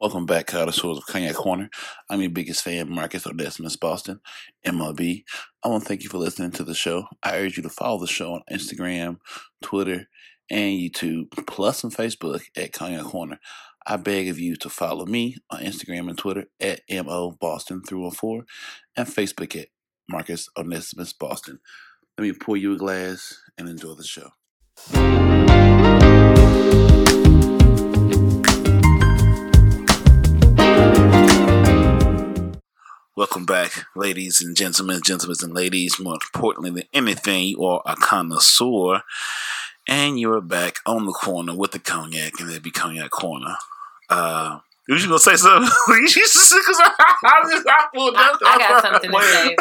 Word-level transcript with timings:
Welcome 0.00 0.26
back, 0.26 0.46
connoisseurs 0.46 0.98
of 0.98 1.06
Cognac 1.06 1.34
Corner. 1.34 1.68
I'm 2.08 2.20
your 2.20 2.30
biggest 2.30 2.62
fan, 2.62 2.88
Marcus 2.88 3.26
Onesimus 3.26 3.74
Boston, 3.74 4.20
MLB. 4.64 5.24
I 5.64 5.68
want 5.68 5.82
to 5.82 5.88
thank 5.88 6.04
you 6.04 6.08
for 6.08 6.18
listening 6.18 6.52
to 6.52 6.62
the 6.62 6.72
show. 6.72 7.06
I 7.20 7.38
urge 7.38 7.56
you 7.56 7.64
to 7.64 7.68
follow 7.68 7.98
the 7.98 8.06
show 8.06 8.34
on 8.34 8.42
Instagram, 8.48 9.18
Twitter, 9.60 10.06
and 10.48 10.78
YouTube, 10.78 11.32
plus 11.48 11.82
on 11.82 11.90
Facebook 11.90 12.42
at 12.56 12.72
Cognac 12.72 13.06
Corner. 13.06 13.40
I 13.84 13.96
beg 13.96 14.28
of 14.28 14.38
you 14.38 14.54
to 14.58 14.68
follow 14.68 15.04
me 15.04 15.34
on 15.50 15.62
Instagram 15.62 16.08
and 16.08 16.16
Twitter 16.16 16.44
at 16.60 16.82
MO 16.88 17.32
Boston 17.32 17.82
314 17.82 18.44
and 18.96 19.08
Facebook 19.08 19.60
at 19.60 19.66
Marcus 20.08 20.48
Onesimus 20.56 21.12
Boston. 21.12 21.58
Let 22.16 22.22
me 22.22 22.32
pour 22.34 22.56
you 22.56 22.72
a 22.72 22.76
glass 22.76 23.36
and 23.58 23.68
enjoy 23.68 23.94
the 23.94 24.04
show. 24.04 24.30
Welcome 33.18 33.46
back, 33.46 33.84
ladies 33.96 34.40
and 34.40 34.56
gentlemen, 34.56 35.00
gentlemen 35.04 35.36
and 35.42 35.52
ladies. 35.52 35.98
More 35.98 36.14
importantly 36.14 36.70
than 36.70 36.84
anything, 36.94 37.48
you 37.48 37.64
are 37.64 37.82
a 37.84 37.96
connoisseur, 37.96 39.02
and 39.88 40.20
you're 40.20 40.40
back 40.40 40.76
on 40.86 41.04
the 41.04 41.10
corner 41.10 41.52
with 41.52 41.72
the 41.72 41.80
cognac, 41.80 42.38
and 42.38 42.48
there 42.48 42.60
be 42.60 42.70
cognac 42.70 43.10
corner. 43.10 43.56
Uh, 44.08 44.60
you 44.88 44.94
was 44.94 45.04
gonna 45.04 45.18
say 45.18 45.36
something? 45.36 45.68
Because 45.68 46.80
I, 46.80 46.92
I, 47.24 47.88
pulled 47.94 48.14
I, 48.16 48.32
I 48.40 48.58
got 48.58 48.82
something 48.82 49.10
to 49.10 49.20
say. 49.20 49.56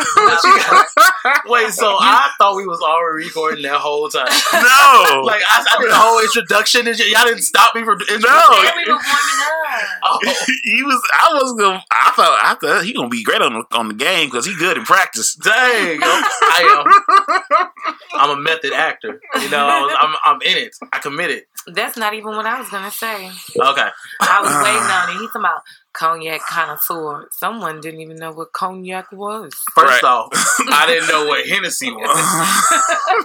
Wait, 1.52 1.72
so 1.74 1.98
I 2.00 2.32
thought 2.38 2.56
we 2.56 2.66
was 2.66 2.80
already 2.80 3.26
recording 3.26 3.64
that 3.64 3.76
whole 3.76 4.08
time. 4.08 4.32
No, 4.54 5.22
like 5.26 5.42
I, 5.52 5.66
I 5.68 5.82
did 5.82 5.92
a 5.92 5.96
whole 5.96 6.24
introduction, 6.24 6.88
and 6.88 6.98
y'all 6.98 7.26
didn't 7.26 7.44
stop 7.44 7.76
me 7.76 7.84
from 7.84 8.00
introducing. 8.00 8.24
No, 8.24 8.72
we 8.78 8.86
were 8.88 8.96
warming 8.96 9.04
up. 9.04 9.68
Oh. 10.04 10.20
he 10.64 10.84
was. 10.84 11.02
I 11.12 11.30
was 11.34 11.54
gonna. 11.60 11.84
I 11.92 12.12
thought. 12.16 12.40
I 12.42 12.56
thought 12.56 12.86
he 12.86 12.94
gonna 12.94 13.10
be 13.10 13.24
great 13.24 13.42
on 13.42 13.54
the 13.54 13.78
on 13.78 13.90
the 13.90 13.96
game 13.96 14.28
because 14.28 14.46
he 14.46 14.56
good 14.56 14.78
in 14.78 14.86
practice. 14.86 15.36
Dang, 15.36 16.00
I 16.02 16.64
am. 16.72 17.98
I'm 18.14 18.38
a 18.38 18.42
method 18.42 18.72
actor. 18.72 19.20
You 19.42 19.50
know, 19.50 19.90
I'm 20.00 20.16
I'm 20.24 20.42
in 20.42 20.58
it. 20.58 20.76
I 20.94 21.00
committed. 21.00 21.44
That's 21.68 21.98
not 21.98 22.14
even 22.14 22.36
what 22.36 22.46
I 22.46 22.60
was 22.60 22.70
gonna 22.70 22.92
say. 22.92 23.26
Okay, 23.60 23.90
I 24.22 24.40
was 24.40 24.56
waiting 24.64 24.88
on 24.88 25.10
it. 25.12 25.17
He's 25.20 25.28
talking 25.28 25.42
about 25.42 25.62
cognac 25.94 26.42
connoisseur. 26.42 27.28
Someone 27.32 27.82
didn't 27.82 28.02
even 28.02 28.18
know 28.18 28.32
what 28.32 28.54
cognac 28.54 29.12
was. 29.12 29.54
First 29.76 30.04
right. 30.04 30.10
off, 30.10 30.30
I 30.34 30.86
didn't 30.88 31.10
know 31.10 31.26
what 31.26 31.48
Hennessy 31.48 31.92
was. 31.92 32.18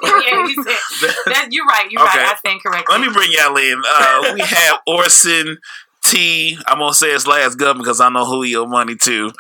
yeah, 0.03 0.47
he 0.47 0.55
said, 0.55 1.15
that, 1.27 1.49
you're 1.51 1.67
right. 1.67 1.91
You're 1.91 2.03
okay. 2.03 2.19
right. 2.19 2.33
I 2.33 2.37
stand 2.37 2.63
correctly. 2.63 2.97
Let 2.97 3.07
me 3.07 3.13
bring 3.13 3.31
y'all 3.33 3.57
in. 3.57 3.83
Uh, 3.87 4.33
we 4.35 4.41
have 4.41 4.79
Orson 4.87 5.59
T. 6.05 6.59
I'm 6.67 6.79
gonna 6.79 6.95
say 6.95 7.13
his 7.13 7.27
last 7.27 7.57
government 7.57 7.85
because 7.85 8.01
I 8.01 8.09
know 8.09 8.25
who 8.25 8.43
he 8.43 8.57
owe 8.57 8.67
money 8.67 8.97
to. 8.97 9.27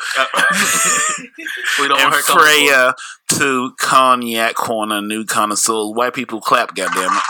we 1.80 1.88
don't 1.88 2.00
and 2.00 2.14
Freya 2.14 2.94
to 3.30 3.72
Cognac 3.78 4.54
Corner, 4.54 5.00
new 5.02 5.24
connoisseurs. 5.24 5.92
White 5.94 6.14
people 6.14 6.40
clap, 6.40 6.74
goddamn 6.74 7.12
it. 7.12 7.22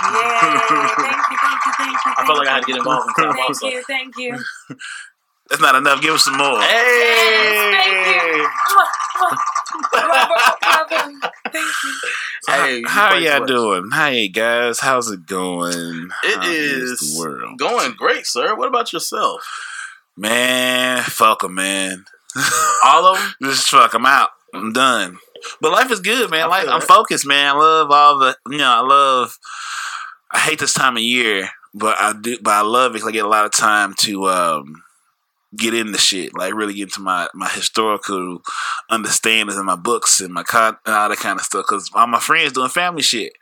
Yay! 0.00 1.47
Thank 1.88 2.04
you, 2.04 2.10
you. 2.10 2.14
I 2.18 2.26
felt 2.26 2.38
like 2.38 2.48
I 2.48 2.52
had 2.54 2.60
to 2.60 2.66
get 2.66 2.76
involved 2.76 3.08
in 3.08 3.14
clap 3.14 3.34
Thank 3.34 3.48
also. 3.48 3.66
you, 3.68 3.82
thank 3.86 4.16
you. 4.18 4.38
That's 5.50 5.62
not 5.62 5.74
enough. 5.76 6.02
Give 6.02 6.12
us 6.14 6.24
some 6.24 6.36
more. 6.36 6.60
Hey! 6.60 7.38
Yes, 7.40 7.84
thank 7.84 8.36
you. 8.36 8.48
Thank 11.50 11.66
you. 11.84 11.94
Hey, 12.46 12.82
how, 12.86 13.08
how 13.10 13.16
y'all 13.16 13.44
doing? 13.46 13.90
Hey 13.92 14.28
guys, 14.28 14.80
how's 14.80 15.10
it 15.10 15.26
going? 15.26 16.08
It 16.24 16.36
how 16.36 16.42
is 16.48 16.98
the 16.98 17.18
world 17.18 17.58
going 17.58 17.92
great, 17.92 18.26
sir. 18.26 18.54
What 18.54 18.68
about 18.68 18.92
yourself? 18.92 19.42
Man, 20.16 21.02
fuck 21.02 21.40
them, 21.40 21.54
man. 21.54 22.04
All 22.84 23.06
of 23.06 23.18
them? 23.18 23.34
Just 23.50 23.68
fuck 23.68 23.92
them 23.92 24.06
out. 24.06 24.30
I'm 24.54 24.72
done. 24.72 25.18
But 25.60 25.72
life 25.72 25.90
is 25.90 26.00
good, 26.00 26.30
man. 26.30 26.44
I 26.44 26.46
Life, 26.46 26.68
I'm 26.68 26.80
focused, 26.80 27.26
man. 27.26 27.54
I 27.54 27.58
love 27.58 27.90
all 27.90 28.18
the, 28.18 28.36
you 28.48 28.58
know, 28.58 28.70
I 28.70 28.80
love. 28.80 29.38
I 30.32 30.38
hate 30.40 30.58
this 30.58 30.74
time 30.74 30.96
of 30.96 31.02
year, 31.02 31.48
but 31.74 31.96
I 31.98 32.14
do, 32.20 32.38
but 32.42 32.52
I 32.52 32.62
love 32.62 32.94
it. 32.94 33.00
Cause 33.00 33.08
I 33.08 33.12
get 33.12 33.24
a 33.24 33.28
lot 33.28 33.46
of 33.46 33.52
time 33.52 33.94
to 34.00 34.28
um, 34.28 34.82
get 35.56 35.74
into 35.74 35.98
shit, 35.98 36.36
like 36.36 36.54
really 36.54 36.74
get 36.74 36.84
into 36.84 37.00
my 37.00 37.28
my 37.34 37.48
historical 37.48 38.40
understandings 38.90 39.56
and 39.56 39.66
my 39.66 39.76
books 39.76 40.20
and 40.20 40.32
my 40.32 40.42
con 40.42 40.76
and 40.84 40.94
all 40.94 41.08
that 41.08 41.18
kind 41.18 41.38
of 41.38 41.44
stuff. 41.44 41.64
Because 41.66 41.90
all 41.94 42.06
my 42.06 42.20
friends 42.20 42.52
doing 42.52 42.68
family 42.68 43.02
shit, 43.02 43.32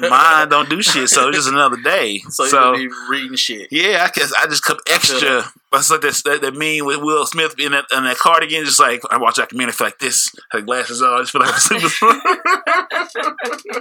mine 0.00 0.48
don't 0.48 0.68
do 0.68 0.82
shit, 0.82 1.08
so 1.08 1.28
it's 1.28 1.38
just 1.38 1.48
another 1.48 1.80
day. 1.82 2.18
So, 2.28 2.46
so 2.48 2.74
you 2.74 2.88
be 2.88 2.94
reading 3.08 3.36
shit. 3.36 3.68
yeah, 3.70 4.06
I 4.06 4.10
guess 4.12 4.32
I 4.32 4.46
just 4.46 4.64
come 4.64 4.78
extra. 4.88 5.44
That's 5.70 5.90
like 5.90 6.02
that, 6.02 6.20
that, 6.26 6.42
that 6.42 6.54
meme 6.54 6.84
with 6.86 7.02
Will 7.02 7.24
Smith 7.24 7.54
in 7.58 7.72
that, 7.72 7.86
in 7.92 8.04
that 8.04 8.18
cardigan. 8.18 8.64
Just 8.64 8.80
like 8.80 9.00
I 9.10 9.18
watch 9.18 9.38
community 9.48 9.76
feel 9.76 9.86
like 9.86 9.98
this, 9.98 10.30
had 10.50 10.66
glasses 10.66 11.00
on. 11.00 11.14
I 11.14 11.20
just 11.20 11.32
feel 11.32 11.40
like 11.40 11.56
a 11.56 11.60
super. 11.60 11.88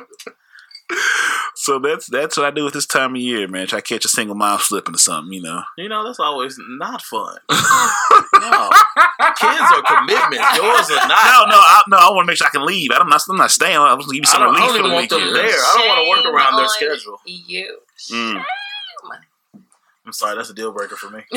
so 1.56 1.80
that's 1.80 2.08
that's 2.08 2.38
what 2.38 2.46
I 2.46 2.52
do 2.52 2.64
with 2.64 2.74
this 2.74 2.86
time 2.86 3.16
of 3.16 3.22
year, 3.22 3.48
man. 3.48 3.68
Try 3.68 3.80
to 3.80 3.86
catch 3.86 4.06
a 4.06 4.10
single 4.10 4.36
mom 4.36 4.60
slipping 4.60 4.96
or 4.96 4.98
something, 4.98 5.34
you 5.34 5.42
know. 5.42 5.64
You 5.78 5.90
know, 5.90 6.06
that's 6.06 6.20
always 6.20 6.58
not 6.60 7.02
fun. 7.02 7.38
no. 7.50 8.70
Kids 9.38 9.68
are 9.72 9.84
commitments. 9.84 10.58
Yours 10.58 10.92
are 10.92 11.08
not. 11.08 11.10
No, 11.10 11.46
no, 11.50 11.60
I, 11.60 11.82
no. 11.88 11.98
I 11.98 12.10
want 12.12 12.26
to 12.26 12.28
make 12.28 12.38
sure 12.38 12.48
I 12.48 12.52
can 12.52 12.66
leave. 12.66 12.92
I'm 12.94 13.10
not. 13.10 13.22
I'm 13.30 13.38
not 13.38 13.52
staying. 13.52 13.78
I 13.78 13.94
was 13.94 14.08
leaving 14.08 14.26
I 14.28 14.30
some 14.30 14.42
don't, 14.42 14.56
I 14.56 14.60
relief 14.60 14.68
don't 14.68 14.72
for 14.72 14.80
even 14.80 14.90
the 14.90 14.96
want 14.96 15.10
them 15.10 15.20
weekend. 15.20 15.36
there. 15.36 15.60
I 15.60 15.76
don't 15.78 15.88
want 15.88 16.00
to 16.04 16.10
work 16.10 16.24
Shame 16.26 16.36
around 16.36 16.58
their 16.58 16.68
schedule. 16.68 17.20
You. 17.26 17.78
Mm. 18.12 18.44
I'm 20.12 20.14
sorry, 20.14 20.36
that's 20.36 20.50
a 20.50 20.54
deal 20.54 20.74
breaker 20.74 20.98
for 20.98 21.10
me. 21.10 21.22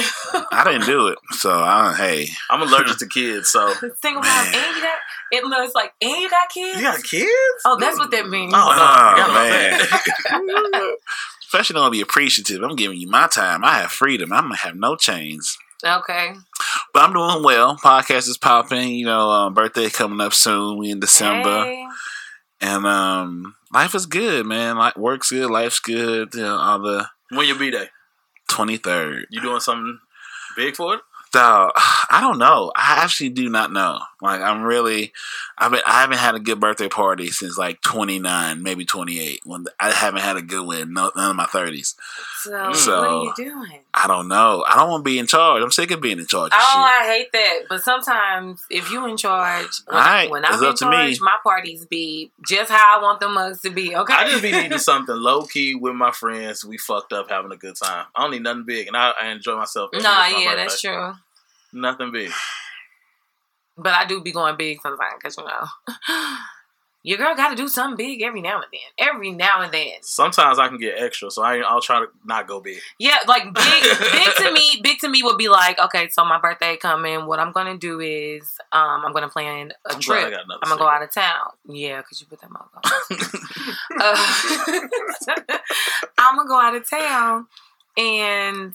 I 0.51 0.65
didn't 0.65 0.85
do 0.87 1.07
it, 1.07 1.19
so 1.31 1.53
I, 1.53 1.95
hey, 1.97 2.27
I'm 2.51 2.61
allergic 2.61 2.97
to 2.99 3.07
kids, 3.07 3.51
so. 3.51 3.73
Single 4.03 4.21
mom, 4.21 4.23
Man. 4.23 4.47
and 4.47 4.77
you 4.77 4.83
got 4.83 4.99
it 5.31 5.45
looks 5.45 5.75
like, 5.77 5.93
and 6.03 6.11
you 6.11 6.29
got 6.29 6.49
kids. 6.49 6.77
You 6.77 6.83
got 6.83 7.05
kids? 7.05 7.31
Oh, 7.65 7.77
that's 7.79 7.99
what 8.01 8.11
that 8.11 8.29
means. 8.29 8.53
Oh, 8.53 8.59
no. 8.59 8.65
Oh, 8.67 9.11
forgot 9.11 9.31
about 9.31 10.73
man. 10.73 10.97
especially 11.47 11.75
don't 11.75 11.93
be 11.93 12.01
appreciative. 12.01 12.65
I'm 12.65 12.75
giving 12.75 12.99
you 12.99 13.09
my 13.09 13.29
time. 13.29 13.65
I 13.65 13.79
have 13.79 13.93
freedom. 13.93 14.33
I'm 14.33 14.43
gonna 14.45 14.57
have 14.57 14.75
no 14.75 14.97
chains. 14.97 15.57
Okay. 15.85 16.33
But 16.93 17.03
I'm 17.05 17.13
doing 17.13 17.45
well. 17.45 17.77
Podcast 17.77 18.29
is 18.29 18.39
popping. 18.39 18.89
You 18.89 19.07
know, 19.07 19.31
um, 19.31 19.55
birthday 19.55 19.89
coming 19.89 20.21
up 20.21 20.35
soon. 20.35 20.79
We 20.79 20.91
in 20.91 20.99
December, 20.99 21.63
Hey. 21.65 21.87
and 22.61 22.87
um, 22.87 23.55
life 23.73 23.95
is 23.95 24.07
good, 24.07 24.47
man. 24.47 24.77
Like 24.79 24.97
work's 24.97 25.31
good, 25.31 25.49
life's 25.51 25.79
good. 25.79 26.35
You 26.35 26.43
know, 26.43 26.57
all 26.57 26.81
the 26.81 27.07
when 27.31 27.47
your 27.47 27.59
B 27.59 27.71
day? 27.71 27.89
Twenty 28.49 28.77
third. 28.77 29.27
You 29.31 29.41
doing 29.41 29.61
something 29.61 30.01
big 30.57 30.77
for 30.77 30.95
it? 30.95 31.01
Dog, 31.33 31.73
I 32.17 32.21
don't 32.21 32.39
know. 32.39 32.71
I 32.77 33.03
actually 33.03 33.31
do 33.31 33.49
not 33.49 33.73
know. 33.73 33.99
Like, 34.23 34.41
I'm 34.41 34.63
really, 34.63 35.13
I've 35.59 35.73
been, 35.73 35.81
I 35.85 36.01
haven't 36.03 36.19
had 36.19 36.35
a 36.37 36.39
good 36.41 36.61
birthday 36.61 36.89
party 36.89 37.27
since 37.29 37.59
like 37.59 37.81
29, 37.83 38.63
maybe 38.63 38.85
28. 38.85 39.41
When 39.45 39.65
I 39.81 39.91
haven't 39.91 40.21
had 40.21 40.37
a 40.37 40.43
good 40.43 40.65
one, 40.65 40.93
no, 40.93 41.11
none 41.17 41.31
of 41.31 41.37
my 41.37 41.47
30s. 41.47 41.95
So, 42.43 42.73
So- 42.73 43.01
what 43.01 43.09
are 43.09 43.25
you 43.25 43.51
doing? 43.53 43.81
I 43.97 44.07
don't 44.09 44.29
know. 44.29 44.65
I 44.67 44.75
don't 44.77 44.91
want 44.91 45.05
to 45.05 45.11
be 45.11 45.19
in 45.19 45.27
charge. 45.27 45.63
I'm 45.63 45.71
sick 45.71 45.91
of 45.93 46.01
being 46.01 46.19
in 46.19 46.27
charge 46.27 46.53
of 46.53 46.59
Oh, 46.61 46.65
shit. 46.73 46.77
I 46.77 47.13
hate 47.13 47.33
that. 47.33 47.59
But 47.69 47.83
sometimes, 47.83 48.63
if 48.71 48.91
you 48.91 49.07
in 49.07 49.17
charge, 49.17 49.71
when, 49.87 49.97
Alright, 49.97 50.31
when 50.31 50.45
I'm 50.45 50.53
it's 50.55 50.63
in 50.63 50.69
up 50.69 50.77
to 50.77 50.87
me. 50.91 50.97
charge, 50.97 51.21
my 51.21 51.37
parties 51.43 51.87
be 51.87 52.31
just 52.47 52.71
how 52.71 52.99
I 52.99 53.03
want 53.03 53.21
the 53.21 53.29
mugs 53.29 53.61
to 53.63 53.71
be. 53.71 53.95
Okay. 53.97 54.13
I 54.15 54.29
just 54.31 54.43
be 54.43 54.53
needing 54.53 54.79
something 54.79 55.15
low 55.15 55.43
key 55.45 55.75
with 55.75 55.95
my 55.95 56.11
friends. 56.11 56.65
We 56.65 56.77
fucked 56.79 57.13
up 57.13 57.31
having 57.31 57.53
a 57.53 57.57
good 57.57 57.77
time. 57.77 58.07
I 58.15 58.23
don't 58.23 58.31
need 58.33 58.43
nothing 58.43 58.65
big, 58.65 58.87
and 58.89 58.97
I, 58.97 59.13
I 59.21 59.29
enjoy 59.29 59.57
myself. 59.57 59.91
every 59.93 60.03
Nah, 60.03 60.27
year 60.27 60.31
for 60.31 60.39
my 60.39 60.45
yeah, 60.51 60.57
that's 60.57 60.81
true. 60.81 61.13
Nothing 61.75 62.13
big. 62.13 62.31
But 63.77 63.95
I 63.95 64.07
do 64.07 64.21
be 64.21 64.33
going 64.33 64.57
big 64.57 64.81
sometimes 64.81 65.15
because 65.19 65.37
you 65.37 65.45
know, 65.45 65.67
your 67.03 67.19
girl 67.19 67.35
got 67.35 67.51
to 67.51 67.57
do 67.57 67.67
something 67.67 67.97
big 67.97 68.23
every 68.23 68.41
now 68.41 68.63
and 68.63 68.71
then. 68.73 69.09
Every 69.09 69.33
now 69.33 69.61
and 69.61 69.73
then. 69.73 69.95
Sometimes 70.03 70.61
I 70.61 70.69
can 70.69 70.79
get 70.79 70.97
extra, 70.97 71.33
so 71.33 71.43
I, 71.43 71.59
I'll 71.59 71.81
try 71.81 71.99
to 71.99 72.07
not 72.25 72.47
go 72.47 72.61
big. 72.61 72.79
Yeah, 73.01 73.19
like 73.27 73.53
big, 73.53 73.83
big 73.83 74.37
to 74.37 74.53
me. 74.53 74.61
Big 74.83 74.99
to 75.01 75.09
me 75.09 75.23
would 75.23 75.39
be 75.39 75.49
like, 75.49 75.79
okay, 75.79 76.09
so 76.11 76.25
my 76.25 76.41
birthday 76.41 76.77
coming. 76.77 77.27
What 77.27 77.41
I'm 77.41 77.53
gonna 77.53 77.77
do 77.77 78.01
is, 78.01 78.59
um, 78.73 79.05
I'm 79.05 79.13
gonna 79.13 79.29
plan 79.29 79.73
a 79.87 79.95
I'm 79.95 80.01
trip. 80.01 80.33
I'm 80.33 80.69
gonna 80.69 80.79
go 80.79 80.87
out 80.87 81.03
of 81.03 81.13
town. 81.13 81.51
Yeah, 81.67 82.01
because 82.01 82.21
you 82.21 82.27
put 82.27 82.41
that 82.41 82.51
mug 82.51 82.69
on. 82.75 82.83
uh, 84.01 84.17
I'm 86.19 86.37
gonna 86.37 86.49
go 86.49 86.61
out 86.61 86.75
of 86.75 86.89
town, 86.89 87.47
and 87.97 88.75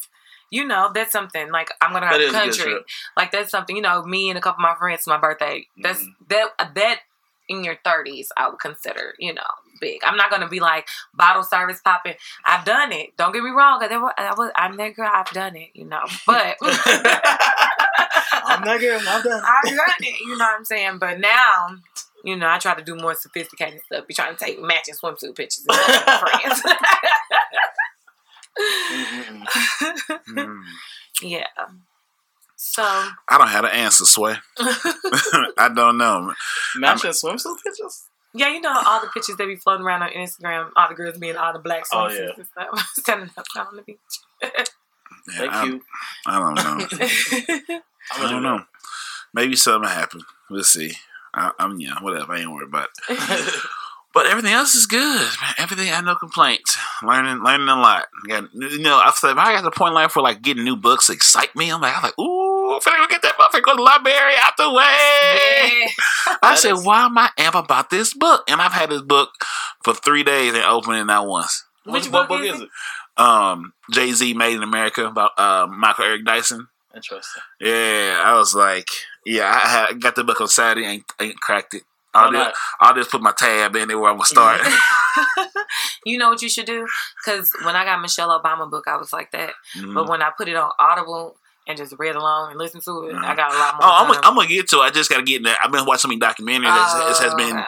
you 0.52 0.66
know 0.66 0.92
that's 0.94 1.12
something. 1.12 1.52
Like 1.52 1.70
I'm 1.82 1.92
gonna 1.94 2.08
go 2.10 2.12
That 2.12 2.16
out 2.16 2.22
is 2.22 2.30
of 2.30 2.36
a 2.36 2.40
country. 2.66 2.80
Like 3.18 3.32
that's 3.32 3.52
something. 3.52 3.76
You 3.76 3.82
know, 3.82 4.04
me 4.04 4.30
and 4.30 4.38
a 4.38 4.42
couple 4.42 4.64
of 4.64 4.70
my 4.72 4.76
friends. 4.78 5.08
My 5.08 5.18
birthday. 5.18 5.68
That's 5.82 6.04
Mhm. 6.04 6.16
that 6.30 6.76
that 6.76 7.00
in 7.48 7.64
your 7.64 7.78
30s. 7.84 8.28
I 8.38 8.50
would 8.50 8.60
consider. 8.60 9.16
You 9.20 9.34
know. 9.34 9.42
Big. 9.82 10.02
I'm 10.04 10.18
not 10.18 10.30
gonna 10.30 10.50
be 10.50 10.60
like 10.60 10.88
bottle 11.14 11.42
service 11.44 11.80
popping. 11.82 12.16
I've 12.44 12.66
done 12.66 12.92
it. 12.92 13.16
Don't 13.16 13.32
get 13.32 13.44
me 13.44 13.50
wrong. 13.52 13.82
I 13.82 13.88
was, 13.98 14.12
I 14.18 14.34
was, 14.38 14.52
I'm 14.58 14.76
that 14.76 14.94
girl. 14.94 15.10
I've 15.12 15.32
done 15.32 15.56
it. 15.56 15.70
You 15.74 15.86
know, 15.86 16.02
but 16.28 16.58
I'm 16.62 18.62
not 18.64 18.80
good. 18.80 19.02
I'm 19.08 19.24
done. 19.24 19.42
I've 19.46 19.64
done 19.64 19.78
it. 20.02 20.20
You 20.20 20.38
know 20.38 20.44
what 20.46 20.58
I'm 20.58 20.66
saying? 20.66 20.98
But 21.00 21.20
now, 21.22 21.78
you 22.26 22.36
know, 22.36 22.50
I 22.50 22.60
try 22.60 22.76
to 22.76 22.84
do 22.84 22.98
more 22.98 23.16
sophisticated 23.16 23.80
stuff. 23.86 24.06
Be 24.06 24.14
trying 24.14 24.36
to 24.36 24.46
take 24.46 24.62
matching 24.62 24.96
swimsuit 24.96 25.34
pictures 25.38 25.64
with 25.66 25.78
my 25.78 26.40
friends. 26.42 26.62
Mm. 30.30 30.62
Yeah. 31.22 31.48
So 32.56 32.82
I 32.84 33.38
don't 33.38 33.48
have 33.50 33.66
an 33.66 33.72
answer, 33.72 34.06
Sway. 34.06 34.36
I 34.60 35.70
don't 35.74 35.98
know. 35.98 36.34
Matching 36.78 37.12
swimsuit 37.12 37.58
pictures. 37.64 38.04
yeah, 38.34 38.50
you 38.50 38.62
know 38.62 38.74
all 38.86 39.02
the 39.02 39.08
pictures 39.08 39.36
that 39.38 39.46
be 39.48 39.56
floating 39.58 39.86
around 39.86 40.02
on 40.04 40.10
Instagram, 40.12 40.70
all 40.78 40.88
the 40.88 40.96
girls 40.96 41.18
being 41.18 41.36
all 41.36 41.52
the 41.54 41.60
black 41.60 41.84
Oh, 41.94 41.98
swimsuits 42.08 42.18
yeah. 42.18 42.32
and 42.38 42.46
stuff, 42.48 42.90
standing 42.94 43.30
up 43.38 43.46
on 43.58 43.76
the 43.76 43.82
beach. 43.82 43.98
Yeah, 44.42 44.50
They 45.38 45.48
I, 45.50 45.64
cute. 45.66 45.82
I 46.26 46.40
don't 46.40 46.56
know. 46.56 46.62
I'm 46.62 46.88
I 46.92 48.18
gonna 48.18 48.30
don't 48.30 48.44
know. 48.44 48.60
Maybe 49.34 49.56
something 49.58 49.90
happened. 49.90 50.24
We'll 50.50 50.64
see. 50.64 50.94
I, 51.34 51.52
I'm 51.60 51.80
yeah, 51.80 51.96
whatever. 52.02 52.34
I 52.34 52.40
ain't 52.40 52.52
worried 52.52 52.70
about 52.70 52.90
it. 53.10 53.64
That. 54.14 54.20
But 54.20 54.26
everything 54.28 54.54
else 54.54 54.76
is 54.76 54.86
good. 54.86 55.20
man. 55.42 55.54
Everything, 55.58 55.90
I 55.90 55.96
have 55.96 56.06
no 56.06 56.16
complaints. 56.16 56.78
Learning, 57.04 57.44
learning 57.44 57.68
a 57.70 57.76
lot. 57.76 58.06
Got, 58.28 58.54
you 58.54 58.80
know, 58.80 58.98
I've 58.98 59.14
said 59.16 59.32
if 59.32 59.38
I 59.38 59.54
got 59.54 59.64
the 59.64 59.72
point 59.72 59.90
in 59.90 59.96
life 59.96 60.16
where 60.16 60.24
like 60.24 60.42
getting 60.42 60.64
new 60.64 60.76
books 60.76 61.10
excite 61.10 61.56
me. 61.56 61.70
I'm 61.72 61.82
like, 61.82 61.96
I'm 61.96 62.04
like, 62.04 62.18
ooh, 62.20 62.74
I'm 62.74 62.80
finna 62.82 62.98
go 62.98 63.08
get 63.08 63.22
that 63.22 63.38
motherfucker. 63.38 63.64
Go 63.64 63.72
to 63.74 63.78
the 63.78 63.82
library 63.84 64.34
out 64.42 64.54
the 64.58 64.72
way. 64.72 65.86
Yeah. 65.86 66.36
I 66.44 66.56
said, 66.56 66.74
is- 66.74 66.86
why 66.86 67.06
am 67.06 67.18
I 67.18 67.30
amp 67.38 67.56
about 67.56 67.90
this 67.90 68.14
book? 68.14 68.44
And 68.50 68.62
I've 68.62 68.74
had 68.74 68.90
this 68.90 69.02
book 69.02 69.30
for 69.84 69.94
three 69.94 70.24
days 70.24 70.54
and 70.54 70.64
opened 70.64 70.98
it 70.98 71.06
not 71.06 71.28
once. 71.28 71.66
Which 71.86 72.04
Which 72.06 72.12
what 72.12 72.28
book 72.30 72.40
book 72.40 72.48
is 72.48 72.56
is 72.56 72.62
it? 72.62 72.70
it? 73.18 73.22
Um, 73.24 73.74
Jay 73.92 74.12
Z 74.14 74.34
Made 74.34 74.56
in 74.56 74.64
America 74.64 75.06
about 75.06 75.32
uh, 75.38 75.68
Michael 75.68 76.06
Eric 76.06 76.26
Dyson. 76.26 76.68
Interesting. 76.96 77.44
Yeah, 77.60 78.22
I 78.24 78.36
was 78.38 78.56
like, 78.56 78.88
yeah, 79.26 79.46
I, 79.46 79.68
had, 79.68 79.86
I 79.90 79.94
got 79.94 80.16
the 80.16 80.24
book 80.24 80.42
on 80.42 80.48
Saturday, 80.48 80.88
ain't, 80.88 81.04
ain't 81.20 81.40
cracked 81.40 81.74
it. 81.74 81.84
I'll, 82.14 82.32
just. 82.32 82.58
I'll 82.80 82.96
just 82.96 83.12
put 83.12 83.22
my 83.22 83.34
tab 83.38 83.76
in 83.76 83.88
there 83.88 84.00
where 84.00 84.10
I'm 84.12 84.18
gonna 84.18 84.26
start. 84.26 84.62
you 86.06 86.18
know 86.18 86.30
what 86.30 86.42
you 86.42 86.50
should 86.50 86.66
do? 86.66 86.88
Because 87.24 87.52
when 87.64 87.76
I 87.76 87.86
got 87.86 88.02
Michelle 88.02 88.30
Obama 88.40 88.70
book, 88.70 88.86
I 88.88 88.98
was 88.98 89.14
like 89.14 89.32
that. 89.32 89.54
Mhm. 89.78 89.94
But 89.94 90.10
when 90.10 90.22
I 90.22 90.32
put 90.36 90.48
it 90.48 90.56
on 90.56 90.72
Audible 90.80 91.36
and 91.68 91.78
just 91.78 91.94
read 92.00 92.16
along 92.16 92.50
and 92.52 92.58
listen 92.60 92.82
to 92.82 93.10
it, 93.10 93.16
Mhm. 93.16 93.24
I 93.24 93.36
got 93.36 93.54
a 93.54 93.58
lot 93.58 93.76
more. 93.76 93.84
Oh, 93.84 93.92
I'm, 93.94 94.08
gonna- 94.08 94.28
I'm 94.28 94.36
gonna 94.36 94.48
get 94.48 94.68
to 94.70 94.78
it. 94.78 94.82
I 94.82 94.90
just 94.90 95.10
gotta 95.10 95.24
get 95.24 95.38
in 95.38 95.44
there. 95.44 95.58
I've 95.64 95.72
been 95.72 95.86
watching 95.86 96.10
many 96.10 96.20
documentaries. 96.20 96.64
that 96.64 97.06
This 97.10 97.20
has 97.20 97.34
Oh, 97.34 97.38
been 97.38 97.64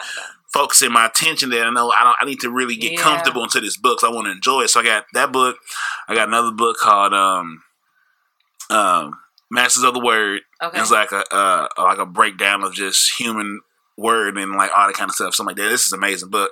focusing 0.51 0.91
my 0.91 1.05
attention 1.05 1.49
there. 1.49 1.65
I 1.65 1.69
know 1.69 1.91
I 1.91 2.03
don't. 2.03 2.15
I 2.19 2.25
need 2.25 2.39
to 2.41 2.49
really 2.49 2.75
get 2.75 2.93
Yeah. 2.93 3.01
comfortable 3.01 3.43
into 3.43 3.59
this 3.61 3.77
book. 3.77 3.99
So 3.99 4.09
I 4.11 4.13
want 4.13 4.25
to 4.25 4.31
enjoy 4.31 4.61
it. 4.63 4.69
So 4.69 4.79
I 4.79 4.83
got 4.83 5.05
that 5.13 5.31
book. 5.31 5.57
I 6.07 6.15
got 6.15 6.27
another 6.27 6.51
book 6.51 6.77
called 6.77 7.13
um, 7.13 7.63
um, 8.69 9.19
Masters 9.49 9.83
of 9.83 9.93
the 9.93 9.99
Word. 9.99 10.41
Okay. 10.63 10.79
It's 10.79 10.91
like 10.91 11.11
a 11.11 11.23
uh, 11.33 11.67
like 11.77 11.99
a 11.99 12.05
breakdown 12.05 12.63
of 12.63 12.73
just 12.73 13.19
human 13.19 13.61
word 13.97 14.37
and 14.37 14.53
like 14.53 14.71
all 14.75 14.87
that 14.87 14.95
kind 14.95 15.09
of 15.09 15.15
stuff. 15.15 15.35
Something 15.35 15.55
like 15.55 15.63
that. 15.63 15.69
This 15.69 15.85
is 15.85 15.93
an 15.93 15.99
amazing 15.99 16.29
book, 16.29 16.51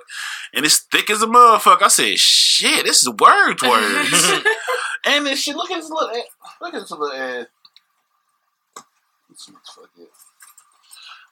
and 0.54 0.64
it's 0.64 0.78
thick 0.78 1.10
as 1.10 1.22
a 1.22 1.26
motherfucker. 1.26 1.82
I 1.82 1.88
said, 1.88 2.18
shit, 2.18 2.84
this 2.84 3.02
is 3.02 3.08
words, 3.08 3.62
words. 3.62 4.32
and 5.04 5.26
then 5.26 5.36
shit, 5.36 5.56
look 5.56 5.70
at 5.70 5.80
this 5.80 5.90
little, 5.90 6.22
look 6.60 6.74
at 6.74 6.80
this 6.80 6.90
little 6.90 7.08
motherfucker. 7.08 7.46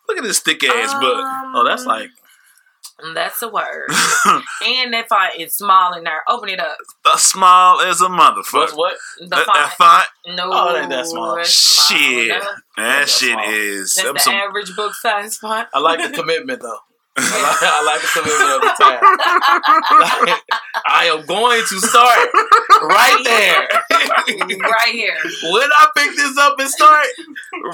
Look 0.09 0.19
at 0.19 0.25
this 0.25 0.41
thick 0.41 0.65
ass 0.65 0.95
book. 0.95 1.23
Um, 1.23 1.53
Oh, 1.55 1.65
that's 1.65 1.85
like 1.85 2.11
That's 3.15 3.41
a 3.43 3.49
word. 3.49 3.89
and 4.67 4.93
that 4.93 5.07
font 5.09 5.35
is 5.39 5.55
small 5.55 5.95
in 5.95 6.03
there. 6.05 6.23
Open 6.29 6.49
it 6.49 6.59
up. 6.59 6.77
the 7.05 7.17
small 7.17 7.81
as 7.81 8.01
a 8.01 8.09
motherfucker. 8.09 8.53
what's 8.55 8.73
what? 8.75 8.97
The 9.21 9.27
That, 9.29 9.45
font. 9.47 9.59
that 9.59 9.75
font, 9.79 10.37
no, 10.37 10.51
Oh, 10.53 10.75
it 10.75 10.81
ain't 10.81 10.91
that 10.91 11.07
small. 11.07 11.37
it's 11.37 11.55
small. 11.55 11.99
Shit. 11.99 12.29
That's, 12.29 12.47
that 12.77 13.09
shit 13.09 13.33
small. 13.35 13.45
is. 13.49 13.95
that's 13.95 14.07
some- 14.07 14.15
the 14.15 14.21
some- 14.21 14.35
average 14.35 14.75
book 14.75 14.95
size 14.95 15.37
font. 15.37 15.69
I 15.73 15.79
like 15.79 16.01
the 16.01 16.17
commitment 16.17 16.61
though. 16.61 16.79
I 17.21 17.43
like, 17.43 17.63
I 17.63 17.85
like 17.85 18.01
the 18.01 18.09
commitment 18.15 18.51
of 18.55 18.61
the 18.63 18.75
tab. 18.79 20.39
I 20.87 21.07
am 21.11 21.27
going 21.27 21.63
to 21.63 21.77
start 21.81 22.29
right 22.83 23.21
there. 23.25 24.61
right 24.61 24.93
here. 24.93 25.17
when 25.51 25.69
I 25.79 25.89
pick 25.97 26.15
this 26.17 26.39
up 26.39 26.59
and 26.61 26.69
start, 26.71 27.07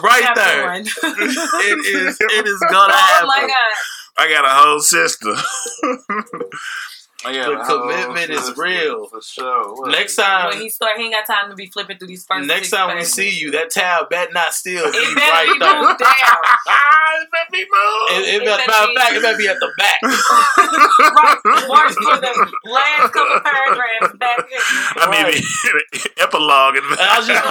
right 0.03 0.23
Chapter 0.23 0.41
there, 0.41 0.65
one. 0.65 0.81
it 0.81 1.87
is. 1.95 2.17
It 2.21 2.47
is 2.47 2.59
gonna 2.71 2.93
oh 2.93 2.97
happen. 2.97 3.27
my 3.29 3.41
god. 3.41 3.75
I 4.17 4.29
got 4.29 4.45
a 4.45 4.49
whole 4.49 4.81
sister. 4.81 5.35
Oh, 7.27 7.31
I 7.31 7.35
got 7.35 7.67
The 7.67 7.73
oh, 7.75 7.81
commitment 7.81 8.31
is 8.31 8.57
real. 8.57 9.07
For 9.07 9.21
sure. 9.23 9.75
What 9.75 9.91
Next 9.91 10.17
time- 10.17 10.51
When 10.51 10.61
he 10.61 10.69
start, 10.69 10.97
he 10.99 11.05
ain't 11.05 11.15
got 11.15 11.27
time 11.27 11.51
to 11.51 11.57
be 11.57 11.67
flipping 11.67 11.99
through 11.99 12.09
these 12.09 12.25
first. 12.27 12.47
Next 12.47 12.69
six 12.69 12.77
time 12.77 12.97
we 12.97 13.05
see 13.05 13.31
you, 13.31 13.51
that 13.53 13.71
tab 13.71 14.11
bet 14.11 14.33
not 14.33 14.53
still 14.55 14.91
be 14.93 14.99
it 14.99 15.15
better 15.15 15.31
right 15.33 15.49
be 15.53 15.59
there. 15.59 15.81
moved 15.83 15.99
down. 15.99 16.09
Ah, 16.67 17.21
it 17.23 17.29
better 17.31 17.51
be 17.53 17.59
moved. 17.61 18.13
It, 18.13 18.35
it 18.35 18.43
It 18.43 18.45
better, 18.45 18.63
better 18.67 18.71
matter 18.71 18.85
of 18.85 18.89
be- 18.91 18.97
fact, 18.97 19.13
it 19.15 19.23
better 19.23 19.39
be 19.39 19.49
at 19.49 19.61
the 19.61 19.71
back. 19.79 19.99
right. 20.03 21.69
Mark 21.69 21.89
for 21.93 22.17
the 22.21 22.53
last 22.71 23.13
couple 23.13 23.41
paragraphs 23.41 24.17
back 24.19 24.49
here. 24.49 24.61
I 24.97 25.31
need 25.31 25.45
the 25.93 26.11
epilogue. 26.23 26.77
In 26.77 26.85
And 26.85 26.99
I 27.01 27.21
just 27.23 27.45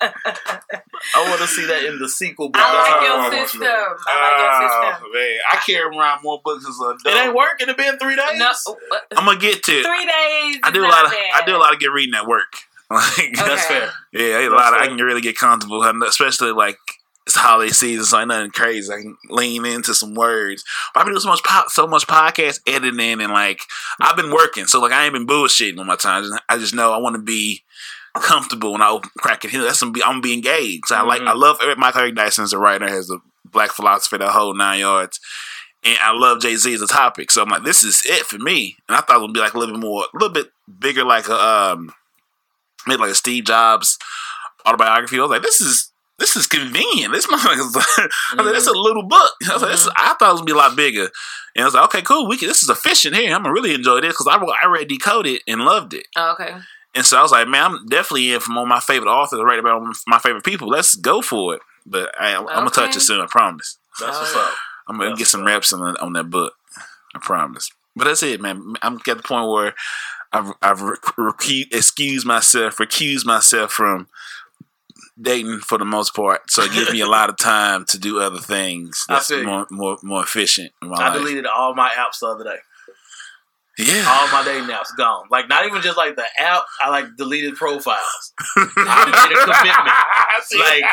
I 0.00 1.28
want 1.28 1.40
to 1.40 1.46
see 1.46 1.64
that 1.66 1.84
in 1.84 1.98
the 1.98 2.08
sequel. 2.08 2.48
book. 2.50 2.60
I 2.62 2.74
like 2.74 3.02
your 3.02 3.12
all 3.12 3.18
I 3.18 3.22
want 3.22 3.34
you 3.34 3.40
to 3.40 3.48
system. 3.48 3.62
I 3.62 4.14
like 4.20 4.38
your 4.38 4.68
system. 4.68 5.08
Oh, 5.08 5.14
man, 5.14 5.38
I 5.50 5.56
carry 5.64 5.96
around 5.96 6.22
more 6.22 6.40
books 6.44 6.64
as 6.68 6.78
an 6.78 6.86
adult. 6.98 7.06
It 7.06 7.16
ain't 7.26 7.34
working. 7.34 7.68
It 7.68 7.76
been 7.76 7.98
three 7.98 8.16
days. 8.16 8.27
No, 8.36 8.52
I'm 9.16 9.24
gonna 9.26 9.38
get 9.38 9.62
to 9.64 9.72
it. 9.72 9.84
three 9.84 10.04
days. 10.06 10.60
I 10.62 10.70
do 10.72 10.82
a 10.82 10.88
lot 10.88 11.04
of 11.04 11.10
bad. 11.10 11.42
I 11.42 11.42
do 11.46 11.56
a 11.56 11.58
lot 11.58 11.72
of 11.72 11.80
good 11.80 11.90
reading 11.92 12.14
at 12.14 12.26
work. 12.26 12.52
Like, 12.90 13.34
That's 13.34 13.66
fair. 13.66 13.90
yeah, 14.14 14.48
a 14.48 14.50
lot. 14.50 14.72
Of, 14.72 14.80
I 14.80 14.86
can 14.86 14.96
really 14.96 15.20
get 15.20 15.36
comfortable, 15.36 15.82
especially 16.06 16.52
like 16.52 16.78
it's 17.26 17.36
holiday 17.36 17.70
season, 17.70 18.06
so 18.06 18.18
ain't 18.18 18.28
nothing 18.28 18.50
crazy. 18.50 18.90
I 18.90 18.96
can 19.02 19.14
lean 19.28 19.66
into 19.66 19.94
some 19.94 20.14
words. 20.14 20.64
But 20.94 21.00
I've 21.00 21.04
been 21.04 21.12
doing 21.12 21.20
so 21.20 21.28
much 21.28 21.44
po- 21.44 21.68
so 21.68 21.86
much 21.86 22.06
podcast 22.06 22.60
editing 22.66 23.20
and 23.20 23.30
like 23.30 23.60
I've 24.00 24.16
been 24.16 24.30
working, 24.32 24.64
so 24.66 24.80
like 24.80 24.92
I 24.92 25.04
ain't 25.04 25.12
been 25.12 25.26
bullshitting 25.26 25.78
on 25.78 25.86
my 25.86 25.96
time. 25.96 26.24
I 26.48 26.56
just 26.56 26.74
know 26.74 26.94
I 26.94 26.96
want 26.96 27.14
to 27.16 27.20
be 27.22 27.62
comfortable 28.14 28.72
when 28.72 28.80
I 28.80 28.88
open 28.88 29.10
crack 29.18 29.44
it. 29.44 29.52
That's 29.52 29.80
gonna 29.80 29.92
be 29.92 30.02
I'm 30.02 30.12
gonna 30.12 30.20
be 30.22 30.32
engaged. 30.32 30.90
I 30.90 31.02
like 31.02 31.20
Mhm. 31.20 31.28
I 31.28 31.34
love 31.34 31.58
Eric 31.62 31.76
Michael 31.76 32.00
Eric 32.00 32.14
Dyson 32.14 32.44
as 32.44 32.54
a 32.54 32.58
writer, 32.58 32.88
has 32.88 33.10
a 33.10 33.18
black 33.44 33.70
philosophy, 33.72 34.16
the 34.16 34.30
whole 34.30 34.54
nine 34.54 34.80
yards. 34.80 35.20
And 35.88 35.98
I 36.02 36.12
love 36.12 36.40
Jay 36.40 36.54
Z 36.56 36.74
as 36.74 36.82
a 36.82 36.86
topic, 36.86 37.30
so 37.30 37.42
I'm 37.42 37.48
like, 37.48 37.62
this 37.64 37.82
is 37.82 38.02
it 38.04 38.26
for 38.26 38.36
me. 38.38 38.76
And 38.88 38.96
I 38.96 39.00
thought 39.00 39.16
it 39.16 39.22
would 39.22 39.32
be 39.32 39.40
like 39.40 39.54
a 39.54 39.58
little 39.58 39.74
bit 39.74 39.80
more, 39.80 40.02
a 40.02 40.16
little 40.16 40.28
bit 40.34 40.48
bigger, 40.78 41.04
like 41.04 41.28
a 41.28 41.34
um, 41.34 41.92
maybe 42.86 43.00
like 43.00 43.10
a 43.12 43.14
Steve 43.14 43.44
Jobs 43.44 43.98
autobiography. 44.66 45.18
I 45.18 45.22
was 45.22 45.30
like, 45.30 45.42
this 45.42 45.60
is 45.60 45.90
this 46.18 46.36
is 46.36 46.46
convenient. 46.46 47.12
This 47.12 47.26
motherfucker's 47.28 47.76
I 47.76 48.36
was 48.36 48.46
like, 48.46 48.54
this 48.54 48.62
is 48.64 48.68
a 48.68 48.78
little 48.78 49.04
book. 49.04 49.32
I 49.48 49.54
was 49.54 49.62
like, 49.62 49.70
this 49.70 49.82
is, 49.86 49.90
I 49.96 50.14
thought 50.18 50.30
it 50.30 50.32
was 50.32 50.40
gonna 50.40 50.46
be 50.46 50.52
a 50.52 50.56
lot 50.56 50.76
bigger. 50.76 51.08
And 51.56 51.62
I 51.62 51.64
was 51.64 51.74
like, 51.74 51.84
okay, 51.84 52.02
cool. 52.02 52.28
We 52.28 52.36
can, 52.36 52.48
this 52.48 52.62
is 52.62 52.68
efficient 52.68 53.16
here. 53.16 53.34
I'm 53.34 53.42
gonna 53.42 53.54
really 53.54 53.74
enjoy 53.74 54.00
this 54.00 54.14
because 54.18 54.26
I 54.28 54.36
I 54.62 54.66
read 54.66 54.88
Decoded 54.88 55.40
and 55.46 55.62
loved 55.62 55.94
it. 55.94 56.06
Oh, 56.16 56.32
okay. 56.32 56.54
And 56.94 57.06
so 57.06 57.18
I 57.18 57.22
was 57.22 57.32
like, 57.32 57.46
man, 57.48 57.64
I'm 57.64 57.86
definitely 57.86 58.32
in 58.32 58.40
from 58.40 58.56
one 58.56 58.64
of 58.64 58.68
my 58.68 58.80
favorite 58.80 59.10
authors, 59.10 59.40
right 59.42 59.58
about 59.58 59.82
my 60.06 60.18
favorite 60.18 60.44
people. 60.44 60.68
Let's 60.68 60.94
go 60.96 61.22
for 61.22 61.54
it. 61.54 61.62
But 61.86 62.12
I, 62.20 62.34
I'm 62.34 62.44
gonna 62.44 62.70
touch 62.70 62.96
it 62.96 63.00
soon. 63.00 63.20
I 63.20 63.26
promise. 63.26 63.78
That's 64.00 64.16
Oh, 64.16 64.20
what's 64.20 64.34
yeah. 64.34 64.40
up. 64.42 64.54
I'm 64.88 64.96
gonna 64.96 65.10
That's 65.10 65.18
get 65.20 65.28
some 65.28 65.44
reps 65.44 65.72
on, 65.72 65.96
on 65.98 66.12
that 66.14 66.30
book. 66.30 66.54
I 67.14 67.18
promise. 67.20 67.70
But 67.96 68.04
that's 68.04 68.22
it, 68.22 68.40
man. 68.40 68.74
I'm 68.82 68.94
at 68.96 69.04
the 69.04 69.22
point 69.22 69.48
where 69.50 69.74
I've 70.32 70.52
I've 70.62 70.82
rec- 70.82 71.00
recu- 71.18 71.72
excused 71.74 72.26
myself, 72.26 72.76
recused 72.76 73.26
myself 73.26 73.72
from 73.72 74.08
dating 75.20 75.58
for 75.60 75.78
the 75.78 75.84
most 75.84 76.14
part. 76.14 76.50
So 76.50 76.62
it 76.62 76.72
gives 76.72 76.92
me 76.92 77.00
a 77.00 77.06
lot 77.08 77.28
of 77.28 77.36
time 77.36 77.84
to 77.86 77.98
do 77.98 78.20
other 78.20 78.38
things 78.38 79.04
that's 79.08 79.30
more 79.30 79.66
more 79.70 79.98
more 80.02 80.22
efficient 80.22 80.72
in 80.82 80.88
my 80.90 80.96
I 80.96 81.08
life. 81.08 81.18
deleted 81.18 81.46
all 81.46 81.74
my 81.74 81.90
apps 81.90 82.20
the 82.20 82.26
other 82.26 82.44
day. 82.44 82.58
Yeah. 83.78 84.04
All 84.08 84.28
my 84.32 84.42
dating 84.44 84.68
apps 84.68 84.94
gone. 84.96 85.26
Like 85.30 85.48
not 85.48 85.64
even 85.66 85.80
just 85.82 85.96
like 85.96 86.16
the 86.16 86.24
app. 86.38 86.64
I 86.82 86.90
like 86.90 87.16
deleted 87.16 87.54
profiles. 87.56 88.32
I 88.56 89.06
made 89.28 89.36
a 89.36 89.40
commitment. 89.44 89.94
Like 90.58 90.84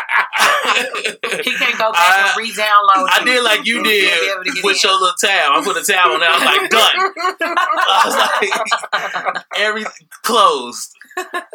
He 1.45 1.51
can't 1.55 1.77
go 1.77 1.91
back 1.91 2.35
and 2.35 2.37
re-download. 2.37 3.07
I 3.11 3.21
did 3.23 3.43
like 3.43 3.65
you 3.65 3.75
He'll 3.75 3.83
be 3.83 4.07
able 4.31 4.43
to 4.43 4.51
did 4.51 4.63
with 4.63 4.75
in. 4.83 4.89
your 4.89 4.99
little 4.99 5.13
tab. 5.19 5.51
I 5.53 5.61
put 5.63 5.77
a 5.77 5.83
tab 5.83 6.07
on 6.11 6.19
there. 6.19 6.29
I 6.29 6.35
was 6.35 6.45
like, 6.45 6.69
done. 6.69 7.13
I 7.87 8.01
was 8.05 9.33
like, 9.33 9.45
every 9.57 9.83
closed. 10.23 10.93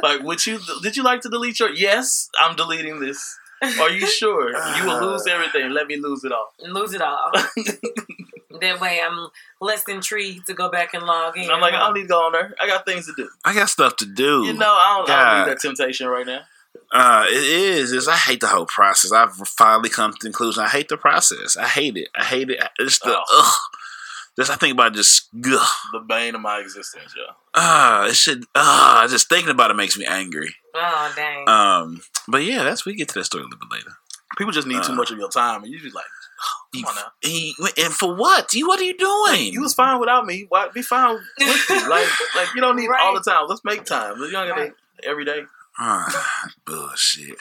Like, 0.02 0.22
would 0.22 0.46
you? 0.46 0.58
Did 0.82 0.96
you 0.96 1.02
like 1.02 1.20
to 1.22 1.28
delete 1.28 1.58
your? 1.60 1.70
Yes, 1.70 2.30
I'm 2.40 2.54
deleting 2.56 3.00
this. 3.00 3.36
Are 3.80 3.90
you 3.90 4.06
sure? 4.06 4.50
You 4.76 4.84
will 4.86 5.00
lose 5.12 5.26
everything. 5.30 5.70
Let 5.70 5.86
me 5.88 5.96
lose 5.96 6.24
it 6.24 6.32
all. 6.32 6.52
lose 6.62 6.94
it 6.94 7.02
all. 7.02 7.30
That 8.60 8.80
way, 8.80 9.00
I'm 9.04 9.28
less 9.60 9.84
intrigued 9.88 10.46
to 10.46 10.54
go 10.54 10.70
back 10.70 10.94
and 10.94 11.04
log 11.04 11.36
in. 11.36 11.50
I'm 11.50 11.60
like, 11.60 11.74
I 11.74 11.78
don't 11.78 11.94
need 11.94 12.02
to 12.02 12.08
go 12.08 12.26
on 12.26 12.32
there. 12.32 12.54
I 12.60 12.66
got 12.66 12.84
things 12.86 13.06
to 13.06 13.12
do. 13.16 13.28
I 13.44 13.54
got 13.54 13.68
stuff 13.68 13.96
to 13.96 14.06
do. 14.06 14.44
You 14.46 14.54
know, 14.54 14.66
I 14.72 14.96
don't, 14.98 15.10
I 15.10 15.30
don't 15.36 15.46
need 15.46 15.52
that 15.54 15.60
temptation 15.60 16.06
right 16.08 16.26
now. 16.26 16.40
Uh, 16.92 17.24
it 17.28 17.34
is. 17.42 17.92
It's, 17.92 18.08
I 18.08 18.16
hate 18.16 18.40
the 18.40 18.46
whole 18.48 18.66
process. 18.66 19.12
I've 19.12 19.34
finally 19.34 19.88
come 19.88 20.12
to 20.12 20.16
the 20.20 20.24
conclusion. 20.26 20.62
I 20.64 20.68
hate 20.68 20.88
the 20.88 20.96
process. 20.96 21.56
I 21.56 21.66
hate 21.66 21.96
it. 21.96 22.08
I 22.16 22.24
hate 22.24 22.50
it. 22.50 22.60
It's 22.78 22.98
the 22.98 23.16
Oh. 23.16 23.22
ugh. 23.38 23.54
Just 24.38 24.50
I 24.50 24.54
think 24.54 24.72
about 24.74 24.94
just 24.94 25.28
ugh. 25.34 25.68
The 25.92 26.00
bane 26.00 26.34
of 26.34 26.40
my 26.40 26.58
existence, 26.60 27.12
yo. 27.16 27.24
Ah, 27.54 28.06
it 28.06 28.14
should. 28.14 28.44
Ah, 28.54 29.06
just 29.10 29.28
thinking 29.28 29.50
about 29.50 29.70
it 29.70 29.74
makes 29.76 29.98
me 29.98 30.06
angry. 30.06 30.54
Oh 30.74 31.12
dang. 31.16 31.48
Um, 31.48 32.00
but 32.28 32.44
yeah, 32.44 32.62
that's 32.62 32.86
we 32.86 32.94
get 32.94 33.08
to 33.08 33.14
that 33.14 33.24
story 33.24 33.42
a 33.42 33.46
little 33.46 33.58
bit 33.58 33.70
later. 33.72 33.90
People 34.38 34.52
just 34.52 34.68
need 34.68 34.82
too 34.84 34.92
Uh. 34.92 34.96
much 34.96 35.10
of 35.10 35.18
your 35.18 35.28
time, 35.30 35.64
and 35.64 35.72
you 35.72 35.80
just 35.80 35.94
like, 35.94 36.04
You- 36.04 36.59
come 36.72 36.84
on 36.86 36.94
now. 36.94 37.12
he- 37.20 37.54
and 37.78 37.92
for 37.92 38.14
what? 38.14 38.52
You 38.54 38.66
what 38.68 38.80
are 38.80 38.84
you 38.84 38.96
doing? 38.96 39.52
You 39.52 39.60
was 39.62 39.74
fine 39.74 39.98
without 40.00 40.26
me. 40.26 40.46
Why 40.48 40.68
be 40.72 40.82
fine 40.82 41.14
with 41.14 41.22
me? 41.38 41.46
Like, 41.88 42.06
like 42.36 42.54
you 42.54 42.60
don't 42.60 42.76
need 42.76 42.88
Right. 42.88 43.00
all 43.02 43.14
the 43.14 43.20
time. 43.28 43.46
Let's 43.48 43.64
make 43.64 43.84
time. 43.84 44.16
You 44.18 44.30
don't 44.30 44.48
gotta 44.48 44.60
Right. 44.62 44.72
every 45.04 45.24
day. 45.24 45.42
Ah, 45.78 46.48
bullshit. 46.64 47.36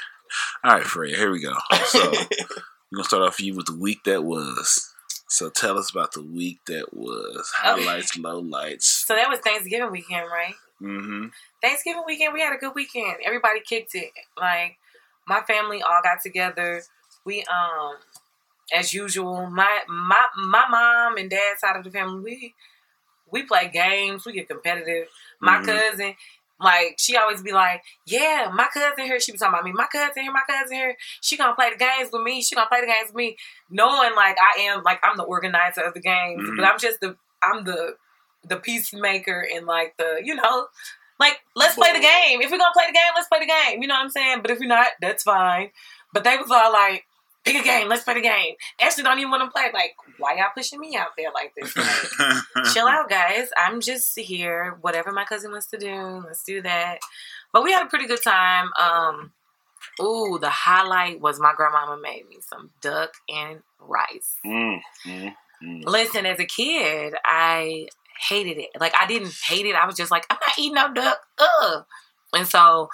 All 0.63 0.73
right, 0.73 0.83
Freya, 0.83 1.17
here 1.17 1.31
we 1.31 1.41
go. 1.41 1.53
So 1.87 2.11
we're 2.11 2.95
gonna 2.95 3.03
start 3.03 3.23
off 3.23 3.35
for 3.35 3.43
you 3.43 3.55
with 3.55 3.65
the 3.65 3.75
week 3.75 4.03
that 4.05 4.23
was. 4.23 4.93
So 5.27 5.49
tell 5.49 5.77
us 5.77 5.91
about 5.91 6.13
the 6.13 6.21
week 6.23 6.59
that 6.67 6.87
was. 6.93 7.51
Highlights, 7.55 8.17
lowlights. 8.17 8.83
So 8.83 9.15
that 9.15 9.29
was 9.29 9.39
Thanksgiving 9.39 9.91
weekend, 9.91 10.25
right? 10.31 10.55
Mm-hmm. 10.81 11.27
Thanksgiving 11.61 12.03
weekend, 12.07 12.33
we 12.33 12.41
had 12.41 12.53
a 12.53 12.57
good 12.57 12.73
weekend. 12.73 13.17
Everybody 13.25 13.59
kicked 13.59 13.93
it. 13.95 14.11
Like 14.37 14.77
my 15.27 15.41
family 15.41 15.81
all 15.81 15.99
got 16.03 16.21
together. 16.23 16.81
We 17.25 17.43
um, 17.43 17.95
as 18.73 18.93
usual, 18.93 19.49
my 19.49 19.79
my 19.87 20.25
my 20.37 20.65
mom 20.69 21.17
and 21.17 21.29
dad 21.29 21.57
side 21.59 21.75
of 21.77 21.83
the 21.83 21.91
family, 21.91 22.21
we 22.23 22.55
we 23.31 23.43
play 23.43 23.69
games. 23.73 24.25
We 24.25 24.33
get 24.33 24.47
competitive. 24.49 25.07
My 25.39 25.57
Mhm. 25.59 25.65
cousin, 25.65 26.15
like 26.59 26.95
she 26.99 27.15
always 27.15 27.41
be 27.41 27.51
like, 27.51 27.83
"Yeah, 28.05 28.49
my 28.53 28.67
cousin 28.67 29.05
here." 29.05 29.19
She 29.19 29.31
be 29.31 29.37
talking 29.37 29.53
about 29.53 29.63
me. 29.65 29.71
My 29.71 29.87
cousin 29.87 30.23
here. 30.23 30.31
My 30.31 30.43
cousin 30.49 30.75
here. 30.77 30.97
She 31.21 31.37
gonna 31.37 31.55
play 31.55 31.69
the 31.71 31.77
games 31.77 32.09
with 32.11 32.23
me. 32.23 32.41
She 32.41 32.55
gonna 32.55 32.67
play 32.69 32.81
the 32.81 32.87
games 32.87 33.07
with 33.09 33.15
me, 33.15 33.37
knowing 33.69 34.15
like 34.15 34.37
I 34.41 34.61
am 34.63 34.83
like 34.83 34.99
I'm 35.03 35.17
the 35.17 35.23
organizer 35.23 35.81
of 35.81 35.93
the 35.93 36.01
games, 36.01 36.49
Mhm. 36.49 36.57
but 36.57 36.65
I'm 36.65 36.79
just 36.79 36.99
the 37.01 37.17
I'm 37.43 37.63
the 37.63 37.97
the 38.43 38.57
peacemaker 38.57 39.41
and 39.53 39.65
like 39.65 39.95
the 39.97 40.21
you 40.23 40.33
know 40.35 40.67
like 41.19 41.39
let's 41.55 41.75
play 41.75 41.91
the 41.93 41.99
game. 41.99 42.41
If 42.41 42.51
we're 42.51 42.57
gonna 42.57 42.73
play 42.73 42.87
the 42.87 42.93
game, 42.93 43.11
let's 43.15 43.27
play 43.27 43.39
the 43.39 43.45
game. 43.45 43.81
You 43.81 43.87
know 43.87 43.95
what 43.95 44.03
I'm 44.03 44.09
saying? 44.09 44.41
But 44.41 44.51
if 44.51 44.59
you're 44.59 44.69
not, 44.69 44.87
that's 45.01 45.23
fine. 45.23 45.71
But 46.13 46.23
they 46.23 46.37
was 46.37 46.49
all 46.49 46.71
like, 46.73 47.05
pick 47.51 47.61
a 47.61 47.65
game, 47.65 47.87
let's 47.87 48.03
play 48.03 48.15
the 48.15 48.21
game. 48.21 48.55
Ashley 48.79 49.03
don't 49.03 49.19
even 49.19 49.31
want 49.31 49.43
to 49.43 49.51
play. 49.51 49.69
Like, 49.73 49.95
why 50.17 50.35
y'all 50.35 50.47
pushing 50.55 50.79
me 50.79 50.95
out 50.95 51.09
there 51.17 51.29
like 51.33 51.53
this? 51.55 51.75
Like, 51.75 52.65
chill 52.73 52.87
out, 52.87 53.09
guys. 53.09 53.49
I'm 53.57 53.81
just 53.81 54.17
here. 54.17 54.77
Whatever 54.81 55.11
my 55.11 55.25
cousin 55.25 55.51
wants 55.51 55.67
to 55.67 55.77
do, 55.77 56.23
let's 56.25 56.43
do 56.43 56.61
that. 56.61 56.99
But 57.51 57.63
we 57.63 57.71
had 57.71 57.85
a 57.85 57.89
pretty 57.89 58.07
good 58.07 58.21
time. 58.21 58.69
Um, 58.79 59.31
ooh, 60.01 60.37
the 60.39 60.49
highlight 60.49 61.19
was 61.19 61.39
my 61.39 61.53
grandmama 61.55 61.99
made 62.01 62.27
me 62.29 62.37
some 62.41 62.71
duck 62.81 63.13
and 63.27 63.59
rice. 63.79 64.35
Mm, 64.45 64.79
mm, 65.07 65.33
mm. 65.63 65.85
Listen, 65.85 66.25
as 66.25 66.39
a 66.39 66.45
kid, 66.45 67.15
I 67.25 67.87
hated 68.27 68.57
it. 68.57 68.69
Like 68.79 68.93
I 68.97 69.07
didn't 69.07 69.33
hate 69.47 69.65
it. 69.65 69.75
I 69.75 69.85
was 69.85 69.95
just 69.95 70.11
like, 70.11 70.25
I'm 70.29 70.37
not 70.41 70.59
eating 70.59 70.75
no 70.75 70.93
duck. 70.93 71.19
Ugh. 71.37 71.85
And 72.33 72.47
so 72.47 72.89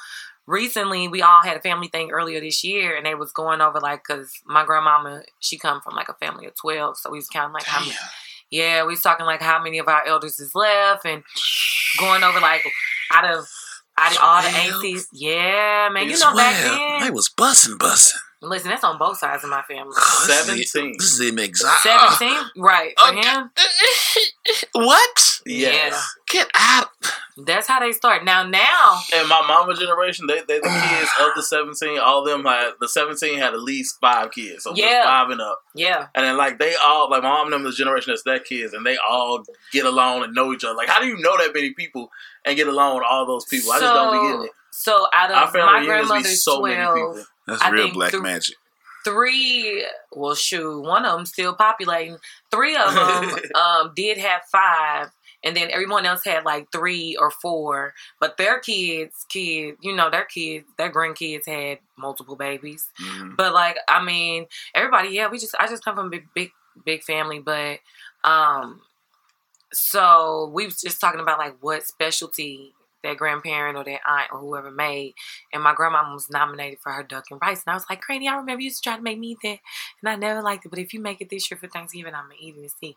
recently, 0.48 1.08
we 1.08 1.22
all 1.22 1.42
had 1.44 1.58
a 1.58 1.62
family 1.62 1.88
thing 1.88 2.12
earlier 2.12 2.40
this 2.40 2.64
year, 2.64 2.96
and 2.96 3.06
they 3.06 3.16
was 3.16 3.32
going 3.32 3.62
over 3.62 3.80
like, 3.80 4.04
cause 4.04 4.32
my 4.46 4.66
grandmama, 4.66 5.24
she 5.40 5.58
come 5.58 5.82
from 5.82 5.96
like 5.96 6.10
a 6.10 6.14
family 6.16 6.46
of 6.46 6.54
twelve, 6.56 6.98
so 6.98 7.10
we 7.12 7.18
was 7.18 7.28
counting 7.28 7.54
like 7.54 7.64
how 7.66 7.80
many. 7.82 7.94
Yeah, 8.52 8.84
we 8.84 8.92
was 8.92 9.02
talking 9.02 9.26
like 9.26 9.42
how 9.42 9.62
many 9.62 9.80
of 9.80 9.88
our 9.88 10.06
elders 10.06 10.40
is 10.40 10.54
left, 10.56 11.06
and 11.06 11.24
going 12.00 12.24
over 12.24 12.40
like 12.40 12.64
out 13.12 13.26
of 13.26 13.46
out 13.98 14.12
of 14.12 14.18
all 14.22 14.42
the 14.42 14.50
Twelve? 14.50 14.74
aunties. 14.76 15.08
Yeah, 15.14 15.90
man, 15.92 16.06
you 16.06 16.12
It's 16.12 16.22
know 16.22 16.36
back 16.36 16.54
well. 16.64 17.00
They 17.02 17.12
was 17.12 17.30
bussing, 17.30 17.78
bussing. 17.78 18.16
Listen, 18.42 18.70
that's 18.70 18.84
on 18.84 19.00
both 19.00 19.18
sides 19.18 19.44
of 19.44 19.50
my 19.50 19.64
family. 19.64 19.94
Seventeen. 19.96 20.96
This 21.00 21.14
is 21.14 21.22
even 21.22 21.40
exotic. 21.40 21.80
Seventeen, 21.80 22.38
right? 22.58 22.94
For 23.00 23.10
Okay. 23.18 23.28
him, 23.28 23.50
what? 24.74 25.40
Yes. 25.46 26.16
Get 26.36 26.50
out. 26.56 26.88
that's 27.46 27.68
how 27.68 27.80
they 27.80 27.92
start. 27.92 28.24
Now, 28.26 28.44
now. 28.44 29.00
And 29.14 29.28
my 29.30 29.44
mama 29.48 29.74
generation, 29.76 30.28
they 30.28 30.40
they 30.48 30.60
the 30.60 30.68
kids 30.90 31.10
of 31.22 31.30
the 31.36 31.44
seventeen. 31.44 32.00
All 32.00 32.20
of 32.22 32.28
them 32.28 32.46
had 32.46 32.72
the 32.80 32.88
seventeen 32.88 33.38
had 33.38 33.54
at 33.54 33.62
least 33.62 33.98
five 34.02 34.32
kids, 34.32 34.64
so 34.64 34.74
Yeah. 34.76 35.04
five 35.06 35.30
and 35.30 35.42
up. 35.42 35.60
Yeah. 35.76 36.08
And 36.16 36.26
then 36.26 36.38
like 36.38 36.60
they 36.60 36.76
all 36.76 37.10
like 37.10 37.24
my 37.24 37.30
mom 37.30 37.48
and 37.48 37.54
them 37.54 37.64
the 37.64 37.72
generation 37.72 38.12
that's 38.12 38.24
their 38.24 38.40
kids, 38.40 38.74
and 38.74 38.86
they 38.86 38.98
all 38.98 39.44
get 39.72 39.86
along 39.86 40.24
and 40.24 40.34
know 40.34 40.54
each 40.54 40.64
other. 40.64 40.76
Like 40.76 40.90
how 40.90 41.00
do 41.02 41.08
you 41.08 41.18
know 41.18 41.38
that 41.38 41.54
many 41.54 41.74
people 41.74 42.10
and 42.46 42.56
get 42.56 42.68
along 42.68 42.96
with 42.98 43.06
all 43.10 43.26
those 43.26 43.46
people? 43.46 43.72
I 43.72 43.80
just 43.80 43.94
don't 43.94 44.12
be 44.22 44.28
getting 44.30 44.46
it. 44.46 44.52
So 44.72 45.08
out 45.14 45.32
Our 45.32 45.46
of 45.48 45.54
my 45.54 45.80
reunions 45.80 45.88
grandmother's 46.08 46.44
so 46.44 46.60
twelve. 46.60 47.26
That's 47.48 47.62
I 47.62 47.70
real 47.70 47.92
black 47.94 48.12
the- 48.12 48.22
magic. 48.22 48.56
three. 49.06 49.86
Well, 50.12 50.36
shoot, 50.36 50.82
one 50.82 51.06
of 51.06 51.16
them 51.18 51.26
still 51.26 51.54
populating. 51.56 52.18
Three 52.52 52.76
of 52.76 52.94
them 52.94 53.40
um, 53.56 53.92
did 53.96 54.18
have 54.18 54.42
five, 54.52 55.10
and 55.46 55.56
then 55.56 55.70
everyone 55.72 56.06
else 56.06 56.26
had 56.26 56.46
like 56.46 56.72
three 56.72 57.16
or 57.18 57.32
four. 57.32 57.94
But 58.20 58.38
their 58.38 58.60
kids, 58.60 59.26
kids, 59.30 59.78
you 59.82 59.96
know, 59.96 60.10
their 60.10 60.26
kids, 60.26 60.66
their 60.78 60.92
grandkids 60.92 61.48
had 61.48 61.80
multiple 61.98 62.36
babies. 62.36 62.90
Mhm. 63.02 63.38
But 63.38 63.54
like, 63.54 63.78
I 63.88 64.04
mean, 64.04 64.48
everybody, 64.76 65.10
yeah, 65.10 65.30
we 65.30 65.40
just 65.40 65.56
I 65.60 65.68
just 65.68 65.86
come 65.86 65.96
from 65.96 66.08
a 66.08 66.12
big 66.12 66.28
big 66.36 66.52
big 66.86 67.04
family, 67.04 67.40
but 67.40 67.80
um 68.26 68.82
so 69.74 70.52
we 70.54 70.66
was 70.66 70.80
just 70.82 71.02
talking 71.02 71.20
about 71.20 71.40
like 71.40 71.56
what 71.62 71.86
specialty 71.86 72.74
that 73.04 73.18
grandparent 73.18 73.78
or 73.78 73.84
that 73.84 74.00
aunt 74.08 74.30
or 74.32 74.40
whoever 74.40 74.72
made 74.72 75.14
and 75.54 75.62
my 75.62 75.74
grandma 75.76 76.12
was 76.12 76.30
nominated 76.32 76.80
for 76.80 76.92
her 76.92 77.04
duck 77.04 77.26
and 77.30 77.40
rice 77.42 77.62
and 77.66 77.72
I 77.72 77.76
was 77.76 77.86
like, 77.90 78.02
Granny, 78.02 78.28
I 78.28 78.36
remember 78.36 78.62
you 78.62 78.66
used 78.66 78.84
to 78.84 78.90
try 78.90 78.98
to 78.98 79.04
make 79.04 79.20
me 79.20 79.30
eat 79.32 79.38
that 79.44 79.60
and 80.02 80.10
I 80.10 80.16
never 80.16 80.42
liked 80.42 80.66
it, 80.66 80.70
but 80.70 80.80
if 80.80 80.94
you 80.94 81.00
make 81.00 81.22
it 81.22 81.30
this 81.30 81.50
year 81.52 81.58
for 81.60 81.68
Thanksgiving, 81.68 82.16
I'm 82.16 82.24
gonna 82.24 82.36
eat 82.40 82.56
it 82.56 82.62
and 82.62 82.72
see. 82.72 82.96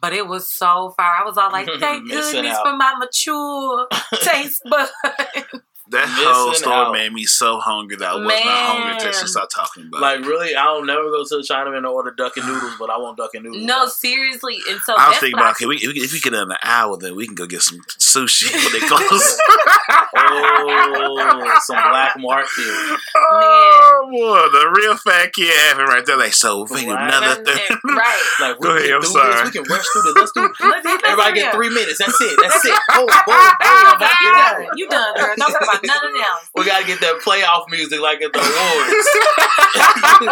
But 0.00 0.12
it 0.12 0.26
was 0.26 0.48
so 0.48 0.92
far. 0.96 1.16
I 1.16 1.24
was 1.24 1.36
all 1.36 1.50
like, 1.50 1.68
thank 1.80 2.08
goodness 2.08 2.58
for 2.58 2.76
my 2.76 2.94
mature 2.98 3.88
taste 4.20 4.62
bud. 4.68 4.88
That 5.90 6.08
whole 6.08 6.52
story 6.54 6.74
out. 6.74 6.92
made 6.92 7.12
me 7.12 7.24
so 7.24 7.58
hungry 7.60 7.96
that 7.96 8.08
I 8.10 8.14
was 8.16 8.24
not 8.26 8.34
hungry 8.42 8.92
until 8.94 9.12
she 9.12 9.26
started 9.28 9.50
talking 9.54 9.86
about 9.86 10.00
Like 10.00 10.20
it. 10.20 10.26
really, 10.26 10.56
I 10.56 10.64
don't 10.64 10.86
never 10.86 11.04
go 11.10 11.22
to 11.22 11.36
the 11.36 11.46
Chinaman 11.48 11.82
to 11.82 11.88
order 11.88 12.10
duck 12.10 12.36
and 12.36 12.46
noodles, 12.46 12.74
but 12.78 12.90
I 12.90 12.98
want 12.98 13.16
duck 13.16 13.34
and 13.34 13.44
noodles. 13.44 13.64
no, 13.64 13.86
seriously. 13.86 14.58
And 14.68 14.80
so 14.80 14.94
I 14.98 15.10
was 15.10 15.18
thinking 15.18 15.38
about, 15.38 15.48
I 15.48 15.50
okay, 15.52 15.66
we, 15.66 15.76
if 15.76 15.92
we- 15.94 16.00
if 16.00 16.12
we 16.12 16.20
get 16.20 16.34
in 16.34 16.40
an 16.50 16.56
hour, 16.62 16.96
then 16.96 17.14
we 17.14 17.26
can 17.26 17.34
go 17.36 17.46
get 17.46 17.62
some 17.62 17.78
sushi 17.98 18.52
when 18.52 18.72
they 18.80 18.86
close. 18.86 19.38
oh, 20.16 21.60
some 21.64 21.76
black 21.90 22.14
market. 22.18 22.98
oh, 23.16 24.08
boy, 24.10 24.58
the 24.58 24.72
real 24.76 24.96
fat 24.96 25.32
kid 25.32 25.52
having 25.68 25.86
right 25.86 26.04
there. 26.06 26.16
Like, 26.16 26.32
so, 26.34 26.66
wait, 26.70 26.86
Right. 26.88 27.08
another 27.14 27.44
thing. 27.44 27.78
right. 27.84 28.22
Like 28.40 28.60
we 28.60 28.68
Go 28.68 28.76
ahead, 28.76 28.90
I'm 28.90 29.00
do 29.00 29.06
sorry. 29.06 29.32
this. 29.32 29.44
We 29.44 29.50
can 29.62 29.62
rush 29.70 29.84
through 29.92 30.02
this. 30.02 30.14
Let's 30.16 30.32
do. 30.32 30.40
Let's- 30.66 30.84
let's 30.84 31.04
Everybody 31.04 31.40
get 31.40 31.54
three 31.54 31.70
minutes. 31.70 31.98
That's 31.98 32.20
it. 32.20 32.38
That's 32.42 32.64
it. 32.64 32.78
Boom, 32.94 33.06
boom, 33.06 33.24
boom. 33.26 33.98
Back 33.98 34.20
You 34.20 34.32
done. 34.32 34.66
You 34.76 34.88
done, 34.88 35.14
girl. 35.16 35.34
Don't 35.36 35.52
talk 35.84 36.02
about 36.02 36.12
nothing. 36.12 36.48
We 36.54 36.64
gotta 36.64 36.86
get 36.86 37.00
that 37.00 37.20
playoff 37.24 37.68
music 37.70 38.00
like 38.00 38.22
at 38.22 38.32
the 38.32 38.38
awards. 38.40 39.08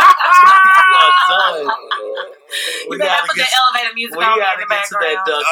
We 2.89 2.99
gotta 2.99 3.27
put 3.27 3.35
get. 3.37 3.49
that 3.51 3.59
elevator 3.75 3.95
music 3.95 4.17
We 4.19 4.25
on 4.25 4.39
gotta 4.39 4.61
the 4.61 4.67
get 4.69 4.85
to 4.85 4.95
that 5.01 5.25
background. 5.27 5.43
duck. 5.43 5.45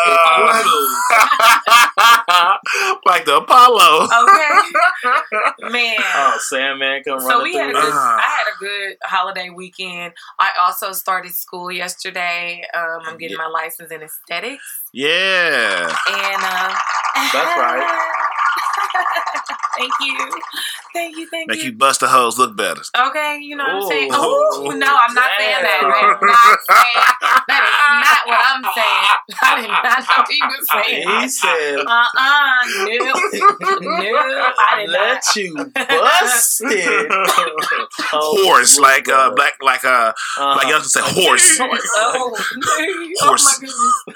Uh, 2.28 3.00
like 3.10 3.24
the 3.24 3.36
Apollo. 3.38 4.04
Okay, 4.04 5.70
man. 5.72 5.96
oh, 5.98 6.36
Sandman, 6.38 7.02
come 7.02 7.14
run. 7.18 7.22
so 7.22 7.28
running 7.38 7.44
we 7.52 7.58
had 7.58 7.70
a 7.70 7.72
through. 7.72 7.80
good. 7.80 7.92
I 7.92 8.20
had 8.20 8.44
a 8.54 8.58
good 8.60 8.96
holiday 9.02 9.50
weekend. 9.50 10.12
I 10.38 10.50
also 10.60 10.92
started 10.92 11.32
school 11.34 11.72
yesterday. 11.72 12.62
Um, 12.72 13.00
I'm 13.06 13.18
getting 13.18 13.36
my 13.38 13.48
license 13.48 13.90
in 13.90 14.02
aesthetics, 14.02 14.64
Yeah. 14.92 15.88
and 15.88 16.42
uh, 16.44 16.74
That's 17.32 17.56
right. 17.58 17.82
Thank 19.78 19.92
you, 20.00 20.30
thank 20.94 21.16
you, 21.16 21.26
thank 21.28 21.48
Make 21.48 21.58
you. 21.58 21.70
you 21.70 21.72
bust 21.72 22.00
the 22.00 22.08
hoes 22.08 22.38
look 22.38 22.56
better. 22.56 22.82
Okay, 22.96 23.38
you 23.40 23.56
know 23.56 23.64
what 23.64 23.72
I'm 23.84 23.88
saying. 23.88 24.10
Ooh. 24.12 24.16
Oh 24.16 24.74
no, 24.76 24.86
I'm 24.86 25.14
not 25.14 25.30
saying 25.38 25.62
that. 25.62 25.80
Damn. 25.82 25.92
That 25.92 26.12
is 26.12 26.22
not 26.22 26.60
saying. 26.68 27.00
That 27.48 27.62
is 27.66 28.06
not 28.06 28.20
what 28.26 28.40
I'm 28.42 28.62
saying. 28.74 29.08
I 29.42 29.60
did 29.60 29.68
not 29.68 29.82
know 30.08 30.24
he 30.30 30.40
was 30.42 30.62
saying. 30.70 31.20
He 31.22 31.28
said, 31.28 31.78
Uh 31.86 32.04
uh 32.16 32.60
no, 32.86 32.96
no, 33.80 34.52
I 34.58 34.76
did 34.80 34.90
not. 34.90 35.00
"Let 35.00 35.36
you 35.36 35.50
bust 35.74 36.62
it." 36.64 37.08
Oh, 38.14 38.44
horse, 38.44 38.78
like 38.78 39.08
uh, 39.08 39.30
black, 39.34 39.54
like 39.62 39.84
uh, 39.84 40.12
Uh-huh. 40.12 40.54
black 40.54 40.68
youngsters 40.68 40.92
say 40.92 41.00
horse, 41.22 41.58
Oh. 41.60 42.36
Horse. 43.20 43.20
Oh 43.22 43.34
my 43.34 43.66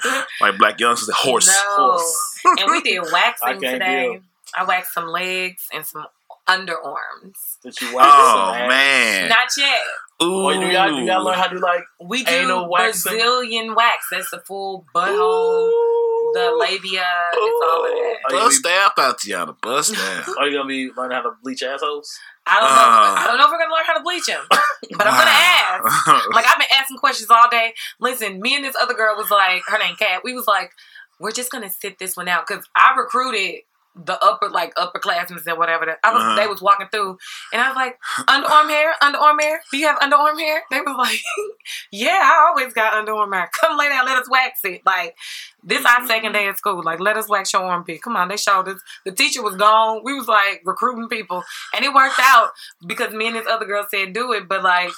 goodness. 0.01 0.25
like 0.41 0.57
black 0.57 0.79
youngsters 0.79 1.07
say 1.07 1.13
horse. 1.15 1.47
No. 1.47 1.75
Horse. 1.75 2.39
And 2.59 2.71
we 2.71 2.81
did 2.81 2.99
I 2.99 3.11
waxing 3.11 3.47
can't 3.61 3.61
today. 3.61 4.09
deal. 4.13 4.21
I 4.55 4.63
waxed 4.65 4.93
some 4.93 5.07
legs 5.07 5.63
and 5.73 5.85
some 5.85 6.05
underarms. 6.47 7.57
Did 7.63 7.79
you 7.81 7.93
wax 7.95 8.07
Oh 8.09 8.53
some 8.57 8.67
man. 8.69 9.29
Not 9.29 9.47
yet. 9.57 9.81
Ooh. 10.23 10.43
Or 10.45 10.53
do 10.53 10.61
y'all, 10.67 10.89
do 10.89 11.01
y'all 11.03 11.23
learn 11.23 11.35
how 11.35 11.47
to 11.47 11.55
do 11.55 11.61
like 11.61 11.83
We 12.01 12.23
do 12.23 12.31
Anal 12.31 12.69
waxing? 12.69 13.11
Brazilian 13.13 13.75
wax. 13.75 14.07
That's 14.11 14.31
the 14.31 14.39
full 14.39 14.85
butthole, 14.95 16.33
the 16.33 16.55
labia, 16.57 17.05
it's 17.33 17.65
all 17.65 17.85
of 17.85 17.91
that. 17.91 18.15
Are 18.25 18.33
you 18.33 18.39
Bust 18.39 18.63
be- 18.63 18.69
out 18.69 18.97
out 18.99 19.25
y'all. 19.25 19.55
Bust 19.61 19.93
down. 19.93 20.23
Are 20.39 20.47
you 20.47 20.57
gonna 20.57 20.67
be 20.67 20.89
learning 20.95 21.15
how 21.17 21.23
to 21.23 21.31
bleach 21.43 21.63
assholes? 21.63 22.17
I 22.45 22.55
don't 22.61 22.69
know. 22.69 22.75
Uh. 22.75 23.15
I 23.19 23.27
don't 23.27 23.37
know 23.37 23.43
if 23.45 23.51
we're 23.51 23.59
gonna 23.59 23.73
learn 23.75 23.85
how 23.85 23.97
to 23.97 24.03
bleach 24.03 24.25
them, 24.25 24.41
but 24.49 25.07
I'm 25.07 25.17
gonna 25.17 25.29
ask. 25.29 26.07
ask. 26.07 26.29
Like 26.33 26.45
I've 26.47 26.57
been 26.57 26.67
asking 26.73 26.97
questions 26.97 27.29
all 27.29 27.49
day. 27.51 27.73
Listen, 27.99 28.39
me 28.41 28.55
and 28.55 28.63
this 28.63 28.75
other 28.81 28.93
girl 28.93 29.15
was 29.17 29.29
like, 29.29 29.63
her 29.67 29.77
name 29.77 29.95
Kat. 29.97 30.21
We 30.23 30.33
was 30.33 30.47
like, 30.47 30.71
we're 31.19 31.31
just 31.31 31.51
gonna 31.51 31.69
sit 31.69 31.99
this 31.99 32.15
one 32.15 32.27
out 32.29 32.45
because 32.47 32.65
I 32.75 32.95
recruited 32.97 33.61
the 34.05 34.17
upper 34.23 34.49
like 34.49 34.73
upper 34.77 34.99
upperclassmen 34.99 35.45
and 35.45 35.57
whatever. 35.57 35.85
That 35.85 35.99
I 36.03 36.13
was 36.13 36.21
Uh-huh. 36.23 36.35
they 36.35 36.47
was 36.47 36.61
walking 36.61 36.87
through, 36.91 37.17
and 37.53 37.61
I 37.61 37.67
was 37.69 37.75
like, 37.75 37.97
underarm 38.27 38.69
hair, 38.69 38.93
underarm 39.01 39.41
hair. 39.41 39.61
Do 39.71 39.77
you 39.77 39.87
have 39.87 39.99
underarm 39.99 40.39
hair? 40.39 40.63
They 40.71 40.81
was 40.81 40.95
like, 40.97 41.19
yeah, 41.91 42.19
I 42.23 42.47
always 42.49 42.73
got 42.73 42.93
underarm 42.93 43.33
hair. 43.33 43.49
Come 43.59 43.77
lay 43.77 43.89
down, 43.89 44.05
let 44.05 44.17
us 44.17 44.29
wax 44.29 44.59
it. 44.63 44.81
Like 44.85 45.15
this 45.63 45.83
our 45.85 46.05
second 46.07 46.31
day 46.33 46.47
at 46.47 46.57
school. 46.57 46.81
Like 46.83 46.99
let 46.99 47.17
us 47.17 47.27
wax 47.29 47.51
your 47.53 47.63
armpit. 47.63 48.01
Come 48.01 48.15
on, 48.15 48.27
they 48.29 48.37
showed 48.37 48.67
us. 48.67 48.79
The 49.05 49.11
teacher 49.11 49.41
was 49.43 49.55
gone. 49.55 50.01
We 50.03 50.13
was 50.13 50.27
like 50.27 50.61
recruiting 50.65 51.09
people, 51.09 51.43
and 51.75 51.83
it 51.83 51.93
worked 51.93 52.19
out 52.21 52.51
because 52.85 53.13
me 53.13 53.27
and 53.27 53.35
this 53.35 53.47
other 53.47 53.65
girl 53.65 53.85
said 53.89 54.13
do 54.13 54.31
it, 54.33 54.47
but 54.47 54.63
like 54.63 54.91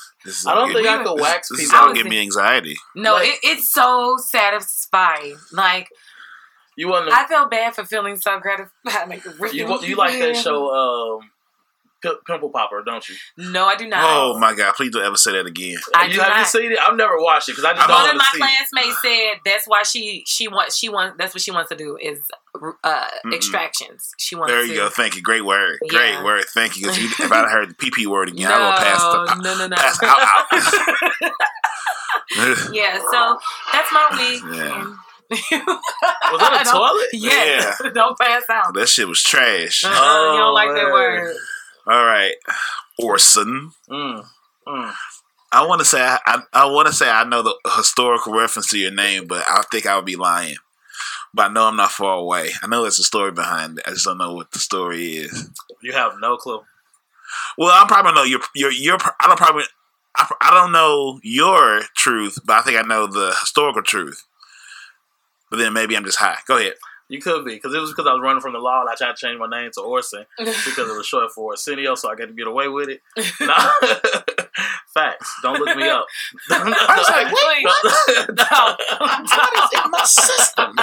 I 0.46 0.54
don't 0.56 0.72
think 0.74 0.84
giving- 0.86 1.02
I 1.02 1.04
could 1.04 1.20
wax 1.20 1.50
This 1.50 1.60
is 1.60 1.66
people. 1.66 1.78
I 1.78 1.82
all 1.82 1.88
was 1.90 1.98
giving 1.98 2.10
me 2.12 2.20
anxiety. 2.22 2.76
no, 2.96 3.14
Like- 3.14 3.28
it, 3.30 3.40
it's 3.44 3.72
so 3.72 4.18
satisfying. 4.18 5.38
Like 5.52 5.90
You 6.80 6.88
want 6.88 7.12
I 7.12 7.28
feel 7.28 7.48
bad 7.50 7.76
for 7.76 7.84
feeling 7.84 8.16
so 8.16 8.40
gratified. 8.40 9.10
Like, 9.10 9.24
you 9.54 9.68
wa- 9.68 9.80
you 9.82 9.96
like 9.98 10.18
that 10.20 10.36
show, 10.46 10.74
um, 11.20 11.30
P- 12.02 12.14
Pimple 12.26 12.52
Popper, 12.52 12.82
don't 12.86 13.06
you? 13.10 13.16
No, 13.38 13.66
I 13.66 13.76
do 13.76 13.86
not. 13.86 14.00
Oh 14.02 14.40
my 14.40 14.54
god! 14.54 14.74
Please 14.76 14.92
don't 14.94 15.04
ever 15.04 15.18
say 15.18 15.34
that 15.34 15.46
again. 15.46 15.76
I 15.94 16.06
you 16.06 16.14
do 16.14 16.20
haven't 16.22 16.38
not. 16.38 16.48
seen 16.48 16.72
it? 16.72 16.80
I've 16.80 16.96
never 16.96 17.18
watched 17.20 17.50
it 17.50 17.52
because 17.58 17.66
I 17.66 17.74
just 17.74 17.86
don't 17.86 17.98
One 17.98 18.06
want 18.06 18.16
of 18.16 18.18
my 18.20 18.24
to 18.24 18.32
see 18.32 18.44
it. 18.44 18.68
classmates 18.88 19.02
said 19.02 19.40
that's 19.44 19.68
why 19.68 19.84
she 19.84 20.24
she 20.26 20.48
wants 20.48 20.78
she 20.78 20.88
wants 20.88 21.18
that's 21.18 21.34
what 21.36 21.42
she 21.42 21.52
wants 21.52 21.68
to 21.72 21.76
do 21.76 21.98
is 22.02 22.20
uh 22.86 23.08
extractions. 23.34 24.12
She 24.18 24.36
wants 24.38 24.54
There 24.54 24.62
to 24.62 24.68
you 24.70 24.76
go. 24.76 24.88
Thank 24.90 25.18
you. 25.18 25.22
Great 25.22 25.44
word. 25.44 25.80
Great 25.90 26.14
Yeah. 26.14 26.24
word. 26.24 26.46
Thank 26.54 26.78
you. 26.78 26.84
Because 26.84 26.98
if 27.20 27.30
I'd 27.30 27.50
heard 27.52 27.72
the 27.72 27.74
PP 27.76 28.06
word 28.08 28.30
again, 28.30 28.48
no, 28.48 28.56
I 28.56 28.70
would 28.70 28.78
pass 28.78 29.02
the. 29.02 29.36
no, 29.44 29.58
no, 29.58 29.68
no. 29.68 29.76
pass 29.76 30.02
out, 30.02 31.34
yeah, 32.74 33.00
so 33.12 33.38
that's 33.74 33.92
my 33.92 34.08
week. 34.18 34.42
Yeah. 34.56 34.94
And- 35.30 35.66
Was 35.68 36.40
that 36.40 36.60
a 36.62 36.64
Don't- 36.72 36.74
toilet? 36.74 37.08
Yes. 37.14 37.82
Don't 37.94 38.18
pass 38.20 38.44
out. 38.50 38.74
that 38.74 38.88
shit 38.90 39.08
was 39.08 39.22
trash. 39.24 39.84
Uh-uh, 39.84 40.34
you 40.34 40.40
don't 40.40 40.54
like 40.54 40.76
that 40.76 40.92
word. 40.92 41.36
All 41.88 42.06
right, 42.06 42.34
Orson. 43.00 43.72
Mm, 43.90 44.26
mm. 44.68 44.94
I 45.52 45.66
want 45.66 45.80
to 45.80 45.86
say 45.86 46.02
I, 46.02 46.20
I, 46.26 46.42
I 46.54 46.66
want 46.66 46.88
to 46.88 46.94
say 46.94 47.10
I 47.10 47.24
know 47.24 47.42
the 47.42 47.56
historical 47.76 48.34
reference 48.34 48.70
to 48.70 48.78
your 48.78 48.92
name, 48.92 49.26
but 49.28 49.44
I 49.48 49.64
think 49.72 49.86
I 49.88 49.96
would 49.96 50.06
be 50.06 50.16
lying. 50.16 50.58
But 51.34 51.50
I 51.50 51.54
know 51.54 51.66
I'm 51.66 51.76
not 51.76 51.92
far 51.92 52.18
away. 52.18 52.52
I 52.62 52.68
know 52.68 52.82
there's 52.84 53.00
a 53.00 53.04
story 53.04 53.32
behind 53.32 53.80
it. 53.80 53.86
I 53.88 53.92
just 53.92 54.06
don't 54.06 54.18
know 54.18 54.34
what 54.34 54.52
the 54.52 54.60
story 54.60 55.14
is. 55.18 55.50
You 55.82 55.94
have 55.94 56.14
no 56.20 56.38
clue. 56.38 56.62
Well, 57.58 57.70
I 57.72 57.88
probably 57.88 58.14
know 58.14 58.24
your 58.24 58.40
your 58.56 58.72
your. 58.72 58.98
I 59.20 59.28
don't 59.28 59.38
probably. 59.38 59.64
I, 60.16 60.28
I 60.42 60.52
don't 60.54 60.72
know 60.72 61.20
your 61.24 61.82
truth, 61.96 62.40
but 62.46 62.58
I 62.58 62.62
think 62.62 62.78
I 62.78 62.82
know 62.88 63.08
the 63.08 63.34
historical 63.40 63.82
truth. 63.84 64.26
But 65.50 65.58
then 65.58 65.74
maybe 65.74 65.96
I'm 65.98 66.06
just 66.06 66.18
high. 66.20 66.38
Go 66.48 66.58
ahead. 66.58 66.74
You 67.12 67.20
could 67.20 67.44
be 67.44 67.56
because 67.56 67.74
it 67.74 67.80
was 67.80 67.90
because 67.90 68.06
I 68.06 68.14
was 68.14 68.22
running 68.22 68.40
from 68.42 68.54
the 68.54 68.60
law 68.60 68.82
and 68.82 68.90
I 68.90 68.94
tried 68.94 69.16
to 69.16 69.26
change 69.26 69.40
my 69.40 69.48
name 69.50 69.72
to 69.74 69.82
Orson 69.82 70.26
because 70.38 70.78
it 70.90 70.96
was 70.96 71.08
short 71.08 71.32
for 71.32 71.54
Arsenio, 71.54 71.96
so 71.96 72.08
I 72.12 72.16
got 72.16 72.28
to 72.28 72.34
get 72.34 72.46
away 72.48 72.68
with 72.68 72.90
it. 72.90 73.02
No. 73.42 73.56
Facts. 74.94 75.34
Don't 75.44 75.60
look 75.60 75.76
me 75.78 75.88
up. 75.88 76.06
I 76.52 76.96
was 76.98 77.10
like, 77.10 77.32
Wait, 77.32 77.64
no. 78.36 78.76
What 79.00 79.54
is 79.64 79.70
in 79.86 79.92
my 79.92 80.04
system? 80.04 80.76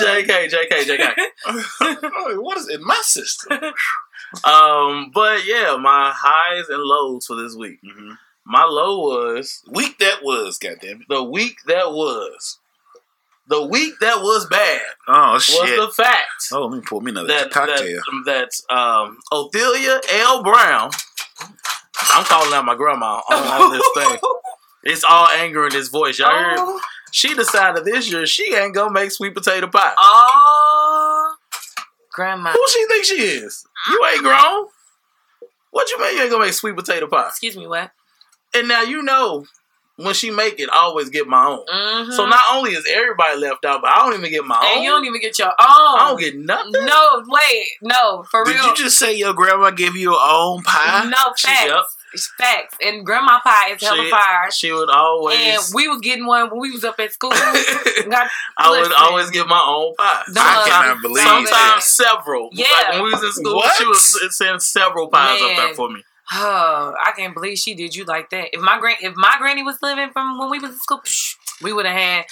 JK, 0.00 0.50
JK, 0.50 0.72
JK. 0.84 2.36
what 2.42 2.58
is 2.58 2.68
in 2.68 2.84
my 2.84 2.98
system? 3.02 3.58
Um, 4.44 5.10
but 5.14 5.44
yeah, 5.46 5.76
my 5.80 6.12
highs 6.14 6.68
and 6.68 6.82
lows 6.82 7.26
for 7.26 7.36
this 7.36 7.54
week. 7.54 7.78
Mhm. 7.84 8.18
My 8.44 8.64
low 8.64 8.98
was 9.00 9.62
Week 9.70 9.98
that 9.98 10.18
was, 10.22 10.58
goddamn 10.58 11.02
it. 11.02 11.08
the 11.08 11.22
week 11.22 11.56
that 11.66 11.92
was. 11.92 12.58
The 13.48 13.62
week 13.66 13.94
that 14.00 14.18
was 14.22 14.46
bad 14.46 14.80
Oh 15.08 15.32
was 15.34 15.44
shit. 15.44 15.76
the 15.78 15.88
fact 15.88 16.48
oh, 16.52 16.66
let 16.66 16.76
me 16.76 16.82
pour 16.86 17.00
me 17.02 17.10
another 17.10 17.26
that 17.28 17.50
cocktail. 17.50 18.00
that, 18.24 18.48
that 18.68 18.74
um, 18.74 19.18
Ophelia 19.32 20.00
L. 20.12 20.42
Brown. 20.42 20.90
I'm 22.14 22.24
calling 22.24 22.52
out 22.54 22.64
my 22.64 22.74
grandma 22.76 23.20
on, 23.30 23.62
on 23.62 23.72
this 23.72 23.88
thing. 23.94 24.18
It's 24.84 25.04
all 25.04 25.28
anger 25.28 25.64
in 25.66 25.72
his 25.72 25.86
voice. 25.90 26.18
Y'all? 26.18 26.28
Oh, 26.32 26.80
She 27.12 27.34
decided 27.34 27.84
this 27.84 28.10
year 28.10 28.26
she 28.26 28.52
ain't 28.56 28.74
gonna 28.74 28.90
make 28.90 29.12
sweet 29.12 29.32
potato 29.32 29.68
pie. 29.68 29.94
oh, 29.96 31.36
grandma. 32.12 32.50
Who 32.50 32.64
she 32.68 32.84
think 32.88 33.04
she 33.04 33.14
is? 33.14 33.64
You 33.88 34.04
ain't 34.12 34.22
grown. 34.24 34.66
What 35.70 35.88
you 35.88 36.00
mean 36.00 36.16
you 36.16 36.22
ain't 36.22 36.32
gonna 36.32 36.44
make 36.46 36.54
sweet 36.54 36.74
potato 36.74 37.06
pie? 37.06 37.28
Excuse 37.28 37.56
me, 37.56 37.68
what? 37.68 37.92
And 38.54 38.68
now 38.68 38.82
you 38.82 39.02
know 39.02 39.46
when 39.96 40.14
she 40.14 40.30
make 40.30 40.58
it, 40.58 40.68
I 40.72 40.78
always 40.78 41.10
get 41.10 41.26
my 41.28 41.44
own. 41.46 41.64
Mm-hmm. 41.66 42.12
So 42.12 42.26
not 42.26 42.40
only 42.52 42.72
is 42.72 42.84
everybody 42.92 43.38
left 43.38 43.64
out, 43.64 43.82
but 43.82 43.90
I 43.90 43.96
don't 44.04 44.18
even 44.18 44.30
get 44.30 44.44
my 44.44 44.56
own. 44.56 44.76
and 44.76 44.84
you 44.84 44.90
don't 44.90 45.04
even 45.04 45.20
get 45.20 45.38
your 45.38 45.48
own. 45.48 45.54
I 45.60 46.06
don't 46.08 46.20
get 46.20 46.36
nothing. 46.36 46.72
No, 46.72 47.22
wait, 47.28 47.66
no, 47.82 48.24
for 48.30 48.44
Did 48.44 48.54
real. 48.54 48.62
Did 48.64 48.78
you 48.78 48.84
just 48.84 48.98
say 48.98 49.14
your 49.14 49.34
grandma 49.34 49.70
gave 49.70 49.94
you 49.94 50.10
your 50.12 50.20
own 50.20 50.62
pie? 50.62 51.04
no 51.08 51.32
She- 51.36 51.46
facts, 51.48 51.64
yep. 51.66 51.84
It's 52.14 52.30
facts. 52.38 52.76
And 52.84 53.06
grandma 53.06 53.40
pie 53.40 53.70
is 53.72 53.80
hella 53.82 54.02
She- 54.04 54.10
fire. 54.10 54.50
She 54.50 54.70
would 54.72 54.90
always. 54.90 55.38
And 55.38 55.62
we 55.74 55.88
was 55.88 56.00
getting 56.02 56.26
one 56.26 56.50
when 56.50 56.60
we 56.60 56.70
was 56.70 56.84
up 56.84 57.00
at 57.00 57.10
school. 57.12 57.30
I 57.34 58.04
Got, 58.10 58.28
would 58.70 58.92
always 58.92 59.30
get 59.30 59.46
my 59.46 59.62
own 59.66 59.94
pie. 59.96 60.22
Them 60.28 60.42
I 60.44 60.54
mother- 60.56 60.70
cannot 60.70 61.02
believe 61.02 61.24
it. 61.24 61.26
Sometimes 61.26 61.50
that. 61.50 61.82
several. 61.82 62.50
Yeah. 62.52 62.66
Like 62.86 62.92
when 62.94 63.04
we 63.04 63.12
was 63.12 63.22
in 63.24 63.32
school, 63.32 63.54
What? 63.56 63.74
she 63.76 63.86
was 63.86 64.36
sending 64.36 64.60
several 64.60 65.08
pies 65.08 65.40
up 65.40 65.56
there 65.56 65.74
for 65.74 65.88
me. 65.90 66.02
Oh, 66.34 66.94
I 67.04 67.12
can't 67.12 67.34
believe 67.34 67.58
she 67.58 67.74
did 67.74 67.94
you 67.94 68.04
like 68.04 68.30
that. 68.30 68.48
If 68.52 68.60
my 68.60 68.78
gran, 68.78 68.96
if 69.00 69.14
my 69.16 69.34
granny 69.38 69.62
was 69.62 69.78
living 69.82 70.10
from 70.10 70.38
when 70.38 70.50
we 70.50 70.58
was 70.58 70.72
in 70.72 70.78
school, 70.78 71.00
psh, 71.04 71.36
we 71.62 71.72
would 71.72 71.86
have 71.86 71.96
had. 71.96 72.24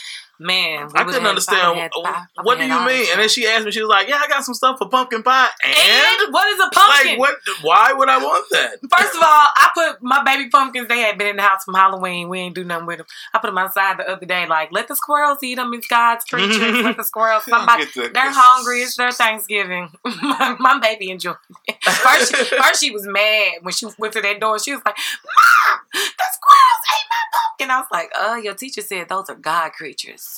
Man, 0.42 0.88
I 0.94 1.04
couldn't 1.04 1.26
understand. 1.26 1.60
I'd 1.60 1.76
had 1.76 1.90
wh- 1.94 2.02
five- 2.02 2.14
I'd 2.38 2.44
what 2.46 2.56
do 2.58 2.64
you 2.64 2.80
mean? 2.86 3.06
And 3.12 3.20
then 3.20 3.28
she 3.28 3.46
asked 3.46 3.66
me, 3.66 3.70
she 3.72 3.82
was 3.82 3.90
like, 3.90 4.08
"Yeah, 4.08 4.20
I 4.24 4.26
got 4.26 4.42
some 4.42 4.54
stuff 4.54 4.78
for 4.78 4.88
pumpkin 4.88 5.22
pie." 5.22 5.48
And, 5.62 5.74
And 6.22 6.32
what 6.32 6.48
is 6.48 6.58
a 6.58 6.70
pumpkin? 6.72 7.10
like, 7.10 7.18
what? 7.18 7.34
Why 7.60 7.92
would 7.92 8.08
I 8.08 8.16
want 8.16 8.46
that? 8.52 8.70
First 8.96 9.14
of 9.16 9.22
all, 9.22 9.28
I 9.56 9.68
put 9.74 10.02
my 10.02 10.24
baby 10.24 10.48
pumpkins. 10.48 10.88
They 10.88 11.00
had 11.00 11.18
been 11.18 11.26
in 11.26 11.36
the 11.36 11.42
house 11.42 11.64
from 11.64 11.74
Halloween. 11.74 12.30
We 12.30 12.38
ain't 12.38 12.54
do 12.54 12.64
nothing 12.64 12.86
with 12.86 12.96
them. 12.98 13.06
I 13.34 13.38
put 13.38 13.48
them 13.48 13.58
outside 13.58 13.98
the 13.98 14.08
other 14.10 14.24
day. 14.24 14.46
Like, 14.46 14.70
let 14.72 14.88
the 14.88 14.96
squirrels 14.96 15.42
eat 15.42 15.56
them. 15.56 15.74
It's 15.74 15.86
God's 15.86 16.24
creatures. 16.30 16.58
let 16.84 16.96
the 16.96 17.04
squirrels. 17.04 17.44
Somebody, 17.48 17.84
the- 17.84 18.08
they're 18.12 18.32
hungry. 18.32 18.80
It's 18.80 18.96
their 18.96 19.12
Thanksgiving. 19.12 19.90
my, 20.04 20.56
my 20.58 20.78
baby 20.80 21.10
enjoyed 21.10 21.36
it. 21.68 21.76
First, 21.84 22.34
she, 22.34 22.44
first, 22.56 22.80
she 22.82 22.90
was 22.90 23.06
mad 23.06 23.56
when 23.60 23.74
she 23.74 23.86
went 23.98 24.14
to 24.14 24.22
that 24.22 24.40
door. 24.40 24.58
She 24.58 24.72
was 24.72 24.80
like, 24.86 24.96
"Mom, 24.96 25.80
the 25.92 26.24
squirrels 26.32 26.84
ate 26.96 27.06
my 27.10 27.22
pumpkin." 27.34 27.70
I 27.70 27.78
was 27.80 27.88
like, 27.92 28.10
"Oh, 28.16 28.36
your 28.36 28.54
teacher 28.54 28.80
said 28.80 29.08
those 29.10 29.28
are 29.28 29.34
God 29.34 29.72
creatures." 29.72 30.29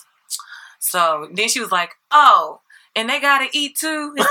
So 0.83 1.29
then 1.33 1.49
she 1.49 1.61
was 1.61 1.73
like, 1.73 1.95
"Oh." 2.11 2.61
And 2.95 3.09
they 3.09 3.21
gotta 3.21 3.47
eat 3.53 3.77
too. 3.77 4.15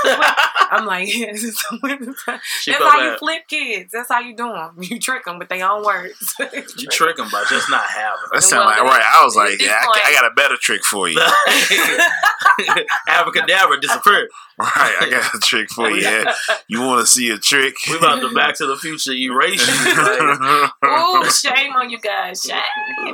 I'm 0.72 0.86
like, 0.86 1.14
yes. 1.14 1.42
it's 1.42 1.68
the 1.68 1.80
winter 1.82 2.14
time. 2.24 2.40
She 2.60 2.70
That's 2.70 2.82
felt 2.82 2.92
how 2.92 3.02
you 3.10 3.18
flip 3.18 3.42
kids. 3.48 3.90
That's 3.92 4.08
how 4.08 4.20
you 4.20 4.36
do 4.36 4.48
them. 4.52 4.76
You 4.80 5.00
trick 5.00 5.24
them 5.24 5.38
with 5.38 5.48
their 5.48 5.68
own 5.68 5.84
words. 5.84 6.34
You 6.78 6.88
trick 6.88 7.16
them 7.16 7.28
by 7.30 7.44
just 7.48 7.70
not 7.70 7.84
having. 7.84 8.22
That 8.32 8.42
sound 8.42 8.66
Well, 8.66 8.84
like 8.86 8.98
right. 8.98 9.02
I 9.04 9.24
was 9.24 9.36
like, 9.36 9.60
yeah, 9.60 9.80
I, 9.82 10.02
I 10.06 10.12
got 10.12 10.30
a 10.30 10.34
better 10.34 10.56
trick 10.56 10.84
for 10.84 11.08
you. 11.08 11.18
Abracadabra 13.08 13.80
disappeared. 13.80 14.28
right, 14.58 14.96
I 15.00 15.10
got 15.10 15.34
a 15.34 15.38
trick 15.38 15.70
for 15.70 15.90
you. 15.90 16.02
Yeah. 16.02 16.34
You 16.68 16.80
want 16.82 17.00
to 17.00 17.06
see 17.06 17.30
a 17.30 17.38
trick? 17.38 17.74
We 17.88 17.96
about 17.98 18.20
to 18.20 18.32
Back 18.34 18.56
to 18.56 18.66
the 18.66 18.76
Future 18.76 19.12
erase 19.12 19.66
you. 19.66 20.02
Like, 20.02 20.72
Ooh, 20.84 21.30
shame 21.30 21.72
on 21.74 21.90
you 21.90 21.98
guys. 22.00 22.42
Shame. 22.42 22.60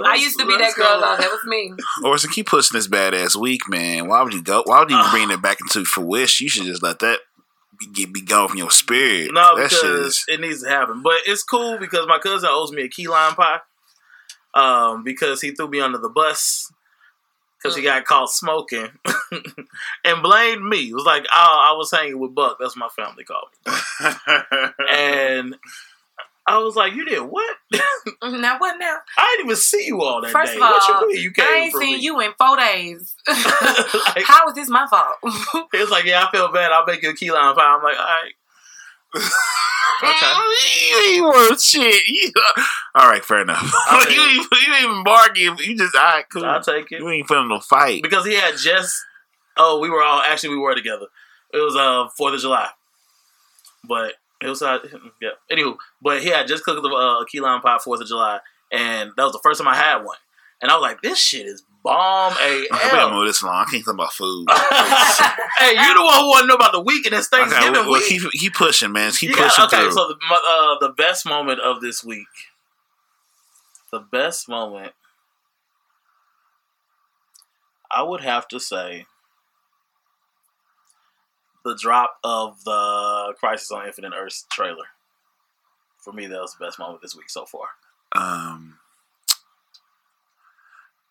I 0.04 0.16
used 0.20 0.38
to 0.38 0.46
be 0.46 0.56
that 0.56 0.74
girl 0.74 1.00
though. 1.00 1.16
That 1.16 1.30
was 1.30 1.40
me. 1.46 1.74
Orson, 2.04 2.30
keep 2.30 2.46
pushing 2.46 2.76
this 2.76 2.88
badass 2.88 3.36
week, 3.36 3.62
man. 3.68 4.08
Why 4.08 4.22
would 4.22 4.32
you 4.32 4.42
go? 4.42 4.62
Why 4.64 4.80
would 4.80 4.90
you 4.90 5.02
bring 5.10 5.28
it 5.38 5.42
back 5.42 5.58
into 5.60 5.84
fruition? 5.84 6.44
You 6.44 6.50
should 6.50 6.64
just 6.64 6.82
let 6.82 6.98
that 7.00 7.20
be, 7.78 7.86
get, 7.92 8.12
be 8.12 8.20
gone 8.20 8.48
from 8.48 8.58
your 8.58 8.70
spirit. 8.70 9.32
no, 9.32 9.56
that 9.56 9.70
shit 9.70 9.82
because 9.82 10.06
is. 10.06 10.24
it 10.28 10.40
needs 10.40 10.62
to 10.62 10.68
happen. 10.68 11.02
But 11.02 11.14
it's 11.26 11.42
cool 11.42 11.78
because 11.78 12.06
my 12.06 12.18
cousin 12.18 12.48
owes 12.52 12.72
me 12.72 12.82
a 12.82 12.88
key 12.88 13.08
lime 13.08 13.34
pie. 13.34 13.60
Um, 14.54 15.04
because 15.04 15.40
he 15.40 15.52
threw 15.52 15.68
me 15.68 15.80
under 15.80 15.98
the 15.98 16.08
bus 16.08 16.72
because 17.58 17.76
he 17.76 17.82
got 17.82 18.04
caught 18.04 18.30
smoking 18.30 18.88
and 20.04 20.22
blamed 20.22 20.64
me. 20.64 20.88
It 20.88 20.94
was 20.94 21.04
like, 21.04 21.26
oh, 21.32 21.66
I 21.70 21.76
was 21.76 21.90
hanging 21.90 22.18
with 22.18 22.34
Buck. 22.34 22.56
That's 22.58 22.76
what 22.76 22.90
my 22.96 23.04
family 23.04 23.24
called 23.24 23.48
me. 23.66 23.72
And 24.90 25.56
I 26.48 26.58
was 26.58 26.74
like, 26.76 26.94
you 26.94 27.04
did 27.04 27.20
what? 27.20 27.56
Now 28.22 28.58
what 28.58 28.78
now? 28.78 28.96
I 29.16 29.34
didn't 29.36 29.46
even 29.46 29.56
see 29.56 29.86
you 29.86 30.02
all 30.02 30.20
that 30.22 30.30
First 30.32 30.52
day. 30.52 30.56
of 30.56 30.62
all, 30.62 30.72
what 30.72 30.88
you 30.88 31.08
mean 31.08 31.22
you 31.22 31.30
came 31.30 31.44
I 31.46 31.54
ain't 31.56 31.72
seen 31.74 31.96
me? 31.96 32.02
you 32.02 32.20
in 32.20 32.32
four 32.38 32.56
days. 32.56 33.14
like, 33.28 34.24
How 34.24 34.48
is 34.48 34.54
this 34.54 34.68
my 34.68 34.86
fault? 34.88 35.16
he 35.72 35.78
was 35.78 35.90
like, 35.90 36.04
yeah, 36.04 36.24
I 36.24 36.30
feel 36.30 36.50
bad. 36.50 36.72
I'll 36.72 36.86
make 36.86 37.02
you 37.02 37.10
a 37.10 37.14
key 37.14 37.30
lime 37.30 37.54
pie. 37.54 37.76
I'm 37.76 37.82
like, 37.82 37.98
all 37.98 38.04
right. 38.04 38.32
Okay. 40.02 40.26
you 40.90 41.14
ain't 41.14 41.24
worth 41.24 41.60
shit. 41.62 42.06
You, 42.06 42.32
all 42.94 43.08
right, 43.10 43.24
fair 43.24 43.40
enough. 43.42 43.62
You, 44.10 44.22
ain't, 44.22 44.46
you 44.50 44.74
ain't 44.74 44.84
even 44.84 45.04
bargain. 45.04 45.56
You 45.58 45.76
just 45.76 45.94
all 45.94 46.02
right, 46.02 46.24
cool. 46.32 46.44
I'll 46.44 46.62
take 46.62 46.90
it. 46.92 47.00
You 47.00 47.08
ain't 47.08 47.26
putting 47.28 47.48
no 47.48 47.60
fight. 47.60 48.02
because 48.02 48.24
he 48.24 48.34
had 48.34 48.56
just 48.56 48.96
oh 49.56 49.78
we 49.80 49.90
were 49.90 50.02
all 50.02 50.20
actually 50.22 50.50
we 50.50 50.56
were 50.58 50.74
together 50.74 51.06
it 51.52 51.58
was 51.58 51.74
uh 51.74 52.08
fourth 52.16 52.34
of 52.34 52.40
july 52.40 52.68
but 53.82 54.12
it 54.40 54.48
was 54.48 54.62
uh 54.62 54.78
yeah 55.20 55.30
anywho 55.50 55.76
but 56.02 56.22
he 56.22 56.28
had 56.28 56.46
just 56.46 56.64
cooked 56.64 56.80
the 56.82 56.88
uh, 56.88 57.24
key 57.24 57.40
lime 57.40 57.60
pie 57.60 57.78
fourth 57.82 58.00
of 58.00 58.06
july 58.06 58.38
and 58.72 59.10
that 59.16 59.24
was 59.24 59.32
the 59.32 59.40
first 59.42 59.58
time 59.60 59.68
i 59.68 59.74
had 59.76 59.98
one 60.04 60.16
and 60.60 60.72
I 60.72 60.74
was 60.74 60.82
like, 60.82 61.02
this 61.02 61.20
shit 61.20 61.46
is 61.46 61.62
bomb 61.84 62.34
We 62.42 62.66
gotta 62.68 63.14
move 63.14 63.28
this 63.28 63.42
along. 63.42 63.64
I 63.68 63.70
can't 63.70 63.84
talk 63.84 63.94
about 63.94 64.12
food. 64.12 64.44
hey, 64.50 65.70
you 65.70 65.94
the 65.94 66.02
one 66.02 66.18
who 66.18 66.26
want 66.26 66.42
to 66.42 66.46
know 66.48 66.54
about 66.56 66.72
the 66.72 66.80
week, 66.80 67.06
and 67.06 67.14
it's 67.14 67.32
Okay, 67.32 67.42
Thanksgiving 67.44 67.74
well, 67.74 67.84
well, 67.92 68.00
week. 68.00 68.08
keep 68.08 68.28
keep 68.32 68.54
pushing, 68.54 68.90
man. 68.90 69.12
Keep 69.12 69.30
You 69.30 69.36
got- 69.36 69.50
pushing 69.50 69.64
okay, 69.66 69.82
through. 69.84 69.92
so 69.92 70.08
the 70.08 70.14
uh, 70.34 70.78
the 70.80 70.92
best 70.96 71.26
moment 71.26 71.60
of 71.60 71.80
this 71.80 72.02
week, 72.02 72.26
the 73.92 74.00
best 74.00 74.48
moment, 74.48 74.94
I 77.88 78.02
would 78.02 78.20
have 78.22 78.48
to 78.48 78.58
say, 78.58 79.06
the 81.68 81.78
drop 81.80 82.18
of 82.24 82.62
the 82.64 83.34
Crisis 83.38 83.70
on 83.70 83.86
Infinite 83.86 84.12
Earths 84.16 84.46
trailer. 84.50 84.86
For 85.98 86.12
me, 86.12 86.26
that 86.26 86.40
was 86.40 86.54
the 86.58 86.64
best 86.64 86.78
moment 86.78 87.02
this 87.02 87.14
week 87.16 87.28
so 87.30 87.44
far. 87.44 87.68
um, 88.16 88.78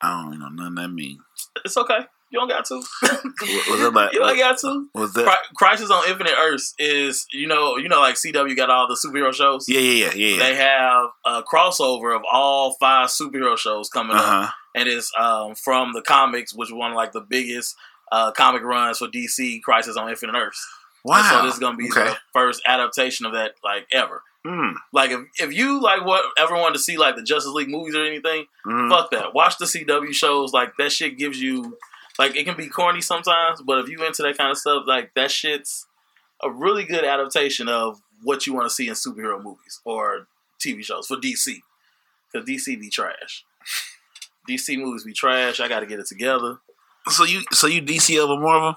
I 0.01 0.21
don't 0.21 0.39
know 0.39 0.49
nothing 0.49 0.75
that 0.75 0.87
mean. 0.89 1.19
It's 1.65 1.75
okay. 1.77 1.99
You 2.29 2.39
don't 2.39 2.49
got 2.49 2.65
to. 2.65 2.75
Was 3.03 3.81
it 3.81 3.93
like? 3.93 4.11
you 4.13 4.19
don't 4.19 4.37
got 4.37 4.57
to. 4.59 4.87
Was 4.93 5.13
that? 5.13 5.25
Cri- 5.25 5.55
Crisis 5.55 5.89
on 5.89 6.09
Infinite 6.09 6.33
Earths 6.37 6.73
is 6.77 7.25
you 7.31 7.47
know 7.47 7.77
you 7.77 7.87
know 7.87 8.01
like 8.01 8.15
CW 8.15 8.55
got 8.55 8.69
all 8.69 8.87
the 8.87 8.95
superhero 8.95 9.33
shows. 9.33 9.65
Yeah, 9.67 9.79
yeah, 9.79 10.11
yeah, 10.13 10.13
yeah. 10.13 10.37
They 10.39 10.55
have 10.55 11.05
a 11.25 11.41
crossover 11.43 12.13
of 12.15 12.23
all 12.31 12.75
five 12.79 13.07
superhero 13.09 13.57
shows 13.57 13.87
coming 13.89 14.17
Uh 14.17 14.19
up. 14.49 14.53
and 14.75 14.89
it's 14.89 15.09
um, 15.17 15.55
from 15.55 15.93
the 15.93 16.01
comics, 16.01 16.53
which 16.53 16.69
one 16.69 16.91
of 16.91 16.97
like 16.97 17.13
the 17.13 17.21
biggest 17.21 17.75
uh, 18.11 18.31
comic 18.31 18.63
runs 18.63 18.97
for 18.99 19.07
DC, 19.07 19.61
Crisis 19.61 19.97
on 19.97 20.09
Infinite 20.09 20.35
Earths. 20.37 20.65
And 21.05 21.11
Wow. 21.11 21.29
so 21.39 21.45
this 21.45 21.53
is 21.53 21.59
gonna 21.59 21.77
be 21.77 21.89
Okay. 21.89 22.05
the 22.05 22.17
first 22.33 22.61
adaptation 22.65 23.25
of 23.25 23.33
that 23.33 23.55
like 23.63 23.87
ever. 23.91 24.23
Mm. 24.45 24.73
Like 24.93 25.11
if, 25.11 25.21
if 25.39 25.53
you 25.53 25.81
like 25.81 26.05
what 26.05 26.23
ever 26.37 26.55
wanted 26.55 26.73
to 26.73 26.79
see 26.79 26.97
like 26.97 27.15
the 27.15 27.23
Justice 27.23 27.51
League 27.51 27.69
movies 27.69 27.95
or 27.95 28.03
anything, 28.05 28.45
Mm. 28.65 28.89
fuck 28.89 29.11
that. 29.11 29.33
Watch 29.33 29.57
the 29.57 29.65
CW 29.65 30.13
shows. 30.13 30.53
Like 30.53 30.75
that 30.77 30.91
shit 30.91 31.17
gives 31.17 31.41
you 31.41 31.77
like 32.19 32.35
it 32.35 32.45
can 32.45 32.55
be 32.57 32.67
corny 32.67 33.01
sometimes, 33.01 33.61
but 33.61 33.79
if 33.79 33.89
you 33.89 34.03
into 34.05 34.21
that 34.23 34.37
kind 34.37 34.51
of 34.51 34.57
stuff, 34.57 34.83
like 34.87 35.13
that 35.15 35.31
shit's 35.31 35.85
a 36.43 36.49
really 36.49 36.83
good 36.83 37.03
adaptation 37.05 37.67
of 37.69 38.01
what 38.23 38.45
you 38.47 38.53
want 38.53 38.67
to 38.67 38.73
see 38.73 38.87
in 38.87 38.93
superhero 38.93 39.41
movies 39.41 39.79
or 39.85 40.27
TV 40.59 40.83
shows 40.83 41.07
for 41.07 41.17
DC. 41.17 41.61
Because 42.31 42.47
DC 42.47 42.79
be 42.79 42.89
trash. 42.89 43.43
DC 44.49 44.77
movies 44.77 45.03
be 45.03 45.13
trash. 45.13 45.59
I 45.59 45.67
got 45.67 45.81
to 45.81 45.85
get 45.85 45.99
it 45.99 46.07
together. 46.07 46.57
So 47.09 47.23
you, 47.23 47.43
so 47.51 47.67
you 47.67 47.81
DC 47.81 48.17
over 48.19 48.41
Marvel? 48.41 48.75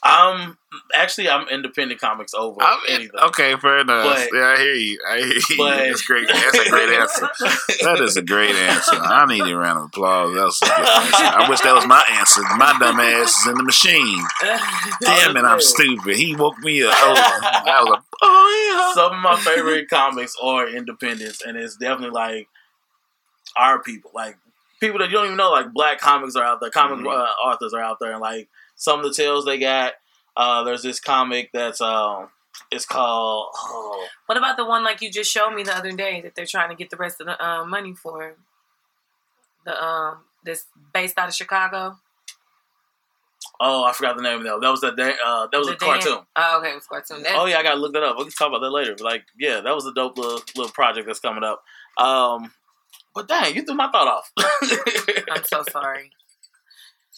I'm 0.00 0.56
actually 0.94 1.28
I'm 1.28 1.48
independent 1.48 2.00
comics 2.00 2.32
over 2.32 2.62
I 2.62 2.80
mean, 2.86 2.96
anything. 3.00 3.18
okay, 3.20 3.56
fair 3.56 3.78
enough. 3.80 4.04
But- 4.04 4.28
yeah, 4.32 4.46
I 4.46 4.56
hear 4.58 4.74
you. 4.74 4.98
I 5.10 5.16
hear 5.18 5.26
you. 5.26 5.56
But- 5.56 5.76
That's 5.76 6.02
great. 6.02 6.28
That's 6.28 6.58
a 6.58 6.70
great 6.70 6.88
answer. 6.90 7.28
That 7.82 8.00
is 8.00 8.16
a 8.16 8.22
great 8.22 8.54
answer. 8.54 8.94
I 8.94 9.24
need 9.26 9.42
a 9.42 9.56
round 9.56 9.78
of 9.78 9.84
applause. 9.86 10.34
That 10.34 10.44
was 10.44 10.60
a 10.62 10.66
good 10.66 10.86
answer. 10.86 11.38
I 11.38 11.48
wish 11.48 11.60
that 11.62 11.74
was 11.74 11.86
my 11.86 12.04
answer. 12.12 12.42
My 12.56 12.76
dumb 12.78 13.00
ass 13.00 13.40
is 13.40 13.46
in 13.48 13.54
the 13.54 13.62
machine. 13.62 14.24
Damn 15.00 15.36
it, 15.36 15.44
I'm 15.44 15.60
stupid. 15.60 16.16
He 16.16 16.36
woke 16.36 16.58
me 16.58 16.82
up. 16.84 16.92
Oh, 16.94 17.14
I 17.16 17.80
was 17.82 17.90
like, 17.90 18.02
oh 18.22 18.94
yeah. 18.94 18.94
Some 18.94 19.14
of 19.14 19.20
my 19.20 19.36
favorite 19.40 19.88
comics 19.88 20.34
are 20.42 20.68
independents, 20.68 21.42
and 21.44 21.56
it's 21.56 21.76
definitely 21.76 22.10
like 22.10 22.48
our 23.56 23.82
people, 23.82 24.10
like 24.14 24.36
people 24.80 24.98
that 25.00 25.06
you 25.10 25.16
don't 25.16 25.26
even 25.26 25.36
know. 25.36 25.50
Like 25.50 25.72
black 25.72 25.98
comics 25.98 26.36
are 26.36 26.44
out 26.44 26.60
there, 26.60 26.70
comic 26.70 26.98
Mhm. 27.04 27.12
uh, 27.12 27.26
authors 27.48 27.74
are 27.74 27.80
out 27.82 27.98
there, 28.00 28.12
and 28.12 28.20
like 28.20 28.48
some 28.76 28.98
of 29.00 29.04
the 29.04 29.12
tales 29.14 29.44
they 29.44 29.58
got. 29.58 29.94
Uh, 30.36 30.62
there's 30.62 30.82
this 30.82 31.00
comic 31.00 31.50
that's 31.52 31.80
um, 31.80 32.28
it's 32.70 32.86
called. 32.86 33.48
Oh, 33.56 34.06
What 34.26 34.38
about 34.38 34.56
the 34.56 34.64
one 34.64 34.84
like 34.84 35.00
you 35.02 35.10
just 35.10 35.30
showed 35.32 35.50
me 35.54 35.62
the 35.64 35.76
other 35.76 35.92
day 35.92 36.20
that 36.20 36.34
they're 36.34 36.46
trying 36.46 36.68
to 36.70 36.76
get 36.76 36.90
the 36.90 36.96
rest 36.96 37.20
of 37.20 37.26
the 37.26 37.44
uh, 37.44 37.64
money 37.64 37.94
for? 37.94 38.36
The 39.64 39.82
um, 39.82 40.18
this 40.44 40.66
based 40.94 41.18
out 41.18 41.28
of 41.28 41.34
Chicago. 41.34 41.98
oh, 43.60 43.84
I 43.84 43.92
forgot 43.92 44.16
the 44.16 44.22
name 44.22 44.38
of 44.38 44.44
that. 44.44 44.60
That 44.60 44.70
was 44.70 44.80
the 44.80 44.92
da- 44.92 45.16
uh, 45.24 45.48
that 45.50 45.58
was 45.58 45.66
The 45.68 45.74
a 45.74 45.76
cartoon. 45.76 46.18
Oh, 46.36 46.58
okay, 46.60 46.70
it 46.70 46.74
was 46.74 46.86
cartoon. 46.86 47.22
That, 47.24 47.34
Oh 47.36 47.46
yeah, 47.46 47.58
I 47.58 47.62
gotta 47.64 47.80
look 47.80 47.92
that 47.94 48.02
up. 48.04 48.16
We 48.16 48.24
can 48.24 48.32
talk 48.32 48.48
about 48.48 48.60
that 48.60 48.70
later. 48.70 48.92
But 48.96 49.04
like, 49.04 49.24
yeah, 49.38 49.60
that 49.60 49.74
was 49.74 49.86
a 49.86 49.92
dope 49.92 50.16
little 50.16 50.40
little 50.56 50.70
project 50.72 51.06
that's 51.08 51.18
coming 51.20 51.42
up. 51.42 51.62
Um, 51.98 52.52
but 53.18 53.26
dang, 53.26 53.54
you 53.56 53.62
threw 53.62 53.74
my 53.74 53.90
thought 53.90 54.06
off. 54.06 54.30
I'm 55.32 55.42
so 55.44 55.64
sorry. 55.72 56.12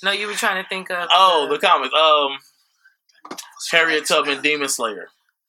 No, 0.03 0.11
you 0.13 0.27
were 0.27 0.33
trying 0.33 0.63
to 0.63 0.67
think 0.69 0.91
of. 0.91 1.09
oh, 1.13 1.47
the 1.51 1.59
comics. 1.59 1.93
Um, 1.95 2.39
Harriet 3.71 4.07
Tubman, 4.07 4.41
Demon 4.41 4.71
Slayer. 4.71 5.09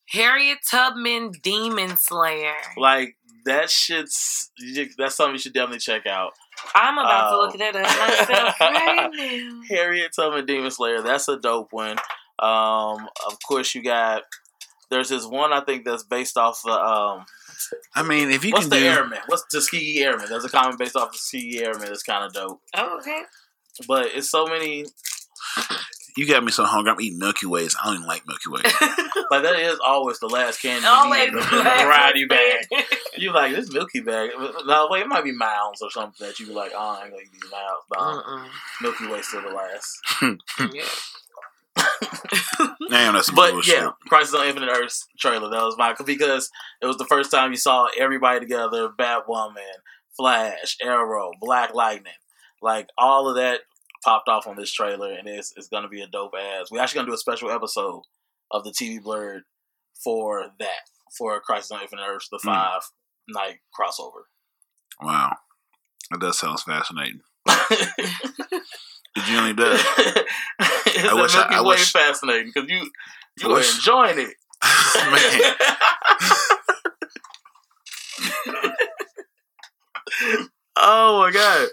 Harriet 0.10 0.58
Tubman 0.70 1.32
Demon 1.42 1.96
Slayer. 1.96 2.52
Like 2.76 3.16
that 3.46 3.70
shit's 3.70 4.52
that's 4.98 5.16
something 5.16 5.36
you 5.36 5.40
should 5.40 5.54
definitely 5.54 5.80
check 5.80 6.06
out. 6.06 6.34
I'm 6.76 6.98
about 6.98 7.30
to 7.32 7.38
look 7.38 7.58
that 7.58 7.76
up 7.78 7.84
myself 7.84 8.60
right 8.60 9.10
now. 9.16 9.62
Harriet 9.70 10.12
Tubman, 10.14 10.46
Demon 10.46 10.70
Slayer. 10.72 11.02
That's 11.02 11.30
a 11.30 11.40
dope 11.40 11.72
one. 11.72 11.98
Um, 12.40 13.08
of 13.26 13.38
course 13.48 13.74
you 13.74 13.82
got. 13.82 14.24
There's 14.90 15.08
this 15.08 15.26
one 15.26 15.54
I 15.54 15.62
think 15.62 15.86
that's 15.86 16.04
based 16.04 16.36
off 16.36 16.62
the 16.64 16.72
um. 16.72 17.24
I 17.96 18.04
mean, 18.04 18.32
if 18.32 18.44
you 18.46 18.52
what's 18.52 18.66
can 18.66 18.70
the 18.72 18.80
do, 18.80 18.86
Airman? 18.86 19.20
What's 19.28 19.46
Tuskegee 19.48 20.04
Airman? 20.04 20.28
There's 20.30 20.46
a 20.46 20.50
comic 20.50 20.78
based 20.78 20.96
off 20.96 21.12
the 21.12 21.18
Tuskegee 21.18 21.64
Airman. 21.64 21.92
It's 21.92 22.04
kind 22.04 22.26
of 22.26 22.34
dope. 22.34 22.62
Oh, 22.76 22.98
okay. 23.00 23.22
But 23.88 24.08
it's 24.14 24.30
so 24.30 24.46
many. 24.46 24.86
you 26.18 26.28
got 26.28 26.44
me 26.44 26.52
so 26.52 26.66
hungry. 26.66 26.92
I'm 26.92 27.02
eating 27.02 27.20
Milky 27.20 27.46
Ways. 27.46 27.76
I 27.82 27.86
don't 27.86 27.96
even 27.96 28.08
like 28.08 28.24
Milky 28.28 28.50
Ways. 28.50 28.74
Like 29.32 29.44
that 29.44 29.58
is 29.60 29.80
always 29.80 30.20
the 30.20 30.28
last 30.28 30.62
candy. 30.62 30.86
Always 30.86 31.20
you 31.20 31.24
eat 31.24 31.30
in 31.30 31.36
the 31.36 31.42
the 31.42 31.64
variety 31.86 32.26
bag. 32.26 32.66
You 33.16 33.32
like 33.32 33.56
this 33.56 33.72
Milky 33.72 34.02
bag? 34.02 34.32
No, 34.66 34.90
wait, 34.92 35.04
it 35.04 35.08
might 35.08 35.24
be 35.24 35.32
Mounds 35.32 35.82
or 35.82 35.90
something 35.90 36.28
that 36.28 36.38
you 36.38 36.48
be 36.48 36.54
like, 36.54 36.74
oh, 36.76 36.98
I 37.00 37.04
ain't 37.04 37.12
gonna 37.12 37.24
eat 37.24 37.32
these 37.32 37.50
Mounds. 37.50 37.86
But 37.88 38.00
um, 38.00 38.22
Mm-mm. 38.22 38.48
Milky 38.82 39.08
Way 39.08 39.22
still 39.22 39.44
the 39.44 39.52
last. 39.52 40.02
Yeah. 40.74 40.84
Damn, 42.90 43.14
that's 43.14 43.30
But 43.36 43.52
bullshit. 43.52 43.76
yeah, 43.76 43.92
Crisis 44.08 44.34
on 44.34 44.48
Infinite 44.48 44.70
Earths 44.72 45.08
trailer. 45.20 45.50
That 45.50 45.64
was 45.64 45.78
my 45.78 45.96
because 46.06 46.50
it 46.82 46.86
was 46.86 46.98
the 46.98 47.06
first 47.06 47.32
time 47.32 47.52
you 47.52 47.58
saw 47.58 47.88
everybody 48.00 48.40
together: 48.40 48.90
Batwoman, 48.90 49.56
Flash, 50.18 50.78
Arrow, 50.82 51.32
Black 51.40 51.74
Lightning. 51.74 52.14
Like 52.62 52.88
all 52.98 53.28
of 53.30 53.36
that 53.36 53.62
popped 54.04 54.28
off 54.30 54.48
on 54.48 54.56
this 54.56 54.72
trailer, 54.72 55.12
and 55.14 55.28
it's 55.28 55.54
it's 55.56 55.68
gonna 55.70 55.88
be 55.90 56.02
a 56.02 56.08
dope 56.08 56.34
ass. 56.40 56.72
We're 56.72 56.80
actually 56.82 57.00
gonna 57.00 57.10
do 57.12 57.16
a 57.16 57.20
special 57.20 57.52
episode 57.52 58.02
of 58.52 58.64
the 58.64 58.72
TV 58.72 59.00
Blerds 59.02 59.42
for 60.04 60.48
that 60.60 60.82
for 61.18 61.40
Crisis 61.42 61.72
on 61.72 61.82
Infinite 61.82 62.06
Earths, 62.08 62.30
the 62.30 62.40
Hmm. 62.42 62.48
five 62.50 62.82
night 63.30 63.60
crossover. 63.80 64.24
Wow, 65.02 65.36
that 66.10 66.20
does 66.20 66.38
sounds 66.40 66.64
fascinating. 66.64 67.22
It 69.16 69.24
genuinely 69.24 69.54
does. 69.54 69.80
it's 70.60 71.10
I 71.10 71.14
wish 71.22 71.36
I- 71.36 71.40
Milky 71.40 71.56
I 71.56 71.62
Way 71.62 71.68
wish- 71.68 71.92
fascinating 71.92 72.52
because 72.54 72.70
you 72.70 72.90
you 73.40 73.48
I 73.50 73.52
are 73.52 73.56
wish- 73.56 73.76
enjoying 73.76 74.20
it. 74.20 74.36
Man. 75.12 75.56
oh 80.78 81.20
my 81.20 81.32
god. 81.32 81.70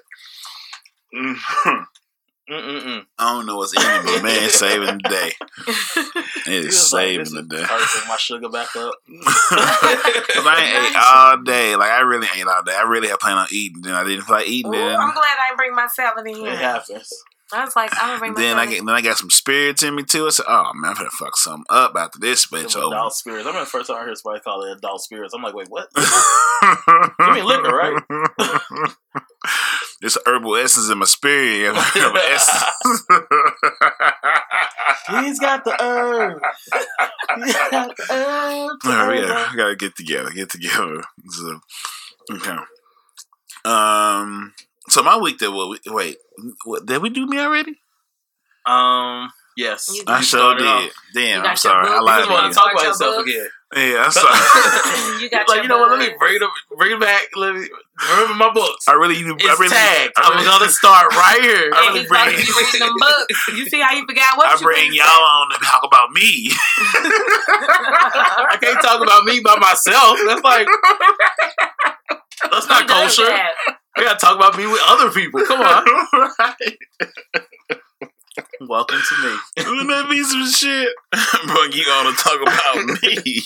Mm-mm-mm. 2.51 3.05
I 3.19 3.33
don't 3.35 3.45
know 3.47 3.57
what's 3.59 3.75
in 3.75 3.81
it, 3.83 4.05
but 4.05 4.23
man, 4.23 4.45
it's 4.45 4.55
saving 4.59 4.99
the 4.99 5.09
day. 5.09 5.33
It 6.47 6.63
He 6.63 6.69
is 6.69 6.77
was 6.77 6.93
like, 6.95 7.03
saving 7.09 7.35
the 7.35 7.41
is 7.43 7.49
day. 7.49 7.65
Perfect. 7.67 8.09
My 8.09 8.17
sugar 8.17 8.49
back 8.49 8.75
up. 8.77 8.95
'Cause 9.07 10.47
I 10.47 10.57
ain't 10.63 10.91
ate 10.91 10.97
all 10.97 11.37
day. 11.43 11.77
Like 11.77 11.91
I 11.91 12.01
really 12.01 12.27
ate 12.35 12.47
all 12.47 12.63
day. 12.63 12.75
I 12.75 12.83
really 12.83 13.09
had 13.09 13.19
planned 13.19 13.39
on 13.39 13.49
eating. 13.51 13.83
Then 13.83 13.93
I 13.95 14.03
didn't 14.05 14.23
feel 14.25 14.37
like 14.37 14.49
eating. 14.49 14.71
Ooh, 14.73 14.77
Then, 14.77 14.99
I'm 14.99 15.13
glad 15.13 15.37
I 15.39 15.49
didn't 15.49 15.57
bring 15.59 15.75
my 15.75 15.89
salad 15.89 16.27
in 16.27 16.37
It 16.37 16.41
here. 16.41 16.57
happens. 16.57 17.13
I 17.53 17.65
was 17.65 17.75
like, 17.77 17.91
I'm 17.97 18.09
gonna 18.09 18.19
bring 18.19 18.33
my 18.35 18.41
then 18.43 18.59
I 18.59 18.67
get 18.67 18.85
then 18.85 18.95
I 18.95 19.01
got 19.03 19.17
some 19.19 19.31
spirits 19.31 19.83
in 19.83 19.95
me 19.95 20.03
too. 20.05 20.27
I 20.27 20.31
said, 20.31 20.45
"Oh 20.49 20.71
man, 20.75 20.91
I'm 20.91 20.97
gonna 20.97 21.11
fuck 21.11 21.37
something 21.37 21.65
up 21.71 21.95
after 21.97 22.19
this 22.19 22.47
bitch 22.47 22.71
Some 22.71 22.83
over." 22.83 22.95
adult 22.95 23.15
spirits. 23.15 23.45
I 23.47 23.49
remember 23.49 23.65
the 23.65 23.71
first 23.71 23.89
time 23.89 23.97
I 23.97 24.05
heard 24.05 24.17
somebody 24.19 24.43
call 24.43 24.63
it 24.65 24.77
adult 24.77 25.01
spirits. 25.03 25.33
I'm 25.35 25.43
like, 25.43 25.55
wait, 25.55 25.69
what? 25.69 25.89
You 27.21 27.33
mean 27.35 27.45
liquor, 27.47 27.75
right? 27.75 28.03
There's 30.01 30.17
herbal 30.27 30.57
essence 30.57 30.91
in 30.91 30.99
my 30.99 31.07
spirit. 31.07 31.75
Herbal 31.77 32.21
essence. 32.21 33.03
He's 35.11 35.39
got 35.41 35.65
the 35.65 35.75
herb. 35.83 36.41
He's 37.45 37.55
got 37.55 37.97
the 37.97 38.05
herb. 38.11 38.79
All 38.85 39.09
right, 39.09 39.21
we 39.23 39.27
gotta, 39.27 39.57
gotta 39.57 39.77
get 39.77 39.97
together. 39.97 40.31
Get 40.31 40.51
together. 40.51 41.03
So, 41.31 41.61
okay. 42.33 42.57
Um. 43.65 44.53
So 44.89 45.03
my 45.03 45.17
week 45.19 45.39
that 45.39 45.51
what? 45.51 45.81
we- 45.85 45.93
Wait, 45.93 46.17
what, 46.65 46.87
did 46.87 47.03
we 47.03 47.11
do 47.11 47.27
me 47.27 47.39
already? 47.39 47.81
Um. 48.67 49.31
Yes. 49.57 49.91
I 50.07 50.19
You 50.19 50.23
sure 50.25 50.55
did. 50.57 50.67
off. 50.67 50.91
Damn, 51.15 51.45
I'm 51.45 51.57
sorry. 51.57 51.89
I 51.89 51.99
lied 52.01 52.19
just 52.21 52.29
to 52.29 52.33
want 52.35 52.47
you. 52.47 52.53
to 52.53 52.55
talk 52.55 52.73
about 52.73 52.81
Start 52.81 52.83
your 52.85 52.93
himself 52.93 53.17
book. 53.17 53.27
again. 53.27 53.49
Yeah, 53.76 54.00
I'm 54.07 54.11
sorry. 54.12 55.20
you 55.22 55.28
got 55.28 55.46
like 55.48 55.62
you 55.62 55.68
know 55.68 55.78
what? 55.78 55.90
Let 55.98 56.00
me 56.00 56.16
bring 56.18 56.37
it, 56.37 56.42
bring 56.78 56.92
it 56.92 57.00
back. 57.00 57.28
Let 57.37 57.54
me 57.54 57.68
remember 58.11 58.35
my 58.35 58.50
books. 58.52 58.88
I 58.88 58.92
really, 58.94 59.16
I 59.16 59.28
It's 59.37 59.61
really, 59.61 59.68
tagged. 59.68 60.14
I 60.16 60.22
I'm 60.24 60.33
really, 60.40 60.46
gonna 60.48 60.70
start 60.70 61.12
right 61.12 61.38
here. 61.42 61.70
I 61.74 61.92
And 61.98 62.09
really 62.11 62.33
he's 62.37 62.48
supposed 62.48 62.72
to 62.72 62.78
bring- 62.78 62.88
be 62.88 62.88
reading 62.88 62.88
them 62.88 62.96
books. 62.96 63.48
You 63.48 63.68
see 63.68 63.81
how 63.83 63.92
you 63.92 64.07
forgot 64.07 64.38
what 64.38 64.48
I 64.48 64.54
you 64.57 64.64
bring 64.64 64.92
y'all 64.94 65.04
on 65.20 65.50
to 65.52 65.59
talk 65.64 65.83
about 65.85 66.11
me. 66.12 66.48
I 68.48 68.57
can't 68.61 68.81
talk 68.81 69.02
about 69.02 69.24
me 69.24 69.40
by 69.40 69.57
myself. 69.61 70.16
That's 70.26 70.42
like 70.42 70.66
that's 72.50 72.68
not 72.68 72.88
does 72.88 73.16
kosher. 73.16 73.28
that? 73.28 73.52
I 73.98 74.02
gotta 74.04 74.18
talk 74.18 74.37
about 74.37 74.57
me 74.57 74.66
with 74.66 74.81
other 74.87 75.11
people. 75.11 75.44
Come 75.44 75.61
on. 75.61 75.85
right. 76.38 76.78
Welcome 78.61 78.99
to 79.09 79.14
me. 79.23 79.37
Wouldn't 79.71 79.88
that 79.88 80.09
be 80.11 80.23
some 80.25 80.44
shit? 80.51 80.88
Bro, 81.47 81.62
you 81.73 81.85
gonna 81.85 82.16
talk 82.16 82.40
about 82.42 82.77
me. 83.03 83.44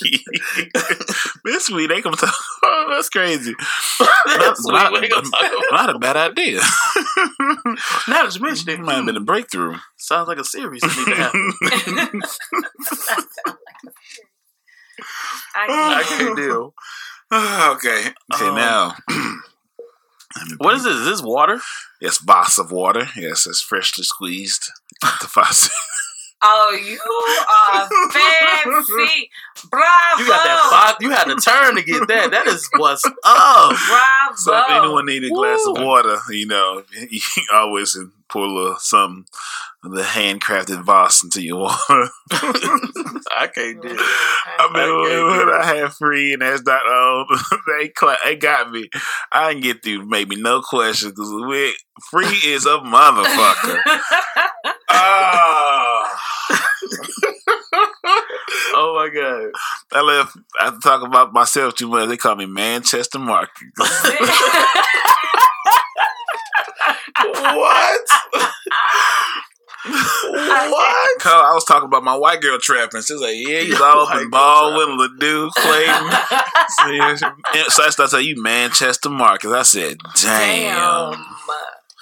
this 1.44 1.68
week 1.70 1.88
they 1.90 2.01
gonna 2.01 2.16
talk 2.16 2.35
oh, 2.64 2.88
that's 2.90 3.11
crazy. 3.11 3.55
That's 4.27 4.66
not, 4.66 4.92
what 4.92 5.03
we 5.03 5.09
gonna 5.09 5.29
talk 5.29 5.53
about. 5.53 5.87
not 5.87 5.96
a 5.96 5.98
bad 5.98 6.16
idea. 6.16 6.61
Now 8.09 8.25
that 8.25 8.33
you 8.35 8.40
mentioned 8.40 8.68
it, 8.70 8.81
Might 8.81 8.94
have 8.94 9.07
been 9.07 9.16
a 9.16 9.20
breakthrough. 9.20 9.77
sounds 9.98 10.29
like 10.29 10.38
a 10.38 10.44
series 10.44 10.81
that 10.81 10.96
need 10.96 11.14
to 11.14 11.22
happen. 11.22 12.22
I 15.55 15.66
I 15.66 16.03
can't. 16.05 16.18
can't 16.20 16.37
deal. 16.37 16.75
okay. 17.33 18.11
Okay, 18.35 18.48
Um, 18.48 18.55
now. 18.57 18.94
What 20.59 20.75
is 20.75 20.85
this? 20.85 20.97
Is 20.97 21.07
this 21.07 21.23
water? 21.23 21.61
Yes, 22.01 22.18
Voss 22.18 22.59
of 22.59 22.73
water. 22.73 23.07
Yes, 23.16 23.47
it's 23.47 23.61
freshly 23.61 24.05
squeezed. 24.05 24.71
The 25.01 25.29
Voss. 25.35 25.68
Oh, 26.45 26.77
you 26.85 26.99
are 26.99 27.88
fancy. 28.11 29.31
Bravo. 29.71 30.23
You 30.23 30.27
got 30.29 30.45
that 30.45 30.68
five. 30.71 30.97
You 31.01 31.11
had 31.11 31.25
to 31.25 31.37
turn 31.37 31.77
to 31.77 31.83
get 31.83 32.09
that. 32.09 32.33
That 32.33 32.49
is 32.49 32.68
what's 32.77 33.05
up. 33.05 33.14
Bravo. 33.68 34.35
So 34.37 34.57
if 34.57 34.71
anyone 34.71 35.07
need 35.07 35.23
a 35.23 35.29
glass 35.29 35.64
of 35.66 35.79
water, 35.79 36.18
you 36.31 36.47
know, 36.47 36.83
you 37.11 37.21
can 37.21 37.45
always 37.55 37.97
pour 38.33 38.47
a 38.47 38.49
little 38.49 38.77
something, 38.79 39.27
the 39.83 40.03
handcrafted 40.03 40.83
Voss 40.83 41.23
into 41.23 41.42
your 41.42 41.59
water. 41.59 42.09
I 42.33 43.49
can't 43.55 43.83
do 43.83 43.88
it. 43.88 43.97
I 44.59 44.71
mean, 44.73 44.83
Okay, 44.83 45.45
what. 45.45 45.55
I 45.61 45.75
had 45.77 45.92
free 45.92 46.33
and 46.33 46.42
that's 46.42 46.62
not 46.62 46.83
on. 46.83 47.27
they 47.79 47.88
cla- 47.88 48.16
they 48.25 48.37
got 48.37 48.71
me. 48.71 48.88
I 49.31 49.49
didn't 49.51 49.64
get 49.64 49.83
through 49.83 50.07
maybe 50.07 50.37
no 50.37 50.62
questions 50.62 51.12
because 51.12 51.75
free 52.11 52.27
is 52.45 52.64
a 52.66 52.79
motherfucker. 52.79 53.81
Ah. 54.90 56.18
Oh 58.75 58.95
my 58.97 59.09
god. 59.14 59.51
I 59.92 60.01
left. 60.03 60.37
I 60.61 60.79
talk 60.83 61.03
about 61.03 61.33
myself 61.33 61.75
too 61.75 61.88
much. 61.88 62.09
They 62.09 62.16
call 62.16 62.37
me 62.37 62.47
Manchester 62.47 63.18
Market. 63.18 63.68
What? 67.24 68.00
what? 69.85 71.20
Cause 71.20 71.33
I 71.33 71.52
was 71.55 71.64
talking 71.64 71.87
about 71.87 72.05
my 72.05 72.16
white 72.16 72.40
girl 72.40 72.59
trapping. 72.59 73.02
She 73.02 73.14
was 73.14 73.22
like, 73.22 73.35
"Yeah, 73.37 73.61
he's 73.61 73.81
all 73.81 74.07
up 74.07 74.11
White 74.11 74.22
in 74.22 74.31
girl 74.31 74.31
Baldwin, 74.31 74.98
Ledoux, 74.98 75.50
Clayton." 75.57 76.11
so 77.68 77.83
I 77.83 77.90
started 77.90 78.09
saying, 78.11 78.26
"You 78.26 78.42
Manchester 78.42 79.11
Marcus." 79.11 79.52
I 79.52 79.62
said, 79.62 79.98
"Damn." 80.20 81.12
Damn. 81.12 81.24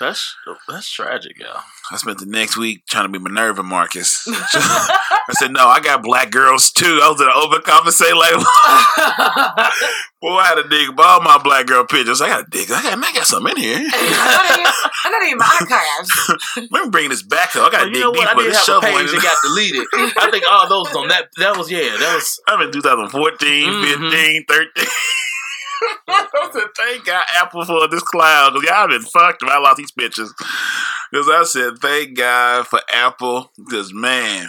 That's 0.00 0.34
that's 0.66 0.90
tragic, 0.90 1.38
y'all. 1.38 1.60
I 1.92 1.96
spent 1.98 2.18
the 2.18 2.26
next 2.26 2.56
week 2.56 2.86
trying 2.86 3.04
to 3.04 3.10
be 3.10 3.18
Minerva 3.22 3.62
Marcus. 3.62 4.24
I 4.28 5.32
said, 5.32 5.52
"No, 5.52 5.66
I 5.68 5.80
got 5.80 6.02
black 6.02 6.30
girls 6.30 6.70
too." 6.72 7.00
I 7.02 7.08
was 7.10 7.20
gonna 7.20 7.32
overcompensate. 7.36 8.14
Like, 8.16 8.32
boy, 10.22 10.36
I 10.40 10.46
had 10.46 10.54
to 10.62 10.68
dig 10.68 10.88
up 10.88 10.98
all 10.98 11.20
my 11.20 11.36
black 11.42 11.66
girl 11.66 11.84
pictures. 11.84 12.20
I 12.22 12.28
got 12.28 12.44
to 12.44 12.46
dig. 12.50 12.70
I 12.70 12.82
got, 12.82 12.96
I 12.98 13.12
got 13.12 13.26
something 13.26 13.52
in 13.56 13.62
here. 13.62 13.76
I 13.92 15.10
got 15.10 15.22
it 15.22 15.32
in 15.32 15.38
my 15.38 15.58
archives. 15.60 16.70
Let 16.72 16.84
me 16.84 16.90
bring 16.90 17.10
this 17.10 17.22
back 17.22 17.54
up. 17.56 17.68
I 17.68 17.70
got 17.70 17.84
to 17.84 17.90
Well, 17.90 17.92
dig 17.92 17.96
you 17.96 18.00
know 18.04 18.12
deep 18.14 18.26
I 18.28 18.34
with 18.34 18.44
did 18.46 18.54
this 18.54 18.66
have 18.66 18.82
a 18.82 18.86
shovel. 18.86 18.98
page 18.98 19.10
that 19.12 19.22
got 19.22 19.36
deleted. 19.44 19.86
I 20.16 20.30
think 20.30 20.44
all 20.50 20.68
those 20.68 20.94
on 20.96 21.08
that. 21.08 21.28
That 21.38 21.56
was 21.58 21.70
yeah. 21.70 21.96
That 21.98 22.14
was 22.14 22.40
I'm 22.48 22.60
in 22.62 22.72
2014, 22.72 23.68
Mhm. 23.68 24.10
15, 24.10 24.44
13. 24.48 24.86
I 26.08 26.50
said, 26.52 26.62
thank 26.76 27.04
God 27.04 27.24
Apple 27.36 27.64
for 27.64 27.88
this 27.88 28.02
cloud. 28.02 28.54
Because 28.54 28.68
y'all 28.68 28.88
been 28.88 29.02
fucked 29.02 29.42
if 29.42 29.48
I 29.48 29.58
lost 29.58 29.76
these 29.76 29.92
bitches. 29.92 30.30
Because 31.10 31.28
I 31.28 31.42
said, 31.44 31.78
thank 31.78 32.16
God 32.16 32.66
for 32.66 32.80
Apple. 32.92 33.50
Because, 33.56 33.92
man. 33.92 34.48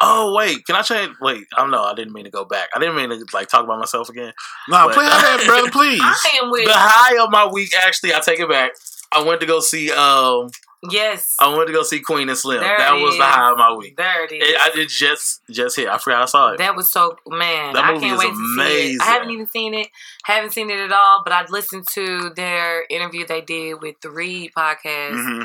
Oh 0.00 0.34
wait, 0.36 0.64
can 0.66 0.76
I 0.76 0.82
change? 0.82 1.14
Wait, 1.20 1.46
I 1.56 1.60
don't 1.60 1.70
know. 1.70 1.82
I 1.84 1.94
didn't 1.94 2.12
mean 2.12 2.24
to 2.24 2.30
go 2.30 2.44
back. 2.44 2.68
I 2.74 2.78
didn't 2.78 2.96
mean 2.96 3.10
to 3.10 3.24
like 3.32 3.48
talk 3.48 3.64
about 3.64 3.78
myself 3.78 4.08
again. 4.08 4.32
No, 4.68 4.86
But- 4.86 4.94
play 4.94 5.04
that, 5.06 5.42
brother, 5.46 5.70
please. 5.70 6.00
I 6.02 6.38
am 6.42 6.50
with 6.50 6.66
The 6.66 6.72
high 6.74 7.22
of 7.22 7.30
my 7.30 7.46
week, 7.46 7.70
actually, 7.84 8.14
I 8.14 8.20
take 8.20 8.40
it 8.40 8.48
back. 8.48 8.72
I 9.12 9.22
went 9.22 9.40
to 9.40 9.46
go 9.46 9.60
see. 9.60 9.90
Um, 9.90 10.50
yes. 10.90 11.34
I 11.40 11.48
wanted 11.48 11.66
to 11.66 11.72
go 11.72 11.82
see 11.82 12.00
Queen 12.00 12.28
and 12.28 12.38
Slim. 12.38 12.60
There 12.60 12.78
that 12.78 12.94
it 12.96 13.02
was 13.02 13.16
the 13.16 13.24
high 13.24 13.50
of 13.50 13.58
my 13.58 13.72
week. 13.74 13.96
There 13.96 14.24
it 14.24 14.32
is. 14.32 14.48
It, 14.48 14.56
I 14.60 14.70
did 14.74 14.88
just 14.88 15.42
just 15.50 15.76
hit. 15.76 15.88
I 15.88 15.98
forgot 15.98 16.22
I 16.22 16.26
saw 16.26 16.52
it. 16.52 16.58
That 16.58 16.76
was 16.76 16.90
so 16.92 17.16
man. 17.26 17.74
That 17.74 17.84
I 17.84 17.92
movie 17.92 18.06
can't 18.06 18.14
is 18.14 18.18
wait 18.20 18.30
to 18.30 18.34
see 18.36 18.60
it. 18.60 18.64
amazing. 18.64 19.00
I 19.02 19.04
haven't 19.04 19.30
even 19.30 19.46
seen 19.46 19.74
it. 19.74 19.88
Haven't 20.24 20.52
seen 20.52 20.70
it 20.70 20.78
at 20.80 20.92
all. 20.92 21.22
But 21.24 21.32
I'd 21.32 21.50
listened 21.50 21.84
to 21.94 22.30
their 22.34 22.84
interview 22.88 23.26
they 23.26 23.40
did 23.40 23.80
with 23.82 23.96
three 24.02 24.50
podcasts. 24.56 24.76
podcast, 24.84 25.38
hmm 25.40 25.44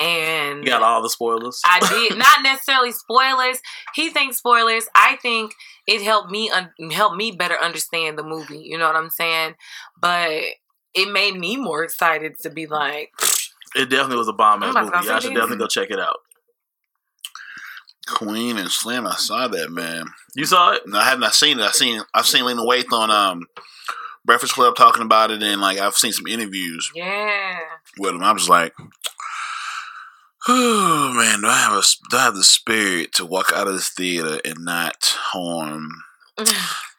and 0.00 0.60
You 0.62 0.70
got 0.70 0.82
all 0.82 1.02
the 1.02 1.10
spoilers. 1.10 1.60
I 1.64 1.80
did 1.80 2.16
not 2.16 2.42
necessarily 2.42 2.92
spoilers. 2.92 3.58
He 3.94 4.10
thinks 4.10 4.36
spoilers. 4.38 4.86
I 4.94 5.16
think 5.16 5.54
it 5.86 6.02
helped 6.02 6.30
me 6.30 6.50
un- 6.50 6.70
help 6.92 7.16
me 7.16 7.32
better 7.32 7.56
understand 7.56 8.16
the 8.18 8.22
movie. 8.22 8.60
You 8.60 8.78
know 8.78 8.86
what 8.86 8.94
I'm 8.96 9.10
saying? 9.10 9.54
But 10.00 10.42
it 10.94 11.12
made 11.12 11.34
me 11.36 11.56
more 11.56 11.82
excited 11.82 12.38
to 12.42 12.50
be 12.50 12.66
like, 12.66 13.10
It 13.74 13.90
definitely 13.90 14.16
was 14.16 14.28
a 14.28 14.32
bomb 14.32 14.62
ass 14.62 14.74
movie. 14.74 14.86
to 14.86 14.92
go 14.92 15.02
Y'all 15.02 15.20
should 15.20 15.34
definitely 15.34 15.58
go 15.58 15.66
check 15.66 15.90
it 15.90 15.98
out. 15.98 16.18
Queen 18.06 18.56
and 18.56 18.70
Slim, 18.70 19.06
I 19.06 19.16
saw 19.16 19.48
that, 19.48 19.70
man. 19.70 20.06
You 20.34 20.46
saw 20.46 20.72
it? 20.72 20.82
No, 20.86 20.98
I 20.98 21.04
have 21.04 21.18
not 21.18 21.34
seen 21.34 21.58
it. 21.58 21.62
I've 21.62 21.74
seen 21.74 22.00
I've 22.14 22.26
seen 22.26 22.44
Lena 22.44 22.62
Waithe 22.62 22.92
on 22.92 23.10
um 23.10 23.46
Breakfast 24.24 24.54
Club 24.54 24.76
talking 24.76 25.02
about 25.02 25.30
it, 25.30 25.42
and 25.42 25.60
like 25.60 25.78
I've 25.78 25.94
seen 25.94 26.12
some 26.12 26.26
interviews 26.26 26.90
yeah. 26.94 27.58
with 27.98 28.14
him. 28.14 28.22
I 28.22 28.32
was 28.32 28.48
like, 28.48 28.72
oh 30.48 31.12
man, 31.14 31.42
do 31.42 31.48
I 31.48 31.58
have 31.58 31.72
a 31.72 31.82
do 32.10 32.16
I 32.16 32.24
have 32.24 32.34
the 32.34 32.44
spirit 32.44 33.12
to 33.14 33.26
walk 33.26 33.52
out 33.54 33.68
of 33.68 33.74
this 33.74 33.90
theater 33.90 34.40
and 34.44 34.64
not 34.64 34.96
harm 35.02 35.90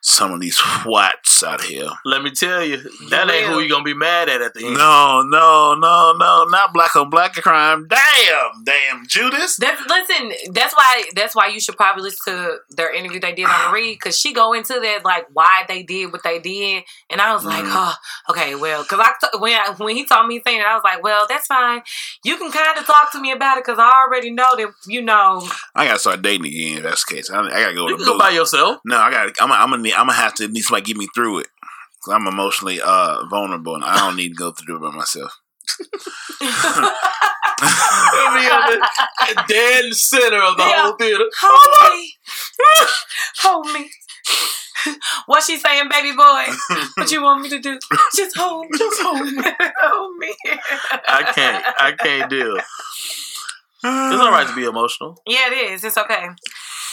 some 0.09 0.31
of 0.33 0.39
these 0.39 0.57
swats 0.57 1.43
out 1.43 1.61
here? 1.61 1.89
Let 2.05 2.23
me 2.23 2.31
tell 2.31 2.63
you, 2.63 2.77
that 3.09 3.29
ain't 3.29 3.45
who 3.47 3.55
will. 3.55 3.61
you 3.63 3.69
gonna 3.69 3.83
be 3.83 3.93
mad 3.93 4.29
at 4.29 4.41
at 4.41 4.53
the 4.53 4.65
end. 4.65 4.75
No, 4.75 5.21
no, 5.25 5.75
no, 5.75 6.13
no, 6.17 6.45
not 6.49 6.73
black 6.73 6.95
on 6.95 7.09
black 7.09 7.33
crime. 7.33 7.87
Damn, 7.87 8.63
damn, 8.63 9.05
Judas. 9.07 9.55
That's 9.57 9.81
listen. 9.87 10.33
That's 10.53 10.73
why. 10.75 11.03
That's 11.15 11.35
why 11.35 11.47
you 11.47 11.59
should 11.59 11.77
probably 11.77 12.03
listen 12.03 12.33
to 12.33 12.57
their 12.69 12.93
interview 12.93 13.19
they 13.19 13.33
did 13.33 13.45
on 13.45 13.67
the 13.67 13.73
read 13.73 13.93
because 13.95 14.19
she 14.19 14.33
go 14.33 14.53
into 14.53 14.79
that 14.79 15.01
like 15.05 15.27
why 15.33 15.63
they 15.67 15.83
did 15.83 16.11
what 16.11 16.23
they 16.23 16.39
did, 16.39 16.83
and 17.09 17.21
I 17.21 17.33
was 17.33 17.45
like, 17.45 17.63
Mhm. 17.63 17.71
oh, 17.73 17.95
okay, 18.31 18.55
well, 18.55 18.83
because 18.83 18.99
I 18.99 19.13
t- 19.21 19.37
when 19.39 19.53
I, 19.53 19.73
when 19.77 19.95
he 19.95 20.05
told 20.05 20.27
me 20.27 20.41
saying 20.45 20.59
it, 20.59 20.65
I 20.65 20.73
was 20.75 20.83
like, 20.83 21.03
well, 21.03 21.25
that's 21.29 21.47
fine. 21.47 21.81
You 22.23 22.37
can 22.37 22.51
kind 22.51 22.77
of 22.77 22.85
talk 22.85 23.11
to 23.13 23.19
me 23.21 23.31
about 23.31 23.57
it 23.57 23.65
because 23.65 23.79
I 23.79 24.05
already 24.05 24.31
know 24.31 24.55
that 24.57 24.73
you 24.87 25.01
know. 25.01 25.47
I 25.75 25.85
gotta 25.85 25.99
start 25.99 26.21
dating 26.21 26.45
again. 26.47 26.77
If 26.77 26.83
that's 26.83 27.05
the 27.05 27.15
case, 27.15 27.29
I, 27.29 27.39
I 27.41 27.49
gotta 27.61 27.75
go 27.75 27.87
You 27.87 27.95
with 27.95 28.05
can 28.05 28.13
go 28.13 28.19
by 28.19 28.29
yourself. 28.31 28.79
No, 28.85 28.97
I 28.97 29.11
got. 29.11 29.35
to 29.35 29.43
I'm. 29.43 29.51
I'm 29.51 29.69
gonna. 29.71 29.89
Need, 29.99 30.01
I'm 30.01 30.07
gonna 30.07 30.13
have 30.21 30.33
to 30.35 30.47
need 30.47 30.62
somebody 30.62 30.83
to 30.83 30.88
get 30.88 30.97
me 30.97 31.07
through 31.13 31.39
it. 31.39 31.47
Cause 32.05 32.13
I'm 32.13 32.27
emotionally 32.27 32.79
uh 32.81 33.25
vulnerable, 33.29 33.75
and 33.75 33.83
I 33.83 33.99
don't 33.99 34.15
need 34.15 34.29
to 34.29 34.35
go 34.35 34.51
through 34.51 34.77
it 34.77 34.81
by 34.81 34.91
myself. 34.95 35.38
I 36.41 38.31
mean, 38.35 38.49
I'm 38.51 39.35
the 39.35 39.43
dead 39.53 39.83
in 39.83 39.89
the 39.89 39.95
center 39.95 40.41
of 40.41 40.57
the 40.57 40.63
Yeah. 40.63 40.81
whole 40.83 40.95
theater. 40.97 41.25
Hold 41.41 41.93
me, 41.93 42.13
hold 43.39 43.73
me. 43.73 43.91
What 45.25 45.43
she 45.43 45.57
saying, 45.57 45.89
baby 45.91 46.13
boy? 46.15 46.45
What 46.95 47.12
you 47.12 47.21
want 47.21 47.41
me 47.41 47.49
to 47.49 47.59
do? 47.59 47.77
Just 48.15 48.38
hold, 48.38 48.67
just 48.77 49.01
hold 49.01 49.29
me, 49.29 49.43
hold 49.81 50.17
me. 50.17 50.33
I 51.07 51.23
can't. 51.33 51.65
I 51.77 51.91
can't 51.91 52.29
deal. 52.29 52.55
It's 52.57 54.21
all 54.21 54.31
right 54.31 54.47
to 54.47 54.55
be 54.55 54.63
emotional. 54.65 55.21
Yeah, 55.27 55.47
it 55.51 55.71
is. 55.71 55.83
It's 55.83 55.97
okay. 55.97 56.27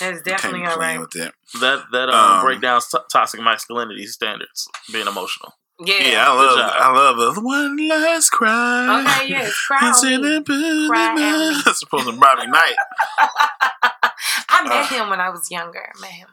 It's 0.01 0.23
definitely 0.23 0.61
Can't 0.61 0.65
be 0.65 0.67
all 0.71 0.77
playing 0.77 0.99
right. 0.99 1.01
with 1.01 1.11
that. 1.13 1.35
That 1.61 1.85
that 1.93 2.09
um, 2.11 2.15
Um, 2.39 2.45
break 2.45 2.61
down 2.61 2.81
to- 2.91 3.05
toxic 3.11 3.41
masculinity 3.41 4.07
standards. 4.07 4.69
Being 4.93 5.07
emotional. 5.07 5.53
Yeah. 5.85 5.95
Yeah, 6.01 6.31
I 6.31 6.35
love. 6.35 6.59
job. 6.59 6.73
I 6.75 6.93
love 6.93 7.35
the 7.35 7.41
one 7.43 7.77
last 7.89 8.31
cry. 8.31 9.03
Okay, 9.05 9.29
yes. 9.29 9.53
Cry 9.67 9.79
on 9.93 10.07
in 10.13 10.23
me. 10.23 10.31
the 10.31 10.41
book. 10.41 10.91
Cry 10.91 11.15
me. 11.15 11.63
That's 11.65 11.81
supposed 11.85 12.07
to 12.07 12.13
Bobby 12.19 12.47
Knight. 12.47 12.77
I 14.49 14.63
met 14.69 14.73
Uh. 14.73 14.87
him 14.87 15.11
when 15.11 15.21
I 15.21 15.31
was 15.31 15.51
younger. 15.51 15.87
I 15.97 16.01
met 16.01 16.11
him. 16.11 16.29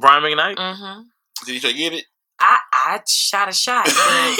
Brian 0.00 0.22
McKnight. 0.22 0.56
hmm 0.58 1.00
Did 1.44 1.54
you 1.54 1.60
try 1.60 1.72
to 1.72 1.76
get 1.76 1.92
it? 1.94 2.04
I 2.40 2.58
I 2.72 3.00
shot 3.08 3.48
a 3.48 3.52
shot. 3.52 3.86
But 3.86 3.94
I 3.96 4.34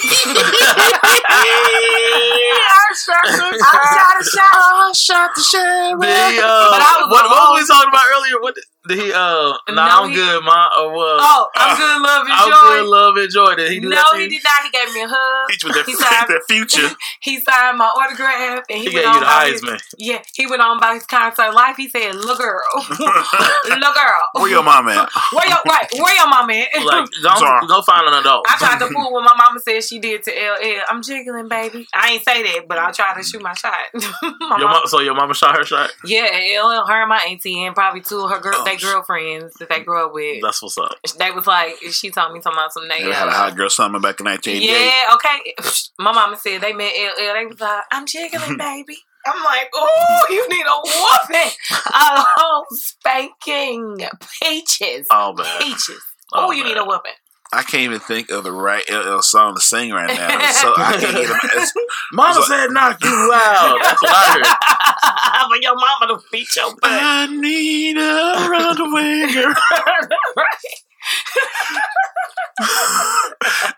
shot 2.95 3.25
the 3.25 3.59
I 3.63 3.73
shot 3.95 4.21
a 4.21 4.25
shot. 4.25 4.53
I 4.53 4.93
shot 4.95 5.31
the 5.35 5.43
sheriff. 5.43 6.01
Did 6.01 6.33
he, 6.35 6.39
uh, 6.41 6.45
But 6.71 6.83
I 6.83 6.93
was 7.01 7.11
what, 7.11 7.25
what 7.31 7.51
were 7.51 7.57
we 7.61 7.67
talking 7.67 7.89
about 7.89 8.05
earlier? 8.17 8.41
What 8.41 8.55
he? 8.95 9.13
Uh, 9.13 9.53
nah, 9.69 9.75
No, 9.75 9.83
I'm 10.05 10.09
he- 10.11 10.15
good, 10.17 10.45
ma. 10.45 10.69
Or 10.79 10.93
what? 10.93 11.19
Oh, 11.21 11.49
I'm 11.57 11.77
good, 11.81 12.03
love, 12.03 12.27
and 12.27 12.37
joy. 12.37 12.57
I'm 12.57 12.77
good, 12.83 12.87
love 12.89 13.17
mama 13.17 13.25
enjoyed 13.25 13.59
it. 13.61 13.71
He 13.73 13.81
do 13.81 13.89
no, 13.89 13.97
that 13.97 14.11
to 14.13 14.19
he 14.21 14.29
did 14.29 14.43
not. 14.45 14.63
He 14.65 14.71
gave 14.71 14.95
me 14.95 15.03
a 15.03 15.09
hug. 15.09 15.51
Hit 15.51 15.63
you 15.63 15.69
with 15.69 15.77
that, 15.77 15.87
He 15.87 15.95
signed- 15.95 16.29
that 16.29 16.43
future. 16.49 16.91
He 17.21 17.41
signed 17.41 17.79
my 17.79 17.87
autograph, 17.87 18.63
and 18.71 18.79
he, 18.79 18.89
He 18.89 18.95
went 18.95 18.95
gave 18.95 19.07
on 19.07 19.15
you 19.15 19.21
the 19.21 19.27
by 19.27 19.47
his, 19.51 19.63
Heisman. 19.63 19.81
Yeah, 19.99 20.23
he 20.35 20.47
went 20.47 20.63
on 20.63 20.79
by 20.79 20.95
his 20.95 21.07
concert 21.07 21.53
life. 21.53 21.77
He 21.77 21.89
said, 21.89 22.15
"Look, 22.15 22.39
girl, 22.39 22.61
look, 22.91 23.95
girl, 23.95 24.21
Where 24.35 24.49
your 24.49 24.63
mom 24.63 24.89
at? 24.89 25.11
where 25.33 25.49
your 25.49 25.59
right, 25.67 25.87
where 25.99 26.15
your 26.15 26.29
mama 26.29 26.53
at?" 26.55 26.85
Like, 26.85 27.09
Sorry. 27.39 27.61
go, 27.63 27.67
go 27.67 27.83
find 27.83 28.07
an 28.07 28.15
adult. 28.15 28.47
I 28.49 28.57
tried 28.59 28.79
to 28.79 28.87
fool 28.93 29.13
what 29.13 29.25
my 29.25 29.35
mama 29.37 29.61
said 29.61 29.83
she 29.83 29.99
did 29.99 30.23
to 30.25 30.31
LL. 30.31 30.83
I'm 30.89 31.03
jiggling, 31.03 31.49
baby. 31.49 31.87
I 31.95 32.13
ain't 32.13 32.25
say 32.25 32.43
that, 32.43 32.69
but 32.69 32.79
I 32.79 32.91
tried 32.93 33.15
to 33.21 33.23
shoot 33.25 33.43
my 33.43 33.55
shot. 33.55 33.75
my 33.95 34.01
Your 34.23 34.49
mama, 34.49 34.65
mom, 34.67 34.83
so 34.87 35.01
your 35.01 35.15
mama 35.15 35.35
shot 35.35 35.57
her 35.57 35.65
shot? 35.65 35.91
yeah, 36.05 36.29
LL, 36.63 36.87
her 36.87 37.01
and 37.03 37.09
my 37.09 37.19
auntie, 37.29 37.65
and 37.65 37.75
probably 37.75 38.01
two 38.03 38.21
of 38.21 38.31
her 38.31 38.41
girl, 38.41 38.53
Oh, 38.57 38.65
they 38.65 38.76
girlfriends 38.81 39.55
that 39.55 39.69
they 39.69 39.81
grew 39.81 40.07
up 40.07 40.13
with. 40.13 40.43
That's 40.43 40.63
what's 40.63 40.79
up. 40.79 40.95
They 41.19 41.31
was 41.31 41.47
like, 41.47 41.75
she 41.91 42.11
told 42.11 42.33
me 42.33 42.41
something 42.41 42.59
about 42.59 42.73
some 42.73 42.89
They 42.89 43.03
had 43.03 43.29
a 43.29 43.31
hot 43.31 43.57
girl 43.57 43.71
summer 43.71 44.01
back 44.01 44.21
in 44.21 44.27
1988. 44.27 44.71
Yeah, 44.71 45.15
okay. 45.15 45.55
My 45.99 46.13
mama 46.13 46.37
said 46.37 46.61
they 46.61 46.73
met 46.73 46.93
LL. 46.97 47.35
They 47.35 47.47
was 47.47 47.61
like, 47.61 47.83
I'm 47.93 48.07
jiggling, 48.07 48.57
baby. 48.59 48.97
I'm 49.27 49.43
like, 49.43 49.69
oh, 49.75 50.27
you 50.31 50.49
need 50.49 50.65
a 50.65 50.77
whooping. 50.85 51.53
A 51.71 52.25
whole 52.37 52.65
spanking. 52.71 53.99
Peaches. 54.41 55.07
Oh 55.11 55.33
man. 55.33 55.61
Peaches. 55.61 56.01
Oh, 56.33 56.47
Oh, 56.49 56.51
you 56.53 56.63
man. 56.65 56.75
need 56.75 56.79
a 56.81 56.85
whooping. 56.85 57.13
I 57.53 57.63
can't 57.63 57.83
even 57.85 58.01
think 58.01 58.31
of 58.31 58.45
the 58.45 58.53
right 58.53 58.83
LL 58.91 59.21
song 59.23 59.55
to 59.55 59.61
sing 59.61 59.93
right 59.93 60.09
now. 60.09 60.51
So 60.53 60.75
I 60.77 60.97
can't 61.01 61.15
get 61.17 61.29
them. 61.29 61.39
It's, 61.55 61.73
Mama 62.13 62.35
So- 62.35 62.43
said 62.43 62.71
knock 62.71 63.03
you 63.03 63.33
out. 63.35 63.79
That's 63.83 64.03
what 64.03 64.13
I 64.15 64.33
heard. 64.33 64.47
For 65.49 65.57
your 65.63 65.77
mama 65.77 66.07
to 66.09 66.21
beat 66.33 66.55
your 66.57 66.71
butt. 66.75 66.81
I 66.91 67.27
need 67.27 67.97
a 67.97 68.35
roundaway. 68.51 69.55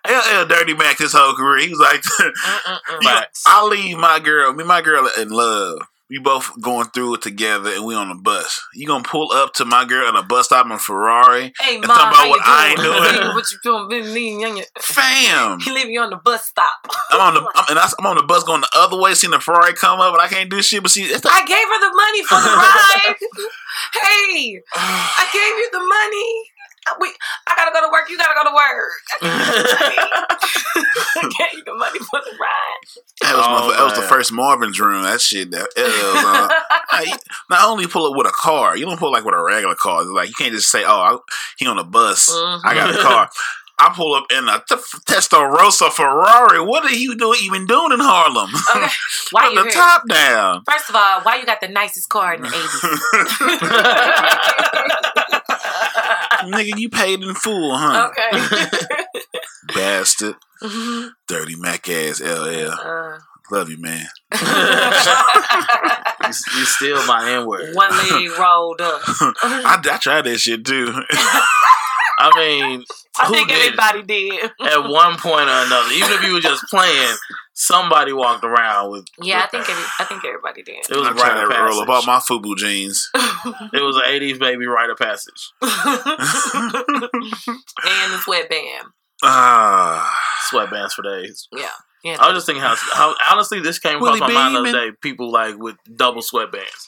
LL 0.09 0.47
Dirty 0.47 0.75
Mac 0.75 0.99
his 0.99 1.13
whole 1.13 1.35
career. 1.35 1.59
He 1.67 1.71
was 1.71 1.79
like, 1.79 2.03
you 2.21 2.33
know, 3.03 3.21
I 3.47 3.67
leave 3.67 3.99
my 3.99 4.19
girl, 4.21 4.53
me 4.55 4.65
my 4.65 4.81
girl 4.81 5.09
in 5.19 5.29
love. 5.31 5.81
We 6.11 6.19
both 6.19 6.51
going 6.63 6.87
through 6.95 7.17
it 7.17 7.23
together, 7.23 7.71
and 7.71 7.85
we 7.85 7.95
on 7.95 8.09
the 8.09 8.15
bus. 8.15 8.63
You 8.73 8.87
gonna 8.87 9.05
pull 9.05 9.31
up 9.31 9.53
to 9.55 9.67
my 9.67 9.85
girl 9.85 10.09
in 10.09 10.17
a 10.17 10.23
bus 10.23 10.47
stop 10.47 10.65
in 10.71 10.79
Ferrari, 10.79 11.53
Hey, 11.61 11.77
And 11.77 11.87
mom, 11.87 11.99
talking 11.99 12.09
about 12.09 12.17
how 12.17 12.25
you 12.27 12.41
I 12.45 12.69
ain't 12.71 12.81
doing? 12.81 13.13
doing. 13.25 13.35
what 13.35 13.51
you 13.53 13.59
doing? 13.63 13.89
Been 13.91 14.45
on 14.49 14.57
your- 14.57 14.67
fam. 14.81 15.61
He 15.61 15.71
leave 15.71 15.91
you 15.91 16.01
on 16.01 16.09
the 16.09 16.17
bus 16.17 16.47
stop. 16.47 16.73
I'm 17.11 17.21
on 17.21 17.35
the 17.35 17.41
I'm, 17.55 17.65
and 17.71 17.79
I, 17.79 17.89
I'm 17.99 18.07
on 18.07 18.17
the 18.17 18.23
bus 18.23 18.43
going 18.45 18.63
the 18.63 18.71
other 18.75 18.97
way, 18.99 19.13
seeing 19.13 19.33
the 19.33 19.41
Ferrari 19.41 19.75
come 19.75 20.01
up, 20.01 20.15
and 20.15 20.23
I 20.23 20.29
can't 20.29 20.49
do 20.51 20.63
shit. 20.63 20.83
But 20.83 20.93
see, 20.93 21.03
it's 21.03 21.21
the, 21.21 21.29
I 21.29 21.45
gave 21.45 21.57
her 21.59 21.81
the 21.81 21.95
money 21.95 22.23
for 22.25 22.41
the 22.41 22.57
ride. 22.57 23.17
hey, 23.93 24.63
I 24.75 25.29
gave 25.31 25.57
you 25.61 25.69
the 25.73 25.85
money. 25.85 26.53
We, 27.01 27.13
I 27.47 27.55
gotta 27.57 27.71
go 27.73 27.87
to 27.87 27.93
work. 27.93 28.09
You 28.09 28.17
gotta 28.17 28.35
go 28.35 28.45
to 28.49 28.55
work. 28.55 29.03
I 31.17 31.23
gave 31.23 31.59
you 31.59 31.65
the 31.67 31.75
money 31.75 31.99
for 31.99 32.21
the 32.21 32.37
ride. 32.41 32.85
that 33.23 33.37
was, 33.37 33.47
my, 33.47 33.61
Oh, 33.63 33.71
that 33.77 33.85
was 33.85 33.95
the 33.95 34.03
first 34.03 34.33
Marvin's 34.33 34.81
room. 34.81 35.03
That 35.03 35.21
shit. 35.21 35.51
That 35.51 35.69
LL 35.77 35.83
was 35.83 36.25
on. 36.25 36.51
Uh, 36.51 36.55
I- 36.91 37.19
not 37.51 37.69
only 37.69 37.87
pull 37.87 38.11
up 38.11 38.17
with 38.17 38.27
a 38.27 38.33
car, 38.33 38.77
you 38.77 38.85
don't 38.87 38.99
pull 38.99 39.13
like 39.13 39.25
with 39.25 39.35
a 39.35 39.43
regular 39.43 39.75
car. 39.75 40.03
It's 40.03 40.11
like 40.11 40.29
you 40.29 40.35
can't 40.35 40.53
just 40.53 40.71
say, 40.71 40.85
"Oh, 40.85 41.01
I, 41.01 41.19
he 41.59 41.67
on 41.67 41.79
a 41.79 41.85
bus. 41.85 42.31
I 42.31 42.75
got 42.75 42.91
a 42.91 42.93
mm-hmm. 42.95 43.03
car." 43.03 43.29
I 43.81 43.93
pull 43.95 44.13
up 44.15 44.25
in 44.33 44.49
a 44.49 44.61
t- 44.69 44.75
Testarossa 45.07 45.93
Ferrari. 45.93 46.61
What 46.61 46.83
are 46.85 46.93
you 46.93 47.17
doing? 47.17 47.39
Even 47.45 47.65
doing 47.65 47.93
in 47.93 48.01
Harlem? 48.01 48.51
Okay, 48.75 48.91
why 49.31 49.45
From 49.47 49.55
you 49.55 49.59
the 49.59 49.71
here? 49.71 49.71
top 49.71 50.09
down. 50.09 50.65
First 50.69 50.89
of 50.91 50.97
all, 50.97 51.21
why 51.23 51.37
you 51.37 51.47
got 51.47 51.61
the 51.61 51.69
nicest 51.69 52.09
car 52.09 52.35
in 52.35 52.43
the 52.43 52.49
eighties? 52.49 52.83
Nigga, 56.53 56.79
you 56.79 56.89
paid 56.89 57.23
in 57.23 57.35
full, 57.35 57.75
huh? 57.77 58.11
okay. 58.11 58.67
Bastard. 59.75 60.37
Mhm. 60.63 61.11
Dirty 61.27 61.57
Mac 61.57 61.89
ass 61.89 62.21
LL. 62.21 62.71
Uh, 62.73 63.19
Love 63.51 63.71
you, 63.71 63.79
man. 63.81 64.07
You, 66.21 66.35
you 66.59 66.65
steal 66.67 67.07
my 67.07 67.31
N 67.31 67.47
word. 67.47 67.75
one 67.75 67.91
leg 67.91 68.29
rolled 68.39 68.81
up. 68.83 69.01
I, 69.07 69.81
I 69.83 69.99
tried 69.99 70.23
that 70.23 70.39
shit 70.39 70.65
too. 70.67 70.93
I 72.21 72.31
mean, 72.37 72.85
I 73.19 73.27
who 73.27 73.33
think 73.35 73.49
did? 73.49 73.57
everybody 73.81 74.03
did. 74.03 74.51
At 74.61 74.89
one 74.91 75.17
point 75.17 75.49
or 75.49 75.63
another, 75.65 75.91
even 75.93 76.11
if 76.13 76.23
you 76.25 76.35
were 76.35 76.41
just 76.41 76.65
playing, 76.65 77.17
somebody 77.59 78.13
walked 78.13 78.45
around 78.45 78.93
with. 78.93 79.05
Yeah, 79.21 79.43
I 79.43 79.49
think 79.49 79.69
every, 79.69 79.85
I 79.99 80.05
think 80.05 80.25
everybody 80.25 80.63
did. 80.63 80.89
it 80.89 80.97
was 80.97 81.09
I 81.09 81.11
a 81.11 81.15
tried 81.15 81.35
rite 81.35 81.43
of 81.43 81.51
to 81.51 81.59
roll 81.59 81.81
up 81.91 82.07
my 82.07 82.19
FUBU 82.19 82.57
jeans. 82.57 83.11
It 83.73 83.83
was 83.83 83.97
an 83.97 84.03
'80s 84.03 84.39
baby 84.39 84.67
rite 84.67 84.91
of 84.91 84.99
passage. 84.99 85.53
and 85.63 85.73
the 88.13 88.19
sweatband. 88.25 88.89
Ah. 89.23 90.13
Sweatbands 90.51 90.93
for 90.93 91.03
days. 91.03 91.49
Yeah. 91.53 91.69
Yeah. 92.05 92.17
I 92.21 92.29
was 92.29 92.37
just 92.37 92.47
thinking 92.47 92.63
how, 92.63 92.75
how 92.93 93.15
honestly 93.31 93.61
this 93.61 93.79
came 93.79 93.97
across 93.97 94.21
Willie 94.21 94.33
my 94.33 94.51
mind 94.51 94.55
the 94.55 94.61
other 94.61 94.91
day. 94.91 94.97
People 95.03 95.31
like 95.31 95.57
with 95.57 95.77
double 95.97 96.23
sweatbands. 96.23 96.87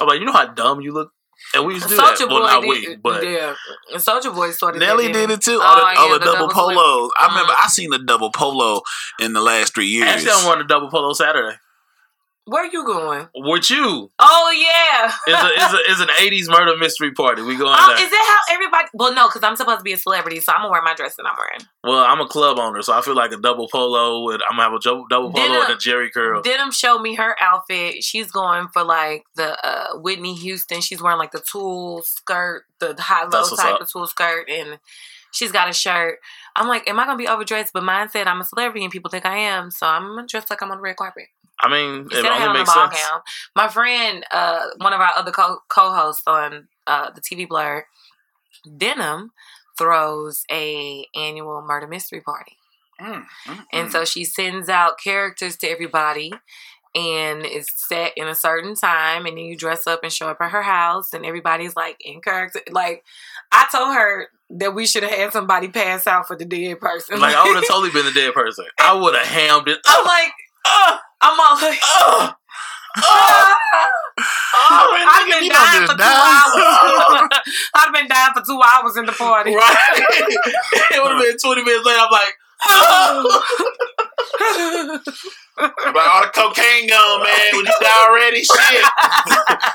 I'm 0.00 0.08
like, 0.08 0.20
you 0.20 0.26
know 0.26 0.32
how 0.32 0.46
dumb 0.46 0.80
you 0.80 0.92
look, 0.92 1.12
and 1.54 1.66
we 1.66 1.74
used 1.74 1.84
to 1.88 1.90
do 1.90 1.96
Soldier 1.96 2.26
that. 2.26 2.28
Well, 2.28 2.42
not 2.42 2.60
did, 2.62 2.68
we, 2.88 2.96
but 2.96 3.24
yeah, 3.24 3.54
and 3.92 4.02
Soldier 4.02 4.30
Boy 4.30 4.50
started. 4.50 4.80
that, 4.80 4.86
Nelly 4.86 5.04
didn't 5.12 5.28
did 5.28 5.30
it 5.38 5.40
too. 5.42 5.60
All 5.62 5.76
the, 5.76 5.82
Oh, 5.82 5.94
all 5.98 6.08
yeah, 6.12 6.18
the 6.18 6.24
double, 6.24 6.50
sweat- 6.50 6.76
polos. 6.76 7.10
I 7.18 7.26
remember 7.28 7.52
Mhm. 7.52 7.64
I 7.64 7.68
seen 7.68 7.90
the 7.90 7.98
double 7.98 8.30
polo 8.30 8.82
in 9.20 9.32
the 9.32 9.40
last 9.40 9.74
three 9.74 9.86
years. 9.86 10.08
actually, 10.08 10.30
I'm 10.32 10.60
a 10.60 10.64
double 10.64 10.88
polo 10.90 11.12
Saturday 11.12 11.56
Where 12.46 12.64
are 12.64 12.70
you 12.70 12.84
going? 12.84 13.26
with 13.34 13.70
you. 13.70 14.10
Oh 14.18 14.50
yeah. 14.54 15.12
It's 15.26 15.42
a, 15.42 15.48
it's, 15.48 15.72
a, 15.72 15.90
it's 15.92 16.00
an 16.00 16.08
'80s 16.08 16.48
murder 16.58 16.76
mystery 16.76 17.12
party. 17.12 17.40
We 17.42 17.56
going 17.56 17.74
Oh, 17.74 17.94
there. 17.96 18.04
is 18.04 18.10
that 18.10 18.40
how 18.48 18.54
everybody? 18.54 18.88
Well, 18.92 19.14
no, 19.14 19.28
because 19.28 19.42
I'm 19.42 19.56
supposed 19.56 19.78
to 19.78 19.82
be 19.82 19.92
a 19.94 19.96
celebrity, 19.96 20.40
so 20.40 20.52
I'm 20.52 20.58
gonna 20.60 20.70
wear 20.70 20.82
my 20.82 20.94
dress 20.94 21.16
that 21.16 21.24
I'm 21.26 21.36
wearing. 21.38 21.60
Well, 21.82 22.04
I'm 22.04 22.20
a 22.20 22.26
club 22.28 22.58
owner, 22.58 22.82
so 22.82 22.92
I 22.92 23.00
feel 23.00 23.14
like 23.14 23.32
a 23.32 23.38
double 23.38 23.68
polo. 23.72 24.24
With, 24.26 24.42
I'm 24.48 24.56
gonna 24.58 24.62
have 24.64 24.72
a 24.74 24.78
jo- 24.78 25.06
double 25.08 25.32
polo 25.32 25.54
uh, 25.60 25.64
and 25.64 25.72
a 25.72 25.76
Jerry 25.78 26.10
curl. 26.10 26.42
Denim 26.42 26.70
showed 26.70 27.00
me 27.00 27.14
her 27.14 27.34
outfit. 27.40 28.04
She's 28.04 28.30
going 28.30 28.68
for 28.74 28.84
like 28.84 29.24
the 29.36 29.56
uh, 29.66 29.96
Whitney 29.98 30.34
Houston. 30.34 30.82
She's 30.82 31.00
wearing 31.00 31.18
like 31.18 31.32
the 31.32 31.40
tulle 31.50 32.02
skirt, 32.02 32.64
the 32.78 32.94
high 32.98 33.24
low 33.24 33.44
type 33.56 33.76
up. 33.76 33.80
of 33.80 33.90
tulle 33.90 34.06
skirt, 34.06 34.50
and 34.50 34.78
she's 35.32 35.50
got 35.52 35.70
a 35.70 35.72
shirt. 35.72 36.18
I'm 36.56 36.68
like, 36.68 36.88
am 36.90 37.00
I 37.00 37.06
gonna 37.06 37.16
be 37.16 37.26
overdressed? 37.26 37.72
But 37.72 37.84
mine 37.84 38.10
said 38.10 38.26
I'm 38.26 38.40
a 38.42 38.44
celebrity, 38.44 38.84
and 38.84 38.92
people 38.92 39.10
think 39.10 39.24
I 39.24 39.38
am, 39.38 39.70
so 39.70 39.86
I'm 39.86 40.26
dressed 40.26 40.50
like 40.50 40.60
I'm 40.62 40.70
on 40.70 40.76
the 40.76 40.82
red 40.82 40.96
carpet. 40.96 41.24
I 41.60 41.68
mean, 41.70 41.94
it 42.00 42.12
Instead 42.12 42.24
of 42.26 42.32
having 42.32 42.46
only 42.48 42.58
makes 42.60 42.74
sense. 42.74 43.00
gown. 43.10 43.20
My 43.56 43.68
friend, 43.68 44.24
uh, 44.32 44.66
one 44.78 44.92
of 44.92 45.00
our 45.00 45.12
other 45.16 45.30
co- 45.30 45.60
co-hosts 45.68 46.24
on 46.26 46.68
uh, 46.86 47.10
the 47.10 47.20
TV 47.20 47.46
Blerd, 47.48 47.82
Denim, 48.76 49.32
throws 49.76 50.44
a 50.50 51.06
annual 51.14 51.62
murder 51.62 51.86
mystery 51.86 52.20
party. 52.20 52.56
Mm, 53.00 53.24
mm, 53.46 53.64
And 53.72 53.88
mm. 53.88 53.92
so 53.92 54.04
she 54.04 54.24
sends 54.24 54.68
out 54.68 54.98
characters 55.02 55.56
to 55.58 55.68
everybody 55.68 56.32
and 56.94 57.44
it's 57.44 57.72
set 57.88 58.12
in 58.16 58.28
a 58.28 58.36
certain 58.36 58.76
time 58.76 59.26
and 59.26 59.36
then 59.36 59.44
you 59.44 59.56
dress 59.56 59.84
up 59.88 60.04
and 60.04 60.12
show 60.12 60.28
up 60.28 60.36
at 60.40 60.52
her 60.52 60.62
house 60.62 61.12
and 61.12 61.26
everybody's 61.26 61.74
like 61.74 61.96
in 62.00 62.20
character. 62.20 62.60
Like 62.70 63.02
I 63.50 63.66
told 63.72 63.94
her 63.94 64.28
that 64.50 64.74
we 64.76 64.86
should 64.86 65.02
have 65.02 65.10
had 65.12 65.32
somebody 65.32 65.66
pass 65.68 66.06
out 66.06 66.28
for 66.28 66.36
the 66.36 66.44
dead 66.44 66.78
person. 66.78 67.18
Like 67.18 67.34
I 67.34 67.44
would 67.44 67.56
have 67.56 67.64
totally 67.68 67.90
been 67.90 68.04
the 68.06 68.12
dead 68.12 68.32
person. 68.32 68.66
I 68.78 68.94
would 68.94 69.14
have 69.16 69.26
hammed 69.26 69.66
it. 69.68 69.80
I'm 69.86 70.04
like, 70.04 70.32
Uh, 70.64 70.98
I'm 71.24 71.40
all 71.40 71.56
like, 71.56 71.80
uh, 71.80 72.32
ah. 72.98 73.56
Oh, 74.56 74.92
man, 74.94 75.06
I've 75.10 75.26
been 75.28 75.42
you 75.44 75.50
dying 75.50 75.86
for 75.88 75.96
two 75.96 76.04
hours. 76.04 77.28
I've 77.74 77.92
been 77.92 78.06
dying 78.08 78.32
for 78.34 78.42
two 78.46 78.60
hours 78.62 78.96
in 78.96 79.04
the 79.06 79.12
party. 79.12 79.52
right. 79.54 79.76
it 80.92 81.02
would 81.02 81.12
have 81.12 81.20
been 81.20 81.36
20 81.36 81.64
minutes 81.64 81.84
later. 81.86 82.00
I'm 82.00 82.10
like, 82.12 82.34
But 85.56 85.72
all 85.96 86.22
the 86.22 86.30
cocaine 86.34 86.88
gone, 86.88 87.22
man. 87.22 87.54
Would 87.54 87.66
you 87.66 87.74
die 87.80 88.06
already? 88.08 88.42
Shit. 88.42 88.84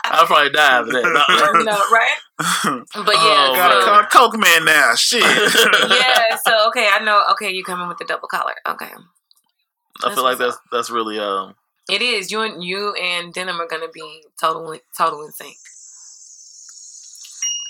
I'll 0.06 0.26
probably 0.26 0.50
die 0.52 0.80
after 0.80 0.92
that. 0.92 1.04
No. 1.04 1.10
no, 1.64 1.78
right? 1.92 2.18
But 3.06 3.16
yeah, 3.16 3.48
Oh, 3.50 3.54
Gotta 3.56 3.76
man. 3.76 3.84
so- 3.84 4.04
call 4.10 4.30
Coke 4.32 4.40
Man 4.40 4.66
now. 4.66 4.96
Shit. 4.96 5.22
yeah. 5.24 6.36
So 6.46 6.68
okay, 6.70 6.88
I 6.92 7.00
know. 7.04 7.24
Okay, 7.32 7.50
you 7.52 7.64
coming 7.64 7.88
with 7.88 7.98
the 7.98 8.06
double 8.06 8.28
collar. 8.28 8.56
Okay, 8.68 8.92
I 10.04 10.14
feel 10.14 10.24
like 10.24 10.38
that's 10.38 10.58
that's 10.72 10.90
really 10.90 11.20
um. 11.20 11.56
it 11.90 12.02
is. 12.02 12.32
You 12.32 12.42
and 12.42 12.64
you 12.64 12.94
and 12.94 13.34
Denim 13.34 13.60
are 13.60 13.68
gonna 13.68 13.90
be 13.94 14.24
totally 14.40 14.82
total 14.98 15.24
in 15.26 15.32
sync. 15.32 15.56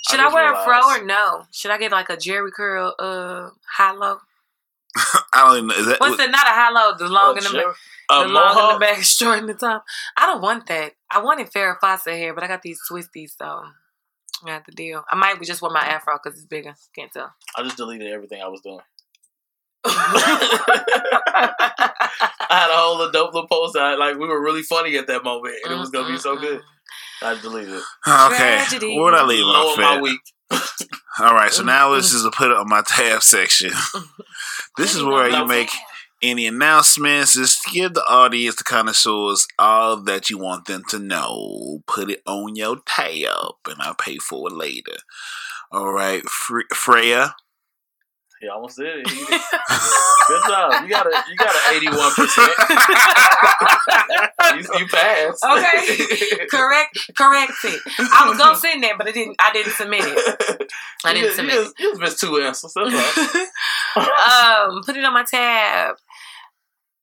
Should 0.09 0.19
I, 0.19 0.23
just 0.23 0.33
wear 0.33 0.53
a 0.53 0.63
fro 0.63 0.79
or 0.79 1.05
no? 1.05 1.43
Should 1.51 1.69
I 1.69 1.77
get 1.77 1.91
like 1.91 2.09
a 2.09 2.17
Jerry 2.17 2.51
curl, 2.51 2.95
uh, 2.97 3.49
high 3.77 3.91
low? 3.91 4.17
I 5.33 5.45
don't 5.45 5.57
even 5.57 5.67
know. 5.67 5.75
Is 5.75 5.85
that 5.85 5.99
What's 5.99 6.17
the 6.17 6.27
not 6.27 6.47
a 6.47 6.49
high 6.49 6.71
low? 6.71 6.97
The 6.97 7.07
long 7.07 7.37
in 7.37 7.43
the 7.43 7.49
back, 7.49 7.75
the 8.09 8.27
long 8.27 8.69
in 8.69 8.73
the 8.73 8.79
back, 8.79 8.97
short 9.03 9.37
in 9.37 9.45
the 9.45 9.53
top. 9.53 9.85
I 10.17 10.25
don't 10.25 10.41
want 10.41 10.65
that. 10.67 10.93
I 11.11 11.21
wanted 11.21 11.51
Farrah 11.51 11.79
Fawcett 11.79 12.13
hair, 12.13 12.33
but 12.33 12.43
I 12.43 12.47
got 12.47 12.63
these 12.63 12.79
twisties, 12.89 13.37
so 13.37 13.45
I 13.45 14.47
got 14.47 14.65
the 14.65 14.71
deal. 14.71 15.03
I 15.11 15.15
might 15.15 15.39
just 15.43 15.61
wear 15.61 15.71
my 15.71 15.81
afro 15.81 16.17
because 16.21 16.39
it's 16.39 16.47
bigger. 16.47 16.73
Can't 16.95 17.11
tell. 17.11 17.31
I 17.55 17.63
just 17.63 17.77
deleted 17.77 18.11
everything 18.11 18.41
I 18.41 18.47
was 18.47 18.61
doing. 18.61 18.79
I 19.85 21.53
had 22.49 22.69
a 22.69 22.75
whole 22.75 22.97
little 22.97 23.11
dope 23.11 23.33
little 23.33 23.47
post. 23.47 23.75
I, 23.77 23.95
like 23.95 24.17
we 24.17 24.27
were 24.27 24.41
really 24.41 24.63
funny 24.63 24.97
at 24.97 25.07
that 25.07 25.23
moment, 25.23 25.55
and 25.63 25.73
it 25.73 25.77
was 25.77 25.89
gonna 25.89 26.11
be 26.11 26.17
so 26.17 26.35
good. 26.37 26.61
I 27.21 27.33
just 27.33 27.43
deleted 27.43 27.75
it. 27.75 27.83
Okay. 28.07 28.37
Tragedy. 28.37 28.97
Where'd 28.97 29.13
I 29.13 29.23
leave 29.23 29.45
Low 29.45 29.71
off 29.71 29.77
my 29.77 30.01
week. 30.01 30.21
All 31.19 31.33
right, 31.33 31.51
so 31.51 31.63
now 31.63 31.93
this 31.93 32.13
is 32.13 32.23
a 32.25 32.31
put 32.31 32.49
it 32.49 32.57
on 32.57 32.69
my 32.69 32.81
tab 32.87 33.21
section. 33.21 33.71
this 34.77 34.95
is 34.95 35.03
where 35.03 35.29
you 35.29 35.45
make 35.45 35.69
any 36.21 36.47
announcements. 36.47 37.33
Just 37.33 37.65
give 37.71 37.93
the 37.93 38.05
audience, 38.05 38.55
the 38.55 38.63
connoisseurs, 38.63 39.45
all 39.57 39.97
that 39.97 40.29
you 40.29 40.37
want 40.37 40.65
them 40.65 40.83
to 40.89 40.97
know. 40.99 41.81
Put 41.87 42.09
it 42.09 42.21
on 42.25 42.55
your 42.55 42.77
tab, 42.85 43.53
and 43.67 43.81
I'll 43.81 43.95
pay 43.95 44.17
for 44.17 44.47
it 44.47 44.55
later. 44.55 44.97
All 45.71 45.91
right, 45.91 46.23
Fre- 46.23 46.73
Freya. 46.73 47.35
He 48.39 48.47
almost 48.47 48.77
did 48.77 48.99
it. 48.99 49.05
Good 50.29 50.41
job. 50.47 50.83
You 50.83 50.89
got 50.89 51.05
a 51.05 51.23
you 51.29 51.35
got 51.35 51.53
an 51.53 51.75
eighty 51.75 51.89
one 51.89 52.11
percent. 52.13 52.51
You 54.79 54.87
passed. 54.87 55.43
Okay. 55.43 56.47
correct, 56.49 56.97
correct 57.17 57.51
it. 57.65 57.81
I 57.99 58.29
was 58.29 58.37
gonna 58.37 58.55
send 58.55 58.83
that, 58.83 58.97
but 58.97 59.07
I 59.07 59.11
didn't. 59.11 59.35
I 59.39 59.51
didn't 59.51 59.73
submit 59.73 60.01
it. 60.03 60.71
I 61.03 61.13
didn't 61.13 61.35
submit 61.35 61.55
you, 61.55 61.63
just, 61.63 61.79
you 61.79 61.89
just 61.89 62.01
missed 62.01 62.19
two 62.19 62.37
answers. 62.37 62.73
That's 62.73 63.37
all. 63.95 64.03
um, 64.75 64.81
put 64.85 64.95
it 64.95 65.03
on 65.03 65.13
my 65.13 65.25
tab. 65.29 65.95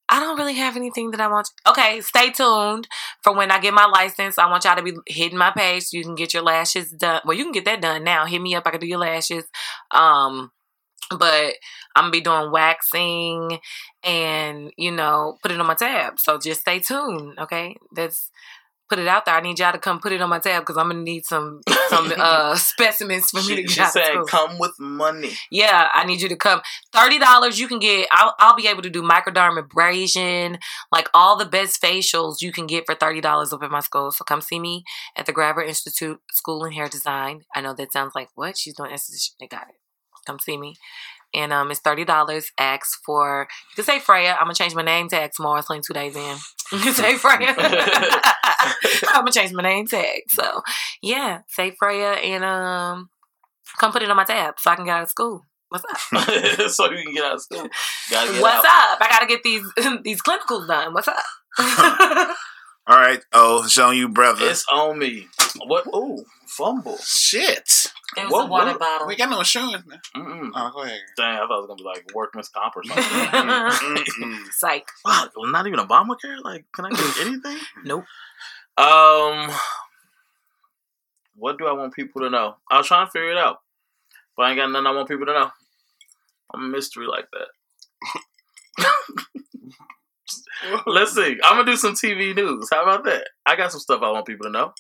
I 0.09 0.21
don't 0.21 0.39
really 0.39 0.55
have 0.55 0.77
anything 0.77 1.11
that 1.11 1.21
I 1.21 1.29
want. 1.29 1.49
Okay, 1.69 2.01
stay 2.01 2.31
tuned 2.31 2.87
for 3.23 3.35
when 3.35 3.51
I 3.51 3.61
get 3.61 3.75
my 3.75 3.87
license. 3.87 4.39
I 4.39 4.49
want 4.49 4.65
y'all 4.65 4.77
to 4.77 4.83
be 4.83 4.93
hitting 5.07 5.39
my 5.39 5.51
page 5.51 5.85
so 5.85 5.97
you 5.97 6.05
can 6.05 6.15
get 6.15 6.33
your 6.33 6.45
lashes 6.45 6.91
done. 6.93 7.21
Well, 7.25 7.37
you 7.37 7.43
can 7.43 7.53
get 7.53 7.65
that 7.65 7.83
done 7.83 8.05
now. 8.05 8.25
Hit 8.25 8.41
me 8.41 8.55
up. 8.55 8.67
I 8.67 8.71
can 8.71 8.81
do 8.81 8.87
your 8.87 8.99
lashes. 8.99 9.45
Um, 9.91 10.53
but 11.11 11.55
I'm 11.95 12.05
gonna 12.05 12.11
be 12.11 12.21
doing 12.21 12.51
waxing 12.51 13.59
and 14.03 14.73
you 14.77 14.91
know 14.91 15.37
put 15.43 15.53
it 15.53 15.61
on 15.61 15.67
my 15.67 15.75
tab. 15.75 16.19
So 16.19 16.39
just 16.39 16.61
stay 16.63 16.81
tuned. 16.81 17.39
Okay, 17.39 17.77
that's 17.93 18.31
put 18.89 18.99
it 18.99 19.09
out 19.09 19.25
there. 19.25 19.35
I 19.35 19.41
need 19.41 19.59
y'all 19.59 19.73
to 19.73 19.79
come 19.79 20.01
put 20.01 20.13
it 20.13 20.21
on 20.21 20.31
my 20.31 20.39
tab 20.39 20.63
because 20.63 20.77
I'm 20.77 20.89
gonna 20.89 21.03
need 21.03 21.25
some 21.25 21.61
some 21.89 22.13
uh 22.19 22.55
specimens 22.57 23.31
for 23.31 23.43
me 23.43 23.57
to 23.57 23.63
get 23.63 23.87
to 23.87 23.91
said, 23.91 24.05
school. 24.05 24.25
"Come 24.27 24.59
with 24.59 24.73
money." 24.79 25.33
Yeah, 25.51 25.89
I 25.93 26.05
need 26.05 26.21
you 26.21 26.29
to 26.29 26.37
come. 26.37 26.61
Thirty 26.93 27.19
dollars, 27.19 27.59
you 27.59 27.69
can 27.69 27.79
get. 27.79 28.09
I'll, 28.13 28.35
I'll 28.39 28.57
be 28.57 28.69
able 28.69 28.83
to 28.83 28.91
do 28.91 29.03
microdermabrasion, 29.03 30.59
like 30.93 31.09
all 31.15 31.37
the 31.37 31.47
best 31.47 31.83
facials 31.83 32.41
you 32.41 32.53
can 32.53 32.67
get 32.67 32.87
for 32.87 32.95
thirty 32.95 33.21
dollars 33.21 33.53
up 33.53 33.63
at 33.63 33.71
my 33.71 33.81
school. 33.81 34.11
So 34.11 34.25
come 34.25 34.41
see 34.41 34.59
me 34.59 34.85
at 35.17 35.27
the 35.27 35.33
Grabber 35.33 35.63
Institute 35.63 36.21
School 36.33 36.65
in 36.65 36.73
Hair 36.73 36.89
Design. 36.89 37.43
I 37.55 37.61
know 37.61 37.75
that 37.75 37.93
sounds 37.93 38.13
like 38.15 38.29
what 38.35 38.59
she's 38.59 38.75
doing. 38.75 38.91
Institute. 38.91 39.37
They 39.41 39.47
got 39.47 39.69
it. 39.69 39.77
Come 40.27 40.39
see 40.39 40.57
me. 40.57 40.77
And 41.35 41.53
um, 41.53 41.71
it's 41.71 41.81
thirty 41.81 42.05
dollars. 42.05 42.51
Ask 42.59 43.01
for 43.05 43.47
you 43.71 43.75
can 43.77 43.85
say 43.85 43.99
Freya. 44.01 44.33
I'm 44.39 44.45
gonna 44.45 44.55
change 44.55 44.75
my 44.75 44.83
name 44.83 45.09
to 45.09 45.17
X 45.21 45.39
more. 45.39 45.59
It's 45.59 45.71
only 45.71 45.83
two 45.83 45.95
days 45.95 46.17
in. 46.17 46.37
You 46.73 46.81
can 46.81 46.95
say 46.95 47.15
Freya. 47.17 47.55
I'm 47.59 49.21
gonna 49.21 49.31
change 49.33 49.53
my 49.53 49.63
name 49.63 49.87
tag. 49.87 50.23
So 50.29 50.63
yeah, 51.01 51.41
say 51.49 51.71
Freya 51.79 52.13
and 52.13 52.43
um, 52.45 53.11
come 53.79 53.93
put 53.93 54.03
it 54.03 54.11
on 54.11 54.17
my 54.17 54.25
tab 54.25 54.55
so 54.59 54.71
I 54.71 54.77
can 54.77 54.85
get 54.85 54.97
out 54.97 55.03
of 55.05 55.11
school. 55.11 55.43
What's 55.69 55.85
up? 55.85 55.99
so 56.71 56.91
you 56.91 57.05
can 57.05 57.15
get 57.15 57.25
out 57.25 57.35
of 57.35 57.43
school. 57.43 57.69
Get 58.11 58.41
What's 58.43 58.65
out. 58.67 58.93
up? 58.95 58.99
I 59.01 59.07
gotta 59.11 59.27
get 59.27 59.43
these 59.43 59.63
these 60.03 60.23
clinicals 60.23 60.67
done. 60.69 60.93
What's 60.95 61.09
up? 61.09 61.17
All 62.89 62.97
right. 62.97 63.21
Oh, 63.33 63.65
it's 63.65 63.77
on 63.79 63.97
you, 63.97 64.09
brother. 64.09 64.49
It's 64.49 64.65
on 64.73 64.99
me. 64.99 65.27
What? 65.67 65.87
Ooh, 65.89 66.25
fumble. 66.47 66.99
Shit. 66.99 67.69
It 68.17 68.25
was 68.25 68.33
What- 68.33 68.45
a 68.45 68.47
water 68.49 68.71
what- 68.73 68.81
bottle. 68.81 69.07
We 69.09 69.17
got 69.17 69.31
no 69.31 69.39
insurance 69.41 69.85
now. 69.87 69.97
Mm-mm. 70.17 70.51
Oh, 70.55 70.71
go 70.73 70.83
ahead. 70.83 71.01
Dang, 71.17 71.37
I 71.37 71.47
thought 71.47 71.59
it 71.59 71.61
was 71.63 71.67
gonna 71.67 71.77
be 71.77 71.83
like 71.85 72.07
workman's 72.15 72.49
comp 72.49 72.75
or 72.77 72.85
something. 72.85 74.39
Psych. 74.53 74.89
Fuck, 75.05 75.33
not 75.37 75.67
even 75.67 75.81
Obamacare. 75.81 76.43
Like, 76.43 76.65
can 76.75 76.87
I 76.87 76.91
get 76.91 77.27
anything? 77.27 77.59
Nope. 77.85 78.05
Um, 78.79 79.51
what 81.35 81.59
do 81.59 81.67
I 81.67 81.73
want 81.73 81.95
people 81.95 82.21
to 82.23 82.31
know? 82.31 82.57
I 82.71 82.79
was 82.79 82.87
trying 82.87 83.07
to 83.07 83.11
figure 83.11 83.31
it 83.33 83.39
out, 83.39 83.59
but 84.37 84.45
I 84.45 84.51
ain't 84.51 84.59
got 84.59 84.71
nothing 84.71 84.87
I 84.87 84.91
want 84.93 85.09
people 85.09 85.27
to 85.27 85.33
know. 85.33 85.51
I'm 86.55 86.65
a 86.65 86.69
mystery 86.69 87.07
like 87.07 87.27
that. 87.33 87.49
Let's 90.87 91.15
see. 91.15 91.39
I'm 91.45 91.57
gonna 91.59 91.65
do 91.65 91.77
some 91.77 91.95
TV 91.95 92.35
news. 92.35 92.69
How 92.73 92.83
about 92.83 93.05
that? 93.05 93.29
I 93.45 93.57
got 93.57 93.71
some 93.71 93.81
stuff 93.81 94.03
I 94.03 94.11
want 94.11 94.27
people 94.27 94.47
to 94.47 94.51
know. 94.53 94.73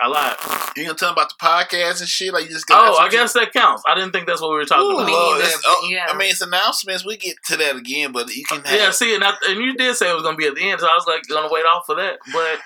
I 0.00 0.08
lied. 0.08 0.36
You 0.76 0.84
gonna 0.84 0.98
tell 0.98 1.08
them 1.10 1.14
about 1.14 1.30
the 1.30 1.44
podcast 1.44 2.00
and 2.00 2.08
shit? 2.08 2.32
Like 2.32 2.44
you 2.44 2.50
just 2.50 2.66
Oh, 2.70 2.96
I 2.98 3.08
guess 3.08 3.32
that 3.34 3.52
counts. 3.52 3.82
I 3.86 3.94
didn't 3.94 4.12
think 4.12 4.26
that's 4.26 4.40
what 4.40 4.50
we 4.50 4.56
were 4.56 4.64
talking 4.64 4.84
Ooh, 4.86 4.98
about. 4.98 5.08
Lord, 5.10 5.36
either. 5.36 5.44
that's- 5.44 5.62
oh, 5.66 5.88
Yeah. 5.90 6.06
I 6.08 6.16
mean, 6.16 6.30
it's 6.30 6.40
announcements. 6.40 7.04
We 7.04 7.16
get 7.16 7.36
to 7.46 7.56
that 7.58 7.76
again, 7.76 8.10
but 8.12 8.28
you 8.34 8.44
can 8.44 8.62
have. 8.64 8.78
Yeah, 8.78 8.90
see, 8.90 9.14
and, 9.14 9.22
I, 9.22 9.34
and 9.48 9.60
you 9.60 9.74
did 9.76 9.94
say 9.96 10.10
it 10.10 10.14
was 10.14 10.22
gonna 10.24 10.36
be 10.36 10.46
at 10.46 10.54
the 10.56 10.68
end, 10.68 10.80
so 10.80 10.86
I 10.86 10.94
was 10.94 11.06
like 11.06 11.22
gonna 11.28 11.48
wait 11.50 11.64
off 11.64 11.86
for 11.86 11.94
that. 11.94 12.18
But 12.32 12.58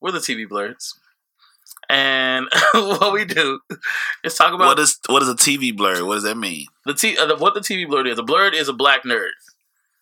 we're 0.00 0.12
the 0.12 0.18
TV 0.18 0.46
Blerds, 0.48 0.94
and 1.88 2.46
what 2.74 3.12
we 3.12 3.24
do 3.24 3.60
is 4.24 4.34
talk 4.34 4.52
about 4.54 4.66
what 4.66 4.78
is 4.78 4.98
what 5.08 5.22
is 5.22 5.28
a 5.28 5.34
TV 5.34 5.72
Blerd? 5.72 6.06
What 6.06 6.14
does 6.14 6.24
that 6.24 6.36
mean? 6.36 6.66
the 6.86 6.94
t 6.94 7.16
uh, 7.16 7.26
the, 7.26 7.36
what 7.36 7.54
the 7.54 7.60
TV 7.60 7.86
Blerd 7.86 8.10
is. 8.10 8.18
A 8.18 8.22
blerd 8.22 8.52
is 8.54 8.68
a 8.68 8.72
black 8.72 9.04
nerd. 9.04 9.30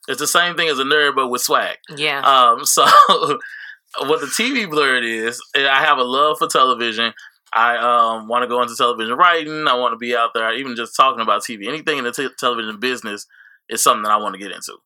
It's 0.08 0.20
the 0.20 0.26
same 0.26 0.54
thing 0.56 0.68
as 0.68 0.78
a 0.78 0.84
nerd, 0.84 1.14
but 1.16 1.28
with 1.28 1.42
swag. 1.42 1.78
Yeah. 1.96 2.20
Um, 2.20 2.64
so 2.64 2.86
what 4.00 4.20
the 4.20 4.26
TV 4.26 4.66
Blerd 4.66 5.04
is, 5.04 5.40
I 5.54 5.84
have 5.84 5.98
a 5.98 6.04
love 6.04 6.38
for 6.38 6.48
television. 6.48 7.12
I 7.52 7.76
um, 7.76 8.28
want 8.28 8.42
to 8.42 8.48
go 8.48 8.60
into 8.60 8.76
television 8.76 9.14
writing. 9.14 9.66
I 9.66 9.74
want 9.74 9.92
to 9.92 9.96
be 9.96 10.14
out 10.14 10.30
there, 10.34 10.52
even 10.54 10.76
just 10.76 10.96
talking 10.96 11.20
about 11.20 11.42
TV. 11.42 11.66
Anything 11.66 11.98
in 11.98 12.04
the 12.04 12.12
t- 12.12 12.28
television 12.38 12.78
business 12.80 13.26
is 13.68 13.82
something 13.82 14.02
that 14.02 14.12
I 14.12 14.16
want 14.16 14.34
to 14.34 14.40
get 14.40 14.52
into. 14.52 14.76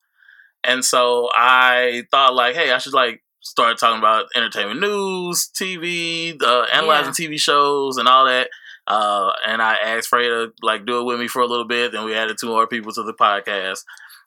And 0.63 0.85
so 0.85 1.31
I 1.35 2.05
thought, 2.11 2.35
like, 2.35 2.55
hey, 2.55 2.71
I 2.71 2.79
should 2.79 2.93
like 2.93 3.23
start 3.41 3.79
talking 3.79 3.99
about 3.99 4.27
entertainment 4.37 4.81
news, 4.81 5.51
TV, 5.59 6.41
uh, 6.43 6.67
analyzing 6.73 7.13
TV 7.13 7.41
shows, 7.41 7.97
and 7.97 8.07
all 8.07 8.27
that. 8.27 8.51
Uh, 8.87 9.33
and 9.47 9.63
I 9.63 9.75
asked 9.75 10.09
Frey 10.09 10.29
to 10.29 10.53
like 10.63 10.85
do 10.85 11.01
it 11.01 11.05
with 11.05 11.21
me 11.21 11.29
for 11.29 11.43
a 11.43 11.47
little 11.47 11.67
bit. 11.67 11.93
Then 11.93 12.05
we 12.05 12.15
added 12.15 12.37
two 12.39 12.49
more 12.49 12.67
people 12.67 12.93
to 12.93 13.03
the 13.03 13.15
podcast. 13.15 13.85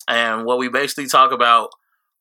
And 0.07 0.45
what 0.45 0.57
we 0.57 0.69
basically 0.69 1.07
talk 1.07 1.31
about, 1.31 1.69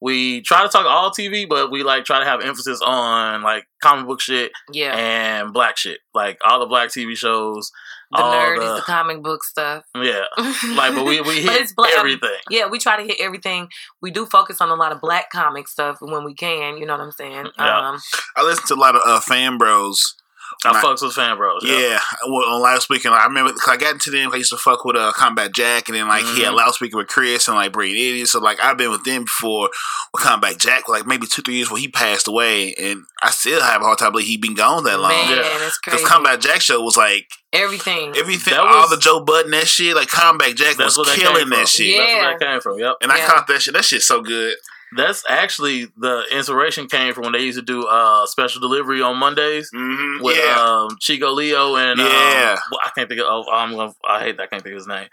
we 0.02 0.40
try 0.40 0.62
to 0.64 0.68
talk 0.68 0.84
all 0.84 1.12
TV, 1.12 1.48
but 1.48 1.70
we 1.70 1.84
like 1.84 2.04
try 2.04 2.18
to 2.18 2.24
have 2.24 2.42
emphasis 2.42 2.80
on 2.84 3.42
like 3.42 3.64
comic 3.80 4.08
book 4.08 4.20
shit 4.20 4.50
yeah. 4.72 4.96
and 4.96 5.52
black 5.52 5.78
shit, 5.78 6.00
like 6.12 6.38
all 6.44 6.58
the 6.58 6.66
black 6.66 6.88
TV 6.88 7.16
shows. 7.16 7.70
The 8.10 8.18
all 8.18 8.32
nerd 8.34 8.58
the- 8.58 8.74
is 8.74 8.80
the 8.80 8.84
comic 8.84 9.22
book 9.22 9.44
stuff. 9.44 9.84
Yeah, 9.94 10.24
like 10.74 10.94
but 10.96 11.04
we 11.04 11.20
we 11.20 11.40
hit 11.42 11.60
it's 11.62 11.72
black- 11.72 11.92
everything. 11.96 12.36
Yeah, 12.50 12.68
we 12.68 12.80
try 12.80 12.96
to 12.96 13.04
hit 13.04 13.20
everything. 13.20 13.68
We 14.02 14.10
do 14.10 14.26
focus 14.26 14.60
on 14.60 14.70
a 14.70 14.74
lot 14.74 14.90
of 14.90 15.00
black 15.00 15.30
comic 15.30 15.68
stuff 15.68 15.98
when 16.00 16.24
we 16.24 16.34
can. 16.34 16.78
You 16.78 16.84
know 16.84 16.94
what 16.94 17.02
I'm 17.02 17.12
saying? 17.12 17.46
Yeah. 17.58 17.90
Um, 17.90 18.00
I 18.36 18.42
listen 18.42 18.66
to 18.68 18.74
a 18.74 18.82
lot 18.82 18.96
of 18.96 19.02
uh, 19.06 19.20
fan 19.20 19.56
bros. 19.56 20.16
I 20.64 20.70
Right. 20.72 20.84
fucks 20.84 21.02
with 21.02 21.14
fan 21.14 21.36
bros. 21.36 21.62
Yeah, 21.64 22.00
well, 22.28 22.48
on 22.48 22.60
loudspeaker. 22.62 23.10
I 23.10 23.24
remember 23.24 23.52
'cause 23.52 23.68
I 23.68 23.76
got 23.76 23.92
into 23.94 24.10
them. 24.10 24.30
I 24.32 24.36
used 24.36 24.50
to 24.50 24.56
fuck 24.56 24.84
with 24.84 24.96
uh, 24.96 25.12
Combat 25.12 25.52
Jack, 25.52 25.88
and 25.88 25.96
then 25.96 26.08
like 26.08 26.24
he 26.24 26.42
had 26.42 26.52
Mhm. 26.52 26.56
loudspeaker 26.56 26.96
with 26.96 27.08
Chris 27.08 27.48
and 27.48 27.56
like 27.56 27.72
Brain 27.72 27.94
Idiot. 27.94 28.28
So 28.28 28.38
like 28.40 28.60
I've 28.60 28.76
been 28.76 28.90
with 28.90 29.04
them 29.04 29.24
before 29.24 29.70
with 30.12 30.22
Combat 30.22 30.58
Jack, 30.58 30.88
like 30.88 31.06
maybe 31.06 31.26
two 31.26 31.42
three 31.42 31.54
years 31.54 31.66
before 31.68 31.78
he 31.78 31.88
passed 31.88 32.28
away, 32.28 32.74
and 32.74 33.02
I 33.22 33.30
still 33.30 33.60
have 33.60 33.80
a 33.80 33.84
hard 33.84 33.98
time 33.98 34.12
believe 34.12 34.26
he 34.28 34.36
been 34.36 34.54
gone 34.54 34.84
that 34.84 34.98
long. 35.00 35.10
man, 35.12 35.30
Yeah. 35.30 35.66
it's 35.66 35.78
Because. 35.84 36.02
Combat 36.06 36.40
Jack 36.40 36.60
show 36.62 36.80
was 36.80 36.96
like 36.96 37.28
Everything. 37.52 38.16
everything, 38.16 38.54
That 38.54 38.60
all 38.62 38.82
was- 38.82 38.90
the 38.90 38.96
Joe 38.96 39.20
Budden 39.20 39.50
that 39.52 39.68
shit. 39.68 39.94
Like 39.94 40.08
Combat 40.08 40.54
Jack 40.56 40.78
was 40.78 40.96
where 40.96 41.06
that 41.06 41.18
killing 41.18 41.50
that 41.50 41.68
shit, 41.68 41.86
Yeah. 41.86 41.98
That's 41.98 42.14
where 42.14 42.38
that 42.38 42.40
came 42.40 42.60
from. 42.60 42.78
Yep. 42.78 42.96
and 43.02 43.12
I 43.12 43.20
caught 43.26 43.46
that 43.48 43.62
shit. 43.62 43.74
That 43.74 43.84
shit's 43.84 44.06
so 44.06 44.20
good. 44.22 44.56
That's 44.96 45.24
actually 45.28 45.86
the 45.96 46.24
inspiration 46.30 46.86
came 46.86 47.14
from 47.14 47.24
when 47.24 47.32
they 47.32 47.40
used 47.42 47.58
to 47.58 47.64
do 47.64 47.86
uh 47.86 48.26
special 48.26 48.60
delivery 48.60 49.00
on 49.02 49.16
Mondays 49.16 49.70
Mm-hmm. 49.74 50.22
with 50.22 50.36
yeah, 50.36 50.56
um 50.60 50.96
Chico 51.00 51.30
Leo 51.32 51.76
and 51.76 52.00
um, 52.00 52.06
Yeah. 52.06 52.56
well, 52.70 52.80
I 52.84 52.90
can't 52.94 53.08
think 53.08 53.20
of 53.20 53.26
oh, 53.28 53.44
I'm 53.52 53.74
gonna 53.74 53.92
I 54.06 54.20
hate 54.20 54.36
that 54.36 54.44
I 54.44 54.46
can't 54.48 54.62
think 54.62 54.74
of 54.74 54.78
his 54.80 54.86
name. 54.86 55.08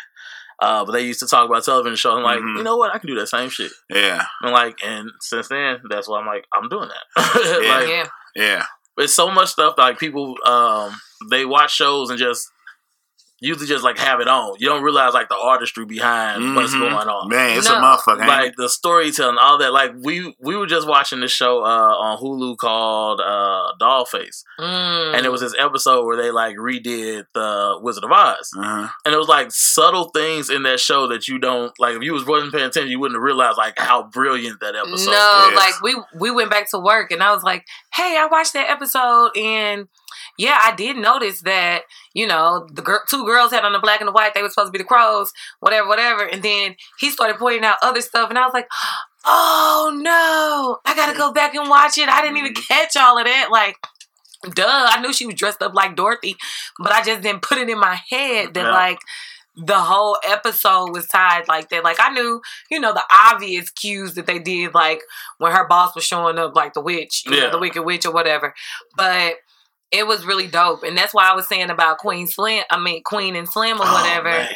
Uh, 0.61 0.83
but 0.83 0.91
they 0.91 1.01
used 1.03 1.21
to 1.21 1.27
talk 1.27 1.49
about 1.49 1.63
television 1.63 1.95
shows. 1.95 2.17
I'm 2.17 2.23
like, 2.23 2.39
Mhm. 2.41 2.57
you 2.57 2.63
know 2.63 2.75
what? 2.75 2.93
I 2.93 2.97
can 2.97 3.07
do 3.07 3.15
that 3.15 3.27
same 3.27 3.49
shit. 3.49 3.71
yeah, 3.89 4.25
And 4.41 4.51
like, 4.51 4.79
and 4.83 5.09
since 5.21 5.47
then, 5.47 5.79
that's 5.89 6.09
why 6.09 6.19
I'm 6.19 6.25
like, 6.27 6.43
I'm 6.53 6.67
doing 6.67 6.89
that. 6.89 7.05
Yeah. 7.63 7.69
like, 7.79 7.87
yeah. 7.87 8.07
yeah. 8.35 8.65
it's 8.97 9.13
so 9.13 9.31
much 9.31 9.47
stuff 9.49 9.75
like 9.77 9.97
people 9.97 10.35
um 10.45 10.91
they 11.29 11.45
watch 11.45 11.71
shows 11.73 12.09
and 12.09 12.19
just 12.19 12.49
usually 13.41 13.67
just 13.67 13.83
like 13.83 13.97
have 13.97 14.19
it 14.19 14.27
on. 14.27 14.55
You 14.59 14.67
don't 14.69 14.83
realize 14.83 15.13
like 15.13 15.29
the 15.29 15.37
artistry 15.37 15.85
behind 15.85 16.55
what's 16.55 16.73
Mhm. 16.73 16.79
going 16.79 17.07
on. 17.07 17.29
Man, 17.29 17.57
it's 17.57 17.69
No. 17.69 17.75
a 17.77 17.81
motherfucker. 17.81 18.27
Like 18.27 18.55
the 18.57 18.69
storytelling, 18.69 19.37
all 19.39 19.57
that. 19.59 19.71
Like 19.73 19.91
we 20.01 20.35
we 20.39 20.55
were 20.55 20.65
just 20.67 20.87
watching 20.87 21.19
this 21.19 21.31
show 21.31 21.63
uh 21.63 21.95
on 21.95 22.17
Hulu 22.19 22.57
called 22.57 23.21
uh 23.21 23.73
Dollface. 23.81 24.43
Mm. 24.59 25.15
And 25.17 25.25
it 25.25 25.31
was 25.31 25.41
this 25.41 25.55
episode 25.57 26.05
where 26.05 26.17
they 26.17 26.31
like 26.31 26.55
redid 26.57 27.25
the 27.33 27.79
Wizard 27.81 28.03
of 28.03 28.11
Oz. 28.11 28.51
Uh-huh. 28.57 28.87
And 29.05 29.13
it 29.13 29.17
was 29.17 29.27
like 29.27 29.51
subtle 29.51 30.09
things 30.13 30.49
in 30.49 30.63
that 30.63 30.79
show 30.79 31.07
that 31.07 31.27
you 31.27 31.39
don't 31.39 31.71
like 31.79 31.95
if 31.95 32.03
you 32.03 32.13
was 32.13 32.25
wasn't 32.25 32.51
paying 32.53 32.65
attention, 32.65 32.91
you 32.91 32.99
wouldn't 32.99 33.15
have 33.17 33.23
realized 33.23 33.57
like 33.57 33.77
how 33.79 34.03
brilliant 34.03 34.59
that 34.59 34.75
episode 34.75 35.11
no, 35.11 35.47
is. 35.51 35.55
like 35.55 35.81
we 35.81 35.95
we 36.19 36.31
went 36.31 36.49
back 36.49 36.69
to 36.71 36.79
work 36.79 37.11
and 37.11 37.23
I 37.23 37.33
was 37.33 37.43
like, 37.43 37.65
"Hey, 37.93 38.17
I 38.19 38.25
watched 38.25 38.53
that 38.53 38.69
episode 38.69 39.35
and 39.37 39.87
yeah, 40.39 40.57
I 40.61 40.73
did 40.75 40.95
notice 40.97 41.41
that 41.41 41.81
you 42.13 42.25
know 42.25 42.65
the 42.71 42.81
two 43.09 43.25
girls 43.25 43.51
had 43.51 43.65
on 43.65 43.73
the 43.73 43.79
black 43.79 43.99
and 44.01 44.07
the 44.07 44.11
white. 44.13 44.33
They 44.33 44.41
were 44.41 44.49
supposed 44.49 44.69
to 44.69 44.77
be 44.77 44.77
the 44.83 44.83
crows, 44.93 45.31
whatever, 45.59 45.87
whatever." 45.87 46.23
And 46.23 46.41
then 46.41 46.75
he 46.99 47.09
started 47.11 47.37
pointing 47.37 47.65
out 47.65 47.77
other 47.83 48.01
stuff, 48.01 48.29
and 48.29 48.39
I 48.39 48.45
was 48.45 48.53
like, 48.53 48.67
"Oh 49.25 49.91
no, 49.95 50.77
I 50.89 50.95
gotta 50.95 51.17
go 51.17 51.31
back 51.33 51.53
and 51.55 51.69
watch 51.69 51.97
it. 51.97 52.09
I 52.09 52.21
didn't 52.21 52.37
even 52.37 52.53
Mm-hmm. 52.53 52.73
catch 52.73 52.95
all 52.97 53.17
of 53.17 53.25
that." 53.25 53.49
Like, 53.51 53.75
duh, 54.53 54.63
I 54.89 55.01
knew 55.01 55.13
she 55.13 55.25
was 55.25 55.35
dressed 55.35 55.61
up 55.61 55.73
like 55.75 55.95
Dorothy, 55.95 56.35
but 56.79 56.91
I 56.93 57.03
just 57.03 57.21
didn't 57.21 57.41
put 57.41 57.57
it 57.57 57.69
in 57.69 57.79
my 57.79 57.99
head 58.09 58.53
that 58.53 58.63
Yeah. 58.65 58.71
like 58.71 58.99
the 59.61 59.79
whole 59.79 60.17
episode 60.25 60.93
was 60.93 61.05
tied 61.07 61.47
like 61.49 61.67
that. 61.69 61.83
Like 61.83 61.97
I 61.99 62.09
knew, 62.11 62.41
you 62.71 62.79
know, 62.79 62.93
the 62.93 63.03
obvious 63.27 63.69
cues 63.69 64.13
that 64.15 64.25
they 64.25 64.39
did, 64.39 64.73
like 64.73 65.01
when 65.37 65.51
her 65.51 65.67
boss 65.67 65.93
was 65.95 66.05
showing 66.05 66.37
up, 66.39 66.55
like 66.55 66.73
the 66.73 66.79
witch, 66.81 67.23
you 67.25 67.31
know, 67.31 67.37
Yeah. 67.37 67.49
the 67.49 67.59
Wicked 67.59 67.83
Witch 67.83 68.05
or 68.05 68.13
whatever. 68.13 68.53
But 68.95 69.33
it 69.91 70.05
was 70.07 70.25
really 70.25 70.47
dope, 70.47 70.83
and 70.83 70.97
that's 70.97 71.13
why 71.13 71.29
I 71.29 71.35
was 71.35 71.47
saying 71.47 71.69
about 71.69 71.97
Queen 71.97 72.27
Slim. 72.27 72.63
I 72.69 72.79
mean, 72.79 73.03
Queen 73.03 73.35
and 73.35 73.47
Slim 73.49 73.77
or 73.79 73.85
Oh, 73.85 73.93
whatever. 73.93 74.29
man. 74.29 74.49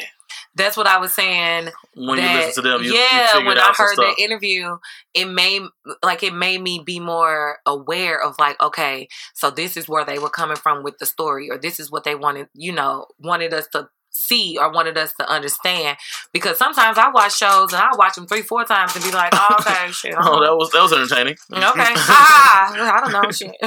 that's 0.56 0.76
what 0.76 0.86
I 0.86 0.98
was 0.98 1.12
saying 1.12 1.70
when 1.96 2.18
that, 2.18 2.30
you 2.40 2.46
listen 2.46 2.62
to 2.62 2.68
them, 2.70 2.82
you, 2.84 2.94
yeah, 2.94 3.38
you 3.38 3.44
when 3.46 3.58
I 3.58 3.72
heard 3.76 3.96
the 3.96 4.14
interview, 4.22 4.76
it 5.12 5.24
made 5.26 5.62
like 6.04 6.22
it 6.22 6.32
made 6.34 6.60
me 6.60 6.80
be 6.84 7.00
more 7.00 7.58
aware 7.66 8.20
of 8.22 8.36
like, 8.38 8.60
okay, 8.62 9.08
so 9.34 9.50
this 9.50 9.76
is 9.76 9.88
where 9.88 10.04
they 10.04 10.18
were 10.18 10.30
coming 10.30 10.56
from 10.56 10.82
with 10.84 10.98
the 10.98 11.06
story, 11.06 11.50
or 11.50 11.58
this 11.58 11.80
is 11.80 11.90
what 11.90 12.04
they 12.04 12.14
wanted, 12.14 12.48
you 12.54 12.72
know, 12.72 13.06
wanted 13.18 13.52
us 13.52 13.66
to 13.72 13.88
see 14.14 14.56
or 14.58 14.70
wanted 14.72 14.96
us 14.96 15.12
to 15.14 15.28
understand. 15.28 15.96
Because 16.32 16.56
sometimes 16.56 16.96
I 16.98 17.10
watch 17.10 17.36
shows 17.36 17.72
and 17.72 17.82
I 17.82 17.90
watch 17.96 18.14
them 18.14 18.26
three, 18.26 18.42
four 18.42 18.64
times 18.64 18.94
and 18.94 19.04
be 19.04 19.10
like, 19.10 19.32
oh, 19.34 19.56
okay, 19.60 19.90
shit. 19.92 20.14
Oh, 20.16 20.40
that 20.42 20.56
was 20.56 20.70
that 20.70 20.82
was 20.82 20.92
entertaining. 20.92 21.34
Okay. 21.52 21.62
ah, 21.74 22.72
I 22.72 23.00
don't 23.00 23.12
know 23.12 23.30
shit. 23.30 23.54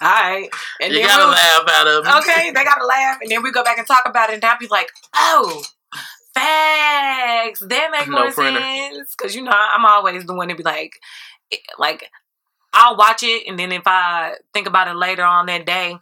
right. 0.00 0.48
And 0.80 0.92
you 0.92 1.00
gotta 1.02 1.22
we'll- 1.24 1.30
laugh 1.32 1.64
out 1.68 1.86
of 1.86 2.06
it. 2.06 2.28
okay, 2.28 2.50
they 2.52 2.64
gotta 2.64 2.84
laugh, 2.86 3.18
and 3.22 3.30
then 3.30 3.42
we 3.42 3.50
go 3.52 3.64
back 3.64 3.78
and 3.78 3.86
talk 3.86 4.02
about 4.06 4.30
it, 4.30 4.34
and 4.34 4.44
I'll 4.44 4.58
be 4.58 4.68
like, 4.68 4.90
oh, 5.14 5.62
facts. 6.34 7.60
That 7.60 7.88
make 7.90 8.08
No 8.08 8.20
more 8.22 8.30
printer. 8.30 8.60
sense. 8.60 9.14
Cause 9.14 9.34
you 9.34 9.42
know, 9.42 9.52
I'm 9.52 9.84
always 9.84 10.24
the 10.26 10.34
one 10.34 10.48
to 10.48 10.54
be 10.54 10.62
like, 10.62 11.00
eh, 11.52 11.56
like, 11.78 12.10
I'll 12.72 12.96
watch 12.96 13.22
it, 13.22 13.44
and 13.48 13.58
then 13.58 13.72
if 13.72 13.82
I 13.86 14.34
think 14.52 14.66
about 14.66 14.88
it 14.88 14.96
later 14.96 15.24
on 15.24 15.46
that 15.46 15.64
day, 15.66 15.96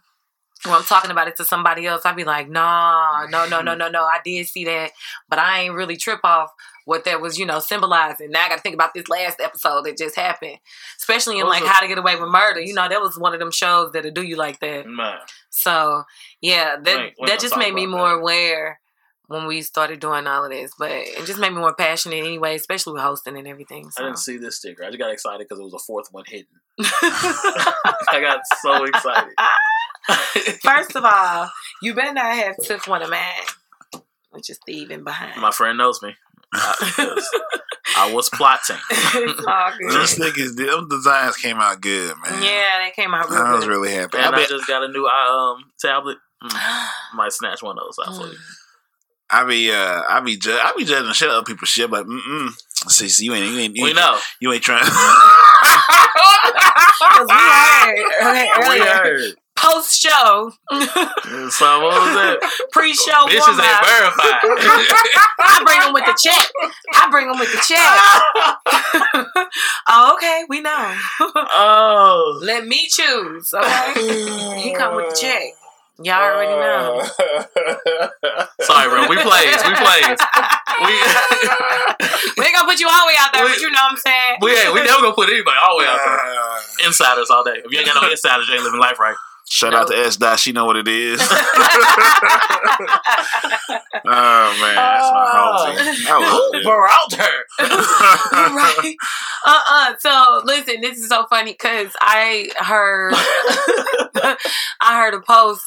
when 0.63 0.73
I'm 0.75 0.83
talking 0.83 1.11
about 1.11 1.27
it 1.27 1.35
to 1.37 1.45
somebody 1.45 1.85
else, 1.85 2.03
I'd 2.05 2.15
be 2.15 2.23
like, 2.23 2.49
nah, 2.49 3.27
no, 3.29 3.47
no, 3.47 3.61
no, 3.61 3.75
no, 3.75 3.89
no. 3.89 4.03
I 4.03 4.19
did 4.23 4.47
see 4.47 4.65
that, 4.65 4.91
but 5.29 5.37
I 5.37 5.61
ain't 5.61 5.75
really 5.75 5.97
trip 5.97 6.21
off 6.23 6.51
what 6.85 7.03
that 7.05 7.19
was, 7.21 7.37
you 7.37 7.45
know, 7.45 7.59
symbolizing. 7.59 8.31
Now 8.31 8.45
I 8.45 8.49
got 8.49 8.55
to 8.57 8.61
think 8.61 8.75
about 8.75 8.93
this 8.93 9.07
last 9.09 9.39
episode 9.39 9.85
that 9.85 9.97
just 9.97 10.15
happened, 10.15 10.57
especially 10.97 11.39
in 11.39 11.47
like? 11.47 11.63
How 11.63 11.81
to 11.81 11.87
Get 11.87 11.97
Away 11.97 12.15
with 12.15 12.29
Murder. 12.29 12.61
You 12.61 12.73
know, 12.73 12.87
that 12.87 13.01
was 13.01 13.17
one 13.17 13.33
of 13.33 13.39
them 13.39 13.51
shows 13.51 13.91
that'll 13.91 14.11
do 14.11 14.23
you 14.23 14.35
like 14.35 14.59
that. 14.59 14.87
Man, 14.87 15.17
So 15.49 16.03
yeah, 16.41 16.77
that 16.81 17.11
that 17.25 17.39
just 17.39 17.57
made 17.57 17.73
me 17.73 17.85
more 17.85 18.09
that. 18.09 18.15
aware 18.15 18.79
when 19.27 19.45
we 19.47 19.61
started 19.61 19.99
doing 19.99 20.27
all 20.27 20.45
of 20.45 20.51
this. 20.51 20.71
But 20.77 20.91
it 20.91 21.25
just 21.25 21.39
made 21.39 21.51
me 21.53 21.59
more 21.59 21.73
passionate 21.75 22.17
anyway, 22.17 22.55
especially 22.55 22.93
with 22.93 23.01
hosting 23.03 23.37
and 23.37 23.47
everything. 23.47 23.89
I 23.97 24.01
didn't 24.03 24.19
see 24.19 24.37
this 24.37 24.57
sticker. 24.57 24.83
I 24.83 24.87
just 24.87 24.99
got 24.99 25.11
excited 25.11 25.45
because 25.47 25.59
it 25.59 25.63
was 25.63 25.73
a 25.73 25.79
fourth 25.79 26.07
one 26.11 26.23
hidden. 26.27 26.47
I 26.79 28.19
got 28.21 28.41
so 28.61 28.83
excited. 28.83 29.33
First 30.61 30.95
of 30.95 31.03
all, 31.05 31.49
you 31.81 31.93
better 31.93 32.13
not 32.13 32.35
have 32.35 32.55
took 32.63 32.87
one 32.87 33.01
of 33.01 33.09
mine, 33.09 34.01
which 34.31 34.49
is 34.49 34.59
thieving 34.65 35.03
behind. 35.03 35.39
My 35.41 35.51
friend 35.51 35.77
knows 35.77 36.01
me. 36.01 36.13
I, 36.53 36.75
'cause 36.95 37.29
I 37.97 38.13
was 38.13 38.29
plotting. 38.29 38.77
it's 38.91 39.45
all 39.45 39.71
Them 39.89 40.05
stickers, 40.05 40.55
them 40.55 40.87
designs 40.89 41.35
came 41.37 41.57
out 41.57 41.81
good, 41.81 42.13
man. 42.23 42.43
Yeah, 42.43 42.85
they 42.85 42.91
came 42.95 43.13
out 43.13 43.29
real 43.29 43.39
I 43.39 43.53
was 43.55 43.63
good. 43.65 43.69
really 43.71 43.91
happy. 43.93 44.17
I 44.17 44.27
And 44.27 44.35
I 44.35 44.39
bet, 44.39 44.49
just 44.49 44.67
got 44.67 44.83
a 44.83 44.87
new 44.87 45.05
um 45.05 45.63
tablet. 45.79 46.17
Mm, 46.43 46.87
might 47.15 47.31
snatch 47.33 47.63
one 47.63 47.77
of 47.77 47.83
those 47.85 48.07
out 48.07 48.15
for 48.15 48.27
you. 48.31 48.37
I 49.37 49.43
be, 49.47 49.71
uh, 49.71 50.01
I 50.07 50.19
be, 50.21 50.37
ju- 50.37 50.51
I 50.51 50.73
be 50.77 50.85
judging 50.85 51.11
shit 51.13 51.29
other 51.29 51.43
people's 51.43 51.69
shit, 51.69 51.89
but 51.89 52.05
mm 52.07 52.19
mm. 52.19 52.49
See, 52.89 53.09
see, 53.09 53.25
you 53.25 53.33
ain't, 53.33 53.51
you 53.51 53.59
ain't, 53.59 53.75
you 53.75 53.83
We 53.83 53.89
ain't, 53.89 53.97
know. 53.97 54.17
you 54.39 54.53
ain't 54.53 54.63
trying. 54.63 54.83
'Cause 56.97 57.27
we 57.27 57.33
heard 57.33 57.97
okay, 58.21 58.47
We 58.69 58.79
heard. 58.79 59.35
post 59.55 59.99
show, 60.01 60.51
So 60.71 61.81
what 61.81 61.93
was 62.01 62.13
that? 62.15 62.37
pre 62.71 62.93
show 62.93 63.25
Bitches 63.27 63.39
warm 63.39 63.61
ain't 63.61 63.85
verified. 63.85 64.39
I 65.39 65.63
bring 65.65 65.79
them 65.81 65.93
with 65.93 66.05
the 66.05 66.17
check. 66.21 66.47
I 66.93 67.09
bring 67.11 67.27
them 67.27 67.39
with 67.39 67.51
the 67.51 67.57
check. 67.57 67.99
oh, 69.89 70.13
okay, 70.15 70.43
we 70.49 70.61
know. 70.61 70.95
oh. 71.19 72.39
Let 72.43 72.65
me 72.67 72.87
choose. 72.89 73.53
Okay, 73.53 73.93
he 74.61 74.73
come 74.75 74.95
with 74.95 75.09
the 75.09 75.17
check. 75.19 75.43
Y'all 76.03 76.21
already 76.21 76.51
know. 76.51 76.99
Uh. 76.99 78.47
Sorry, 78.61 78.89
bro. 78.89 79.07
We 79.07 79.15
plays. 79.15 79.55
We 79.63 79.73
plays. 79.79 80.19
We 80.83 80.91
we 82.37 82.43
ain't 82.45 82.55
gonna 82.55 82.67
put 82.67 82.79
you 82.79 82.87
all 82.91 82.99
the 82.99 83.07
way 83.07 83.15
out 83.19 83.31
there, 83.31 83.45
We- 83.45 83.51
but 83.51 83.61
you 83.61 83.71
know 83.71 83.79
what 83.79 83.91
I'm 83.91 83.97
saying. 83.97 84.37
we 84.41 84.51
ain't, 84.51 84.73
we 84.73 84.83
never 84.83 85.01
gonna 85.01 85.13
put 85.15 85.29
anybody 85.29 85.55
all 85.63 85.77
the 85.77 85.83
way 85.83 85.89
out 85.89 85.99
there. 86.03 86.19
Uh. 86.19 86.87
Insiders 86.87 87.29
all 87.29 87.43
day. 87.43 87.61
If 87.63 87.71
you 87.71 87.79
ain't 87.79 87.87
got 87.87 88.01
no 88.01 88.09
insiders, 88.09 88.47
you 88.49 88.55
ain't 88.55 88.63
living 88.63 88.79
life 88.79 88.99
right. 88.99 89.15
Shout 89.47 89.73
out 89.75 89.87
to 89.87 89.95
S 89.95 90.17
Dot. 90.17 90.39
She 90.39 90.51
know 90.51 90.65
what 90.65 90.75
it 90.75 90.87
is. 90.87 91.21
oh 91.21 91.29
man, 94.61 94.75
that's 94.75 95.11
my 95.11 95.25
homie. 95.33 95.77
I 96.07 96.17
love 96.19 96.55
it. 96.55 96.65
Beralter. 96.65 97.35
right. 98.55 98.95
Uh 99.45 99.61
uh 99.69 99.93
So 99.99 100.41
listen, 100.45 100.81
this 100.81 100.97
is 100.99 101.09
so 101.09 101.25
funny 101.27 101.51
because 101.53 101.95
I 102.01 102.49
heard 102.57 103.13
I 104.81 104.97
heard 104.97 105.13
a 105.13 105.21
post 105.21 105.63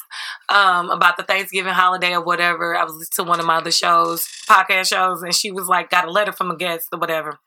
um 0.49 0.89
about 0.89 1.17
the 1.17 1.23
Thanksgiving 1.23 1.73
holiday 1.73 2.13
or 2.13 2.21
whatever. 2.21 2.75
I 2.75 2.83
was 2.83 2.93
listening 2.93 3.25
to 3.25 3.29
one 3.29 3.39
of 3.39 3.45
my 3.45 3.57
other 3.57 3.71
shows, 3.71 4.27
podcast 4.47 4.87
shows, 4.89 5.23
and 5.23 5.33
she 5.33 5.51
was 5.51 5.67
like, 5.67 5.89
got 5.89 6.07
a 6.07 6.11
letter 6.11 6.31
from 6.31 6.51
a 6.51 6.57
guest 6.57 6.89
or 6.91 6.99
whatever, 6.99 7.39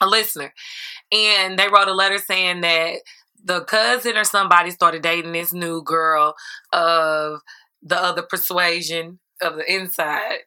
a 0.00 0.06
listener. 0.06 0.52
And 1.10 1.58
they 1.58 1.68
wrote 1.68 1.88
a 1.88 1.94
letter 1.94 2.18
saying 2.18 2.60
that 2.60 2.98
the 3.48 3.62
cousin 3.64 4.16
or 4.16 4.24
somebody 4.24 4.70
started 4.70 5.02
dating 5.02 5.32
this 5.32 5.52
new 5.52 5.82
girl 5.82 6.34
of 6.72 7.40
the 7.82 7.96
other 8.00 8.22
persuasion 8.22 9.18
of 9.42 9.56
the 9.56 9.72
inside. 9.72 10.40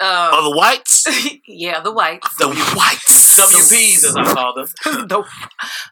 Oh, 0.00 0.38
Um, 0.38 0.44
the 0.52 0.56
whites. 0.56 1.06
yeah, 1.48 1.80
the 1.80 1.92
whites. 1.92 2.28
The 2.36 2.48
whites. 2.48 3.38
WPs, 3.38 4.04
as 4.04 4.16
I 4.16 4.32
call 4.32 4.54
them. 4.54 4.66
the, 4.84 5.24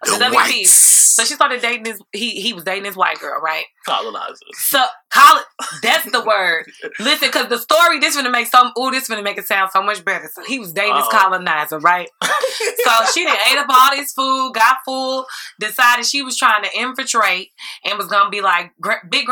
The 0.02 0.10
the 0.18 0.24
WPs. 0.26 0.32
whites. 0.34 0.72
So 1.12 1.24
she 1.24 1.34
started 1.34 1.60
dating 1.60 1.82
this. 1.82 2.00
He 2.12 2.40
he 2.40 2.52
was 2.54 2.64
dating 2.64 2.84
this 2.84 2.96
white 2.96 3.18
girl, 3.18 3.38
right? 3.40 3.64
Colonizers. 3.84 4.38
So 4.54 4.82
college. 5.12 5.44
That's 5.82 6.10
the 6.10 6.24
word. 6.24 6.64
Listen, 7.00 7.28
because 7.28 7.48
the 7.48 7.58
story 7.58 7.98
this 7.98 8.16
gonna 8.16 8.30
make 8.30 8.46
some. 8.46 8.72
Ooh, 8.78 8.90
this 8.90 9.08
gonna 9.08 9.22
make 9.22 9.36
it 9.36 9.46
sound 9.46 9.70
so 9.72 9.82
much 9.82 10.02
better. 10.04 10.30
So 10.32 10.42
he 10.44 10.58
was 10.58 10.72
dating 10.72 10.94
this 10.94 11.04
Uh-oh. 11.04 11.18
colonizer, 11.18 11.78
right? 11.80 12.08
so 12.22 12.90
she 13.12 13.24
done 13.24 13.36
ate 13.50 13.58
up 13.58 13.66
all 13.68 13.90
this 13.90 14.12
food, 14.12 14.52
got 14.54 14.78
full, 14.86 15.26
decided 15.60 16.06
she 16.06 16.22
was 16.22 16.36
trying 16.38 16.62
to 16.62 16.70
infiltrate, 16.78 17.50
and 17.84 17.98
was 17.98 18.06
gonna 18.06 18.30
be 18.30 18.40
like 18.40 18.72
big 19.10 19.26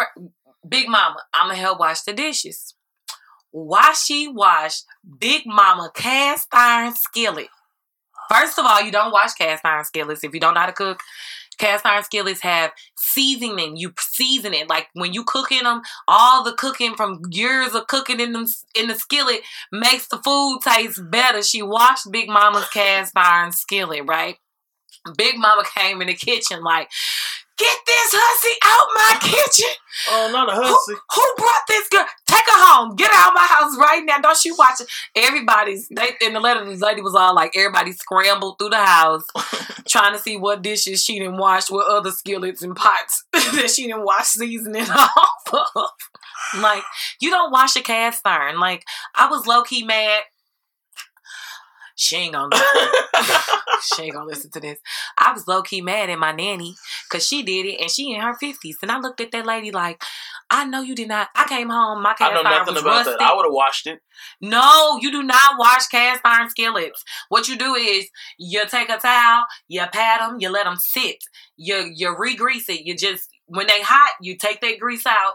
big 0.68 0.86
mama. 0.88 1.16
I'm 1.32 1.46
gonna 1.48 1.58
help 1.58 1.80
wash 1.80 2.02
the 2.02 2.12
dishes. 2.12 2.74
Why 3.50 3.92
she 3.92 4.28
washed 4.28 4.84
Big 5.18 5.42
Mama 5.46 5.90
cast 5.94 6.48
iron 6.52 6.94
skillet? 6.94 7.48
First 8.30 8.58
of 8.58 8.64
all, 8.64 8.80
you 8.82 8.92
don't 8.92 9.12
wash 9.12 9.34
cast 9.34 9.64
iron 9.64 9.84
skillets 9.84 10.22
if 10.22 10.32
you 10.32 10.40
don't 10.40 10.54
know 10.54 10.60
how 10.60 10.66
to 10.66 10.72
cook. 10.72 11.00
Cast 11.58 11.84
iron 11.84 12.04
skillets 12.04 12.40
have 12.42 12.70
seasoning. 12.96 13.76
You 13.76 13.92
season 13.98 14.54
it 14.54 14.68
like 14.68 14.86
when 14.94 15.12
you 15.12 15.24
cook 15.24 15.50
in 15.52 15.64
them. 15.64 15.82
All 16.06 16.44
the 16.44 16.52
cooking 16.52 16.94
from 16.94 17.20
years 17.30 17.74
of 17.74 17.86
cooking 17.88 18.20
in 18.20 18.32
them 18.32 18.46
in 18.74 18.86
the 18.86 18.94
skillet 18.94 19.40
makes 19.72 20.06
the 20.06 20.18
food 20.18 20.60
taste 20.62 21.02
better. 21.10 21.42
She 21.42 21.60
washed 21.60 22.10
Big 22.10 22.28
Mama's 22.28 22.68
cast 22.68 23.12
iron 23.16 23.52
skillet, 23.52 24.04
right? 24.06 24.36
Big 25.16 25.36
Mama 25.36 25.64
came 25.76 26.00
in 26.00 26.06
the 26.06 26.14
kitchen 26.14 26.62
like, 26.62 26.88
"Get 27.60 27.76
this 27.84 28.14
hussy 28.16 28.56
out 28.64 28.88
my 28.96 29.12
kitchen! 29.20 29.74
Oh, 30.08 30.30
not 30.32 30.48
a 30.48 30.52
hussy. 30.56 30.94
who 30.94 31.34
brought 31.36 31.66
this 31.68 31.88
girl? 31.88 32.06
Take 32.26 32.46
her 32.46 32.64
home. 32.64 32.96
Get 32.96 33.10
her 33.10 33.16
out 33.18 33.28
of 33.28 33.34
my 33.34 33.46
house 33.46 33.76
right 33.78 34.02
now. 34.02 34.18
Don't 34.18 34.44
you 34.46 34.56
watch 34.56 34.80
it? 34.80 34.86
Everybody's 35.14 35.88
they 35.88 36.12
in 36.22 36.32
the 36.32 36.40
letter. 36.40 36.64
This 36.64 36.80
lady 36.80 37.02
was 37.02 37.14
all 37.14 37.34
like, 37.34 37.54
everybody 37.54 37.92
scrambled 37.92 38.58
through 38.58 38.70
the 38.70 38.82
house 38.82 39.26
trying 39.88 40.14
to 40.14 40.18
see 40.18 40.38
what 40.38 40.62
dishes 40.62 41.04
she 41.04 41.18
didn't 41.18 41.36
wash 41.36 41.70
what 41.70 41.86
other 41.86 42.10
skillets 42.12 42.62
and 42.62 42.74
pots 42.74 43.24
that 43.32 43.70
she 43.70 43.86
didn't 43.86 44.04
wash 44.04 44.28
seasoning 44.28 44.82
off 44.90 45.52
of. 45.52 46.60
Like, 46.62 46.82
you 47.20 47.30
don't 47.30 47.52
wash 47.52 47.76
a 47.76 47.82
cast 47.82 48.26
iron. 48.26 48.58
Like, 48.58 48.84
I 49.14 49.28
was 49.28 49.46
low 49.46 49.62
key 49.62 49.84
mad. 49.84 50.22
She 52.00 52.16
ain't 52.16 52.32
gonna 52.32 52.56
she 53.82 54.04
ain't 54.04 54.14
gonna 54.14 54.24
listen 54.24 54.50
to 54.52 54.60
this. 54.60 54.78
I 55.18 55.34
was 55.34 55.46
low 55.46 55.60
key 55.60 55.82
mad 55.82 56.08
at 56.08 56.18
my 56.18 56.32
nanny 56.32 56.74
because 57.08 57.26
she 57.26 57.42
did 57.42 57.66
it 57.66 57.78
and 57.78 57.90
she 57.90 58.14
in 58.14 58.22
her 58.22 58.32
fifties. 58.32 58.78
And 58.80 58.90
I 58.90 58.98
looked 58.98 59.20
at 59.20 59.32
that 59.32 59.44
lady 59.44 59.70
like, 59.70 60.02
I 60.50 60.64
know 60.64 60.80
you 60.80 60.94
did 60.94 61.08
not. 61.08 61.28
I 61.36 61.44
came 61.46 61.68
home, 61.68 62.02
my 62.02 62.12
I 62.12 62.14
cast 62.14 62.32
know 62.34 62.40
iron 62.40 62.58
nothing 62.60 62.74
was 62.74 62.82
about 62.82 62.90
rusty. 63.06 63.10
that. 63.18 63.20
I 63.20 63.36
would 63.36 63.44
have 63.44 63.52
washed 63.52 63.86
it. 63.86 64.00
No, 64.40 64.98
you 65.02 65.12
do 65.12 65.22
not 65.22 65.58
wash 65.58 65.88
cast 65.88 66.22
iron 66.24 66.48
skillets. 66.48 67.04
What 67.28 67.48
you 67.48 67.58
do 67.58 67.74
is 67.74 68.08
you 68.38 68.62
take 68.66 68.88
a 68.88 68.96
towel, 68.96 69.44
you 69.68 69.82
pat 69.92 70.20
them, 70.20 70.38
you 70.40 70.48
let 70.48 70.64
them 70.64 70.76
sit, 70.76 71.18
you 71.58 71.90
you 71.94 72.16
re-grease 72.18 72.70
it. 72.70 72.86
You 72.86 72.96
just 72.96 73.28
when 73.44 73.66
they 73.66 73.82
hot, 73.82 74.14
you 74.22 74.38
take 74.38 74.62
that 74.62 74.78
grease 74.80 75.04
out. 75.06 75.34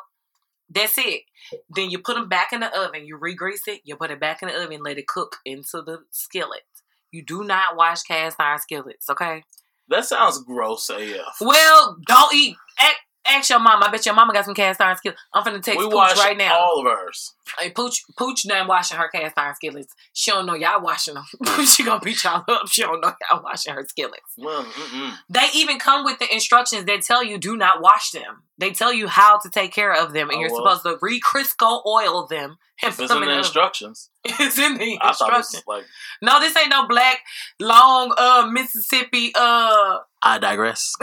That's 0.70 0.97
it. 0.97 1.22
Then 1.70 1.89
you 1.91 1.99
put 1.99 2.16
them 2.16 2.28
back 2.28 2.51
in 2.51 2.59
the 2.61 2.76
oven. 2.78 3.05
You 3.05 3.18
re-grease 3.18 3.68
it. 3.68 3.82
You 3.84 3.95
put 3.95 4.11
it 4.11 4.20
back 4.20 4.41
in 4.41 4.47
the 4.49 4.55
oven. 4.63 4.82
Let 4.84 4.97
it 4.97 5.07
cook 5.07 5.38
into 5.45 5.82
the 5.82 5.99
skillet. 6.11 6.63
You 7.11 7.24
do 7.24 7.43
not 7.43 7.76
wash 7.78 8.01
cast 8.03 8.38
iron 8.39 8.59
skillets. 8.59 9.09
Okay. 9.09 9.43
That 9.89 10.05
sounds 10.05 10.43
gross 10.43 10.89
AF. 10.89 11.36
Well, 11.39 11.97
don't 12.07 12.34
eat. 12.34 12.55
Ask, 12.80 12.95
ask 13.26 13.49
your 13.51 13.59
mom. 13.59 13.84
I 13.84 13.91
bet 13.91 14.05
your 14.05 14.16
mama 14.16 14.34
got 14.34 14.45
some 14.45 14.55
cast 14.55 14.82
iron 14.82 14.97
skillets. 14.97 15.22
I'm 15.32 15.43
finna 15.43 15.61
text 15.61 15.78
We 15.80 15.86
Pooch 15.86 16.18
right 16.18 16.36
now. 16.36 16.57
all 16.57 16.80
of 16.80 16.88
ours. 16.88 17.36
Hey, 17.59 17.70
Pooch, 17.70 18.01
Pooch 18.18 18.43
done 18.47 18.68
washing 18.68 18.97
her 18.97 19.07
cast 19.09 19.38
iron 19.38 19.53
skillets. 19.55 19.93
She 20.13 20.32
don't 20.32 20.47
know 20.47 20.55
y'all 20.55 20.82
washing 20.82 21.13
them. 21.13 21.26
she 21.66 21.84
gonna 21.84 21.99
beat 21.99 22.24
y'all 22.24 22.43
up. 22.47 22.68
She 22.68 22.82
don't 22.82 22.99
know 22.99 23.13
y'all 23.32 23.43
washing 23.43 23.76
her 23.76 23.86
skillets. 23.88 24.34
Well, 24.38 24.63
mm-mm. 24.63 25.13
They 25.30 25.45
even 25.53 25.78
come 25.78 26.03
with 26.03 26.18
the 26.18 26.34
instructions 26.34 26.86
that 26.86 27.03
tell 27.03 27.24
you 27.24 27.38
do 27.38 27.55
not 27.55 27.80
wash 27.82 28.09
them. 28.09 28.43
They 28.58 28.72
tell 28.72 28.93
you 28.93 29.08
how 29.08 29.38
to 29.39 29.49
take 29.49 29.74
care 29.74 29.93
of 29.93 30.14
them, 30.14 30.30
and 30.30 30.38
Oh, 30.38 30.41
you're 30.41 30.51
well. 30.51 30.78
supposed 30.80 30.99
to 31.01 31.06
re-Crisco 31.06 31.82
oil 31.86 32.26
them. 32.28 32.58
And 32.84 32.93
put 32.95 33.03
it's 33.03 33.14
them 33.14 33.18
in 33.18 33.24
in 33.24 33.30
the 33.30 33.34
the 33.36 33.38
instructions. 33.39 34.10
It's 34.24 34.58
in 34.60 34.78
the 34.78 34.97
I 35.01 35.10
instructions. 35.10 35.64
like. 35.68 35.84
No, 36.22 36.39
this 36.39 36.56
ain't 36.58 36.70
no 36.70 36.88
black, 36.88 37.20
long, 37.60 38.14
uh, 38.18 38.47
Mississippi, 38.51 39.32
uh, 39.36 39.99
I 40.22 40.38
digress. 40.39 40.93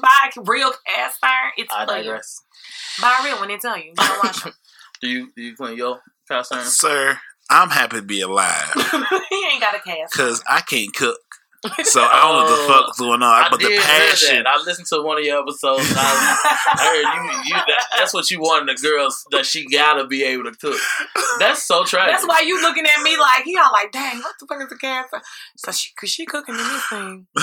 buy 0.00 0.30
real 0.44 0.72
cast 0.86 1.18
iron. 1.22 1.52
It's 1.56 1.72
I 1.74 1.86
for 1.86 1.96
you. 1.96 2.02
digress. 2.04 2.40
Buy 3.00 3.20
real 3.24 3.40
when 3.40 3.48
they 3.48 3.58
tell 3.58 3.76
you. 3.76 3.84
You 3.90 3.94
don't 3.94 4.24
wash 4.24 4.42
them. 4.42 4.52
Do 5.00 5.08
you 5.08 5.30
do 5.36 5.42
you 5.42 5.56
clean 5.56 5.76
your 5.76 6.00
cast 6.28 6.52
iron? 6.52 6.64
Sir, 6.64 7.18
I'm 7.50 7.70
happy 7.70 7.96
to 7.96 8.02
be 8.02 8.20
alive 8.20 8.72
he 9.30 9.46
ain't 9.52 9.60
got 9.60 9.74
a 9.76 9.80
cast. 9.80 10.12
because 10.12 10.42
I 10.48 10.60
can't 10.60 10.92
cook. 10.94 11.18
So 11.82 12.00
I 12.00 12.22
don't 12.22 12.36
know 12.36 12.44
what 12.44 12.50
the 12.50 12.72
fuck's 12.72 12.98
going 13.00 13.22
on. 13.22 13.44
I 13.44 13.48
but 13.50 13.58
the 13.58 13.66
did 13.66 13.80
passion. 13.80 14.44
that. 14.44 14.46
I 14.46 14.62
listened 14.62 14.86
to 14.88 15.02
one 15.02 15.18
of 15.18 15.24
your 15.24 15.40
episodes. 15.42 15.88
And 15.90 15.98
I, 15.98 16.04
I 16.04 16.78
heard 16.78 17.46
you. 17.46 17.50
you 17.50 17.54
that, 17.54 17.86
that's 17.98 18.14
what 18.14 18.30
you 18.30 18.40
wanted 18.40 18.76
the 18.76 18.80
girls 18.80 19.26
that 19.32 19.44
she 19.44 19.66
gotta 19.66 20.06
be 20.06 20.22
able 20.22 20.44
to 20.44 20.52
cook. 20.52 20.78
That's 21.40 21.62
so 21.66 21.84
tragic. 21.84 22.12
That's 22.12 22.26
why 22.26 22.40
you 22.46 22.60
looking 22.62 22.84
at 22.86 23.02
me 23.02 23.16
like 23.18 23.42
he 23.44 23.56
all 23.56 23.72
like, 23.72 23.90
dang, 23.90 24.18
what 24.18 24.34
the 24.38 24.46
fuck 24.46 24.62
is 24.62 24.70
a 24.72 24.76
cast 24.78 25.10
So 25.56 25.72
she, 25.72 25.92
cause 25.98 26.10
she 26.10 26.26
cooking 26.26 26.54
in 26.54 26.60
this 26.62 26.86
thing. 26.88 27.26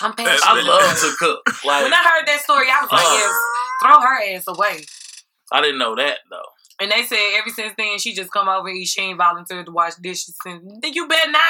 I'm 0.00 0.12
passionate. 0.12 0.40
I 0.44 0.62
love 0.62 0.98
to 1.00 1.12
cook. 1.18 1.40
Like 1.64 1.82
When 1.82 1.92
I 1.92 1.96
heard 2.04 2.26
that 2.28 2.40
story, 2.44 2.66
I 2.70 2.82
was 2.82 2.92
like, 2.92 3.02
Uh. 3.04 3.18
yes, 3.18 3.34
throw 3.82 4.00
her 4.00 4.34
ass 4.36 4.44
away. 4.46 4.84
I 5.50 5.60
didn't 5.60 5.78
know 5.78 5.96
that 5.96 6.18
though. 6.30 6.46
And 6.80 6.90
they 6.92 7.02
said 7.02 7.18
ever 7.38 7.50
since 7.50 7.74
then 7.76 7.98
she 7.98 8.14
just 8.14 8.30
come 8.30 8.48
over 8.48 8.70
here. 8.70 8.86
She 8.86 9.02
ain't 9.02 9.18
volunteered 9.18 9.66
to 9.66 9.72
wash 9.72 9.96
dishes. 9.96 10.36
And 10.46 10.82
you 10.84 11.08
better 11.08 11.30
not. 11.32 11.42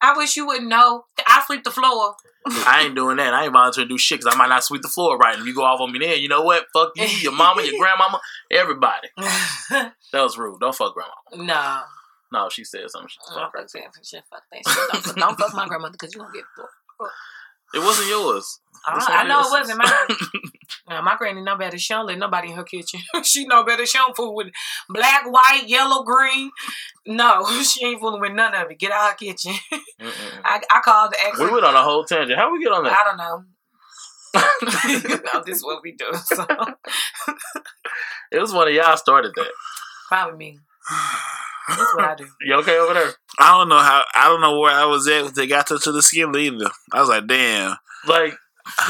I 0.00 0.16
wish 0.16 0.36
you 0.36 0.46
wouldn't 0.46 0.68
know. 0.68 1.04
I 1.26 1.42
sweep 1.46 1.64
the 1.64 1.70
floor. 1.70 2.14
I 2.46 2.82
ain't 2.84 2.94
doing 2.94 3.16
that. 3.16 3.34
I 3.34 3.44
ain't 3.44 3.52
volunteering 3.52 3.88
to 3.88 3.94
do 3.94 3.98
shit 3.98 4.20
because 4.20 4.32
I 4.34 4.38
might 4.38 4.48
not 4.48 4.64
sweep 4.64 4.82
the 4.82 4.88
floor 4.88 5.18
right. 5.18 5.38
If 5.38 5.44
you 5.44 5.54
go 5.54 5.64
off 5.64 5.80
on 5.80 5.92
me 5.92 5.98
then, 5.98 6.20
you 6.20 6.28
know 6.28 6.42
what? 6.42 6.66
Fuck 6.72 6.92
you, 6.96 7.04
your 7.04 7.32
mama, 7.32 7.62
your 7.62 7.78
grandmama, 7.78 8.20
everybody. 8.50 9.08
That 10.12 10.22
was 10.22 10.38
rude. 10.38 10.60
Don't 10.60 10.74
fuck 10.74 10.94
grandma. 10.94 11.12
No. 11.44 11.80
No, 12.32 12.48
she 12.48 12.64
said 12.64 12.88
something. 12.88 13.08
She- 13.08 13.18
Fuck 13.34 13.52
shit. 14.02 14.22
Fuck 14.30 14.42
that 14.52 14.62
shit. 14.66 14.88
Don't, 14.92 15.02
fuck- 15.04 15.16
don't 15.16 15.38
fuck 15.38 15.54
my 15.54 15.66
grandmother 15.66 15.92
because 15.92 16.14
you 16.14 16.20
gonna 16.20 16.32
get 16.32 16.44
fucked. 16.56 17.12
It 17.74 17.80
wasn't 17.80 18.08
yours. 18.08 18.60
Uh, 18.86 18.94
this 18.94 19.08
I, 19.08 19.24
I 19.24 19.28
know 19.28 19.40
it 19.40 19.50
wasn't 19.50 19.78
mine. 19.78 19.90
Nah, 20.88 21.02
my 21.02 21.16
granny 21.16 21.42
know 21.42 21.56
better. 21.56 21.76
She 21.78 21.92
don't 21.92 22.06
let 22.06 22.18
nobody 22.18 22.48
in 22.50 22.56
her 22.56 22.62
kitchen. 22.64 23.00
she 23.22 23.46
know 23.46 23.64
better. 23.64 23.84
She 23.84 23.98
don't 23.98 24.16
fool 24.16 24.34
with 24.34 24.48
black, 24.88 25.24
white, 25.30 25.64
yellow, 25.66 26.02
green. 26.02 26.50
No, 27.06 27.44
she 27.62 27.84
ain't 27.86 28.00
fooling 28.00 28.20
with 28.20 28.32
none 28.32 28.54
of 28.54 28.70
it. 28.70 28.78
Get 28.78 28.92
out 28.92 29.10
her 29.10 29.16
kitchen. 29.16 29.54
I, 30.44 30.60
I 30.70 30.80
called 30.84 31.12
the 31.12 31.18
ex. 31.26 31.38
We 31.38 31.50
went 31.50 31.64
on 31.64 31.74
a 31.74 31.82
whole 31.82 32.04
tangent. 32.04 32.38
How 32.38 32.52
we 32.52 32.62
get 32.62 32.72
on 32.72 32.84
that? 32.84 32.96
I 32.96 33.04
don't 33.04 33.16
know. 33.18 33.44
no, 35.34 35.42
this 35.44 35.56
is 35.58 35.64
what 35.64 35.82
we 35.82 35.92
do. 35.92 36.06
So 36.24 36.46
It 38.30 38.38
was 38.38 38.52
one 38.52 38.68
of 38.68 38.74
y'all 38.74 38.96
started 38.96 39.32
that. 39.36 39.50
probably 40.08 40.36
me. 40.36 40.58
That's 41.68 41.94
what 41.94 42.04
I 42.04 42.14
do. 42.14 42.26
You 42.42 42.54
okay 42.56 42.78
over 42.78 42.94
there? 42.94 43.12
I 43.38 43.58
don't 43.58 43.68
know 43.68 43.78
how. 43.78 44.02
I 44.14 44.24
don't 44.24 44.40
know 44.40 44.58
where 44.58 44.74
I 44.74 44.84
was 44.86 45.06
at 45.08 45.24
when 45.24 45.34
they 45.34 45.46
got 45.46 45.66
to, 45.68 45.78
to 45.78 45.92
the 45.92 46.02
skill 46.02 46.36
either. 46.36 46.70
I 46.92 47.00
was 47.00 47.08
like, 47.08 47.26
damn. 47.26 47.76
Like, 48.06 48.34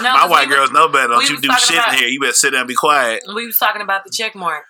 No, 0.02 0.12
My 0.12 0.20
'cause 0.20 0.30
white 0.30 0.48
we 0.48 0.54
girls 0.54 0.70
know 0.70 0.88
better. 0.88 1.08
Don't 1.08 1.28
you 1.28 1.40
do 1.40 1.50
shit 1.58 1.76
about- 1.78 1.92
in 1.92 1.98
here. 1.98 2.08
You 2.08 2.20
better 2.20 2.32
sit 2.32 2.50
down 2.50 2.60
and 2.60 2.68
be 2.68 2.74
quiet. 2.74 3.22
We 3.34 3.46
was 3.46 3.58
talking 3.58 3.82
about 3.82 4.04
the 4.04 4.10
check 4.10 4.34
mark. 4.34 4.64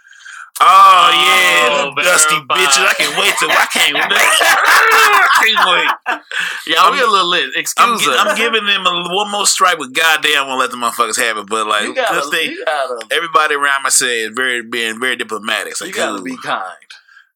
Oh, 0.60 0.64
oh 0.66 1.10
yeah, 1.12 1.68
Oh, 1.86 1.92
the 1.94 2.02
dusty 2.02 2.34
verified. 2.34 2.58
bitches. 2.58 2.86
I 2.88 2.94
can't 2.94 3.16
wait 3.16 3.34
till 3.38 3.50
I 3.50 3.66
can't 3.72 3.94
wait. 4.10 4.10
I 4.10 5.28
can't 5.44 6.18
wait. 6.66 6.74
y'all, 6.74 6.90
we 6.90 7.00
a 7.00 7.06
little 7.06 7.28
lit. 7.28 7.44
I'm, 7.54 7.60
Excuse 7.60 8.02
gi- 8.02 8.10
us. 8.10 8.16
I'm 8.18 8.36
giving 8.36 8.66
them 8.66 8.84
a, 8.84 9.14
one 9.14 9.30
more 9.30 9.46
strike, 9.46 9.78
but 9.78 9.92
goddamn, 9.92 10.44
I 10.44 10.46
won't 10.48 10.58
let 10.58 10.70
the 10.72 10.76
motherfuckers 10.76 11.16
have 11.20 11.36
it. 11.38 11.46
But 11.46 11.68
like, 11.68 11.94
gotta, 11.94 12.14
let's 12.16 12.28
think. 12.30 12.50
you 12.50 12.64
gotta, 12.64 13.06
Everybody 13.12 13.54
around 13.54 13.84
me 13.84 13.90
said 13.90 14.08
is 14.08 14.30
very 14.34 14.62
being 14.62 14.98
very 14.98 15.14
diplomatic. 15.14 15.76
So 15.76 15.84
you 15.84 15.92
like, 15.92 15.96
gotta 15.96 16.16
cool, 16.16 16.24
be 16.24 16.36
kind. 16.38 16.74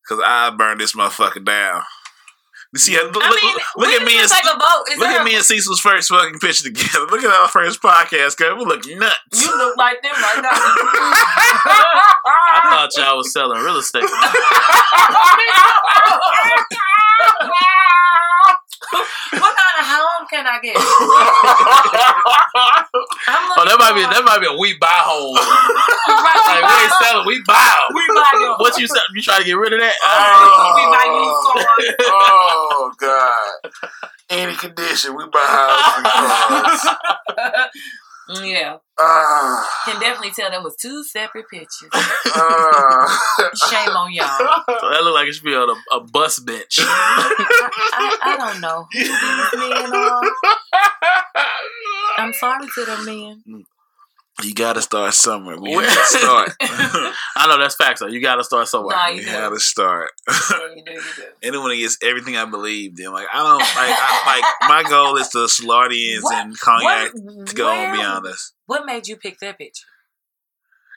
because 0.03 0.21
I 0.27 0.51
burned 0.51 0.81
this 0.81 0.95
motherfucker 0.95 1.45
down. 1.45 1.83
You 2.73 2.79
see, 2.79 2.97
look, 2.97 3.13
I 3.21 3.29
mean, 3.29 3.55
look 3.77 3.89
we 3.89 3.97
at 3.97 4.03
me 4.03 4.17
and 4.19 4.25
even 4.25 4.49
a 4.49 4.59
vote. 4.59 4.85
Look 4.97 5.09
at 5.09 5.21
a- 5.21 5.25
me 5.25 5.35
and 5.35 5.45
Cecil's 5.45 5.79
first 5.79 6.09
fucking 6.09 6.39
picture 6.39 6.65
together. 6.65 7.05
Look 7.11 7.23
at 7.23 7.31
our 7.31 7.49
first 7.49 7.83
podcast, 7.83 8.39
girl. 8.39 8.57
We 8.57 8.65
look 8.65 8.87
nuts. 8.89 9.45
You 9.45 9.55
look 9.59 9.77
like 9.77 10.01
them 10.01 10.15
right 10.15 10.41
now. 10.41 10.49
I 12.25 12.61
thought 12.71 12.97
y'all 12.97 13.19
was 13.19 13.31
selling 13.31 13.61
real 13.61 13.77
estate. 13.77 14.05
what 18.93 19.55
kind 19.57 19.77
of 19.81 19.87
home 19.89 20.27
can 20.29 20.47
I 20.47 20.59
get? 20.61 20.77
I'm 23.29 23.49
oh, 23.57 23.65
that 23.65 23.77
might 23.79 23.95
be 23.95 24.03
for- 24.05 24.11
that 24.13 24.23
might 24.25 24.41
be 24.41 24.47
a 24.47 24.57
we 24.59 24.77
buy 24.79 25.01
home. 25.03 25.37
Right, 26.13 26.61
like 26.61 26.65
we 26.65 26.75
ain't 26.85 26.93
selling, 27.01 27.27
we 27.27 27.43
buy 27.47 27.55
them. 27.89 27.97
We 27.97 28.05
buy 28.15 28.31
your 28.39 28.57
What 28.59 28.79
you 28.79 28.87
sell- 28.87 29.03
you 29.15 29.23
try 29.23 29.39
to 29.39 29.45
get 29.45 29.57
rid 29.57 29.73
of 29.73 29.81
that? 29.81 29.95
Oh, 30.05 30.73
we 30.77 30.85
buy 30.93 31.07
used 31.09 32.07
oh. 32.11 32.69
oh 32.73 32.93
God! 32.99 33.73
Any 34.31 34.55
condition, 34.55 35.17
we 35.17 35.25
buy 35.33 35.41
houses 35.41 36.05
and 36.05 37.43
cars. 37.43 37.73
Yeah, 38.43 38.77
Ah, 38.99 39.83
can 39.85 40.01
definitely 40.01 40.31
tell 40.31 40.51
them 40.51 40.63
was 40.63 40.77
two 40.77 41.03
separate 41.05 41.47
pictures. 41.51 41.91
ah. 41.93 43.51
Shame 43.69 43.91
on 43.91 44.13
y'all. 44.13 44.27
So 44.81 44.89
that 44.91 45.01
look 45.03 45.15
like 45.15 45.29
it 45.29 45.35
should 45.35 45.45
be 45.45 45.55
on 45.55 45.69
a, 45.71 45.97
a 45.97 46.01
bus 46.01 46.39
bench. 46.39 46.79
I, 46.81 48.19
I 48.23 48.37
don't 48.39 48.61
know 48.61 48.87
who 48.93 48.99
these 48.99 49.71
men 49.71 49.95
are. 49.95 50.23
I'm 52.19 52.33
sorry 52.35 52.69
to 52.75 52.85
them 52.85 53.05
men. 53.05 53.65
You 54.43 54.55
gotta 54.55 54.81
start 54.81 55.13
somewhere. 55.15 55.61
We 55.61 55.77
Where- 55.77 55.85
gotta 55.87 56.19
start. 56.19 56.53
I 56.63 57.47
know 57.49 57.59
that's 57.59 57.75
facts 57.77 58.01
though. 58.01 58.07
You 58.07 58.21
got 58.21 58.37
to 58.37 58.45
start 58.45 58.67
somewhere. 58.67 58.97
Nah, 58.97 59.09
you 59.09 59.21
do. 59.23 59.31
gotta 59.31 59.61
start. 59.61 60.11
Yeah, 60.29 60.35
you 60.77 60.83
do, 60.85 60.93
you 60.93 61.01
do. 61.17 61.23
Anyone 61.43 61.71
against 61.73 62.03
everything 62.03 62.37
I 62.37 62.47
believed 62.47 62.99
in. 62.99 63.13
Like 63.13 63.27
I 63.33 63.39
don't 63.43 63.59
like. 63.59 63.69
I, 63.77 64.41
like 64.41 64.85
my 64.85 64.91
goal 64.91 65.17
is 65.19 65.29
to 65.31 65.39
Slardians 65.41 66.23
and 66.33 66.59
cognac 66.59 67.11
What- 67.15 67.47
to 67.49 67.55
go 67.55 67.69
and 67.71 67.93
be 67.93 67.99
where- 67.99 68.09
honest. 68.09 68.55
What 68.67 68.87
made 68.87 69.07
you 69.07 69.17
pick 69.17 69.39
that 69.41 69.59
picture? 69.59 69.85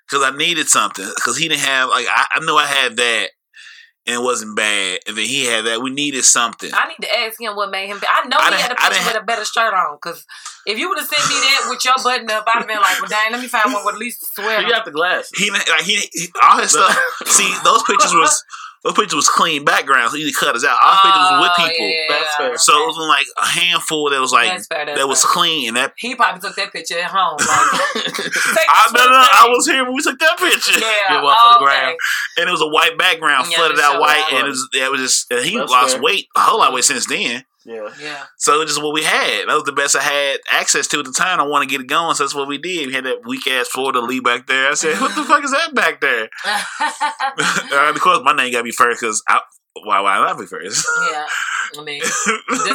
Because 0.09 0.23
I 0.23 0.36
needed 0.36 0.67
something. 0.69 1.05
Because 1.15 1.38
he 1.38 1.47
didn't 1.49 1.61
have 1.65 1.89
like 1.89 2.05
I, 2.09 2.25
I 2.36 2.39
knew 2.45 2.55
I 2.55 2.65
had 2.65 2.95
that 2.97 3.29
and 4.08 4.16
it 4.16 4.24
wasn't 4.24 4.56
bad, 4.56 4.99
and 5.08 5.18
then 5.18 5.26
he 5.26 5.45
had 5.45 5.66
that. 5.66 5.82
We 5.82 5.89
needed 5.89 6.24
something. 6.26 6.70
I 6.74 6.88
need 6.88 7.01
to 7.01 7.20
ask 7.20 7.41
him 7.41 7.56
what 7.56 7.72
made 7.72 7.88
him. 7.88 7.99
I 8.01 8.28
know 8.28 8.38
I 8.39 8.56
he 8.56 8.62
had 8.62 8.72
a 8.72 8.76
I 8.80 8.89
picture 8.89 9.06
with 9.08 9.24
a 9.24 9.26
better 9.26 9.45
shirt 9.45 9.74
on. 9.74 9.97
Because 9.97 10.26
if 10.66 10.78
you 10.78 10.89
would 10.89 10.99
have 10.99 11.08
sent 11.08 11.28
me 11.28 11.36
that 11.36 11.68
with 11.70 11.84
your 11.84 11.95
button 12.03 12.30
up, 12.30 12.45
I'd 12.47 12.60
have 12.60 12.68
been 12.68 12.78
like, 12.78 13.01
well, 13.01 13.10
dang, 13.10 13.32
let 13.32 13.41
me 13.41 13.47
find 13.47 13.74
one 13.74 13.84
with 13.86 13.95
at 13.95 13.99
least 13.99 14.24
a 14.24 14.26
sweater. 14.28 14.62
You 14.62 14.70
got 14.70 14.86
the 14.86 14.91
glasses. 14.91 15.32
He 15.38 15.49
like 15.49 15.82
he, 15.82 16.08
he 16.14 16.28
all 16.43 16.60
his 16.60 16.72
stuff. 16.78 16.95
see, 17.26 17.51
those 17.64 17.82
pictures 17.84 18.14
was 18.14 18.43
those 18.86 18.93
pictures 18.93 19.15
was 19.15 19.27
clean 19.27 19.65
background, 19.65 20.11
So 20.11 20.17
he 20.17 20.31
cut 20.31 20.55
us 20.55 20.63
out. 20.63 20.77
All 20.81 20.91
his 20.93 21.01
pictures 21.01 21.27
was 21.31 21.41
with 21.41 21.51
Oh, 21.57 21.67
people. 21.67 21.88
yeah, 21.89 22.05
That's 22.07 22.36
fair. 22.38 22.57
So 22.57 22.71
it 22.83 22.86
was 22.86 22.97
like 23.09 23.25
a 23.41 23.45
handful 23.47 24.09
that 24.11 24.21
was 24.21 24.31
like 24.31 24.47
That's 24.49 24.67
fair, 24.67 24.86
that's 24.86 24.99
that 24.99 25.07
was 25.07 25.23
fair. 25.23 25.31
clean. 25.31 25.67
And 25.69 25.77
that 25.77 25.93
He 25.97 26.13
probably 26.15 26.39
took 26.39 26.55
that 26.55 26.71
picture 26.71 26.99
at 26.99 27.09
home. 27.11 27.36
Like, 27.36 27.49
I 27.49 28.88
this 28.88 28.93
no, 28.93 29.09
no, 29.09 29.25
I 29.25 29.47
was 29.49 29.65
here 29.67 29.83
when 29.83 29.93
we 29.95 30.01
took 30.01 30.19
that 30.19 30.38
picture. 30.38 30.79
Yeah, 30.79 31.17
Get 31.17 31.23
one 31.23 31.36
for 31.36 31.59
the 31.59 31.65
okay. 31.65 31.97
and 32.38 32.47
it 32.47 32.51
was 32.51 32.61
a 32.61 32.67
white 32.69 32.97
background, 32.97 33.47
Yeah, 33.49 33.57
flooded 33.57 33.79
out 33.79 33.99
white, 33.99 34.23
out. 34.27 34.33
and 34.33 34.45
it 34.47 34.49
was, 34.49 34.69
it 34.73 34.91
was 34.91 35.01
just 35.01 35.33
he 35.33 35.57
That's 35.57 35.71
lost 35.71 35.93
fair. 35.95 36.01
weight, 36.03 36.27
a 36.36 36.39
whole 36.41 36.59
lot 36.59 36.69
of 36.69 36.73
weight 36.75 36.83
since 36.83 37.05
then. 37.07 37.43
Yeah. 37.66 37.89
Yeah. 37.99 38.24
So 38.38 38.55
it 38.55 38.59
was 38.59 38.70
just 38.70 38.84
what 38.84 38.93
we 38.93 39.03
had. 39.03 39.47
That 39.47 39.55
was 39.55 39.63
the 39.63 39.72
best 39.72 39.95
I 39.95 40.01
had 40.03 40.39
access 40.51 40.88
to 40.89 40.99
at 40.99 41.05
the 41.05 41.11
time. 41.11 41.39
I 41.39 41.43
want 41.43 41.63
to 41.68 41.70
get 41.70 41.82
it 41.82 41.88
going, 41.88 42.13
so 42.16 42.24
that's 42.24 42.36
what 42.36 42.47
we 42.47 42.57
did. 42.59 42.88
We 42.88 42.93
had 42.93 43.05
that 43.05 43.26
weak 43.26 43.47
ass 43.47 43.68
fleur-de-lis 43.70 44.22
back 44.22 44.45
there. 44.47 44.70
I 44.70 44.74
said, 44.76 45.01
"What 45.01 45.16
the 45.16 45.24
fuck 45.24 45.43
is 45.43 45.51
that 45.51 45.74
back 45.74 45.99
there?" 45.99 46.30
uh, 46.45 47.89
of 47.93 47.99
course, 47.99 48.20
my 48.24 48.34
name 48.34 48.51
got 48.51 48.59
to 48.59 48.63
be 48.63 48.72
first 48.72 49.01
because 49.01 49.24
I. 49.28 49.39
Why? 49.84 49.99
Why 49.99 50.16
not 50.20 50.39
be 50.39 50.45
first? 50.45 50.88
yeah. 51.11 51.26
I 51.78 51.84
mean, 51.84 51.99
that's 52.01 52.24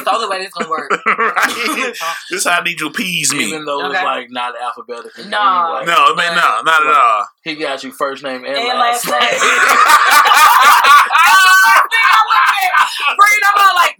the 0.03 0.11
only 0.13 0.27
way 0.29 0.37
this 0.43 0.53
gonna 0.53 0.69
work. 0.69 0.91
right? 1.07 1.93
This 2.29 2.43
how 2.45 2.59
I 2.59 2.63
need 2.63 2.79
you 2.79 2.89
to 2.89 2.93
appease 2.93 3.33
me. 3.33 3.45
Even 3.45 3.65
though 3.65 3.87
Okay. 3.87 3.95
it's 3.97 4.03
like 4.03 4.29
not 4.29 4.53
alphabetical. 4.61 5.25
No. 5.25 5.77
anyway. 5.77 5.95
No, 5.95 6.13
man, 6.13 6.35
no, 6.35 6.61
not 6.63 6.85
at 6.85 6.93
all. 6.93 7.25
He 7.43 7.55
got 7.55 7.83
you 7.83 7.91
first 7.91 8.21
name 8.23 8.45
and, 8.45 8.55
And 8.55 8.77
last, 8.77 9.07
last 9.07 9.31
name. 9.41 10.97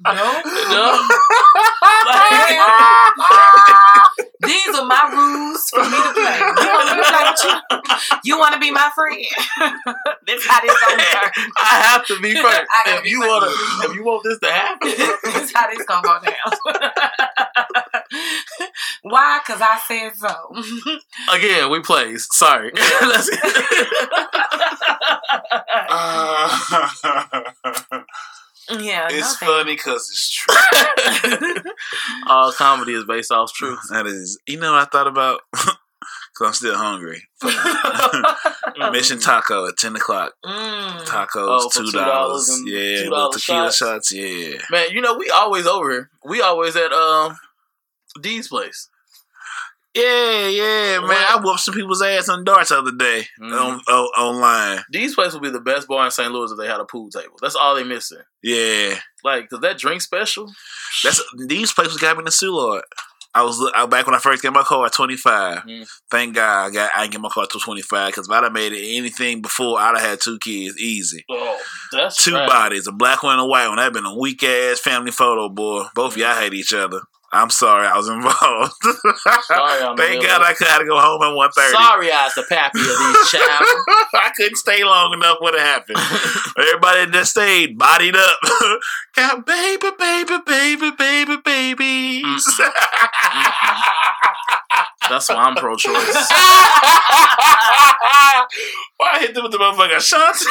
I'm 0.03 0.17
all 0.17 0.33
like, 0.33 0.45
no. 0.45 0.51
no. 0.71 1.07
These 4.47 4.75
are 4.75 4.85
my 4.85 5.09
rules 5.13 5.69
for 5.69 5.83
me 5.83 5.97
to 6.01 6.13
play. 6.13 6.39
You 6.39 6.69
want 6.73 6.89
me 6.89 6.95
to 6.97 7.09
play 7.09 7.23
with 7.29 7.43
you? 7.43 7.53
You 8.23 8.39
want 8.39 8.53
to 8.55 8.59
be 8.59 8.71
my 8.71 8.89
friend? 8.95 9.17
this 10.25 10.45
how 10.47 10.61
this 10.61 10.75
gonna 10.81 10.97
work. 10.97 11.33
I 11.61 11.75
have 11.85 12.05
to 12.07 12.19
be 12.19 12.33
first. 12.33 12.67
I 12.71 12.95
if 12.97 13.03
be 13.03 13.09
you 13.11 13.19
wanna, 13.21 13.47
if 13.49 13.93
you 13.95 14.03
want 14.03 14.23
this 14.23 14.39
to 14.39 14.51
happen, 14.51 14.89
this 14.89 15.53
how 15.53 15.69
this 15.69 15.85
gonna 15.85 16.01
go 16.01 16.19
down. 16.25 16.33
Why? 19.03 19.39
Because 19.45 19.61
I 19.61 19.79
said 19.87 20.15
so. 20.15 20.35
Again, 21.31 21.69
we 21.69 21.79
plays. 21.81 22.27
Sorry. 22.31 22.71
Let's- 23.01 23.29
yeah, 28.79 29.07
it's 29.09 29.41
no 29.41 29.47
funny 29.47 29.75
because 29.75 30.09
it's 30.09 30.29
true. 31.55 31.71
All 32.27 32.51
comedy 32.53 32.93
is 32.93 33.05
based 33.05 33.31
off 33.31 33.53
truth. 33.53 33.79
That 33.89 34.07
is, 34.07 34.39
you 34.47 34.59
know 34.59 34.73
what 34.73 34.81
I 34.81 34.85
thought 34.85 35.07
about? 35.07 35.41
Because 35.51 36.47
I'm 36.47 36.53
still 36.53 36.75
hungry. 36.77 37.23
Mission 38.91 39.19
Taco 39.19 39.67
at 39.67 39.77
10 39.77 39.95
o'clock. 39.95 40.33
Mm. 40.45 41.05
Tacos, 41.05 41.27
Oh, 41.35 41.69
$2. 41.73 41.91
$2 41.91 42.59
yeah, 42.65 43.05
$2 43.05 43.09
little 43.09 43.31
tequila 43.31 43.65
shots. 43.71 43.77
shots. 43.77 44.11
Yeah. 44.13 44.57
Man, 44.69 44.91
you 44.91 45.01
know 45.01 45.15
we 45.17 45.29
always 45.29 45.67
over. 45.67 46.09
We 46.25 46.41
always 46.41 46.75
at 46.75 46.91
um 46.91 47.37
D's 48.21 48.47
place. 48.47 48.89
Yeah, 49.93 50.47
yeah, 50.47 50.99
man. 51.01 51.09
I 51.11 51.39
whooped 51.43 51.59
some 51.59 51.73
people's 51.73 52.01
ass 52.01 52.29
on 52.29 52.45
darts 52.45 52.69
the 52.69 52.77
other 52.79 52.93
day 52.93 53.25
Mhm. 53.41 53.51
on, 53.51 53.79
on, 53.87 54.05
online. 54.17 54.83
These 54.89 55.15
places 55.15 55.33
would 55.33 55.43
be 55.43 55.49
the 55.49 55.59
best 55.59 55.87
bar 55.87 56.05
in 56.05 56.11
St. 56.11 56.31
Louis 56.31 56.49
if 56.51 56.57
they 56.57 56.67
had 56.67 56.79
a 56.79 56.85
pool 56.85 57.09
table. 57.09 57.35
That's 57.41 57.55
all 57.55 57.75
they 57.75 57.83
missing. 57.83 58.21
Yeah. 58.41 58.99
Like, 59.23 59.49
cause 59.49 59.59
that 59.59 59.77
drink 59.77 60.01
special. 60.01 60.49
That's 61.03 61.21
These 61.47 61.73
places 61.73 61.97
got 61.97 62.15
me 62.15 62.21
in 62.21 62.25
the 62.25 62.31
Soulard. 62.31 62.83
I 63.33 63.43
was 63.43 63.61
I, 63.75 63.85
back 63.85 64.05
when 64.05 64.15
I 64.15 64.19
first 64.19 64.43
got 64.43 64.51
my 64.51 64.63
car 64.63 64.85
at 64.85 64.93
25. 64.93 65.59
Mm. 65.63 65.89
Thank 66.09 66.35
God 66.35 66.65
I 66.65 66.69
got 66.69 66.91
I 66.93 67.01
didn't 67.01 67.11
get 67.13 67.21
my 67.21 67.29
car 67.29 67.45
till 67.45 67.61
25 67.61 68.07
because 68.09 68.27
if 68.27 68.31
I'd 68.33 68.43
have 68.43 68.51
made 68.51 68.73
it 68.73 68.97
anything 68.97 69.41
before, 69.41 69.79
I'd 69.79 69.97
have 69.97 70.09
had 70.09 70.21
two 70.21 70.37
kids 70.39 70.77
easy. 70.77 71.23
Oh, 71.29 71.57
that's 71.93 72.21
Two 72.23 72.33
right. 72.33 72.47
bodies, 72.47 72.87
a 72.87 72.91
black 72.91 73.23
one 73.23 73.33
and 73.33 73.41
a 73.41 73.45
white 73.45 73.67
one. 73.69 73.77
That'd 73.77 73.93
been 73.93 74.05
a 74.05 74.17
weak 74.17 74.43
ass 74.43 74.79
family 74.81 75.11
photo, 75.11 75.47
boy. 75.47 75.85
Both 75.95 76.13
of 76.13 76.17
y'all 76.17 76.35
hate 76.35 76.53
each 76.53 76.73
other. 76.73 77.01
I'm 77.33 77.49
sorry, 77.49 77.87
I 77.87 77.95
was 77.95 78.09
involved. 78.09 78.73
Sorry, 79.47 79.81
I'm 79.81 79.95
Thank 79.95 80.21
God 80.21 80.41
I 80.41 80.53
had 80.59 80.79
to 80.79 80.85
go 80.85 80.99
home 80.99 81.21
at 81.23 81.31
1.30. 81.31 81.71
Sorry, 81.71 82.11
I 82.11 82.25
was 82.25 82.33
the 82.35 82.43
pappy 82.43 82.79
of 82.79 82.85
these 82.85 83.31
child. 83.31 83.63
I 84.13 84.31
couldn't 84.35 84.57
stay 84.57 84.83
long 84.83 85.13
enough 85.13 85.37
when 85.39 85.55
it 85.55 85.61
happened. 85.61 85.97
Everybody 86.57 87.09
just 87.11 87.31
stayed 87.31 87.77
bodied 87.77 88.17
up. 88.17 88.37
Got 89.15 89.45
baby, 89.45 89.87
baby, 89.97 90.37
baby, 90.45 90.91
baby, 90.91 91.37
babies. 91.37 92.45
That's 95.09 95.29
why 95.29 95.35
I'm 95.35 95.55
pro-choice. 95.55 96.13
Why 98.97 99.09
I 99.13 99.19
hit 99.19 99.33
them 99.33 99.43
with 99.43 99.53
the 99.53 99.57
motherfucker 99.57 99.97
Ashanti? 99.97 100.45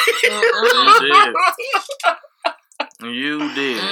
You 3.03 3.55
did. 3.55 3.82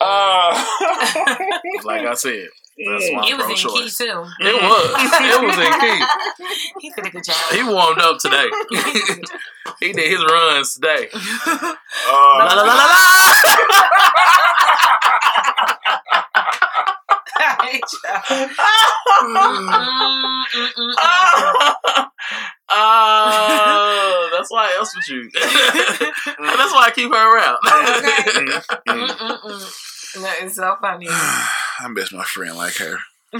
Uh, 0.00 0.64
Like 1.84 2.06
I 2.06 2.14
said, 2.14 2.48
that's 2.78 3.10
why 3.12 3.28
It 3.28 3.36
was 3.36 3.48
in 3.48 3.56
key 3.56 3.62
pro-choice. 3.62 3.96
too. 3.98 4.24
It 4.40 4.62
was. 4.62 4.90
It 5.20 5.46
was 5.46 5.58
in 5.58 5.72
key. 5.80 6.04
He 6.80 6.90
did 6.90 7.06
a 7.06 7.10
good 7.10 7.24
job. 7.24 7.36
He 7.52 7.62
warmed 7.62 8.00
up 8.00 8.18
today. 8.18 8.48
he 9.80 9.92
did 9.92 10.10
his 10.10 10.24
runs 10.24 10.74
today. 10.74 11.08
uh, 11.12 11.74
La 12.10 12.44
la 12.54 12.54
la 12.54 12.62
la 12.64 12.74
la. 12.74 13.54
Mm, 19.22 19.34
mm, 19.34 20.48
mm, 20.54 20.70
mm. 20.78 22.08
Oh, 22.76 24.28
that's 24.32 24.50
why 24.50 24.70
I 24.72 24.76
else 24.76 24.94
with 24.94 25.08
you. 25.08 25.30
that's 25.34 26.72
why 26.72 26.86
I 26.86 26.92
keep 26.94 27.12
her 27.12 27.36
around. 27.36 27.58
Mm, 27.64 29.08
mm, 29.08 29.40
mm. 29.40 30.22
That 30.22 30.42
is 30.42 30.54
so 30.56 30.76
funny. 30.80 31.06
I 31.10 31.88
miss 31.90 32.12
my 32.12 32.24
friend 32.24 32.56
like 32.56 32.74
her. 32.76 32.98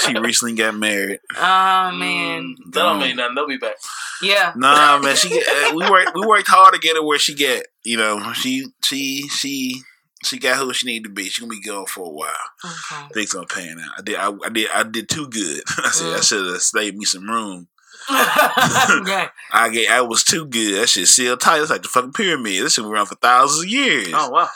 She 0.00 0.16
recently 0.18 0.54
got 0.54 0.74
married. 0.74 1.20
oh 1.36 1.92
man, 1.92 2.54
that 2.70 2.82
don't 2.82 3.00
mean 3.00 3.16
nothing. 3.16 3.34
They'll 3.34 3.46
be 3.46 3.56
back. 3.58 3.76
yeah. 4.22 4.52
Nah, 4.56 4.98
man, 4.98 5.14
she 5.16 5.28
uh, 5.42 5.74
we 5.74 5.88
worked 5.90 6.12
we 6.14 6.26
worked 6.26 6.48
hard 6.48 6.74
to 6.74 6.80
get 6.80 6.96
her 6.96 7.02
where 7.04 7.18
she 7.18 7.34
get. 7.34 7.66
You 7.84 7.96
know, 7.98 8.32
she 8.32 8.66
she 8.84 9.28
she 9.28 9.82
she 10.24 10.38
got 10.38 10.56
who 10.58 10.72
she 10.72 10.86
need 10.86 11.04
to 11.04 11.10
be. 11.10 11.24
She 11.28 11.40
gonna 11.42 11.50
be 11.50 11.60
going 11.60 11.86
for 11.86 12.06
a 12.06 12.10
while. 12.10 12.32
Okay. 12.64 13.08
Things 13.14 13.32
gonna 13.32 13.46
pan 13.46 13.78
out. 13.80 13.92
I 13.98 14.02
did 14.02 14.16
I, 14.16 14.30
I 14.44 14.48
did 14.48 14.70
I 14.74 14.82
did 14.84 15.08
too 15.08 15.28
good. 15.28 15.62
I 15.84 15.90
said 15.90 16.14
I 16.14 16.18
Mm. 16.18 16.28
should 16.28 16.46
have 16.46 16.62
saved 16.62 16.96
me 16.96 17.04
some 17.04 17.28
room. 17.28 17.68
yeah. 18.10 19.28
I 19.52 19.68
get 19.72 19.90
I 19.90 20.00
was 20.02 20.22
too 20.24 20.46
good. 20.46 20.80
That 20.80 20.88
shit 20.88 21.08
sealed 21.08 21.40
tight. 21.40 21.60
It's 21.60 21.70
like 21.70 21.82
the 21.82 21.88
fucking 21.88 22.12
pyramid. 22.12 22.64
This 22.64 22.74
shit 22.74 22.84
been 22.84 22.92
around 22.92 23.06
for 23.06 23.16
thousands 23.16 23.64
of 23.64 23.70
years. 23.70 24.08
Oh 24.12 24.30
wow. 24.30 24.48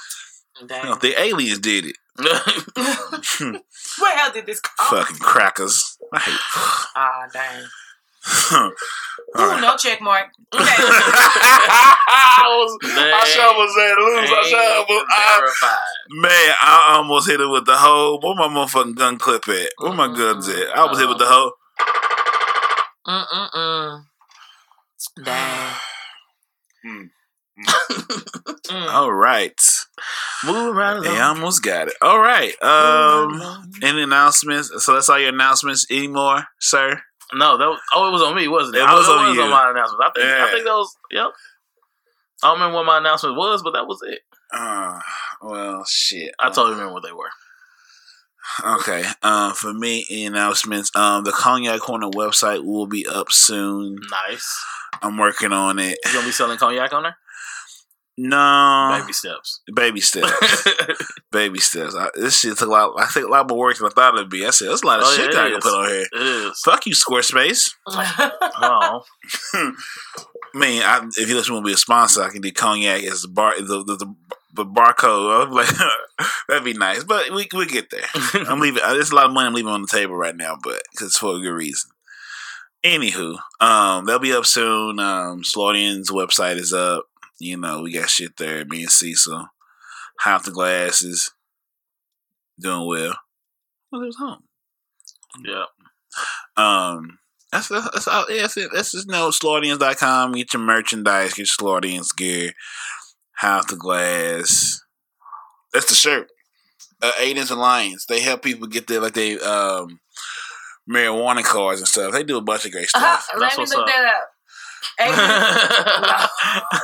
Dang. 0.66 0.96
think 0.96 1.18
aliens 1.18 1.58
did 1.58 1.86
it. 1.86 1.96
Where 3.98 4.16
hell 4.16 4.32
did 4.32 4.46
this 4.46 4.60
come? 4.60 4.98
Fucking 4.98 5.18
crackers. 5.18 5.98
I 6.12 6.18
hate. 6.18 6.38
Ah, 6.96 7.26
dang. 7.32 7.64
All 8.52 9.44
Ooh, 9.44 9.48
right. 9.48 9.60
no 9.60 9.76
check 9.76 10.00
mark. 10.00 10.26
Okay. 10.52 10.64
I 10.64 12.44
was, 12.48 12.78
I 12.82 13.24
sure 13.24 13.54
was 13.54 13.76
at 13.78 13.96
lose. 13.96 14.30
I 14.30 14.42
sure 14.50 14.84
was. 14.88 15.06
I, 15.08 15.78
man, 16.10 16.54
I 16.60 16.96
almost 16.96 17.28
hit 17.28 17.40
it 17.40 17.46
with 17.46 17.64
the 17.64 17.76
hoe. 17.76 18.18
Where 18.20 18.34
my 18.34 18.48
motherfucking 18.48 18.96
gun 18.96 19.18
clip 19.18 19.48
at? 19.48 19.70
Where 19.78 19.92
my 19.94 20.08
guns 20.08 20.48
at? 20.48 20.76
I 20.76 20.86
was 20.86 20.98
hit 20.98 21.08
with 21.08 21.18
the 21.18 21.26
hoe. 21.26 21.52
Mm 23.10 23.26
mm 23.26 23.50
mm. 23.54 24.04
Dang. 25.24 25.74
Hmm. 26.84 27.02
Mm. 28.70 28.92
All 28.92 29.12
right. 29.12 29.60
Move 30.44 30.74
right 30.76 30.92
along. 30.92 31.02
They 31.04 31.18
almost 31.20 31.62
got 31.62 31.88
it. 31.88 31.94
All 32.00 32.18
right. 32.20 32.54
Um, 32.62 33.70
any 33.82 34.02
announcements? 34.02 34.70
So 34.84 34.94
that's 34.94 35.08
all 35.08 35.18
your 35.18 35.30
announcements 35.30 35.86
anymore, 35.90 36.44
sir? 36.60 37.00
No, 37.34 37.58
that 37.58 37.66
was, 37.66 37.80
oh, 37.94 38.08
it 38.08 38.12
was 38.12 38.22
on 38.22 38.34
me, 38.36 38.48
wasn't 38.48 38.76
it? 38.76 38.80
It 38.80 38.84
I- 38.88 38.94
was 38.94 39.06
that 39.06 39.12
on 39.12 39.26
was 39.28 39.36
you. 39.36 39.42
on 39.42 39.50
my 39.50 39.70
announcement. 39.70 40.02
I 40.04 40.10
think 40.14 40.26
Yeah. 40.26 40.44
I 40.46 40.50
think 40.52 40.64
that 40.64 40.72
was 40.74 40.96
yep. 41.10 41.30
I 42.42 42.46
don't 42.48 42.54
remember 42.58 42.76
what 42.76 42.86
my 42.86 42.98
announcement 42.98 43.36
was, 43.36 43.62
but 43.62 43.72
that 43.72 43.86
was 43.86 44.00
it. 44.06 44.20
Uh, 44.52 44.98
well, 45.42 45.84
shit. 45.84 46.32
I 46.40 46.48
totally 46.48 46.70
remember 46.72 46.94
what 46.94 47.02
they 47.04 47.12
were. 47.12 47.28
Okay. 48.64 49.04
Um, 49.22 49.52
for 49.54 49.72
me, 49.72 50.06
announcements. 50.26 50.90
Um, 50.96 51.24
the 51.24 51.32
Cognac 51.32 51.80
Corner 51.80 52.08
website 52.08 52.64
will 52.64 52.86
be 52.86 53.06
up 53.06 53.30
soon. 53.32 53.96
Nice. 54.28 54.64
I'm 55.02 55.16
working 55.18 55.52
on 55.52 55.78
it. 55.78 55.98
You 56.04 56.12
gonna 56.12 56.26
be 56.26 56.32
selling 56.32 56.58
cognac 56.58 56.92
on 56.92 57.04
there? 57.04 57.16
No, 58.22 58.98
Baby 59.00 59.12
steps. 59.14 59.60
baby 59.74 60.00
steps. 60.02 60.68
baby 61.32 61.58
steps. 61.58 61.94
I, 61.94 62.08
this 62.14 62.40
shit 62.40 62.58
took 62.58 62.68
a 62.68 62.70
lot. 62.70 62.92
I 62.98 63.06
think 63.06 63.26
a 63.26 63.30
lot 63.30 63.48
more 63.48 63.56
work 63.58 63.78
than 63.78 63.86
I 63.86 63.90
thought 63.90 64.14
it'd 64.14 64.28
be. 64.28 64.44
I 64.44 64.50
said, 64.50 64.68
"There's 64.68 64.82
a 64.82 64.86
lot 64.86 64.98
of 65.00 65.06
Oh, 65.08 65.14
shit 65.16 65.32
yeah, 65.32 65.36
that 65.40 65.46
I 65.46 65.50
can 65.52 65.60
put 65.60 65.72
on 65.72 65.88
here." 65.88 66.06
It 66.12 66.20
is. 66.50 66.60
Fuck 66.62 66.84
you, 66.86 66.92
Squarespace. 66.94 67.70
Oh, 67.86 69.02
I 69.54 69.72
mean, 70.54 70.82
I, 70.82 71.06
if 71.16 71.28
you 71.28 71.34
just 71.34 71.50
want 71.50 71.64
to 71.64 71.68
be 71.68 71.72
a 71.72 71.78
sponsor, 71.78 72.22
I 72.22 72.28
can 72.30 72.42
do 72.42 72.52
cognac 72.52 73.04
as 73.04 73.22
the 73.22 73.28
bar, 73.28 73.54
the 73.58 73.84
the, 73.84 73.96
the, 73.96 74.14
the 74.54 74.64
barcode. 74.64 75.46
I'm 75.46 75.50
like, 75.52 75.68
that'd 76.48 76.64
be 76.64 76.72
nice, 76.74 77.04
but 77.04 77.30
we 77.30 77.48
we 77.54 77.66
get 77.66 77.90
there. 77.90 78.04
I'm 78.48 78.60
leaving. 78.60 78.82
uh, 78.82 78.92
There's 78.94 79.10
a 79.10 79.14
lot 79.14 79.26
of 79.26 79.32
money 79.32 79.46
I'm 79.46 79.54
leaving 79.54 79.70
on 79.72 79.82
the 79.82 79.88
table 79.88 80.16
right 80.16 80.36
now, 80.36 80.56
but 80.62 80.82
because 80.92 81.08
it's 81.08 81.18
for 81.18 81.36
a 81.36 81.40
good 81.40 81.50
reason. 81.52 81.90
Anywho, 82.84 83.36
um, 83.60 84.06
they'll 84.06 84.18
be 84.18 84.32
up 84.32 84.46
soon. 84.46 84.98
Um, 84.98 85.42
website 85.42 86.56
is 86.56 86.72
up. 86.72 87.04
You 87.38 87.56
know, 87.58 87.82
we 87.82 87.92
got 87.92 88.08
shit 88.10 88.36
there. 88.38 88.64
Me 88.64 88.82
and 88.82 88.90
Cecil, 88.90 89.46
Half 90.20 90.44
the 90.44 90.50
Glasses, 90.50 91.30
doing 92.58 92.86
well. 92.86 93.16
Well, 93.92 94.02
it 94.02 94.06
was 94.06 94.16
home. 94.16 94.44
yeah. 95.44 95.64
Um, 96.56 97.18
that's 97.52 97.68
that's, 97.68 97.90
that's 97.90 98.08
all. 98.08 98.26
Yeah, 98.30 98.42
that's 98.42 98.56
it. 98.56 98.70
That's 98.72 98.92
just 98.92 99.08
no 99.08 99.28
Slaudians.com. 99.30 100.32
Get 100.32 100.52
your 100.54 100.62
merchandise. 100.62 101.34
Get 101.34 101.38
your 101.38 101.46
Slaudians 101.80 102.14
gear. 102.16 102.52
Half 103.40 103.68
the 103.68 103.76
glass. 103.76 104.80
That's 105.72 105.86
the 105.88 105.94
shirt. 105.94 106.28
Uh, 107.02 107.12
Aiden's 107.18 107.50
Alliance. 107.50 108.04
They 108.06 108.20
help 108.20 108.42
people 108.42 108.66
get 108.66 108.86
their 108.86 109.00
like 109.00 109.14
they 109.14 109.38
um 109.40 110.00
marijuana 110.88 111.42
cards 111.42 111.80
and 111.80 111.88
stuff. 111.88 112.12
They 112.12 112.22
do 112.22 112.36
a 112.36 112.42
bunch 112.42 112.66
of 112.66 112.72
great 112.72 112.88
stuff. 112.88 113.28
Let 113.32 113.40
That's 113.40 113.56
me 113.56 113.62
what's 113.62 113.74
look 113.74 113.82
up. 113.82 113.86
that 113.86 114.04
up. 114.04 114.28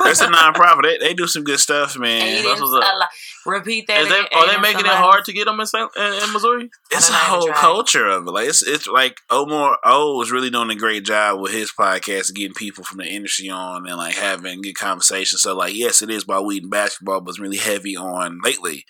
It's 0.09 0.21
a 0.21 0.27
nonprofit. 0.27 0.83
They 0.83 0.97
they 0.97 1.13
do 1.13 1.27
some 1.27 1.43
good 1.43 1.59
stuff, 1.59 1.97
man. 1.97 2.43
That's 2.43 2.61
what's 2.61 2.73
up. 2.73 2.83
Alli- 2.83 3.05
Repeat 3.45 3.87
that. 3.87 4.01
Is 4.01 4.09
they, 4.09 4.15
again. 4.19 4.27
are 4.35 4.47
they 4.47 4.61
making 4.61 4.85
it 4.85 4.91
hard 4.91 5.25
to 5.25 5.33
get 5.33 5.45
them 5.45 5.59
in, 5.59 5.67
in, 5.75 6.23
in 6.23 6.33
Missouri? 6.33 6.69
it's 6.91 7.09
a 7.09 7.13
I 7.13 7.29
don't 7.29 7.47
know 7.47 7.53
how 7.53 7.53
to 7.53 7.53
whole 7.53 7.73
culture 7.75 8.07
of 8.07 8.27
it. 8.27 8.31
Like 8.31 8.47
it's 8.47 8.65
it's 8.65 8.87
like 8.87 9.17
Omar 9.29 9.77
O 9.83 10.21
is 10.21 10.31
really 10.31 10.49
doing 10.49 10.69
a 10.69 10.75
great 10.75 11.03
job 11.03 11.39
with 11.39 11.51
his 11.51 11.71
podcast, 11.77 12.33
getting 12.33 12.53
people 12.53 12.83
from 12.83 12.97
the 12.99 13.05
industry 13.05 13.49
on 13.49 13.87
and 13.87 13.97
like 13.97 14.15
having 14.15 14.61
good 14.61 14.75
conversations. 14.75 15.41
So 15.41 15.55
like, 15.55 15.75
yes, 15.75 16.01
it 16.01 16.09
is 16.09 16.23
about 16.23 16.45
weed 16.45 16.63
and 16.63 16.71
basketball, 16.71 17.21
but 17.21 17.31
it's 17.31 17.39
really 17.39 17.57
heavy 17.57 17.95
on 17.97 18.39
lately 18.43 18.85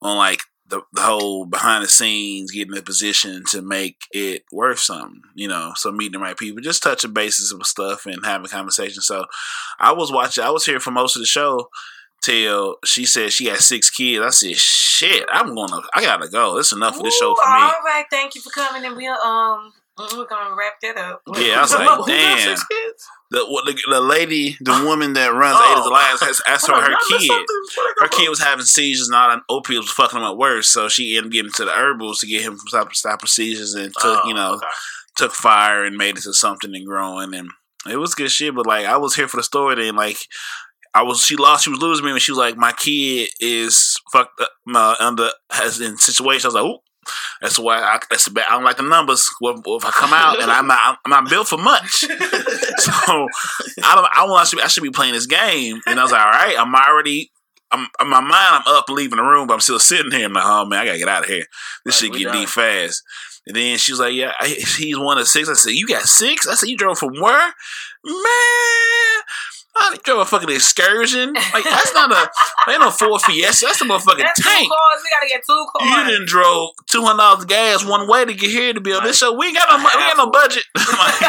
on 0.00 0.16
like 0.16 0.40
the, 0.72 0.82
the 0.92 1.02
whole 1.02 1.44
behind 1.44 1.84
the 1.84 1.88
scenes, 1.88 2.50
getting 2.50 2.72
in 2.72 2.78
a 2.78 2.82
position 2.82 3.44
to 3.50 3.62
make 3.62 3.98
it 4.10 4.42
worth 4.50 4.80
something. 4.80 5.20
You 5.34 5.46
know, 5.46 5.72
so 5.76 5.92
meeting 5.92 6.12
the 6.12 6.18
right 6.18 6.36
people, 6.36 6.60
just 6.62 6.82
touching 6.82 7.12
bases 7.12 7.54
with 7.54 7.66
stuff 7.66 8.06
and 8.06 8.24
having 8.24 8.48
conversations. 8.48 9.06
So 9.06 9.26
I 9.78 9.92
was 9.92 10.10
watching. 10.10 10.42
I 10.42 10.50
was 10.50 10.66
here 10.66 10.80
for 10.80 10.90
most 10.90 11.14
of 11.14 11.20
the 11.20 11.26
show. 11.26 11.68
till 12.22 12.76
she 12.84 13.04
said 13.04 13.32
she 13.32 13.46
had 13.46 13.58
six 13.58 13.90
kids. 13.90 14.24
I 14.24 14.30
said, 14.30 14.56
"Shit, 14.56 15.26
I'm 15.30 15.54
gonna, 15.54 15.82
I 15.94 16.02
gotta 16.02 16.28
go. 16.28 16.56
It's 16.58 16.72
enough 16.72 16.96
of 16.96 17.02
this 17.02 17.16
show 17.18 17.34
for 17.34 17.50
me." 17.50 17.60
All 17.60 17.82
right, 17.84 18.04
thank 18.10 18.34
you 18.34 18.40
for 18.40 18.50
coming, 18.50 18.84
and 18.84 18.96
we'll 18.96 19.20
um 19.20 19.72
we're 19.98 20.26
gonna 20.26 20.54
wrap 20.56 20.74
that 20.82 20.96
up. 20.96 21.22
Yeah, 21.36 21.58
I 21.58 21.60
was 21.62 21.72
like, 21.74 21.88
Who 21.88 22.06
damn. 22.06 22.56
The, 23.30 23.46
what, 23.46 23.66
the 23.66 23.78
the 23.88 24.00
lady, 24.00 24.56
the 24.60 24.72
oh. 24.72 24.86
woman 24.86 25.12
that 25.14 25.32
runs 25.32 25.56
Oh. 25.58 25.72
Ada's 25.72 25.86
Alliance, 25.86 26.20
has 26.22 26.40
asked 26.46 26.66
her 26.66 26.74
on, 26.74 26.82
her 26.82 26.90
y'all 26.90 27.18
kid. 27.18 27.46
Her 27.98 28.08
kid 28.08 28.28
was 28.28 28.40
having 28.40 28.64
seizures 28.64 29.08
not 29.08 29.34
that 29.34 29.42
opiates 29.48 29.84
was 29.86 29.90
fucking 29.90 30.18
him 30.18 30.24
up 30.24 30.36
worse. 30.36 30.68
So 30.68 30.88
she 30.88 31.16
ended 31.16 31.28
up 31.28 31.32
getting 31.32 31.52
to 31.52 31.64
the 31.64 31.72
herbals 31.72 32.20
to 32.20 32.26
get 32.26 32.42
him 32.42 32.56
from 32.56 32.68
stop, 32.68 32.94
stop 32.94 33.26
seizures 33.28 33.74
and 33.74 33.92
took, 33.92 34.20
Oh, 34.24 34.28
you 34.28 34.34
know, 34.34 34.54
okay. 34.54 34.66
took 35.16 35.32
fire 35.32 35.84
and 35.84 35.96
made 35.96 36.16
it 36.16 36.22
to 36.22 36.34
something 36.34 36.74
and 36.74 36.86
growing 36.86 37.34
and 37.34 37.50
it 37.88 37.96
was 37.96 38.14
good 38.14 38.30
shit. 38.30 38.54
But 38.54 38.66
like 38.66 38.86
I 38.86 38.96
was 38.96 39.14
here 39.14 39.28
for 39.28 39.36
the 39.36 39.42
story 39.42 39.76
then 39.76 39.96
like 39.96 40.18
I 40.94 41.02
was 41.02 41.24
she 41.24 41.36
lost 41.36 41.64
she 41.64 41.70
was 41.70 41.80
losing 41.80 42.04
me 42.04 42.12
when 42.12 42.20
she 42.20 42.32
was 42.32 42.38
like 42.38 42.56
my 42.56 42.72
kid 42.72 43.30
is 43.40 43.98
fucked 44.12 44.40
up 44.40 44.50
my 44.66 44.96
under 45.00 45.30
has 45.50 45.80
in 45.80 45.98
situation. 45.98 46.46
I 46.46 46.48
was 46.48 46.54
like, 46.54 46.64
ooh. 46.64 46.78
That's 47.40 47.58
why 47.58 47.78
I, 47.78 47.98
that's 48.10 48.28
bad. 48.28 48.44
I 48.48 48.52
don't 48.52 48.64
like 48.64 48.76
the 48.76 48.84
numbers. 48.84 49.28
Well, 49.40 49.60
if 49.66 49.84
I 49.84 49.90
come 49.90 50.12
out 50.12 50.40
and 50.40 50.50
I'm 50.50 50.66
not, 50.66 50.98
I'm 51.04 51.10
not 51.10 51.28
built 51.28 51.48
for 51.48 51.58
much, 51.58 51.90
so 52.00 52.10
I 52.98 53.94
don't. 53.94 54.08
I 54.14 54.24
want. 54.26 54.42
I 54.42 54.44
should, 54.44 54.56
be, 54.56 54.62
I 54.62 54.68
should 54.68 54.82
be 54.82 54.90
playing 54.90 55.14
this 55.14 55.26
game. 55.26 55.80
And 55.86 55.98
I 55.98 56.02
was 56.02 56.12
like, 56.12 56.20
all 56.20 56.30
right, 56.30 56.56
I'm 56.58 56.74
already. 56.74 57.30
I'm 57.72 57.88
in 58.00 58.08
my 58.08 58.20
mind. 58.20 58.32
I'm 58.34 58.76
up, 58.76 58.88
leaving 58.88 59.16
the 59.16 59.22
room, 59.24 59.46
but 59.46 59.54
I'm 59.54 59.60
still 59.60 59.78
sitting 59.78 60.12
here. 60.12 60.26
I'm 60.26 60.32
like, 60.32 60.44
oh 60.46 60.66
man, 60.66 60.80
I 60.80 60.84
gotta 60.86 60.98
get 60.98 61.08
out 61.08 61.24
of 61.24 61.28
here. 61.28 61.46
This 61.84 62.00
Like, 62.02 62.12
shit 62.12 62.22
get 62.22 62.32
deep 62.32 62.48
fast. 62.48 63.02
And 63.46 63.56
then 63.56 63.76
she 63.78 63.90
was 63.90 63.98
like, 63.98 64.14
"Yeah, 64.14 64.32
I, 64.38 64.46
he's 64.46 64.96
one 64.96 65.18
of 65.18 65.26
six. 65.26 65.48
I 65.48 65.54
said, 65.54 65.72
"You 65.72 65.88
got 65.88 66.02
six? 66.02 66.46
I 66.46 66.54
said, 66.54 66.68
"You 66.68 66.76
drove 66.76 66.98
from 66.98 67.14
where, 67.20 67.52
man? 68.04 69.22
I 69.74 69.96
drove 70.04 70.20
a 70.20 70.24
fucking 70.26 70.50
excursion. 70.50 71.32
Like 71.32 71.64
that's 71.64 71.94
not 71.94 72.12
a 72.12 72.30
ain't 72.70 72.80
no 72.80 72.90
Ford 72.90 73.20
Fiesta. 73.22 73.66
That's 73.66 73.80
a 73.80 73.84
motherfucking 73.84 74.18
That's 74.18 74.40
two 74.42 74.48
tank. 74.48 74.70
cars. 74.70 75.00
We 75.02 75.10
gotta 75.10 75.28
get 75.28 75.40
two 75.46 75.66
cars. 75.72 75.88
You 75.88 75.94
cars. 75.96 76.08
done 76.18 76.26
drove 76.26 76.70
two 76.90 77.02
hundred 77.02 77.18
dollars 77.18 77.44
gas 77.46 77.84
one 77.84 78.06
way 78.06 78.24
to 78.26 78.34
get 78.34 78.50
here 78.50 78.72
to 78.74 78.80
be 78.80 78.92
on 78.92 79.02
this 79.04 79.16
show. 79.18 79.32
We 79.32 79.46
ain't 79.46 79.56
got 79.56 79.68
no, 79.70 79.78
mo- 79.78 79.88
we 79.96 80.02
ain't 80.02 80.16
got 80.16 80.24
no 80.26 80.30
budget. 80.30 80.64
Like, 80.76 81.22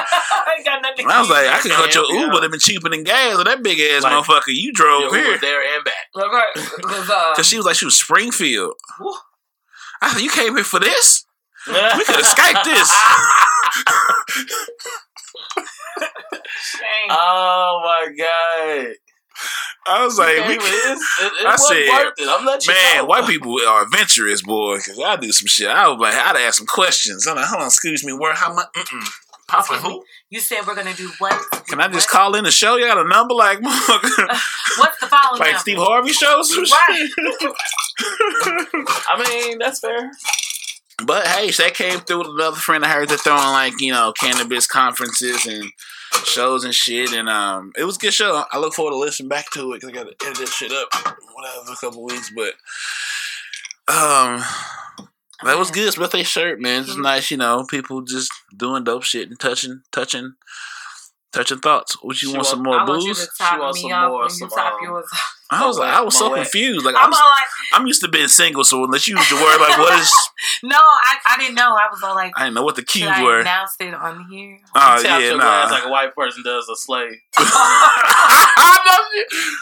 I 0.59 0.61
got 0.63 0.81
nothing 0.81 1.07
I 1.09 1.19
was 1.21 1.29
like, 1.29 1.47
I 1.47 1.59
could 1.59 1.71
cut 1.71 1.95
your 1.95 2.05
Yeah. 2.13 2.25
Uber. 2.25 2.41
They've 2.41 2.51
been 2.51 2.59
cheaper 2.59 2.89
than 2.89 3.03
gas. 3.03 3.37
Or 3.39 3.43
that 3.45 3.63
big 3.63 3.79
ass 3.79 4.03
Like, 4.03 4.13
motherfucker 4.13 4.47
you 4.49 4.71
drove 4.73 5.03
Yeah, 5.03 5.09
we 5.09 5.17
here. 5.19 5.31
were 5.31 5.37
there 5.37 5.75
and 5.75 5.83
back. 5.83 5.93
Okay, 6.15 6.81
'cause, 6.81 7.09
uh, 7.09 7.33
Cause 7.35 7.47
she 7.47 7.57
was 7.57 7.65
like, 7.65 7.75
she 7.75 7.85
was 7.85 7.97
Springfield. 7.99 8.73
Woo. 8.99 9.13
I 10.01 10.11
said, 10.13 10.21
you 10.21 10.29
came 10.29 10.55
here 10.55 10.63
for 10.65 10.79
this? 10.79 11.25
we 11.65 11.73
We 11.73 12.03
could 12.03 12.15
have 12.17 12.25
Skyped 12.25 12.63
this. 12.65 12.91
shame. 16.75 17.02
Oh 17.15 17.81
my 17.83 18.13
god! 18.17 18.95
I 19.85 20.05
was 20.05 20.17
like, 20.17 20.47
we 20.47 20.55
it, 20.55 20.61
it, 20.61 21.33
it 21.41 21.45
I 21.45 21.55
said, 21.55 21.89
worth 21.89 22.13
it. 22.17 22.27
I'm 22.29 22.45
letting 22.45 22.69
you 22.69 22.73
man, 22.73 22.97
know. 22.97 23.05
white 23.05 23.27
people 23.27 23.57
are 23.67 23.83
adventurous, 23.83 24.41
boy. 24.41 24.77
Cause 24.77 24.99
I 25.03 25.17
do 25.17 25.31
some 25.31 25.47
shit. 25.47 25.67
I 25.67 25.87
was 25.89 25.99
like, 25.99 26.13
I'd 26.13 26.37
ask 26.37 26.57
some 26.57 26.67
questions. 26.67 27.27
I'm 27.27 27.35
like, 27.35 27.45
hold 27.45 27.61
on, 27.61 27.67
excuse 27.67 28.05
me, 28.05 28.13
where, 28.13 28.33
how 28.33 28.53
much? 28.53 28.67
Mm-mm. 28.75 29.09
Papa, 29.47 29.73
who? 29.73 30.03
you 30.29 30.39
said 30.39 30.65
we're 30.65 30.75
gonna 30.75 30.93
do 30.93 31.09
what? 31.19 31.33
Can 31.67 31.81
I 31.81 31.87
just 31.89 32.07
what? 32.07 32.17
call 32.17 32.35
in 32.35 32.45
the 32.45 32.51
show? 32.51 32.77
You 32.77 32.85
got 32.85 32.97
a 32.97 33.07
number 33.07 33.33
like, 33.33 33.59
motherfucker? 33.59 34.27
What's 34.77 34.99
the 34.99 35.07
phone 35.07 35.37
like 35.37 35.47
number? 35.49 35.59
Steve 35.59 35.77
Harvey 35.77 36.13
shows? 36.13 36.57
or 36.57 36.65
Some 36.65 36.79
Right. 36.89 37.09
I 39.09 39.23
mean, 39.27 39.59
that's 39.59 39.79
fair. 39.79 40.11
But 41.05 41.27
hey, 41.27 41.51
they 41.51 41.71
came 41.71 41.99
through 41.99 42.19
with 42.19 42.27
another 42.29 42.55
friend 42.55 42.83
of 42.83 42.89
hers 42.89 43.09
that 43.09 43.19
throwing 43.19 43.39
like 43.39 43.73
you 43.79 43.91
know 43.91 44.13
cannabis 44.13 44.65
conferences 44.65 45.45
and 45.45 45.69
shows 46.25 46.63
and 46.63 46.73
shit, 46.73 47.13
and 47.13 47.27
um, 47.29 47.71
it 47.77 47.83
was 47.83 47.97
a 47.97 47.99
good 47.99 48.13
show. 48.13 48.43
I 48.51 48.57
look 48.59 48.73
forward 48.73 48.91
to 48.91 48.97
listening 48.97 49.29
back 49.29 49.49
to 49.51 49.71
it 49.73 49.81
because 49.81 49.89
I 49.89 49.91
got 49.91 50.03
to 50.07 50.25
edit 50.25 50.37
this 50.37 50.53
shit 50.53 50.71
up, 50.71 50.87
whatever, 51.33 51.71
a 51.71 51.75
couple 51.75 52.03
weeks. 52.03 52.31
But 52.35 52.53
um, 53.87 54.41
that 55.43 55.57
was 55.57 55.71
good. 55.71 55.87
It's 55.87 55.97
Birthday 55.97 56.23
shirt, 56.23 56.61
man. 56.61 56.83
It's 56.83 56.95
nice, 56.97 57.29
you 57.31 57.37
know, 57.37 57.65
people 57.69 58.01
just 58.01 58.31
doing 58.55 58.83
dope 58.83 59.03
shit 59.03 59.29
and 59.29 59.39
touching, 59.39 59.81
touching, 59.91 60.33
touching 61.31 61.59
thoughts. 61.59 61.97
Would 62.03 62.21
you 62.21 62.29
She 62.29 62.35
want? 62.35 62.37
want- 62.37 62.47
Some 62.47 62.63
more 62.63 62.79
I 62.79 62.85
want 62.85 63.03
you 63.03 63.09
booze? 63.09 63.27
to 63.27 63.31
top 63.37 63.59
wants 63.59 63.83
me 63.83 63.89
some 63.89 63.99
off 63.99 64.09
more, 64.11 64.29
some, 64.29 64.49
you 64.49 64.55
top 64.55 64.73
um, 64.73 64.79
yours. 64.83 65.09
I 65.53 65.65
was 65.67 65.77
like, 65.77 65.93
I 65.93 66.01
was 66.01 66.17
so 66.17 66.33
confused. 66.33 66.85
Like 66.85 66.95
I'm 66.95 67.05
I'm, 67.05 67.13
all 67.13 67.29
like, 67.29 67.45
I'm 67.73 67.85
used 67.87 68.01
to 68.01 68.07
being 68.07 68.27
single, 68.27 68.63
so 68.63 68.83
unless 68.83 69.07
you 69.07 69.15
use 69.17 69.29
the 69.29 69.35
word 69.35 69.59
like 69.59 69.77
what 69.77 69.99
is, 69.99 70.11
no, 70.63 70.77
I, 70.77 71.17
I 71.27 71.37
didn't 71.37 71.55
know. 71.55 71.75
I 71.75 71.87
was 71.91 72.01
all 72.03 72.15
like, 72.15 72.33
I 72.35 72.43
didn't 72.45 72.55
know 72.55 72.63
what 72.63 72.75
the 72.75 72.81
should 72.81 72.87
keys 72.89 73.07
I 73.07 73.23
were. 73.23 73.39
announce 73.39 73.75
it 73.79 73.93
on 73.93 74.25
here? 74.29 74.59
Oh 74.75 75.01
Tap 75.01 75.03
yeah, 75.03 75.19
your 75.19 75.37
nah. 75.37 75.43
glass 75.43 75.71
like 75.71 75.85
a 75.85 75.89
white 75.89 76.15
person 76.15 76.43
does 76.43 76.67
a 76.69 76.75
slave. 76.75 77.15
She, 77.37 77.43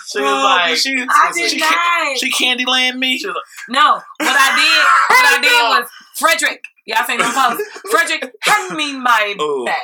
She 0.08 0.20
was 0.22 0.44
like, 0.44 0.76
she, 0.78 1.06
I 1.10 1.32
she, 1.34 1.42
did 1.42 1.52
she, 1.52 1.58
not. 1.60 2.18
she 2.18 2.32
candy 2.32 2.66
land 2.66 3.00
me. 3.00 3.18
she 3.18 3.28
was 3.28 3.36
like, 3.36 3.44
No, 3.70 3.94
what 3.96 4.04
I 4.20 4.56
did, 4.56 5.16
what 5.16 5.26
I 5.26 5.40
did 5.42 5.82
was 5.82 5.90
Frederick. 6.16 6.64
Y'all 6.86 7.06
seen 7.06 7.20
them 7.20 7.32
post? 7.32 7.62
Frederick, 7.92 8.34
hand 8.42 8.76
me 8.76 8.98
my 8.98 9.36
Oh, 9.40 9.66
bag. 9.66 9.76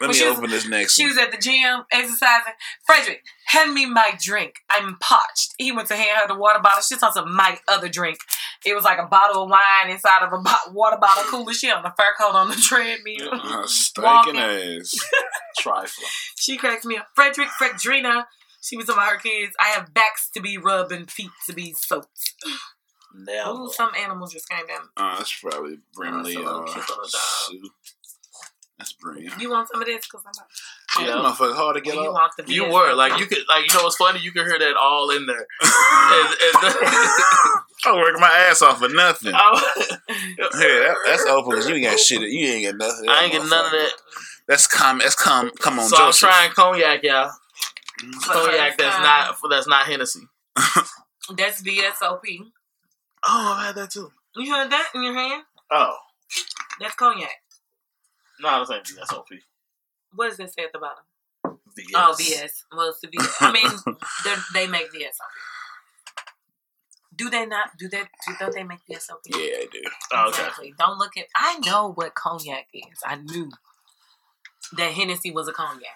Let 0.00 0.08
me 0.08 0.14
she 0.14 0.28
was- 0.28 0.38
open 0.38 0.50
this 0.50 0.66
next 0.68 0.94
She 0.94 1.02
one. 1.04 1.10
was 1.10 1.18
at 1.18 1.32
the 1.32 1.38
gym 1.38 1.82
exercising. 1.90 2.52
Frederick, 2.86 3.22
hand 3.46 3.74
me 3.74 3.86
my 3.86 4.12
drink. 4.20 4.54
I'm 4.70 4.96
parched. 5.00 5.54
He 5.58 5.72
went 5.72 5.88
to 5.88 5.96
hand 5.96 6.20
her 6.20 6.28
the 6.28 6.38
water 6.38 6.60
bottle. 6.60 6.82
She 6.82 6.96
told 6.96 7.16
him 7.16 7.34
my 7.34 7.58
other 7.68 7.88
drink. 7.88 8.18
It 8.64 8.74
was 8.74 8.84
like 8.84 8.98
a 8.98 9.06
bottle 9.06 9.42
of 9.44 9.50
wine 9.50 9.90
inside 9.90 10.22
of 10.24 10.32
a 10.32 10.38
bo- 10.38 10.72
water 10.72 10.96
bottle 11.00 11.24
cooler. 11.24 11.52
She 11.52 11.70
on 11.70 11.84
a 11.84 11.92
fur 11.98 12.14
coat 12.18 12.34
on 12.34 12.48
the 12.48 12.54
treadmill. 12.56 13.30
Uh, 13.44 13.66
stinking 13.66 14.36
ass. 14.38 14.94
trifling. 15.58 16.08
She 16.36 16.56
cracks 16.56 16.84
me 16.84 16.96
up. 16.96 17.08
Frederick, 17.14 17.48
Fredrina. 17.60 18.24
She 18.62 18.76
was 18.76 18.86
talking 18.86 19.02
about 19.02 19.12
her 19.12 19.18
kids. 19.18 19.54
I 19.60 19.68
have 19.68 19.92
backs 19.92 20.30
to 20.34 20.40
be 20.40 20.56
rubbed 20.56 20.92
and 20.92 21.10
feet 21.10 21.30
to 21.46 21.52
be 21.52 21.74
soaked. 21.76 22.32
Never. 23.14 23.50
Ooh, 23.50 23.70
some 23.72 23.90
animals 23.96 24.32
just 24.32 24.48
came 24.48 24.66
down. 24.66 24.88
Uh, 24.96 25.16
that's 25.18 25.40
probably 25.40 25.78
Brimley. 25.94 26.34
That's 26.34 26.46
a 26.46 26.50
Uh, 26.50 26.58
on. 26.58 27.08
Sue. 27.08 27.70
That's 28.78 28.92
Brim. 28.94 29.30
You 29.38 29.50
want 29.50 29.68
some 29.68 29.80
of 29.80 29.86
this? 29.86 30.04
Cause 30.06 30.22
I'm 30.26 30.32
about, 30.36 31.06
Yeah, 31.08 31.22
Yeah. 31.22 31.30
motherfucker 31.30 31.54
hard 31.56 31.76
to 31.76 31.80
get 31.80 31.94
you 31.94 32.00
up. 32.08 32.12
want 32.12 32.32
the 32.36 32.52
You 32.52 32.64
were 32.64 32.92
like 32.94 33.18
you 33.20 33.26
could 33.26 33.38
like 33.48 33.68
you 33.68 33.74
know 33.76 33.84
what's 33.84 33.96
funny? 33.96 34.18
You 34.18 34.32
could 34.32 34.46
hear 34.46 34.58
that 34.58 34.74
all 34.76 35.10
in 35.10 35.26
there. 35.26 35.46
And- 35.62 36.36
and- 36.42 36.76
I'm 37.86 37.96
working 37.96 38.20
my 38.20 38.30
ass 38.48 38.62
off 38.62 38.78
for 38.78 38.88
nothing. 38.88 39.32
I, 39.34 39.96
Yeah, 40.08 40.48
that, 40.58 40.96
that's 41.06 41.24
open 41.26 41.50
because 41.50 41.68
you 41.68 41.76
ain't 41.76 41.84
got 41.84 41.98
shit. 42.00 42.20
You 42.22 42.46
ain't 42.48 42.78
got 42.78 42.88
nothing. 42.88 43.08
I 43.08 43.22
ain't 43.24 43.32
get 43.32 43.42
none 43.42 43.64
of 43.66 43.70
that. 43.70 43.92
That's 44.48 44.66
come. 44.66 44.98
That's 44.98 45.14
come. 45.14 45.50
Come 45.60 45.78
on, 45.78 45.88
So 45.88 45.96
I'm 46.06 46.12
trying 46.12 46.50
cognac, 46.50 47.02
y'all. 47.04 47.30
Cognac 48.24 48.76
that's 48.76 48.98
not 48.98 49.36
that's 49.50 49.68
not 49.68 49.86
Hennessy. 49.86 50.26
That's 51.36 51.62
VSOP. 51.62 52.52
Oh, 53.26 53.56
I've 53.58 53.66
had 53.66 53.74
that 53.76 53.90
too. 53.90 54.10
You 54.36 54.52
had 54.52 54.70
that 54.70 54.88
in 54.94 55.02
your 55.02 55.14
hand? 55.14 55.44
Oh, 55.70 55.96
That's 56.80 56.94
cognac. 56.94 57.28
no, 58.40 58.60
this 58.60 58.70
ain't 58.70 58.84
VSOP. 58.84 59.24
What 60.14 60.30
does 60.30 60.40
it 60.40 60.52
say 60.52 60.64
at 60.64 60.72
the 60.72 60.78
bottom? 60.78 61.04
VS. 61.76 61.90
Oh, 61.94 62.14
VS. 62.16 62.64
Well, 62.72 62.88
it's 62.90 63.00
the 63.00 63.08
VS. 63.08 63.36
I 63.40 63.52
mean, 63.52 63.64
they 64.54 64.66
make 64.66 64.92
VSOP. 64.92 65.10
Do 67.16 67.30
they 67.30 67.46
not? 67.46 67.70
Do 67.78 67.88
they? 67.88 68.02
Do, 68.26 68.34
don't 68.40 68.54
they 68.54 68.64
make 68.64 68.80
VSOP? 68.90 69.18
Yeah, 69.28 69.36
I 69.38 69.66
do. 69.70 69.82
Oh, 70.12 70.28
okay. 70.28 70.72
Don't 70.78 70.98
look 70.98 71.16
at. 71.16 71.26
I 71.34 71.58
know 71.64 71.92
what 71.92 72.14
cognac 72.14 72.66
is. 72.74 72.98
I 73.04 73.16
knew 73.16 73.50
that 74.76 74.92
Hennessy 74.92 75.30
was 75.30 75.46
a 75.48 75.52
cognac. 75.52 75.90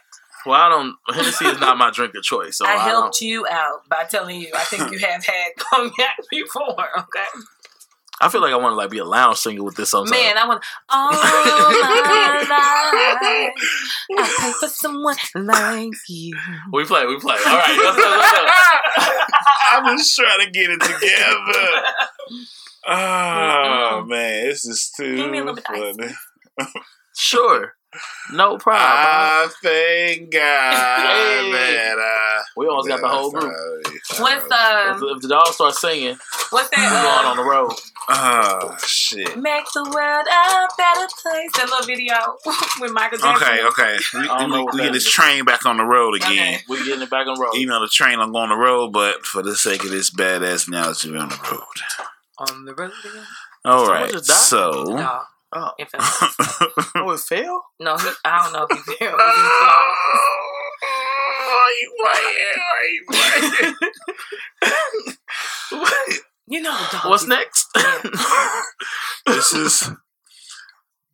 Well, 0.48 0.58
I 0.60 0.68
don't. 0.70 0.96
Hennessy 1.14 1.44
is 1.44 1.60
not 1.60 1.76
my 1.76 1.90
drink 1.90 2.14
of 2.14 2.22
choice. 2.22 2.56
So 2.56 2.66
I 2.66 2.70
I, 2.72 2.76
helped 2.78 3.20
don't, 3.20 3.28
you 3.28 3.46
out 3.50 3.86
by 3.88 4.04
telling 4.04 4.40
you. 4.40 4.48
I 4.54 4.64
think 4.64 4.90
you 4.90 4.98
have 4.98 5.22
had 5.24 5.50
cognac 5.58 6.16
before. 6.30 6.88
Okay, 6.98 7.26
I 8.20 8.28
feel 8.30 8.40
like 8.40 8.52
I 8.52 8.56
want 8.56 8.72
to 8.72 8.76
like 8.76 8.90
be 8.90 8.96
a 8.98 9.04
lounge 9.04 9.36
singer 9.38 9.62
with 9.62 9.76
this 9.76 9.90
sometimes. 9.90 10.10
man. 10.10 10.38
I 10.38 10.46
want 10.48 10.64
all 10.88 11.10
my 11.10 11.18
life. 12.48 13.52
I 14.18 14.36
pay 14.40 14.52
for 14.58 14.68
someone 14.68 15.16
like 15.34 15.92
you. 16.08 16.34
we 16.72 16.84
play, 16.86 17.04
we 17.06 17.18
play. 17.20 17.36
All 17.46 17.56
right, 17.58 17.78
let's 17.78 17.96
go, 17.96 18.08
let's 18.18 18.32
go. 18.32 19.24
I'm 19.70 19.98
just 19.98 20.16
trying 20.16 20.46
to 20.46 20.50
get 20.50 20.70
it 20.70 20.80
together. 20.80 21.82
Oh 22.86 24.04
man, 24.06 24.46
this 24.48 24.64
is 24.64 24.90
too 24.96 25.16
Give 25.16 25.30
me 25.30 25.38
a 25.38 25.44
little 25.44 25.56
bit 25.56 25.64
of 25.68 25.74
ice. 25.74 26.16
funny. 26.58 26.72
Sure, 27.14 27.74
no 28.32 28.58
problem. 28.58 28.82
I 28.86 29.48
thank 29.62 30.30
God 30.30 30.72
Hey. 31.06 31.52
that 31.52 31.96
I. 31.98 32.42
we 32.56 32.66
almost 32.66 32.88
got 32.88 33.00
the 33.00 33.08
whole 33.08 33.30
group. 33.30 33.52
What's 34.18 34.42
If, 34.44 34.48
the 34.48 35.14
if 35.16 35.22
the 35.22 35.28
dog 35.28 35.46
starts 35.48 35.80
singing, 35.80 36.18
what's 36.50 36.68
we 36.70 36.76
going 36.82 37.26
on 37.26 37.36
the 37.36 37.42
road. 37.44 37.72
Oh 38.10 38.76
shit. 38.86 39.36
Uh, 39.36 39.40
make 39.40 39.64
the 39.74 39.82
world 39.84 40.26
a 40.26 40.68
better 40.76 41.08
place. 41.22 41.50
That 41.56 41.68
little 41.70 41.86
video 41.86 42.14
with 42.80 42.92
Michael 42.92 43.18
Jackson. 43.18 43.48
Okay, 43.48 43.64
okay. 43.66 43.98
We, 44.14 44.20
I 44.28 44.38
don't 44.46 44.50
we, 44.50 44.64
we 44.78 44.84
get 44.84 44.92
this 44.92 45.06
is. 45.06 45.10
train 45.12 45.44
back 45.44 45.64
on 45.66 45.76
the 45.76 45.84
road 45.84 46.14
again. 46.16 46.30
Okay. 46.56 46.60
We 46.68 46.84
getting 46.84 47.02
it 47.02 47.10
back 47.10 47.26
on 47.26 47.34
the 47.36 47.42
road. 47.42 47.54
Even 47.56 47.70
though 47.74 47.80
the 47.82 47.88
train 47.88 48.18
I'm 48.20 48.32
go 48.32 48.38
on 48.38 48.48
the 48.50 48.54
road, 48.56 48.92
but 48.92 49.24
for 49.26 49.42
the 49.42 49.56
sake 49.56 49.84
of 49.84 49.90
this 49.90 50.10
badass 50.10 50.68
analogy, 50.68 51.10
we're 51.10 51.18
on 51.18 51.28
the 51.28 51.38
road. 51.50 51.62
On 52.38 52.64
the 52.64 52.74
road 52.74 52.92
again. 53.04 53.24
All 53.64 53.80
Someone 53.86 54.02
right, 54.02 54.12
just 54.12 54.28
died? 54.28 54.36
so. 54.36 55.24
No, 55.54 55.60
Oh, 55.60 55.70
it 55.78 55.90
fell. 55.90 56.00
oh, 56.96 57.10
it 57.12 57.20
fell. 57.20 57.64
No, 57.80 57.96
he, 57.96 58.08
I 58.24 58.42
don't 58.44 58.52
know 58.52 58.66
if 58.70 58.84
he 58.84 58.94
fell. 58.96 59.16
Are 61.50 61.70
you 61.80 61.88
playing? 62.02 62.58
Are 62.68 62.84
you 62.84 63.02
playing? 63.10 63.74
You 66.50 66.62
know, 66.62 66.78
dog 66.90 67.04
What's 67.10 67.24
is- 67.24 67.28
next? 67.28 67.66
This 69.26 69.52
is 69.52 69.90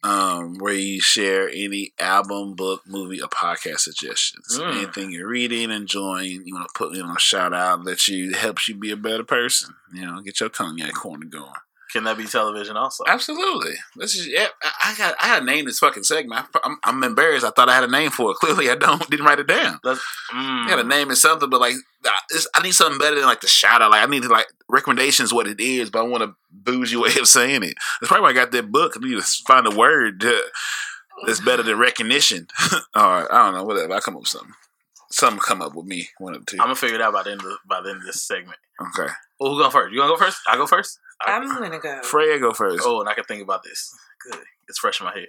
um 0.05 0.59
where 0.59 0.75
you 0.75 1.01
share 1.01 1.49
any 1.49 1.93
album, 1.99 2.55
book, 2.55 2.83
movie, 2.87 3.21
or 3.21 3.27
podcast 3.29 3.81
suggestions. 3.81 4.57
Mm. 4.57 4.77
Anything 4.77 5.11
you're 5.11 5.27
reading, 5.27 5.73
enjoying, 5.73 6.47
you 6.47 6.55
want 6.55 6.69
to 6.73 6.79
put 6.79 6.95
in 6.95 7.05
a 7.05 7.19
shout 7.19 7.53
out 7.53 7.83
that 7.85 8.07
you 8.07 8.33
helps 8.35 8.69
you 8.69 8.77
be 8.77 8.93
a 8.93 8.97
better 8.97 9.25
person. 9.25 9.75
You 9.93 10.07
know, 10.07 10.21
get 10.21 10.39
your 10.39 10.51
cognac 10.51 10.95
corner 10.95 11.27
going. 11.27 11.51
Can 11.95 12.03
that 12.05 12.19
be 12.19 12.27
television 12.27 12.77
also? 12.77 13.05
Absolutely. 13.07 13.75
This 13.95 14.17
is 14.17 14.27
yeah. 14.27 14.49
I, 14.83 14.97
got 14.99 15.15
I 15.21 15.29
got 15.29 15.39
to 15.39 15.45
name 15.45 15.65
this 15.65 15.79
fucking 15.79 16.03
segment. 16.03 16.45
I, 16.53 16.59
I'm, 16.65 16.79
I'm 16.83 17.05
embarrassed. 17.05 17.47
I 17.47 17.51
thought 17.51 17.69
I 17.69 17.75
had 17.77 17.85
a 17.85 17.91
name 17.91 18.11
for 18.11 18.33
it. 18.33 18.35
Clearly, 18.41 18.69
I 18.69 18.75
don't. 18.75 19.09
Didn't 19.09 19.25
write 19.25 19.39
it 19.39 19.47
down. 19.47 19.79
Let's, 19.85 20.01
I 20.33 20.67
mm. 20.67 20.69
got 20.69 20.83
to 20.83 20.89
name 20.89 21.13
it 21.13 21.17
something, 21.17 21.49
but 21.49 21.61
like 21.61 21.75
I- 22.05 22.11
it's, 22.31 22.49
I 22.53 22.63
need 22.65 22.73
something 22.73 22.99
better 22.99 23.15
than 23.15 23.27
like 23.27 23.43
the 23.43 23.47
shout 23.47 23.81
out. 23.81 23.93
Like 23.93 24.03
I 24.03 24.11
need 24.11 24.25
like 24.25 24.47
recommendations 24.69 25.33
what 25.33 25.47
it 25.47 25.61
is, 25.61 25.89
but 25.89 26.01
I 26.01 26.09
want 26.09 26.25
a 26.25 26.35
bougie 26.51 26.97
way 26.97 27.11
of 27.21 27.29
saying 27.29 27.63
it. 27.63 27.77
That's 28.01 28.09
probably 28.09 28.23
why 28.25 28.31
I 28.31 28.33
got 28.33 28.51
that 28.51 28.73
book. 28.73 28.95
I 28.97 29.07
need 29.07 29.15
to 29.15 29.23
find 29.47 29.65
a 29.73 29.77
word 29.77 30.19
that- 30.23 30.51
that's 31.27 31.39
better 31.39 31.63
than 31.63 31.79
recognition. 31.79 32.49
All 32.97 33.09
right, 33.09 33.27
I 33.31 33.45
don't 33.45 33.55
know. 33.55 33.63
Whatever. 33.63 33.95
I 33.95 34.01
come 34.01 34.17
up 34.17 34.23
with 34.23 34.29
something. 34.29 34.53
Something 35.15 35.39
come 35.39 35.63
up 35.63 35.77
with 35.77 35.87
me. 35.87 36.09
One 36.19 36.35
of 36.35 36.41
the 36.41 36.47
two. 36.47 36.57
I'm 36.59 36.65
gonna 36.65 36.75
figure 36.75 36.97
it 36.97 37.01
out 37.01 37.13
by 37.13 37.23
the 37.23 37.31
end 37.31 37.41
of 37.43 37.59
by 37.69 37.81
the 37.81 37.91
end 37.91 37.99
of 38.01 38.05
this 38.05 38.25
segment. 38.25 38.59
okay. 38.81 39.13
Oh, 39.41 39.51
who 39.55 39.61
going 39.61 39.71
first? 39.71 39.93
You 39.93 40.01
gonna 40.01 40.13
go 40.13 40.17
first? 40.19 40.39
I 40.49 40.57
go 40.57 40.67
first. 40.67 40.99
I- 41.25 41.33
I'm 41.37 41.47
gonna 41.47 41.79
go. 41.79 42.03
Freya, 42.03 42.41
go 42.41 42.53
first. 42.53 42.83
oh, 42.85 42.99
and 42.99 43.09
I 43.09 43.15
can 43.15 43.23
think 43.23 43.41
about 43.41 43.63
this. 43.63 43.95
Good. 44.29 44.41
It's 44.69 44.81
fresh 44.81 45.01
in 45.01 45.05
my 45.07 45.13
head. 45.15 45.29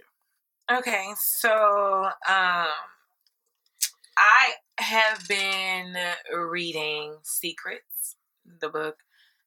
Okay, 0.79 1.11
so 1.19 1.51
um, 2.05 2.67
I 4.17 4.53
have 4.79 5.27
been 5.27 5.95
reading 6.35 7.17
Secrets, 7.21 8.15
the 8.59 8.69
book 8.69 8.97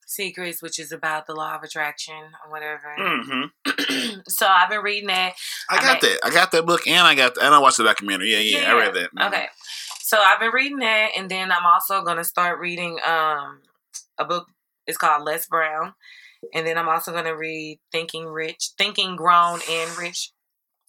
Secrets, 0.08 0.62
which 0.62 0.78
is 0.78 0.90
about 0.90 1.26
the 1.26 1.34
law 1.34 1.54
of 1.54 1.62
attraction 1.62 2.14
or 2.44 2.50
whatever. 2.50 2.94
Mm-hmm. 2.98 4.20
so 4.28 4.46
I've 4.46 4.70
been 4.70 4.80
reading 4.82 5.08
that. 5.08 5.34
I 5.68 5.76
I 5.76 5.80
got 5.82 6.02
mean- 6.02 6.12
that. 6.12 6.20
I 6.24 6.30
got 6.30 6.50
that 6.52 6.64
book, 6.66 6.86
and 6.86 7.06
I 7.06 7.14
got 7.14 7.36
and 7.36 7.54
I 7.54 7.58
watched 7.58 7.76
the 7.76 7.84
documentary. 7.84 8.30
Yeah, 8.32 8.38
yeah, 8.60 8.72
I 8.72 8.78
read 8.78 8.94
that. 8.94 9.14
Mhm. 9.14 9.28
Okay. 9.28 9.46
So 10.00 10.18
I've 10.24 10.40
been 10.40 10.52
reading 10.52 10.78
that 10.78 11.10
and 11.16 11.30
then 11.30 11.52
I'm 11.52 11.66
also 11.66 12.02
gonna 12.02 12.24
start 12.24 12.58
reading 12.60 12.98
um 13.06 13.60
a 14.16 14.24
book 14.24 14.48
it's 14.86 14.96
called 14.96 15.24
Les 15.24 15.46
Brown. 15.46 15.92
And 16.54 16.66
then 16.66 16.78
I'm 16.78 16.88
also 16.88 17.12
gonna 17.12 17.36
read 17.36 17.78
Thinking 17.92 18.24
Rich, 18.26 18.70
Thinking 18.78 19.16
Grown 19.16 19.60
and 19.70 19.98
Rich. 19.98 20.32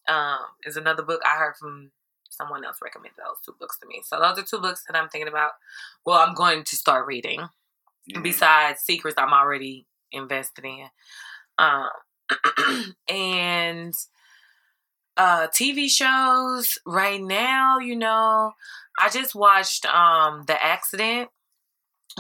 Um, 0.08 0.40
is 0.66 0.78
another 0.78 1.04
book 1.04 1.22
I 1.26 1.38
heard 1.38 1.56
from 1.60 1.92
someone 2.30 2.64
else 2.64 2.78
recommended 2.82 3.18
those 3.18 3.38
two 3.46 3.54
books 3.60 3.78
to 3.80 3.88
me. 3.88 4.02
So 4.06 4.18
those 4.20 4.40
are 4.40 4.44
two 4.44 4.60
books 4.60 4.84
that 4.88 4.96
I'm 4.98 5.10
thinking 5.10 5.28
about. 5.28 5.52
Well, 6.06 6.18
I'm 6.18 6.34
going 6.34 6.64
to 6.64 6.76
start 6.78 7.06
reading. 7.06 7.42
Yeah. 8.10 8.22
Besides 8.22 8.82
Secrets 8.82 9.16
I'm 9.18 9.34
already 9.34 9.86
invested 10.12 10.66
in. 10.66 10.88
Um 11.60 11.90
and 13.10 13.94
uh 15.18 15.48
TV 15.48 15.90
shows 15.90 16.78
right 16.86 17.22
now, 17.22 17.80
you 17.80 17.96
know, 17.96 18.54
I 19.00 19.10
just 19.10 19.36
watched 19.36 19.86
um 19.86 20.44
The 20.48 20.64
Accident, 20.64 21.30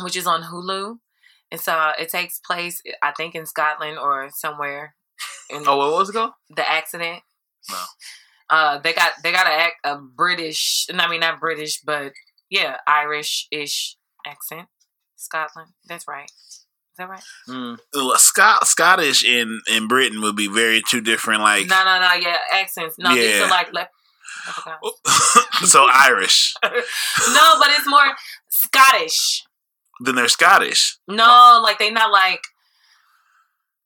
which 0.03 0.17
is 0.17 0.27
on 0.27 0.43
Hulu. 0.43 0.97
And 1.51 1.61
so 1.61 1.91
it 1.99 2.09
takes 2.09 2.39
place 2.39 2.81
I 3.03 3.11
think 3.13 3.35
in 3.35 3.45
Scotland 3.45 3.99
or 3.99 4.29
somewhere. 4.35 4.95
In 5.49 5.63
Oh, 5.67 5.77
what 5.77 5.93
was 5.93 6.09
it 6.09 6.13
called? 6.13 6.33
The 6.49 6.69
Accident. 6.69 7.21
No. 7.71 7.77
Uh 8.51 8.79
they 8.79 8.93
got 8.93 9.11
they 9.23 9.31
got 9.31 9.47
a 9.47 9.51
act 9.53 9.75
a 9.85 9.97
British 9.97 10.87
I 10.93 11.09
mean 11.09 11.21
not 11.21 11.39
British, 11.39 11.81
but 11.81 12.13
yeah, 12.49 12.77
Irish 12.87 13.47
ish 13.51 13.97
accent. 14.27 14.67
Scotland. 15.20 15.72
That's 15.88 16.07
right. 16.07 16.30
Is 16.32 16.65
that 16.97 17.09
right? 17.09 17.24
Mm. 17.47 17.78
Scot- 18.17 18.67
Scottish 18.67 19.24
in 19.24 19.61
in 19.67 19.88
Britain 19.88 20.22
would 20.22 20.36
be 20.36 20.47
very 20.47 20.82
two 20.88 21.01
different. 21.01 21.41
Like 21.41 21.67
no, 21.67 21.84
no, 21.84 21.99
no, 21.99 22.13
yeah, 22.13 22.38
accents. 22.53 22.95
No, 22.97 23.13
these 23.13 23.36
Yeah. 23.36 23.45
are 23.45 23.49
like 23.49 23.67
so 25.65 25.86
Irish. 25.91 26.53
no, 26.63 26.72
but 27.59 27.70
it's 27.70 27.88
more 27.88 28.15
Scottish. 28.49 29.43
Then 30.01 30.15
they're 30.15 30.28
Scottish. 30.30 30.97
No, 31.07 31.59
like 31.63 31.78
they 31.80 31.91
not 31.91 32.11
like 32.11 32.41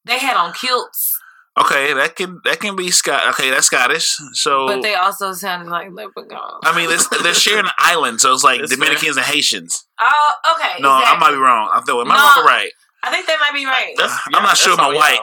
they 0.05 0.19
had 0.19 0.37
on 0.37 0.53
kilts, 0.53 1.17
Okay, 1.59 1.93
that 1.93 2.15
can 2.15 2.41
that 2.45 2.59
can 2.59 2.75
be 2.75 2.89
Scott. 2.89 3.27
Okay, 3.29 3.51
that's 3.51 3.67
Scottish. 3.67 4.15
So 4.33 4.65
but 4.67 4.81
they 4.81 4.95
also 4.95 5.33
sounded 5.33 5.69
like 5.69 5.91
leprechauns. 5.91 6.61
I 6.63 6.75
mean, 6.75 6.89
it's, 6.91 7.07
they're 7.21 7.33
sharing 7.35 7.65
an 7.65 7.71
island, 7.77 8.21
so 8.21 8.33
it's 8.33 8.43
like 8.43 8.59
It's 8.61 8.71
Dominicans 8.75 9.17
and 9.17 9.25
Haitians. 9.25 9.85
oh, 10.01 10.31
okay. 10.55 10.81
No, 10.81 10.89
I 10.89 11.15
might 11.19 11.29
be 11.31 11.37
wrong. 11.37 11.69
I 11.71 11.79
thought, 11.81 12.01
am 12.01 12.11
I 12.11 12.15
No. 12.15 12.21
wrong 12.21 12.39
or 12.39 12.45
right? 12.47 12.71
I 13.05 13.11
think 13.11 13.27
they 13.27 13.35
might 13.39 13.53
be 13.53 13.65
right. 13.65 13.93
That's, 13.97 14.13
I'm 14.33 14.41
not 14.43 14.57
sure 14.57 14.75
that's 14.75 14.87
my 14.87 14.93
all 14.93 14.95
white. 14.95 15.19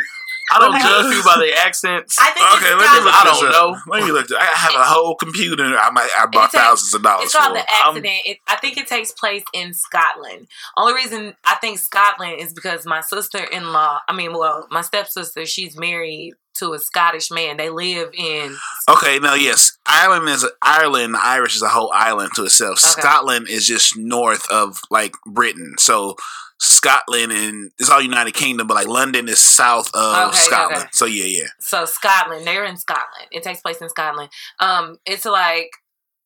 y'all. 0.50 0.56
I 0.56 0.58
don't 0.60 0.74
oh, 0.74 1.02
judge 1.02 1.14
people 1.14 1.30
by 1.32 1.38
their 1.38 1.56
accents. 1.66 2.16
I 2.20 2.30
think 2.30 2.46
Okay, 2.56 2.74
let 2.74 2.92
me 2.98 3.04
look 3.04 3.14
Scottish. 3.14 3.14
I 3.14 3.24
don't 3.24 3.44
this 3.44 3.52
know. 3.52 3.92
Let 3.92 4.04
me 4.04 4.12
look. 4.12 4.26
I 4.38 4.44
have 4.44 4.74
a 4.74 4.84
whole 4.84 5.14
computer. 5.16 5.64
I 5.76 5.90
might. 5.90 6.08
I 6.18 6.26
bought 6.26 6.46
It's 6.46 6.54
a- 6.54 6.58
thousands 6.58 6.94
of 6.94 7.02
dollars 7.02 7.24
It's 7.26 7.32
for. 7.34 7.38
called 7.42 7.56
the 7.56 7.60
I'm- 7.60 7.88
accident. 7.96 8.20
It, 8.24 8.38
I 8.46 8.56
think 8.56 8.76
it 8.76 8.86
takes 8.86 9.12
place 9.12 9.44
in 9.52 9.74
Scotland. 9.74 10.46
Only 10.76 10.94
reason 10.94 11.34
I 11.44 11.56
think 11.56 11.78
Scotland 11.78 12.40
is 12.40 12.52
because 12.52 12.86
my 12.86 13.00
sister 13.00 13.38
in 13.38 13.72
law, 13.72 14.00
I 14.08 14.12
mean, 14.14 14.32
well, 14.32 14.66
my 14.70 14.82
stepsister, 14.82 15.46
she's 15.46 15.76
married 15.76 16.34
to 16.58 16.72
a 16.72 16.78
Scottish 16.78 17.30
man. 17.30 17.56
They 17.58 17.68
live 17.68 18.10
in 18.16 18.56
Okay, 18.88 19.18
no, 19.18 19.34
yes, 19.34 19.76
Ireland 19.84 20.28
is 20.28 20.46
Ireland. 20.62 21.16
Irish 21.16 21.54
is 21.56 21.62
a 21.62 21.68
whole 21.68 21.90
island 21.92 22.30
to 22.36 22.44
itself. 22.44 22.78
Okay. 22.82 23.00
Scotland 23.02 23.48
is 23.48 23.66
just 23.66 23.96
north 23.96 24.50
of 24.50 24.80
like 24.90 25.12
Britain, 25.26 25.74
so 25.78 26.16
Scotland 26.58 27.32
and 27.32 27.70
it's 27.78 27.90
all 27.90 28.00
United 28.00 28.34
Kingdom, 28.34 28.66
but 28.66 28.74
like 28.74 28.86
London 28.88 29.28
is 29.28 29.38
south 29.42 29.90
of 29.94 30.28
Okay, 30.30 30.38
Scotland. 30.38 30.82
okay. 30.82 30.88
So 30.92 31.04
yeah, 31.04 31.24
yeah. 31.24 31.48
so 31.60 31.84
Scotland. 31.84 32.46
They're 32.46 32.64
in 32.64 32.76
Scotland. 32.76 33.28
It 33.30 33.42
takes 33.42 33.60
place 33.60 33.80
in 33.82 33.88
Scotland. 33.90 34.30
Um, 34.58 34.98
it's 35.04 35.24
like 35.26 35.70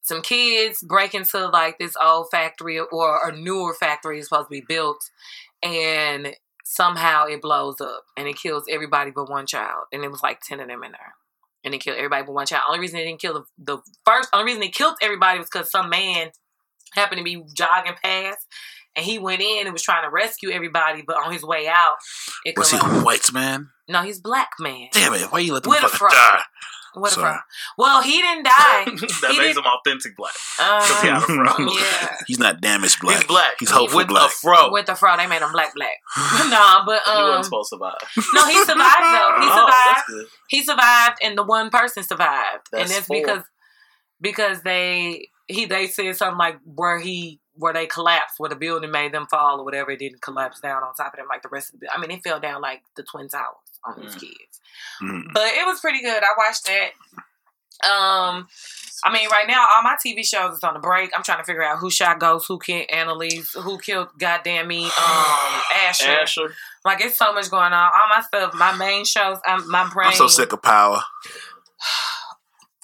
some 0.03 0.22
kids 0.22 0.83
break 0.83 1.14
into 1.14 1.49
like 1.49 1.78
this 1.78 1.95
old 2.01 2.28
factory 2.31 2.78
or 2.78 3.28
a 3.28 3.37
newer 3.37 3.74
factory 3.74 4.18
is 4.18 4.28
supposed 4.28 4.47
to 4.49 4.51
be 4.61 4.64
built, 4.66 5.11
and 5.62 6.35
somehow 6.64 7.24
it 7.26 7.43
blows 7.43 7.81
up 7.81 8.05
and 8.16 8.28
it 8.28 8.37
kills 8.37 8.64
everybody 8.70 9.11
but 9.11 9.28
one 9.28 9.47
child. 9.47 9.85
And 9.93 10.05
it 10.05 10.11
was 10.11 10.22
like 10.22 10.41
ten 10.41 10.61
of 10.61 10.68
them 10.68 10.85
in 10.85 10.93
there, 10.93 11.14
and 11.64 11.74
it 11.74 11.78
killed 11.78 11.97
everybody 11.97 12.22
but 12.24 12.33
one 12.35 12.47
child. 12.47 12.62
Only 12.68 12.81
reason 12.81 13.01
it 13.01 13.05
didn't 13.05 13.20
kill 13.20 13.35
the, 13.35 13.45
the 13.59 13.78
first, 14.07 14.28
only 14.33 14.47
reason 14.47 14.62
it 14.62 14.74
killed 14.74 14.95
everybody 15.03 15.39
was 15.41 15.49
because 15.53 15.70
some 15.70 15.91
man 15.91 16.31
happened 16.95 17.18
to 17.18 17.24
be 17.24 17.43
jogging 17.55 17.95
past. 18.03 18.47
And 19.01 19.05
he 19.09 19.18
went 19.18 19.40
in 19.40 19.66
and 19.66 19.72
was 19.72 19.82
trying 19.82 20.05
to 20.05 20.11
rescue 20.11 20.51
everybody, 20.51 21.03
but 21.07 21.16
on 21.16 21.32
his 21.32 21.42
way 21.42 21.66
out, 21.68 21.96
it 22.44 22.57
Was 22.59 22.70
he 22.70 22.76
a 22.76 22.80
out- 22.82 23.05
white 23.05 23.32
man? 23.32 23.70
no, 23.88 24.03
he's 24.03 24.20
black 24.20 24.51
man. 24.61 24.88
Damn 24.92 25.14
it! 25.14 25.32
Why 25.32 25.38
you 25.40 25.55
let 25.55 25.62
them 25.62 25.70
With 25.70 25.82
a 25.82 25.88
fucking 25.88 26.09
die? 26.16 26.42
What 26.94 27.12
a 27.12 27.14
Sorry. 27.14 27.32
fro. 27.32 27.40
Well, 27.78 28.03
he 28.03 28.20
didn't 28.20 28.42
die. 28.44 28.84
that 28.84 29.28
He 29.30 29.38
makes 29.38 29.55
did- 29.55 29.59
him 29.59 29.64
authentic 29.64 30.16
black. 30.16 30.34
Um, 30.59 30.82
he 31.03 31.07
had 31.09 31.16
a 31.18 31.20
fro. 31.20 31.68
yeah, 31.72 32.16
He's 32.26 32.38
not 32.40 32.61
damaged 32.61 32.98
black. 33.01 33.18
He's 33.18 33.26
black. 33.26 33.53
He's 33.61 33.70
hopeful 33.70 33.98
with 33.98 34.09
black. 34.09 34.28
a 34.28 34.34
fro. 34.34 34.72
with 34.72 34.86
the 34.86 34.96
fro, 34.96 35.16
they 35.16 35.26
made 35.28 35.40
him 35.40 35.53
black, 35.53 35.72
black. 35.74 35.96
nah, 36.51 36.84
but 36.84 37.01
he 37.07 37.11
um, 37.12 37.22
wasn't 37.28 37.44
supposed 37.44 37.70
to 37.70 37.76
survive. 37.76 37.98
no, 38.34 38.44
he 38.46 38.57
survived 38.64 39.03
though. 39.03 39.34
He 39.38 39.48
Oh, 39.48 39.66
survived. 39.66 39.96
that's 39.96 40.07
good. 40.09 40.26
he 40.48 40.62
survived, 40.64 41.18
and 41.22 41.38
the 41.38 41.44
one 41.44 41.70
person 41.70 42.03
survived, 42.03 42.66
and 42.72 42.80
That's 42.82 42.92
that's 42.92 43.07
four. 43.07 43.16
because 43.20 43.44
because 44.20 44.62
they 44.62 45.28
he 45.46 45.66
they 45.66 45.86
said 45.86 46.16
something 46.16 46.38
like 46.38 46.59
where 46.64 46.98
he 46.98 47.40
where 47.61 47.73
they 47.73 47.87
collapsed, 47.87 48.35
where 48.39 48.51
the 48.51 48.57
building 48.57 48.91
made 48.91 49.13
them 49.13 49.27
fall 49.31 49.61
or 49.61 49.65
whatever. 49.65 49.91
It 49.93 49.99
didn't 50.01 50.23
collapse 50.23 50.61
down 50.61 50.83
on 50.83 50.95
top 50.95 51.13
of 51.15 51.19
them 51.19 51.27
like 51.29 51.43
the 51.43 51.49
rest 51.49 51.73
of 51.75 51.81
the. 51.81 51.87
I 51.95 52.01
mean, 52.01 52.11
it 52.11 52.25
fell 52.25 52.41
down 52.41 52.61
like 52.61 52.83
the 52.97 53.03
twin 53.05 53.29
towers 53.29 53.55
on 53.85 53.95
Mm. 53.95 54.13
kids. 54.21 54.61
Mm. 55.03 55.33
But 55.33 55.53
it 55.53 55.67
was 55.67 55.81
pretty 55.81 56.03
good. 56.03 56.23
I 56.23 56.35
watched 56.37 56.67
that. 56.67 56.91
Um, 57.83 58.47
I 59.05 59.11
mean, 59.13 59.29
right 59.31 59.47
now 59.49 59.67
all 59.75 59.83
my 59.83 59.97
TV 60.05 60.23
shows 60.23 60.57
is 60.59 60.65
on 60.65 60.75
the 60.75 60.81
break. 60.81 61.11
I'm 61.17 61.23
trying 61.23 61.39
to 61.39 61.45
figure 61.45 61.63
out 61.63 61.79
who 61.79 61.91
shot 61.91 62.19
Ghost, 62.19 62.47
who 62.49 62.59
killed 62.59 62.87
Annalise, 62.91 63.53
who 63.55 63.79
killed 63.79 64.09
goddamn 64.19 64.69
me, 64.69 64.85
um, 64.85 64.91
Asher. 65.87 66.11
Asher. 66.11 66.55
Like 66.85 67.01
it's 67.03 67.17
so 67.17 67.33
much 67.33 67.51
going 67.51 67.73
on. 67.73 67.91
All 67.95 68.09
my 68.15 68.21
stuff, 68.21 68.53
my 68.55 68.77
main 68.77 69.05
shows, 69.07 69.39
I'm 69.47 69.71
my 69.71 69.89
brain. 69.89 70.09
I'm 70.09 70.15
so 70.15 70.29
sick 70.29 70.53
of 70.53 70.63
power. 70.63 71.03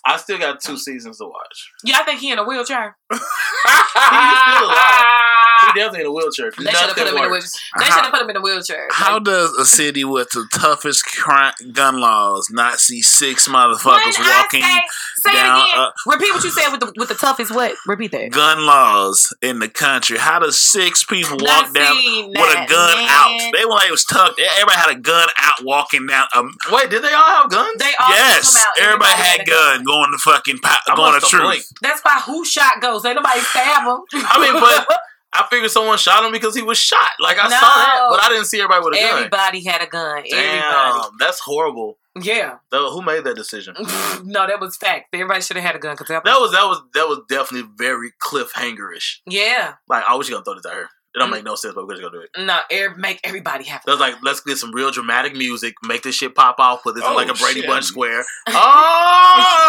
I 0.06 0.16
still 0.18 0.38
got 0.38 0.60
two 0.60 0.78
seasons 0.78 1.18
to 1.18 1.24
watch. 1.24 1.72
Yeah, 1.84 1.98
I 1.98 2.04
think 2.04 2.20
he 2.20 2.30
in 2.30 2.38
a 2.38 2.44
wheelchair. 2.44 2.96
He's 3.12 3.20
still 3.20 4.66
alive. 4.66 5.45
He 5.74 5.80
definitely 5.80 6.00
in 6.00 6.06
a 6.06 6.12
wheelchair. 6.12 6.50
They 6.56 6.64
should 6.64 6.74
have 6.74 6.96
put 6.96 7.06
him 7.08 7.16
in 7.16 7.24
a 7.24 7.28
wheelchair. 7.30 7.50
They 7.78 7.84
should 7.84 7.94
have 8.04 8.12
put 8.12 8.22
him 8.22 8.30
in 8.30 8.36
a 8.36 8.40
wheelchair. 8.40 8.88
How 8.90 9.14
Like, 9.14 9.24
does 9.24 9.50
a 9.56 9.66
city 9.66 10.04
with 10.04 10.30
the 10.30 10.46
toughest 10.52 11.04
crime, 11.04 11.52
gun 11.72 12.00
laws 12.00 12.48
not 12.50 12.80
see 12.80 13.02
six 13.02 13.48
motherfuckers 13.48 14.18
walking 14.18 14.62
say, 14.62 14.80
say 15.22 15.32
down 15.32 15.60
it 15.60 15.64
again. 15.64 15.78
uh, 15.78 15.90
Repeat 16.06 16.32
what 16.34 16.44
you 16.44 16.50
said 16.50 16.70
with 16.70 16.80
the 16.80 16.92
with 16.96 17.08
the 17.08 17.14
toughest 17.14 17.54
what? 17.54 17.74
Repeat 17.86 18.12
that. 18.12 18.30
gun 18.30 18.64
laws 18.66 19.34
in 19.42 19.58
the 19.60 19.68
country? 19.68 20.18
How 20.18 20.38
does 20.38 20.58
six 20.60 21.04
people 21.04 21.36
walk 21.40 21.72
down 21.74 21.96
with 21.96 22.36
a 22.56 22.66
gun 22.68 22.96
man. 22.98 23.08
out? 23.10 23.52
They 23.52 23.64
were 23.64 23.72
like 23.72 23.88
it 23.88 23.92
was 23.92 24.04
tucked. 24.04 24.40
Everybody 24.40 24.76
had 24.78 24.90
a 24.96 25.00
gun 25.00 25.28
out 25.38 25.64
walking 25.64 26.06
down. 26.06 26.26
Um, 26.34 26.54
Wait, 26.70 26.90
did 26.90 27.02
they 27.02 27.12
all 27.12 27.24
have 27.42 27.50
guns? 27.50 27.76
They 27.78 27.92
all 28.00 28.10
yes, 28.10 28.52
come 28.54 28.62
out. 28.66 28.84
everybody, 28.86 29.12
had 29.12 29.40
a 29.40 29.44
gun 29.44 29.84
going 29.84 30.10
to 30.12 30.18
fucking 30.18 30.58
po- 30.62 30.94
going 30.96 31.20
to 31.20 31.26
truth. 31.26 31.72
That's 31.82 32.00
why 32.02 32.20
who 32.26 32.44
shot 32.44 32.80
goes. 32.80 33.04
Ain't 33.04 33.16
nobody 33.16 33.40
stab 33.40 33.82
him. 33.82 34.00
I 34.14 34.40
mean, 34.40 34.60
but 34.60 34.86
I 35.38 35.46
figured 35.50 35.70
someone 35.70 35.98
shot 35.98 36.24
him 36.24 36.32
because 36.32 36.54
he 36.54 36.62
was 36.62 36.78
shot. 36.78 37.10
Like 37.20 37.38
I 37.38 37.44
No. 37.44 37.50
saw 37.50 37.60
that, 37.60 38.06
but 38.10 38.22
I 38.22 38.28
didn't 38.28 38.46
see 38.46 38.58
everybody 38.60 38.84
with 38.84 38.94
a 38.98 39.00
gun. 39.02 39.16
Everybody 39.18 39.64
had 39.64 39.82
a 39.82 39.86
gun. 39.86 40.18
Everybody. 40.18 40.30
Damn, 40.30 41.10
that's 41.18 41.40
horrible. 41.40 41.98
Yeah. 42.20 42.56
Though, 42.70 42.90
Who 42.92 43.02
made 43.02 43.24
that 43.24 43.36
decision? 43.36 43.74
no, 44.24 44.46
that 44.46 44.58
was 44.58 44.76
fact. 44.78 45.08
Everybody 45.12 45.42
should 45.42 45.56
have 45.56 45.64
had 45.66 45.76
a 45.76 45.78
gun 45.78 45.92
because 45.94 46.08
that, 46.08 46.24
That 46.24 46.40
was 46.40 46.52
that 46.52 46.64
was 46.64 46.80
that 46.94 47.06
was 47.08 47.20
definitely 47.28 47.68
very 47.76 48.12
cliffhangerish. 48.22 49.18
yeah. 49.26 49.74
Like, 49.88 50.04
I 50.08 50.14
was 50.14 50.28
gonna 50.30 50.42
throw 50.44 50.54
this 50.54 50.64
at 50.66 50.72
her. 50.72 50.88
It 51.16 51.20
don't 51.20 51.28
Mm. 51.28 51.32
make 51.32 51.44
no 51.44 51.54
sense, 51.54 51.72
but 51.74 51.86
we're 51.86 51.94
just 51.94 52.02
gonna 52.02 52.18
do 52.18 52.20
it. 52.20 52.30
No, 52.44 52.58
er, 52.70 52.94
make 52.98 53.20
everybody 53.24 53.64
happy. 53.64 53.84
That 53.86 53.92
was 53.92 54.00
like, 54.00 54.16
let's 54.22 54.40
get 54.40 54.58
some 54.58 54.70
real 54.72 54.90
dramatic 54.90 55.34
music, 55.34 55.74
make 55.82 56.02
this 56.02 56.14
shit 56.14 56.34
pop 56.34 56.60
off, 56.60 56.82
put 56.82 56.94
this 56.94 57.02
in 57.04 57.10
Oh, 57.10 57.14
like 57.14 57.28
a 57.30 57.34
Brady 57.34 57.60
shit. 57.60 57.68
Bunch 57.70 57.86
square. 57.86 58.22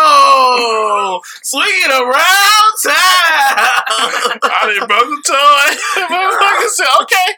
Oh, 0.10 1.22
swinging 1.44 1.90
around 1.90 2.74
town. 2.84 2.94
I 4.44 4.74
didn't 4.74 4.88
broke 4.88 5.08
the 5.08 5.22
toy. 5.26 7.04
"Okay, 7.04 7.30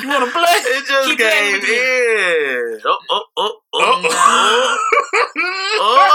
you 0.00 0.08
want 0.08 0.24
to 0.24 0.30
play?" 0.30 0.44
It 0.78 0.84
just 0.86 1.08
Keep 1.08 1.18
playing 1.18 1.60
gave 1.60 1.64
in. 1.64 2.80
Oh, 2.84 2.98
oh, 3.10 3.24
oh, 3.36 3.54
oh, 3.74 4.78
Oh, 5.80 6.08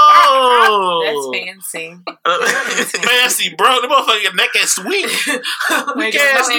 oh. 0.65 1.01
That's 1.05 1.27
fancy. 1.33 1.87
fancy, 3.07 3.55
bro. 3.57 3.81
The 3.81 3.87
motherfucker 3.87 4.35
neck 4.35 4.49
is 4.55 4.73
sweet. 4.75 5.05
Wait, 5.95 6.15
ass 6.15 6.47
no 6.49 6.55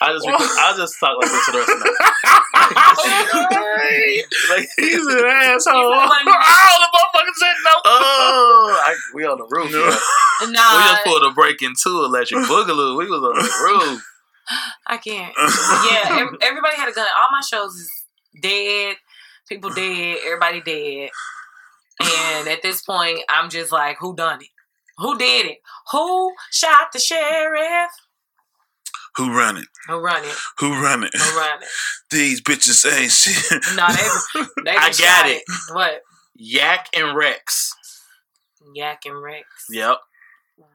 I 0.00 0.12
just, 0.12 0.28
I 0.30 0.74
just 0.76 0.94
talk 1.00 1.16
like 1.20 1.30
this 1.30 1.44
for 1.44 1.52
the 1.52 1.58
rest 1.58 1.70
of 1.70 1.78
the 1.80 1.84
night. 3.50 4.24
Like, 4.50 4.68
He's 4.76 5.06
an 5.06 5.24
asshole. 5.24 5.54
He's 5.54 5.64
the 5.64 5.70
one- 5.96 6.10
Oh, 6.26 6.76
the 6.80 6.88
motherfucker 6.94 7.34
said 7.36 7.56
no. 7.64 7.70
oh, 7.84 8.82
I, 8.86 8.94
we 9.14 9.24
on 9.24 9.38
the 9.38 9.46
roof. 9.50 9.70
No. 9.72 9.78
yeah. 9.80 10.76
We 10.76 10.82
just 10.82 11.04
pulled 11.04 11.24
a 11.24 11.30
break 11.34 11.62
into 11.62 11.88
electric 12.04 12.40
boogaloo. 12.44 12.96
We 12.98 13.06
was 13.06 13.22
on 13.22 13.34
the 13.34 13.50
roof. 13.64 14.02
I 14.86 14.96
can't. 14.98 15.34
Yeah, 15.90 16.26
everybody 16.42 16.76
had 16.76 16.88
a 16.88 16.92
gun. 16.92 17.06
All 17.06 17.28
my 17.32 17.40
shows 17.40 17.74
is 17.74 17.90
dead. 18.40 18.96
People 19.48 19.70
dead. 19.70 20.18
Everybody 20.24 20.60
dead. 20.60 21.10
And 22.00 22.48
at 22.48 22.62
this 22.62 22.82
point, 22.82 23.20
I'm 23.28 23.50
just 23.50 23.70
like, 23.72 23.96
who 24.00 24.16
done 24.16 24.40
it? 24.40 24.48
Who 24.98 25.16
did 25.18 25.46
it? 25.46 25.58
Who 25.92 26.32
shot 26.50 26.92
the 26.92 26.98
sheriff? 26.98 27.90
Who 29.16 29.36
run 29.36 29.56
it? 29.58 29.66
Who 29.86 29.98
run 29.98 30.24
it? 30.24 30.34
Who 30.58 30.72
run 30.82 31.04
it? 31.04 31.10
Who 31.14 31.38
run 31.38 31.62
it? 31.62 31.68
These 32.10 32.40
bitches 32.40 32.84
ain't 32.92 33.12
shit. 33.12 33.62
No, 33.76 33.86
they, 33.88 34.42
they 34.64 34.70
I 34.76 34.86
got 34.86 34.94
shot 34.94 35.26
it. 35.28 35.42
What? 35.72 36.02
Yak 36.34 36.88
and 36.96 37.16
Rex. 37.16 37.72
Yak 38.74 39.02
and 39.06 39.22
Rex. 39.22 39.46
Yep. 39.70 39.98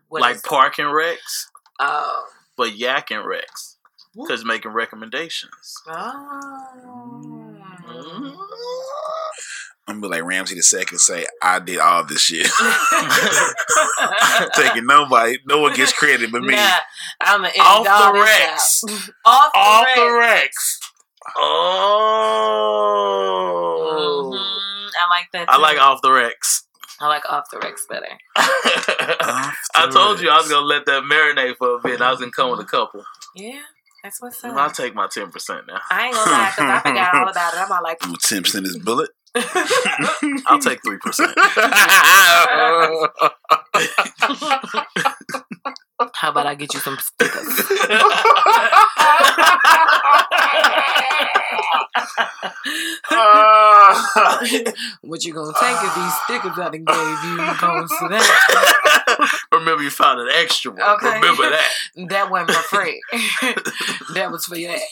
What 0.08 0.22
like 0.22 0.42
Park 0.44 0.80
and 0.80 0.94
Rex, 0.94 1.50
Oh. 1.80 2.26
But 2.60 2.78
Yak 2.78 3.10
and 3.10 3.26
Rex. 3.26 3.78
Because 4.14 4.44
making 4.44 4.74
recommendations. 4.74 5.76
Oh. 5.88 7.56
I'm 9.88 10.02
gonna 10.02 10.02
be 10.02 10.08
like 10.10 10.26
Ramses 10.26 10.58
the 10.58 10.62
second 10.62 10.98
say, 11.00 11.26
I 11.42 11.60
did 11.60 11.80
all 11.80 12.04
this 12.04 12.20
shit. 12.20 12.46
Taking 14.56 14.86
nobody, 14.88 15.38
no 15.48 15.62
one 15.62 15.74
gets 15.74 15.94
credit 15.94 16.34
but 16.34 16.42
me. 16.42 16.54
Nah, 16.54 16.80
I'm 17.22 17.46
an 17.46 17.52
Off 17.62 18.14
the 18.14 18.20
Rex. 18.20 18.84
Off 19.26 19.54
the 19.54 19.58
Off 19.58 19.86
Rex. 19.86 19.98
the 19.98 20.12
Rex. 20.12 20.80
Oh. 21.38 22.60
Mhm, 24.34 24.90
I 25.02 25.08
like 25.10 25.28
that. 25.32 25.50
I 25.50 25.56
like 25.58 25.80
Off 25.80 26.02
the 26.02 26.12
Rex. 26.12 26.66
I 27.02 27.08
like 27.08 27.24
off 27.32 27.50
the 27.50 27.60
Rex 27.60 27.86
better. 27.90 28.06
I 28.36 29.54
Off 29.76 29.94
the 29.94 30.00
told 30.00 30.22
you 30.22 30.30
I 30.30 30.38
was 30.38 30.50
gonna 30.50 30.66
let 30.66 30.86
that 30.86 31.04
marinate 31.04 31.56
for 31.58 31.76
a 31.76 31.80
bit. 31.80 31.94
and 31.94 32.04
I 32.04 32.12
was 32.12 32.20
gonna 32.20 32.32
come 32.32 32.52
with 32.52 32.60
a 32.60 32.64
mm. 32.64 32.68
couple. 32.68 33.04
Yeah, 33.36 33.62
that's 34.04 34.22
what's 34.22 34.44
I'll 34.44 34.70
take 34.70 34.96
my 34.96 35.08
ten 35.08 35.32
percent 35.32 35.68
now. 35.68 35.80
I 35.90 36.08
ain't 36.08 36.16
gonna 36.16 36.32
lie, 36.32 36.52
because 36.56 36.70
I 36.70 36.80
forgot 36.80 37.16
all 37.16 37.30
about 37.30 37.54
it. 37.54 37.60
I'm 37.60 37.72
all 37.72 37.84
like, 37.84 38.06
Ooh, 38.06 38.14
10% 38.14 38.56
in 38.58 38.64
this 38.64 38.78
bullet. 38.78 39.10
I'll 40.48 40.60
take 40.60 40.80
three 40.84 40.98
percent. 40.98 41.38
How 46.16 46.30
about 46.30 46.46
I 46.46 46.56
get 46.56 46.74
you 46.74 46.80
some 46.80 46.98
stickers? 47.00 47.46
what 55.02 55.26
you 55.26 55.34
gonna 55.34 55.54
take 55.60 55.78
if 55.82 55.96
these 55.96 56.14
stickers 56.24 56.58
I 56.58 56.70
done 56.70 56.86
gave 56.86 57.24
you 57.24 57.38
gonna 57.60 57.88
sit 57.88 58.10
down? 58.12 59.28
Remember, 59.52 59.84
you 59.84 59.90
found 59.90 60.20
an 60.20 60.30
extra 60.36 60.72
one. 60.72 60.82
Okay. 60.82 61.14
Remember 61.16 61.50
that. 61.50 61.70
That 62.10 62.32
wasn't 62.32 62.52
for 62.52 62.64
free. 62.76 63.02
that 64.14 64.32
was 64.32 64.46
for 64.46 64.58
your 64.58 64.72
act. 64.72 64.84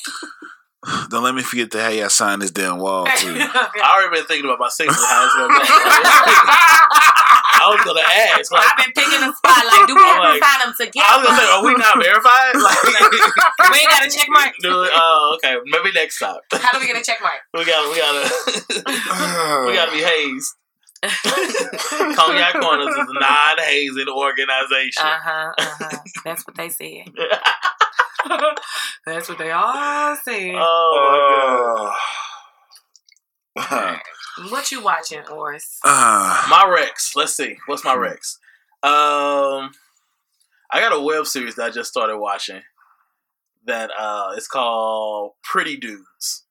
Don't 1.10 1.24
let 1.24 1.36
me 1.36 1.42
forget 1.42 1.72
to 1.72 1.80
have 1.82 1.94
y'all 1.94 2.10
sign 2.10 2.40
this 2.40 2.52
damn 2.52 2.78
wall 2.78 3.06
too. 3.06 3.12
I 3.40 3.94
already 3.96 4.20
been 4.20 4.28
thinking 4.28 4.46
about 4.46 4.60
my 4.60 4.70
singles 4.70 4.98
how 4.98 5.26
it's 5.26 5.36
gonna 5.36 5.54
go. 5.60 7.24
I 7.58 7.66
was 7.74 7.82
gonna 7.84 8.06
ask. 8.06 8.52
Like, 8.54 8.64
I've 8.66 8.78
been 8.86 8.94
picking 8.94 9.22
a 9.26 9.34
spot. 9.34 9.62
Like, 9.66 9.84
do 9.90 9.96
we 9.98 10.02
have 10.06 10.22
Like, 10.24 10.40
to 10.40 10.46
sign 10.46 10.60
them 10.64 10.74
together? 10.78 11.10
I 11.10 11.14
was 11.18 11.24
gonna 11.28 11.38
say, 11.42 11.48
are 11.52 11.64
we 11.66 11.74
not 11.76 11.96
verified? 11.98 12.54
Like, 12.68 13.72
we 13.74 13.78
ain't 13.82 13.90
got 13.92 14.06
a 14.06 14.10
check 14.10 14.28
mark. 14.30 14.54
do 14.62 14.84
it- 14.84 14.92
oh, 14.94 15.36
okay. 15.38 15.58
Maybe 15.66 15.92
next 15.94 16.20
time. 16.20 16.38
How 16.54 16.72
do 16.72 16.80
we 16.80 16.88
get 16.88 16.98
a 16.98 17.04
check 17.04 17.20
mark? 17.22 17.42
We 17.54 17.66
gotta, 17.66 17.90
we 17.90 17.98
gotta, 17.98 19.66
we 19.68 19.74
gotta 19.76 19.92
be 19.92 20.04
hazed. 20.04 20.54
Cognac 22.16 22.54
Corners 22.60 22.90
is 22.90 23.06
a 23.10 23.14
non-hazing 23.20 24.08
organization. 24.10 25.04
Uh 25.06 25.20
huh. 25.22 25.52
Uh 25.58 25.66
huh. 25.80 25.98
That's 26.26 26.46
what 26.48 26.56
they 26.56 26.70
said. 26.70 27.06
That's 29.06 29.30
what 29.30 29.38
they 29.38 29.52
all 29.52 30.16
said. 30.24 30.54
oh 30.56 31.92
Uh, 31.94 31.96
what 34.50 34.72
you 34.72 34.84
watching, 34.84 35.22
Orson? 35.28 35.80
uh, 35.84 36.48
my 36.50 36.70
Rex. 36.74 37.16
Let's 37.16 37.36
see. 37.36 37.58
What's 37.66 37.84
my 37.84 37.96
Rex? 37.96 38.40
Um, 38.84 39.72
I 40.72 40.80
got 40.80 40.94
a 40.94 41.02
web 41.02 41.26
series 41.26 41.56
that 41.56 41.66
I 41.66 41.70
just 41.72 41.90
started 41.90 42.18
watching. 42.18 42.62
That 43.66 43.92
uh, 43.98 44.34
it's 44.38 44.48
called 44.48 45.34
Pretty 45.44 45.76
Dudes, 45.78 46.46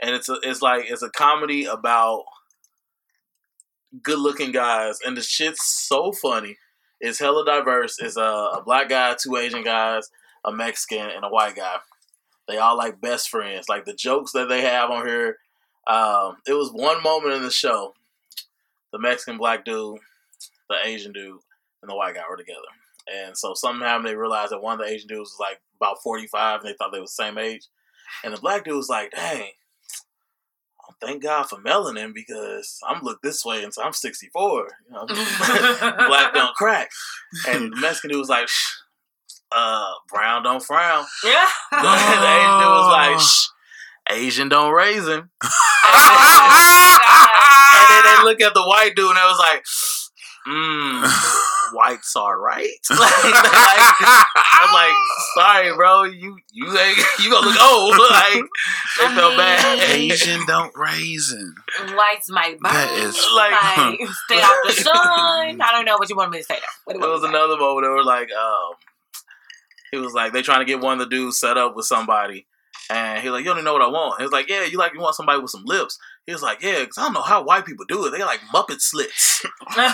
and 0.00 0.14
it's 0.14 0.28
a, 0.28 0.36
it's 0.42 0.62
like 0.62 0.84
it's 0.88 1.02
a 1.02 1.10
comedy 1.10 1.66
about 1.66 2.24
good-looking 4.02 4.52
guys, 4.52 4.98
and 5.04 5.16
the 5.16 5.22
shit's 5.22 5.64
so 5.64 6.12
funny. 6.12 6.56
It's 7.00 7.18
hella 7.18 7.44
diverse. 7.44 7.96
It's 7.98 8.16
a, 8.16 8.20
a 8.20 8.62
black 8.64 8.88
guy, 8.88 9.16
two 9.20 9.36
Asian 9.36 9.64
guys, 9.64 10.10
a 10.44 10.52
Mexican, 10.52 11.10
and 11.10 11.24
a 11.24 11.28
white 11.28 11.56
guy. 11.56 11.76
They 12.48 12.58
all 12.58 12.76
like 12.76 13.00
best 13.00 13.28
friends. 13.28 13.68
Like 13.68 13.84
the 13.84 13.94
jokes 13.94 14.32
that 14.32 14.48
they 14.48 14.62
have 14.62 14.90
on 14.90 15.06
here. 15.06 15.38
Um, 15.90 16.36
it 16.46 16.54
was 16.54 16.70
one 16.72 17.02
moment 17.02 17.34
in 17.34 17.42
the 17.42 17.50
show. 17.50 17.94
The 18.92 18.98
Mexican 18.98 19.38
black 19.38 19.64
dude, 19.64 19.98
the 20.68 20.76
Asian 20.84 21.12
dude, 21.12 21.40
and 21.82 21.90
the 21.90 21.96
white 21.96 22.14
guy 22.14 22.22
were 22.28 22.36
together. 22.36 22.60
And 23.12 23.36
so 23.36 23.54
somehow 23.54 24.00
they 24.00 24.14
realized 24.14 24.52
that 24.52 24.62
one 24.62 24.78
of 24.78 24.86
the 24.86 24.92
Asian 24.92 25.08
dudes 25.08 25.30
was 25.30 25.40
like 25.40 25.60
about 25.80 26.02
45 26.02 26.60
and 26.60 26.68
they 26.68 26.74
thought 26.74 26.92
they 26.92 26.98
were 26.98 27.04
the 27.04 27.08
same 27.08 27.38
age. 27.38 27.66
And 28.24 28.34
the 28.34 28.40
black 28.40 28.64
dude 28.64 28.76
was 28.76 28.88
like, 28.88 29.10
dang, 29.12 29.50
thank 31.00 31.22
God 31.22 31.44
for 31.48 31.58
melanin 31.58 32.14
because 32.14 32.78
I'm 32.86 33.02
look 33.02 33.20
this 33.22 33.44
way 33.44 33.64
and 33.64 33.72
so 33.72 33.82
I'm 33.82 33.92
64. 33.92 34.68
You 34.86 34.92
know, 34.92 35.06
black 36.06 36.34
don't 36.34 36.54
crack. 36.54 36.90
And 37.48 37.72
the 37.72 37.80
Mexican 37.80 38.10
dude 38.10 38.20
was 38.20 38.28
like, 38.28 38.48
Shh, 38.48 38.76
uh, 39.52 39.92
brown 40.08 40.42
don't 40.42 40.62
frown. 40.62 41.04
Yeah. 41.24 41.48
The 41.70 41.76
Asian 41.78 42.58
dude 42.58 42.68
was 42.68 42.92
like, 42.92 43.20
Shh, 43.20 43.48
Asian 44.10 44.48
don't 44.48 44.72
raise 44.72 45.06
him. 45.06 45.30
And 47.72 47.86
then 47.88 48.02
they 48.04 48.22
look 48.24 48.40
at 48.40 48.54
the 48.54 48.62
white 48.62 48.94
dude 48.96 49.10
and 49.10 49.18
it 49.18 49.22
was 49.24 49.38
like, 49.38 49.64
mm, 50.46 51.74
whites 51.74 52.14
are 52.16 52.38
right. 52.40 52.68
like, 52.90 53.24
like, 53.24 54.24
I'm 54.34 54.72
like, 54.74 54.92
sorry, 55.34 55.74
bro, 55.76 56.04
you 56.04 56.36
you 56.52 56.66
ain't 56.78 56.98
you 57.20 57.30
gonna 57.30 57.46
look 57.46 57.62
old. 57.62 57.92
like 57.98 58.42
they 58.98 59.06
I 59.06 59.14
felt 59.14 59.30
mean- 59.30 59.38
bad. 59.38 59.78
Asian 59.90 60.44
don't 60.46 60.72
raisin. 60.76 61.54
Whites 61.94 62.30
might 62.30 62.58
burn. 62.60 62.72
That 62.72 62.90
is- 62.92 63.16
Like- 63.34 63.52
like, 63.52 64.08
stay 64.26 64.40
out 64.40 64.56
the 64.66 64.72
sun. 64.72 65.60
I 65.62 65.68
don't 65.72 65.84
know 65.84 65.96
what 65.96 66.08
you 66.10 66.16
want 66.16 66.30
me 66.32 66.38
to 66.38 66.44
say. 66.44 66.54
There. 66.54 66.62
What 66.84 66.92
do 66.94 66.98
you 66.98 67.02
There 67.02 67.10
was 67.10 67.22
me 67.22 67.28
to 67.28 67.32
say? 67.32 67.38
another 67.38 67.56
moment 67.60 67.84
they 67.84 67.88
were 67.90 68.04
like, 68.04 68.28
um, 68.32 68.74
he 69.92 69.98
was 69.98 70.12
like, 70.12 70.32
they 70.32 70.42
trying 70.42 70.60
to 70.60 70.64
get 70.64 70.80
one 70.80 70.94
of 70.94 70.98
the 70.98 71.06
dudes 71.16 71.38
set 71.38 71.56
up 71.56 71.74
with 71.76 71.86
somebody. 71.86 72.46
And 72.88 73.20
he 73.22 73.28
was 73.28 73.38
like, 73.38 73.44
you 73.46 73.54
don't 73.54 73.62
know 73.64 73.72
what 73.72 73.82
I 73.82 73.86
want. 73.88 74.18
He 74.18 74.24
was 74.24 74.32
like, 74.32 74.48
yeah, 74.48 74.64
you 74.64 74.76
like 74.76 74.92
you 74.94 75.00
want 75.00 75.14
somebody 75.14 75.40
with 75.40 75.50
some 75.50 75.64
lips. 75.64 75.96
He 76.26 76.32
was 76.32 76.42
like, 76.42 76.60
yeah, 76.62 76.80
because 76.80 76.98
I 76.98 77.02
don't 77.02 77.12
know 77.14 77.22
how 77.22 77.44
white 77.44 77.64
people 77.64 77.84
do 77.88 78.04
it. 78.06 78.10
They 78.10 78.18
like 78.24 78.40
Muppet 78.52 78.80
slits. 78.80 79.46
Oh, 79.72 79.76
no. 79.76 79.84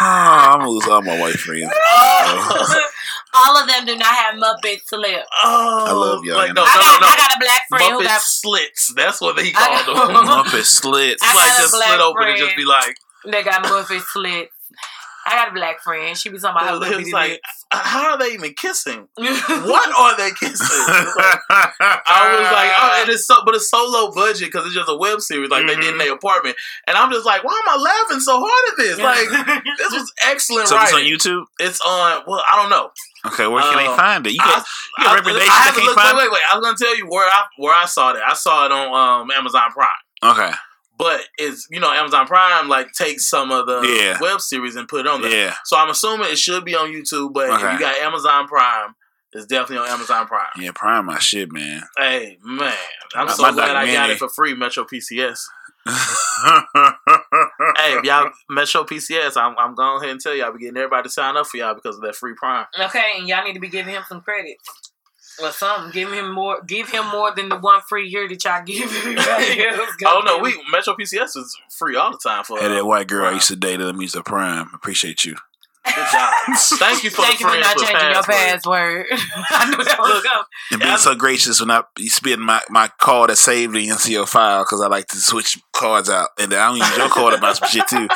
I'm 0.00 0.58
gonna 0.60 0.70
lose 0.70 0.88
all 0.88 1.02
my 1.02 1.20
white 1.20 1.34
friends. 1.36 1.70
All 3.36 3.56
of 3.56 3.66
them 3.66 3.84
do 3.84 3.96
not 3.96 4.14
have 4.14 4.36
Muppet 4.36 4.78
slits. 4.86 5.26
Oh, 5.42 5.84
I 5.88 5.92
love 5.92 6.24
y'all, 6.24 6.36
Like, 6.36 6.48
you 6.48 6.54
no, 6.54 6.62
no, 6.62 6.68
I, 6.70 6.74
got, 6.74 7.00
no, 7.00 7.06
I 7.08 7.16
got 7.16 7.34
a 7.34 7.38
black 7.40 7.62
friend 7.68 7.92
Muppet 7.94 7.98
who 7.98 8.04
got. 8.04 8.20
slits. 8.22 8.92
That's 8.94 9.20
what 9.20 9.40
he 9.40 9.52
I 9.56 9.82
called 9.84 10.14
them. 10.14 10.24
Muppet 10.24 10.64
slits. 10.64 11.20
I 11.22 11.34
like 11.34 11.48
got 11.48 11.58
a 11.58 11.62
just 11.62 11.72
black 11.74 11.88
slit 11.88 12.00
open 12.00 12.22
and 12.22 12.36
friend. 12.36 12.46
just 12.46 12.56
be 12.56 12.64
like, 12.64 12.96
They 13.26 13.42
got 13.42 13.64
Muppet 13.64 14.02
slits. 14.02 14.52
I 15.26 15.36
got 15.36 15.48
a 15.48 15.52
black 15.52 15.80
friend. 15.82 16.16
She 16.16 16.28
be 16.28 16.38
talking 16.38 16.56
about 16.56 16.68
her 16.68 16.76
It 16.76 16.78
little 16.80 16.98
bitty 16.98 17.12
like, 17.12 17.30
lips. 17.32 17.64
how 17.72 17.78
how 17.80 18.10
are 18.12 18.18
they 18.18 18.32
even 18.34 18.52
kissing? 18.54 19.08
What 19.16 19.88
are 19.98 20.16
they 20.16 20.30
kissing? 20.32 20.66
Like- 21.48 21.72
I 22.06 22.36
was 22.38 22.52
like, 22.52 22.72
oh, 22.76 23.00
and 23.02 23.10
it's 23.10 23.26
so, 23.26 23.36
but 23.44 23.54
it's 23.54 23.70
so 23.70 23.78
low 23.88 24.10
budget 24.12 24.48
because 24.52 24.66
it's 24.66 24.74
just 24.74 24.88
a 24.88 24.96
web 24.96 25.20
series. 25.20 25.50
Like 25.50 25.66
they 25.66 25.74
did 25.76 25.84
in 25.86 25.94
Mhm. 25.94 25.98
their 25.98 26.12
apartment, 26.14 26.56
and 26.86 26.96
I'm 26.96 27.10
just 27.12 27.24
like, 27.26 27.42
why 27.44 27.52
am 27.64 27.78
I 27.78 27.82
laughing 27.82 28.20
so 28.20 28.38
hard 28.38 28.72
at 28.72 28.76
this? 28.76 28.98
Like 28.98 29.28
this 29.78 29.92
was 29.98 30.12
excellent 30.26 30.68
so 30.68 30.76
it's 30.80 30.92
on. 30.92 31.00
YouTube. 31.00 31.44
It's 31.58 31.80
on. 31.80 32.22
Well, 32.26 32.42
I 32.50 32.60
don't 32.60 32.70
know. 32.70 32.90
Okay, 33.26 33.46
where 33.46 33.62
can 33.62 33.76
they 33.78 33.86
Um, 33.86 33.96
find 33.96 34.26
it? 34.26 34.32
You 34.34 34.40
I, 34.42 34.44
got, 34.44 34.66
you 34.98 35.04
got 35.04 35.12
I- 35.12 35.14
recommendations? 35.16 35.50
I 35.50 35.54
I 35.54 35.64
haven't 35.64 35.74
can't 35.84 35.96
looked- 35.96 36.04
wait, 36.04 36.16
wait, 36.24 36.32
wait. 36.32 36.42
I 36.52 36.56
was 36.58 36.64
gonna 36.64 36.76
tell 36.76 36.96
you 36.96 37.06
where 37.08 37.26
I 37.28 37.42
where 37.56 37.74
I 37.74 37.86
saw 37.86 38.10
it. 38.12 38.20
I 38.26 38.34
saw 38.34 38.66
it 38.66 38.72
on 38.72 39.22
um, 39.22 39.30
Amazon 39.30 39.70
Prime. 39.72 39.88
Okay, 40.22 40.52
But 40.96 41.22
it's 41.38 41.66
you 41.70 41.80
know 41.80 41.90
Amazon 41.92 42.26
Prime 42.26 42.68
like 42.68 42.92
takes 42.92 43.26
some 43.26 43.50
of 43.50 43.66
the 43.66 43.80
Yeah. 43.82 44.18
web 44.20 44.40
series 44.40 44.76
and 44.76 44.86
put 44.88 45.00
it 45.00 45.06
on 45.08 45.22
there. 45.22 45.30
yeah, 45.30 45.54
So 45.64 45.76
I'm 45.76 45.90
assuming 45.90 46.30
it 46.30 46.38
should 46.38 46.64
be 46.64 46.74
on 46.76 46.90
YouTube. 46.92 47.32
But 47.32 47.50
if 47.50 47.60
you 47.60 47.78
got 47.78 47.96
Amazon 47.96 48.46
Prime, 48.46 48.94
it's 49.32 49.46
definitely 49.46 49.78
on 49.86 49.92
Amazon 49.92 50.26
Prime. 50.26 50.46
yeah. 50.56 50.70
Prime 50.74 51.06
my 51.06 51.18
shit, 51.18 51.50
man. 51.52 51.82
Hey 51.98 52.38
man, 52.44 52.72
I'm 53.14 53.26
My- 53.26 53.32
so 53.32 53.42
my 53.42 53.50
glad 53.52 53.74
I 53.76 53.92
got 53.92 54.10
it 54.10 54.18
for 54.18 54.28
free. 54.28 54.54
Metro 54.54 54.84
PCS. 54.84 55.46
Hey, 57.76 57.94
if 57.98 58.04
y'all 58.04 58.30
Metro 58.48 58.84
PCS, 58.84 59.36
I'm 59.36 59.54
I'm 59.58 59.74
going 59.74 59.98
ahead 59.98 60.10
and 60.12 60.20
tell 60.20 60.34
y'all, 60.34 60.46
I'll 60.46 60.52
be 60.52 60.60
getting 60.60 60.76
everybody 60.76 61.02
to 61.04 61.10
sign 61.10 61.36
up 61.36 61.46
for 61.46 61.56
y'all 61.56 61.74
because 61.74 61.96
of 61.96 62.02
that 62.02 62.14
free 62.16 62.34
Prime. 62.34 62.66
Okay, 62.78 63.04
and 63.18 63.28
y'all 63.28 63.44
need 63.44 63.54
to 63.54 63.60
be 63.60 63.68
giving 63.68 63.94
him 63.94 64.02
some 64.08 64.20
credit. 64.20 64.56
Or 65.42 65.50
something. 65.50 65.90
Give 65.92 66.12
him 66.12 66.32
more 66.32 66.62
give 66.62 66.88
him 66.90 67.06
more 67.08 67.32
than 67.34 67.48
the 67.48 67.56
one 67.56 67.80
free 67.88 68.08
year 68.08 68.28
that 68.28 68.44
y'all 68.44 68.62
give 68.64 68.84
everybody 68.94 69.66
else. 69.66 69.90
Oh 70.06 70.22
no, 70.24 70.38
we 70.38 70.54
Metro 70.70 70.94
PCS 70.94 71.36
is 71.36 71.56
free 71.70 71.96
all 71.96 72.12
the 72.12 72.18
time 72.18 72.44
for. 72.44 72.58
Hey, 72.58 72.68
that 72.68 72.86
white 72.86 73.08
girl 73.08 73.22
I 73.22 73.28
Prime. 73.28 73.34
used 73.36 73.48
to 73.48 73.56
date. 73.56 73.80
Let 73.80 73.96
me 73.96 74.02
use 74.04 74.14
a 74.14 74.22
Prime. 74.22 74.70
Appreciate 74.74 75.24
you. 75.24 75.34
Good 75.84 75.94
job. 76.12 76.32
Thank 76.56 77.04
you 77.04 77.10
for 77.10 77.20
Thank 77.22 77.38
the 77.38 77.44
you 77.44 77.50
for 77.50 77.60
not 77.60 77.76
with 77.76 77.84
changing 77.84 78.10
your 78.10 78.22
password. 78.22 79.06
password. 79.10 79.20
I 79.50 79.70
knew 79.70 79.84
that 79.84 79.96
was 79.98 80.08
Look, 80.14 80.24
coming. 80.24 80.44
And 80.70 80.80
being 80.80 80.90
I'm- 80.92 80.98
so 80.98 81.14
gracious 81.14 81.60
when 81.60 81.70
I 81.70 81.82
you 81.98 82.08
spit 82.08 82.38
my, 82.38 82.62
my 82.70 82.88
card 82.98 83.28
that 83.30 83.36
saved 83.36 83.74
the 83.74 83.86
NCO 83.88 84.26
file 84.26 84.62
because 84.62 84.80
I 84.80 84.86
like 84.86 85.08
to 85.08 85.16
switch 85.18 85.58
cards 85.72 86.08
out. 86.08 86.28
And 86.38 86.54
I 86.54 86.68
don't 86.68 86.78
use 86.78 86.96
your 86.96 87.08
card 87.10 87.34
about 87.34 87.56
some 87.58 87.68
shit 87.68 87.86
too. 87.88 88.06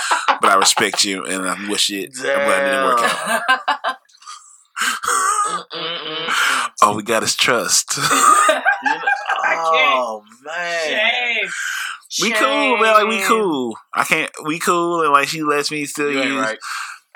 But 0.41 0.45
I 0.51 0.55
respect 0.55 1.05
you 1.05 1.25
and 1.27 1.47
I 1.47 1.69
wish 1.69 1.91
it. 1.91 2.13
I'm 2.19 2.23
glad 2.23 2.63
it 2.63 2.71
didn't 2.71 2.85
work 2.85 3.01
out. 3.03 3.97
All 6.83 6.95
we 6.97 7.03
got 7.03 7.23
is 7.23 7.35
trust. 7.37 7.99
You 8.81 8.91
know- 8.91 9.01
oh 9.45 10.23
man, 10.45 10.89
Shame. 10.89 11.51
we 12.23 12.31
cool, 12.33 12.77
man. 12.79 12.95
Like 12.95 13.09
we 13.09 13.21
cool. 13.25 13.77
I 13.93 14.05
can't. 14.05 14.31
We 14.45 14.61
cool, 14.61 15.03
and 15.03 15.13
like 15.13 15.27
she 15.29 15.43
lets 15.43 15.73
me 15.73 15.85
still 15.87 16.13
you 16.13 16.23
use. 16.23 16.41
right. 16.45 16.59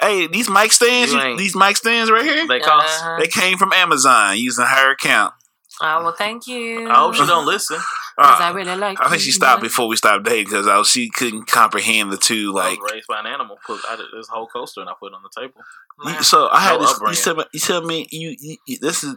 Hey, 0.00 0.26
these 0.26 0.50
mic 0.50 0.72
stands. 0.72 1.12
You 1.12 1.20
you- 1.20 1.36
these 1.38 1.54
mic 1.54 1.76
stands 1.76 2.10
right 2.10 2.24
here. 2.24 2.48
They 2.48 2.58
cost. 2.58 3.04
Uh-huh. 3.04 3.20
They 3.20 3.28
came 3.28 3.58
from 3.58 3.72
Amazon 3.72 4.36
using 4.38 4.64
her 4.66 4.90
account. 4.92 5.34
Oh 5.80 6.02
well, 6.02 6.12
thank 6.12 6.48
you. 6.48 6.88
I 6.90 6.94
hope 6.96 7.14
she 7.14 7.24
don't 7.26 7.46
listen. 7.46 7.76
'Cause 8.18 8.40
Uh, 8.40 8.44
I 8.44 8.50
really 8.50 8.76
like. 8.76 8.98
I 9.00 9.08
think 9.08 9.22
she 9.22 9.30
stopped 9.32 9.62
man. 9.62 9.68
before 9.68 9.86
we 9.88 9.96
stopped 9.96 10.24
dating 10.24 10.44
because 10.52 10.88
she 10.88 11.08
couldn't 11.10 11.46
comprehend 11.46 12.12
the 12.12 12.18
two. 12.18 12.58
I 12.58 12.70
Like, 12.70 12.82
was 12.82 12.92
raised 12.92 13.06
by 13.06 13.20
an 13.20 13.26
animal. 13.26 13.56
Put 13.64 13.80
I 13.88 13.96
this 13.96 14.28
whole 14.28 14.46
coaster 14.48 14.80
and 14.80 14.90
I 14.90 14.94
put 15.00 15.12
it 15.12 15.14
on 15.14 15.22
the 15.22 15.40
table. 15.40 15.60
Wow. 16.04 16.12
you- 16.16 16.22
so 16.22 16.48
I 16.50 16.60
had 16.60 16.80
No 16.80 16.86
this. 16.86 17.00
You 17.00 17.14
tell 17.24 17.34
me. 17.36 17.44
You 17.52 17.60
tell 17.60 17.82
me. 17.82 18.06
You, 18.10 18.36
you, 18.40 18.56
you- 18.66 18.78
this 18.80 19.02
is 19.04 19.14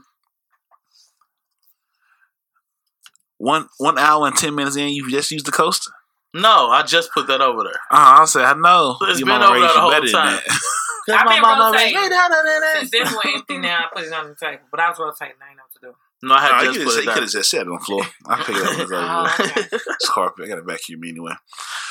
one 3.38 3.68
one 3.78 3.98
hour 3.98 4.28
and 4.28 4.36
ten 4.36 4.56
minutes 4.56 4.76
in. 4.78 4.90
You 4.90 5.10
just 5.10 5.32
used 5.32 5.46
the 5.46 5.52
coaster. 5.52 5.92
No, 6.34 6.68
I 6.70 6.84
just 6.84 7.12
put 7.14 7.28
that 7.28 7.42
over 7.42 7.64
there. 7.64 7.80
Uh, 7.92 8.20
I 8.20 8.26
said 8.26 8.44
I 8.44 8.54
know. 8.54 8.98
It's 9.04 9.20
Your 9.20 9.28
been 9.28 9.40
mama 9.40 9.46
over 9.46 9.54
raised 9.56 9.68
there 9.68 9.74
the 9.74 9.80
whole 9.82 9.92
better 9.92 10.08
time. 10.08 10.40
that. 10.48 10.60
I've 11.08 11.28
been 11.28 11.44
rotating. 11.44 11.98
"Hey, 11.98 12.10
da, 12.10 12.28
da, 12.28 12.36
da, 12.42 12.60
da." 12.60 12.80
Since 12.80 12.92
this 12.92 13.14
one 13.16 13.34
empty 13.36 13.58
now, 13.60 13.80
I 13.86 13.88
put 13.94 14.04
it 14.06 14.14
on 14.14 14.28
the 14.30 14.36
table. 14.36 14.64
But 14.72 14.80
I 14.80 14.90
was 14.90 15.00
rotating. 15.00 15.36
I 15.42 15.50
ain't 15.50 15.58
know 15.58 15.64
what 15.64 15.74
to 15.74 15.88
do. 15.88 15.96
No, 16.28 16.34
I 16.34 16.50
No, 16.50 16.56
had 16.56 16.62
you 16.64 16.74
just 16.74 16.96
could 16.98 17.06
put 17.06 17.14
it 17.16 17.20
have 17.22 17.30
just 17.30 17.50
set 17.52 17.62
it 17.62 17.68
on 17.68 17.74
the 17.76 17.80
floor. 17.86 18.04
I 18.26 18.38
pick 18.44 18.56
it 18.56 18.64
up. 18.64 18.90
Oh, 18.92 19.36
okay. 19.40 19.68
it's 19.72 20.10
carpet. 20.10 20.46
I 20.46 20.48
got 20.48 20.58
a 20.58 20.64
vacuum 20.64 21.04
anyway. 21.06 21.34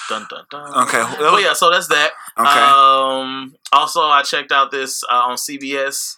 Dun, 0.09 0.27
dun, 0.29 0.45
dun. 0.51 0.87
Okay. 0.89 1.03
Well, 1.21 1.41
yeah. 1.41 1.53
So 1.55 1.71
that's 1.71 1.89
that. 1.89 2.11
Okay. 2.39 2.49
Um. 2.49 3.55
Also, 3.73 4.01
I 4.03 4.23
checked 4.23 4.53
out 4.53 4.71
this 4.71 5.03
uh, 5.11 5.15
on 5.29 5.37
CBS. 5.37 6.17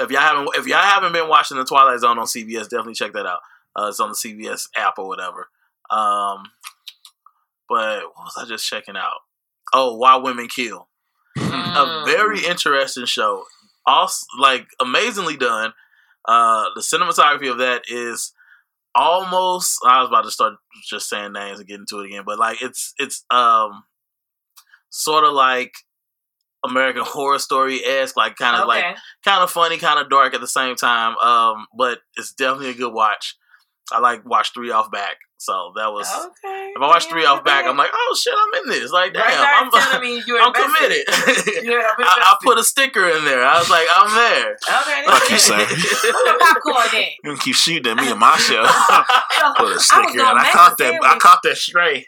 If 0.00 0.10
y'all 0.10 0.20
haven't, 0.20 0.48
if 0.54 0.66
y'all 0.66 0.78
haven't 0.78 1.12
been 1.12 1.28
watching 1.28 1.58
the 1.58 1.64
Twilight 1.64 2.00
Zone 2.00 2.18
on 2.18 2.26
CBS, 2.26 2.62
definitely 2.68 2.94
check 2.94 3.12
that 3.12 3.26
out. 3.26 3.40
Uh, 3.76 3.86
it's 3.88 4.00
on 4.00 4.08
the 4.10 4.14
CBS 4.14 4.68
app 4.76 4.98
or 4.98 5.06
whatever. 5.08 5.48
Um. 5.90 6.44
But 7.68 8.02
what 8.14 8.24
was 8.24 8.36
I 8.38 8.44
just 8.46 8.66
checking 8.68 8.96
out? 8.96 9.20
Oh, 9.72 9.96
Why 9.96 10.16
Women 10.16 10.48
Kill. 10.48 10.88
a 11.36 11.40
Mm. 11.40 12.04
very 12.04 12.44
interesting 12.44 13.06
show. 13.06 13.44
Also, 13.86 14.26
like 14.38 14.66
amazingly 14.80 15.36
done. 15.36 15.72
Uh, 16.26 16.66
the 16.74 16.80
cinematography 16.82 17.50
of 17.50 17.58
that 17.58 17.82
is 17.88 18.32
almost. 18.94 19.78
I 19.86 20.00
was 20.00 20.08
about 20.08 20.24
to 20.24 20.30
start 20.30 20.54
just 20.88 21.08
saying 21.08 21.32
names 21.32 21.58
and 21.58 21.68
getting 21.68 21.86
to 21.88 22.00
it 22.00 22.06
again, 22.06 22.22
but 22.26 22.38
like 22.38 22.62
it's 22.62 22.94
it's 22.98 23.24
um 23.30 23.84
sort 24.90 25.24
of 25.24 25.32
like 25.32 25.72
American 26.64 27.02
Horror 27.06 27.38
Story 27.38 27.84
esque, 27.84 28.16
like 28.16 28.36
kind 28.36 28.60
of 28.60 28.68
like 28.68 28.84
kind 29.24 29.42
of 29.42 29.50
funny, 29.50 29.78
kind 29.78 30.00
of 30.00 30.10
dark 30.10 30.34
at 30.34 30.40
the 30.40 30.46
same 30.46 30.76
time. 30.76 31.16
Um, 31.18 31.66
but 31.76 31.98
it's 32.16 32.32
definitely 32.32 32.70
a 32.70 32.74
good 32.74 32.92
watch. 32.92 33.36
I 33.92 33.98
like 33.98 34.24
watch 34.24 34.52
three 34.54 34.70
off 34.70 34.90
back, 34.90 35.16
so 35.42 35.72
that 35.74 35.90
was. 35.90 36.06
Okay. 36.06 36.70
If 36.70 36.80
I 36.80 36.86
watch 36.86 37.06
three 37.10 37.26
off 37.26 37.42
back, 37.42 37.66
I'm 37.66 37.76
like, 37.76 37.90
oh 37.92 38.16
shit, 38.16 38.32
I'm 38.32 38.62
in 38.62 38.70
this. 38.70 38.92
Like, 38.92 39.12
damn, 39.12 39.24
Right 39.24 39.58
I'm, 39.58 39.66
it's 39.66 39.90
telling 39.90 40.06
me 40.06 40.22
you're 40.24 40.38
I'm 40.42 40.52
committed. 40.52 41.02
Yeah, 41.66 41.82
I'm 41.98 42.04
I, 42.04 42.30
I 42.30 42.36
put 42.42 42.58
a 42.58 42.64
sticker 42.64 43.08
in 43.08 43.24
there. 43.24 43.42
I 43.44 43.58
was 43.58 43.68
like, 43.68 43.88
I'm 43.90 44.14
there. 44.14 44.52
Okay. 44.54 45.02
Fuck 45.04 45.30
you, 45.30 45.38
sir. 45.38 45.58
Put 45.58 45.74
the 45.74 46.36
popcorn 46.38 47.02
in. 47.02 47.08
You 47.24 47.36
keep 47.38 47.56
shooting 47.56 47.90
at 47.90 47.96
me 47.98 48.08
and 48.08 48.20
my 48.20 48.36
show. 48.36 48.62
Put 49.56 49.76
a 49.76 49.80
sticker, 49.80 50.16
gonna 50.16 50.30
and 50.30 50.38
I 50.38 50.50
caught 50.52 50.78
that. 50.78 50.94
I 51.02 51.18
caught 51.18 51.42
that 51.42 51.56
stray. 51.56 52.06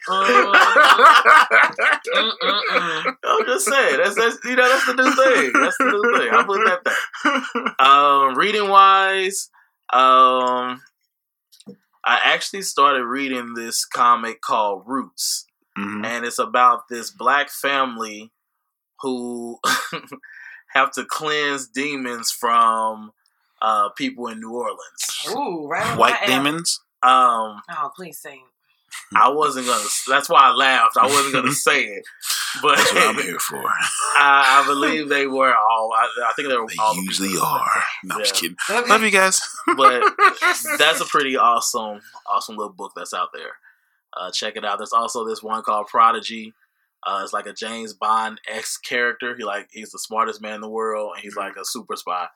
I'm 3.25 3.47
just 3.47 3.67
saying. 3.67 3.99
That's, 3.99 4.15
that's 4.15 4.39
you 4.45 4.55
know 4.55 4.69
that's 4.69 4.87
the 4.87 4.95
new 4.95 5.11
thing. 5.11 5.53
That's 5.61 5.79
the 5.79 5.91
new 5.91 6.19
thing. 6.19 6.31
I 6.33 6.45
put 6.47 6.65
that 6.67 6.85
there. 6.85 7.85
Um, 7.85 8.39
reading 8.39 8.69
wise, 8.69 9.51
um, 9.93 10.81
I 12.05 12.21
actually 12.25 12.63
started 12.63 13.05
reading 13.05 13.55
this 13.55 13.85
comic 13.85 14.41
called 14.41 14.85
Roots, 14.87 15.47
Mhm. 15.79 16.05
and 16.05 16.25
it's 16.25 16.39
about 16.39 16.89
this 16.89 17.11
black 17.11 17.51
family 17.51 18.31
who 19.01 19.59
have 20.75 20.91
to 20.93 21.05
cleanse 21.05 21.69
demons 21.69 22.31
from 22.31 23.13
uh, 23.63 23.89
people 23.91 24.27
in 24.29 24.41
New 24.41 24.53
Orleans. 24.53 25.27
Ooh, 25.31 25.67
right 25.67 25.97
White 25.97 26.27
demons. 26.27 26.81
Um, 27.03 27.63
Oh, 27.71 27.91
please 27.97 28.19
say. 28.19 28.43
It. 29.13 29.17
I 29.23 29.29
wasn't 29.31 29.67
gonna. 29.67 29.85
That's 30.09 30.29
why 30.29 30.41
I 30.51 30.53
laughed. 30.55 30.97
I 31.01 31.07
wasn't 31.07 31.35
gonna 31.35 31.53
say 31.53 31.85
it, 31.85 32.05
but 32.63 32.77
That's 32.77 32.93
what 32.95 33.17
I'm 33.17 33.23
here 33.23 33.39
for. 33.41 33.63
I, 33.67 34.63
I 34.63 34.67
believe 34.67 35.09
they 35.09 35.27
were 35.27 35.55
all. 35.55 35.93
I, 35.95 36.09
I 36.29 36.33
think 36.35 36.49
they 36.49 36.57
were 36.57 36.67
They 36.69 36.75
all. 36.81 36.95
usually 37.03 37.31
people. 37.31 37.45
are. 37.47 37.83
No, 38.05 38.15
I'm 38.17 38.21
just 38.23 38.35
Yeah. 38.35 38.41
kidding. 38.41 38.57
Okay. 38.71 38.89
Love 38.91 39.03
you 39.03 39.11
guys. 39.11 39.41
But 39.77 40.03
that's 40.79 41.01
a 41.01 41.05
pretty 41.07 41.37
awesome, 41.37 42.01
awesome 42.31 42.57
little 42.57 42.73
book 42.73 42.93
that's 42.95 43.15
out 43.15 43.31
there. 43.33 43.53
Uh, 44.17 44.31
check 44.31 44.57
it 44.57 44.65
out. 44.65 44.79
There's 44.79 44.93
also 44.93 45.27
this 45.27 45.43
one 45.43 45.63
called 45.63 45.87
Prodigy. 45.89 46.53
Uh, 47.07 47.21
it's 47.25 47.33
like 47.33 47.47
a 47.47 47.53
James 47.53 47.93
Bond 47.93 48.41
X 48.49 48.77
character. 48.79 49.35
He 49.37 49.43
like 49.45 49.69
he's 49.73 49.91
the 49.91 49.99
smartest 49.99 50.41
man 50.41 50.55
in 50.57 50.61
the 50.61 50.69
world, 50.71 51.13
and 51.15 51.23
he's 51.23 51.35
like 51.37 51.57
a 51.57 51.65
super 51.65 51.97
spy. 51.97 52.29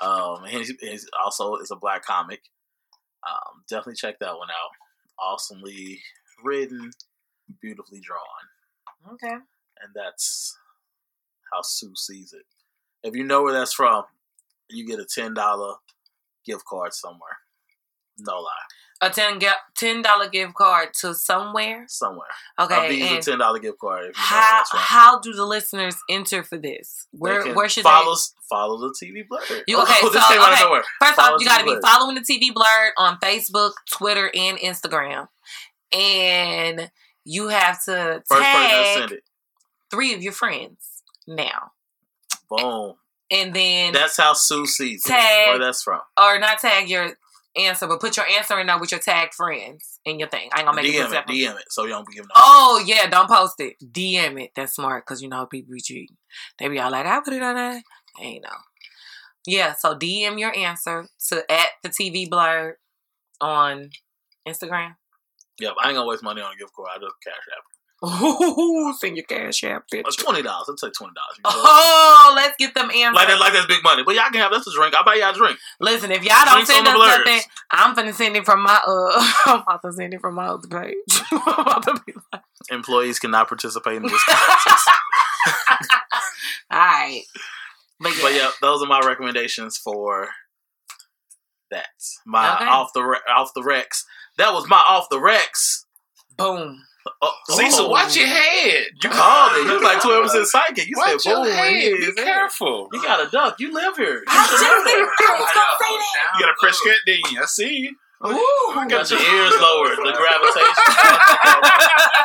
Um, 0.00 0.44
and 0.44 0.52
he's, 0.52 0.72
he's 0.80 1.06
also 1.22 1.56
is 1.56 1.70
a 1.70 1.76
black 1.76 2.04
comic. 2.04 2.40
Um, 3.28 3.62
definitely 3.68 3.96
check 3.96 4.18
that 4.20 4.36
one 4.36 4.48
out. 4.48 4.70
Awesomely 5.20 6.00
written, 6.44 6.90
beautifully 7.60 8.00
drawn. 8.00 8.20
Okay. 9.14 9.34
and 9.34 9.92
that's 9.94 10.56
how 11.52 11.60
Sue 11.62 11.92
sees 11.96 12.32
it. 12.32 12.44
If 13.02 13.14
you 13.16 13.24
know 13.24 13.42
where 13.42 13.52
that's 13.52 13.72
from, 13.74 14.04
you 14.68 14.86
get 14.86 15.00
a 15.00 15.04
ten 15.06 15.34
dollar 15.34 15.74
gift 16.44 16.64
card 16.66 16.92
somewhere. 16.92 17.38
No 18.18 18.40
lie, 18.40 18.50
A 19.00 19.10
ten 19.10 19.38
ten 19.76 20.02
dollar 20.02 20.28
gift 20.28 20.54
card 20.54 20.88
to 21.02 21.14
somewhere. 21.14 21.84
somewhere. 21.88 22.26
Okay. 22.58 22.86
a 22.86 22.88
Visa 22.88 23.14
and 23.14 23.22
ten 23.22 23.38
dollar 23.38 23.60
gift 23.60 23.78
card. 23.78 24.10
How 24.16 24.64
from. 24.68 24.80
how 24.80 25.20
do 25.20 25.32
the 25.32 25.44
listeners 25.46 25.94
enter 26.10 26.42
for 26.42 26.58
this? 26.58 27.06
Where 27.12 27.54
where 27.54 27.68
should 27.68 27.84
follow 27.84 28.14
they? 28.16 28.20
follow 28.50 28.76
the 28.78 28.88
TV 29.00 29.22
Blerd? 29.26 29.62
You- 29.68 29.80
okay, 29.82 29.94
this 30.02 30.12
so, 30.12 30.18
okay. 30.18 30.82
First 31.00 31.14
follow 31.14 31.34
off, 31.36 31.40
you 31.40 31.46
got 31.46 31.58
to 31.58 31.64
be 31.64 31.70
Blerd. 31.76 31.82
following 31.82 32.16
the 32.16 32.22
TV 32.22 32.50
Blerd 32.52 32.90
on 32.98 33.18
Facebook, 33.18 33.72
Twitter, 33.88 34.32
and 34.34 34.58
Instagram, 34.58 35.28
and 35.92 36.90
you 37.24 37.48
have 37.48 37.82
to 37.84 38.22
First 38.28 38.42
tag 38.42 38.98
send 38.98 39.12
it. 39.12 39.22
three 39.90 40.12
of 40.14 40.22
your 40.22 40.32
friends 40.32 41.02
now, 41.26 41.70
Boom. 42.50 42.94
and 43.30 43.54
then 43.54 43.92
That's 43.92 44.16
how 44.16 44.32
Sue 44.32 44.66
sees 44.66 45.04
it. 45.06 45.08
Tag. 45.10 45.50
Where 45.50 45.58
that's 45.58 45.82
from. 45.82 46.00
or 46.20 46.38
not 46.38 46.58
tag 46.58 46.88
your 46.88 47.10
answer, 47.58 47.86
but 47.86 48.00
put 48.00 48.16
your 48.16 48.26
answer 48.26 48.58
in 48.58 48.66
there 48.66 48.78
with 48.78 48.90
your 48.90 49.00
tagged 49.00 49.34
friends 49.34 50.00
in 50.04 50.18
your 50.18 50.28
thing. 50.28 50.48
I 50.52 50.60
ain't 50.60 50.66
gonna 50.66 50.76
make 50.82 50.92
it 50.92 50.98
DM 50.98 51.04
it. 51.06 51.10
separate. 51.10 51.34
DM 51.34 51.56
it. 51.58 51.64
So 51.70 51.84
you 51.84 51.90
don't 51.90 52.06
be 52.06 52.14
giving. 52.14 52.28
no- 52.28 52.34
Oh 52.36 52.82
yeah, 52.86 53.06
don't 53.08 53.28
post 53.28 53.60
it. 53.60 53.74
DM 53.82 54.42
it. 54.42 54.50
That's 54.54 54.74
smart 54.74 55.04
because 55.06 55.22
you 55.22 55.28
know 55.28 55.46
people 55.46 55.74
be 55.74 55.80
cheating. 55.80 56.16
They 56.58 56.68
be 56.68 56.78
all 56.78 56.90
like, 56.90 57.06
"I 57.06 57.20
put 57.20 57.34
it 57.34 57.42
on 57.42 57.54
there." 57.56 57.82
Ain't 58.20 58.42
no. 58.44 58.50
Yeah, 59.46 59.74
so 59.74 59.94
DM 59.96 60.38
your 60.38 60.56
answer 60.56 61.08
to 61.28 61.50
at 61.52 61.68
the 61.82 61.88
TV 61.88 62.28
Blerd 62.28 62.74
on 63.40 63.90
Instagram. 64.46 64.96
Yep, 65.60 65.72
I 65.82 65.88
ain't 65.88 65.96
gonna 65.96 66.06
waste 66.06 66.22
money 66.22 66.40
on 66.42 66.52
a 66.52 66.56
gift 66.56 66.72
card. 66.74 66.88
I 66.94 66.98
just 66.98 67.14
cash 67.24 67.34
app. 67.56 67.64
Ooh, 68.04 68.94
send 69.00 69.16
your 69.16 69.26
cash 69.26 69.64
app 69.64 69.82
It's 69.90 70.16
picture. 70.16 70.22
twenty 70.24 70.42
dollars. 70.42 70.66
I'll 70.68 70.76
take 70.76 70.92
twenty 70.94 71.14
dollars. 71.14 71.36
Oh, 71.44 72.32
let's 72.36 72.54
get 72.56 72.72
them 72.74 72.90
answers. 72.90 73.14
Like 73.14 73.26
that, 73.28 73.40
like 73.40 73.52
that's 73.52 73.66
big 73.66 73.82
money. 73.82 74.04
But 74.04 74.14
y'all 74.14 74.30
can 74.30 74.40
have 74.40 74.52
this 74.52 74.66
a 74.68 74.72
drink. 74.72 74.94
I'll 74.94 75.04
buy 75.04 75.14
y'all 75.16 75.30
a 75.30 75.34
drink. 75.34 75.58
Listen, 75.80 76.12
if 76.12 76.22
y'all 76.22 76.44
don't 76.44 76.54
Drinks 76.64 76.72
send 76.72 76.86
us 76.86 77.12
something, 77.14 77.40
I'm 77.72 77.96
finna 77.96 78.14
send 78.14 78.36
it 78.36 78.44
from 78.44 78.62
my 78.62 78.80
uh 78.86 79.32
I'm 79.46 79.60
about 79.62 79.82
to 79.82 79.92
send 79.92 80.14
it 80.14 80.20
from 80.20 80.36
my 80.36 80.46
other 80.46 80.68
page. 80.68 80.94
About 81.32 81.82
to 81.84 82.00
be 82.06 82.12
like, 82.32 82.42
Employees 82.70 83.18
cannot 83.18 83.48
participate 83.48 83.96
in 83.96 84.02
this. 84.04 84.22
Alright. 86.72 87.22
But 88.00 88.10
yeah. 88.16 88.18
but 88.22 88.32
yeah, 88.34 88.50
those 88.60 88.82
are 88.82 88.86
my 88.86 89.00
recommendations 89.00 89.76
for 89.76 90.28
that. 91.70 91.86
My 92.26 92.54
Okay. 92.56 92.64
off 92.66 92.92
the 92.94 93.02
re- 93.02 93.20
off 93.34 93.52
the 93.54 93.62
Rex. 93.62 94.04
That 94.36 94.52
was 94.52 94.68
my 94.68 94.76
off 94.88 95.08
the 95.10 95.20
Rex. 95.20 95.86
Boom. 96.36 96.84
Oh, 97.22 97.32
Cecil, 97.48 97.86
oh. 97.86 97.88
watch 97.90 98.16
your 98.16 98.26
head. 98.26 98.86
You 99.02 99.10
called 99.10 99.52
it. 99.56 99.66
You 99.66 99.72
was 99.74 99.82
like 99.82 100.00
twelve 100.06 100.24
percent 100.24 100.46
psychic. 100.46 100.86
You 100.88 100.94
Watch 100.96 101.20
said 101.22 101.30
your 101.30 101.44
boom. 101.44 101.52
head. 101.52 101.82
You, 101.82 102.14
Be 102.14 102.22
careful. 102.22 102.88
you 102.92 103.02
got 103.02 103.26
a 103.26 103.30
duck. 103.30 103.56
You 103.60 103.72
live 103.72 103.96
here. 103.96 104.18
You 104.18 104.24
I 104.28 104.46
should 104.46 104.58
just 104.58 104.62
know 104.62 104.68
said 104.68 104.84
that. 104.84 105.08
I 105.20 105.32
was 105.40 105.50
gonna 105.54 105.76
say 105.80 105.94
that. 105.96 106.34
You 106.34 106.40
got 106.46 106.50
a 106.50 106.56
fresh 106.60 106.78
cut, 106.80 106.96
didn't 107.06 107.30
you? 107.32 107.40
I 107.42 107.46
see 107.46 107.76
you. 107.78 107.94
Ooh. 108.26 108.30
You 108.80 108.88
got 108.88 109.08
your 109.10 109.20
ears 109.20 109.54
lowered. 109.62 109.96
The 109.98 110.12
gravitation. 110.18 110.74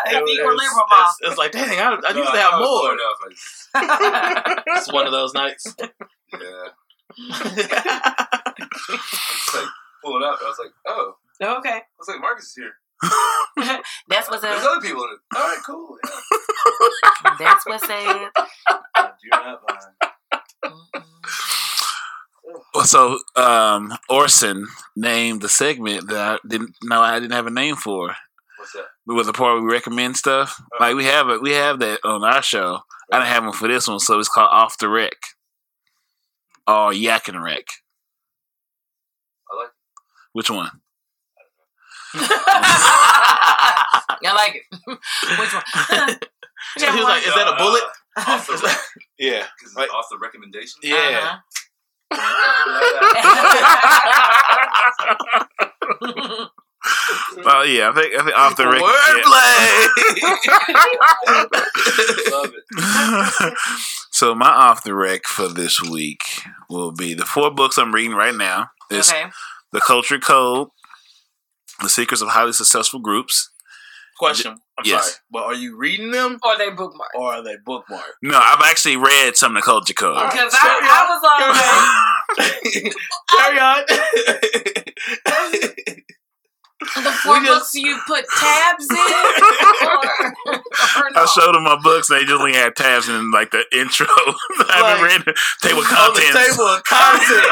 If 0.05 0.13
you 0.13 0.43
were 0.43 0.53
It's- 0.53 0.63
liberal, 0.63 0.85
it's, 0.91 1.17
it's 1.21 1.37
like, 1.37 1.51
dang, 1.51 1.79
I, 1.79 1.93
I 1.93 2.11
used 2.17 2.31
to 2.33 2.39
have 2.39 2.59
more. 2.59 2.97
It's 4.75 4.91
one 4.91 5.05
of 5.05 5.11
those 5.11 5.33
nights. 5.35 5.75
Yeah. 5.79 6.69
It's 8.89 9.55
like 9.55 9.67
pulling 10.03 10.23
up. 10.23 10.39
I 10.41 10.47
was 10.47 10.57
like, 10.59 10.71
oh, 10.87 11.13
okay. 11.41 11.69
I 11.69 11.81
was 11.99 12.07
like, 12.07 12.19
Marcus 12.21 12.45
is 12.45 12.55
here. 12.55 12.73
That's 14.07 14.29
what's 14.29 14.41
There's 14.41 14.61
up. 14.63 14.71
other 14.71 14.81
people 14.81 15.03
in 15.03 15.09
it. 15.11 15.19
All 15.37 15.43
right, 15.43 15.59
cool. 15.65 15.97
Yeah. 16.03 16.09
That's 16.13 16.45
what's 16.45 16.47
up. 16.65 16.71
You're 17.29 17.39
not 17.39 17.45
lying. 17.45 17.51
Mm-mm. 17.53 17.62
Well, 22.73 22.83
so 22.85 23.19
um, 23.35 23.93
Orson 24.09 24.67
named 24.95 25.41
the 25.41 25.49
segment 25.49 26.07
that 26.09 26.17
I 26.17 26.47
didn't 26.47 26.75
know 26.83 27.01
I 27.01 27.19
didn't 27.19 27.33
have 27.33 27.47
a 27.47 27.51
name 27.51 27.75
for. 27.75 28.15
What's 28.57 28.73
that? 28.73 28.85
With 29.05 29.25
the 29.25 29.33
part 29.33 29.55
where 29.55 29.63
we 29.63 29.71
recommend 29.73 30.17
stuff, 30.17 30.61
like 30.79 30.95
we 30.95 31.05
have 31.05 31.29
it, 31.29 31.41
we 31.41 31.51
have 31.51 31.79
that 31.79 31.99
on 32.03 32.23
our 32.23 32.41
show. 32.41 32.79
I 33.11 33.17
didn't 33.17 33.29
have 33.29 33.43
one 33.43 33.53
for 33.53 33.67
this 33.67 33.87
one, 33.87 33.99
so 33.99 34.19
it's 34.19 34.29
called 34.29 34.49
Off 34.51 34.77
the 34.77 34.87
Wreck 34.87 35.17
or 36.67 36.93
Yak 36.93 37.27
and 37.27 37.43
Wreck. 37.43 37.65
I 39.51 39.55
like 39.57 39.71
Which 40.31 40.49
one? 40.49 40.71
I 44.25 44.33
like 44.33 44.55
it. 44.55 44.63
Which 45.39 45.53
one? 45.53 46.19
He 46.77 46.85
was 46.85 47.03
like, 47.03 47.25
is 47.27 47.33
that 47.35 47.47
a 47.47 47.55
bullet? 47.57 47.83
Off 48.27 48.45
the 48.47 48.57
rec- 48.63 48.77
Yeah. 49.19 49.41
'cause 49.41 49.49
it's 49.69 49.75
Like- 49.75 49.91
off 49.93 50.05
the 50.11 50.17
recommendation. 50.19 50.79
Yeah. 50.83 51.37
Uh-huh. 52.11 52.19
Oh 57.45 57.63
yeah, 57.63 57.89
I 57.89 57.93
think 57.93 58.13
I 58.13 58.23
think 58.23 58.37
Off 58.37 58.55
the 58.57 58.67
Wreck. 58.67 58.81
Wordplay. 58.81 59.87
Love 62.31 62.51
it. 62.53 62.63
so 64.11 64.35
my 64.35 64.49
off 64.49 64.83
the 64.83 64.93
wreck 64.93 65.25
for 65.25 65.47
this 65.47 65.81
week 65.81 66.21
will 66.69 66.91
be 66.91 67.13
the 67.13 67.25
four 67.25 67.51
books 67.51 67.77
I'm 67.77 67.93
reading 67.93 68.15
right 68.15 68.35
now. 68.35 68.67
Is 68.91 69.09
okay. 69.09 69.25
The 69.71 69.79
Culture 69.81 70.19
Code, 70.19 70.67
The 71.81 71.89
Secrets 71.89 72.21
of 72.21 72.29
Highly 72.29 72.53
Successful 72.53 72.99
Groups. 72.99 73.49
Question. 74.17 74.51
I'm 74.77 74.85
Yes. 74.85 75.03
sorry, 75.05 75.15
but 75.31 75.43
are 75.43 75.53
you 75.53 75.77
reading 75.77 76.11
them 76.11 76.39
Or 76.43 76.51
are 76.51 76.57
they 76.57 76.69
bookmark. 76.69 77.11
or 77.15 77.33
are 77.33 77.43
they 77.43 77.55
bookmarked? 77.67 78.13
No, 78.23 78.37
I've 78.37 78.61
actually 78.63 78.97
read 78.97 79.35
some 79.37 79.55
of 79.55 79.61
the 79.61 79.65
Culture 79.65 79.93
Code. 79.93 80.15
All 80.17 80.23
right. 80.23 80.31
Because 80.31 80.53
I, 80.55 80.79
I 80.89 81.05
was 81.09 81.23
on 81.29 82.93
Carry 83.37 83.59
on. 83.59 83.83
the 86.95 87.11
four 87.23 87.39
We 87.39 87.45
just- 87.45 87.59
books 87.59 87.75
you 87.75 87.97
put 88.07 88.25
tabs 88.37 88.87
in. 88.89 88.97
or, 88.97 90.53
or 90.53 91.09
no? 91.15 91.21
I 91.21 91.25
showed 91.33 91.53
them 91.55 91.63
my 91.63 91.77
books. 91.81 92.09
They 92.09 92.21
just 92.25 92.33
only 92.33 92.53
had 92.53 92.75
tabs 92.75 93.07
in 93.07 93.31
like 93.31 93.51
the 93.51 93.63
intro. 93.71 94.05
I 94.67 94.81
haven't 94.83 95.01
Like, 95.01 95.11
read 95.11 95.21
the 95.25 95.33
table 95.61 95.79
of 95.79 95.85
On 95.87 96.13
the 96.13 96.21
contents. 96.27 96.35
table 96.51 96.67
of 96.67 96.83
content. 96.83 97.47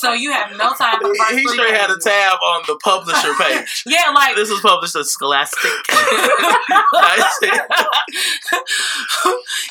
So 0.00 0.12
you 0.12 0.32
have 0.32 0.50
no 0.56 0.72
time 0.74 0.98
for 1.00 1.14
first 1.14 1.30
he 1.34 1.42
three 1.44 1.52
straight 1.54 1.74
had 1.76 1.90
a 1.90 1.98
tab 2.00 2.38
on 2.42 2.62
the 2.66 2.76
publisher 2.82 3.32
page. 3.38 3.84
Yeah, 3.86 4.10
like 4.14 4.34
This 4.36 4.50
was 4.50 4.60
published 4.60 4.96
at 4.96 5.06
Scholastic. 5.06 5.70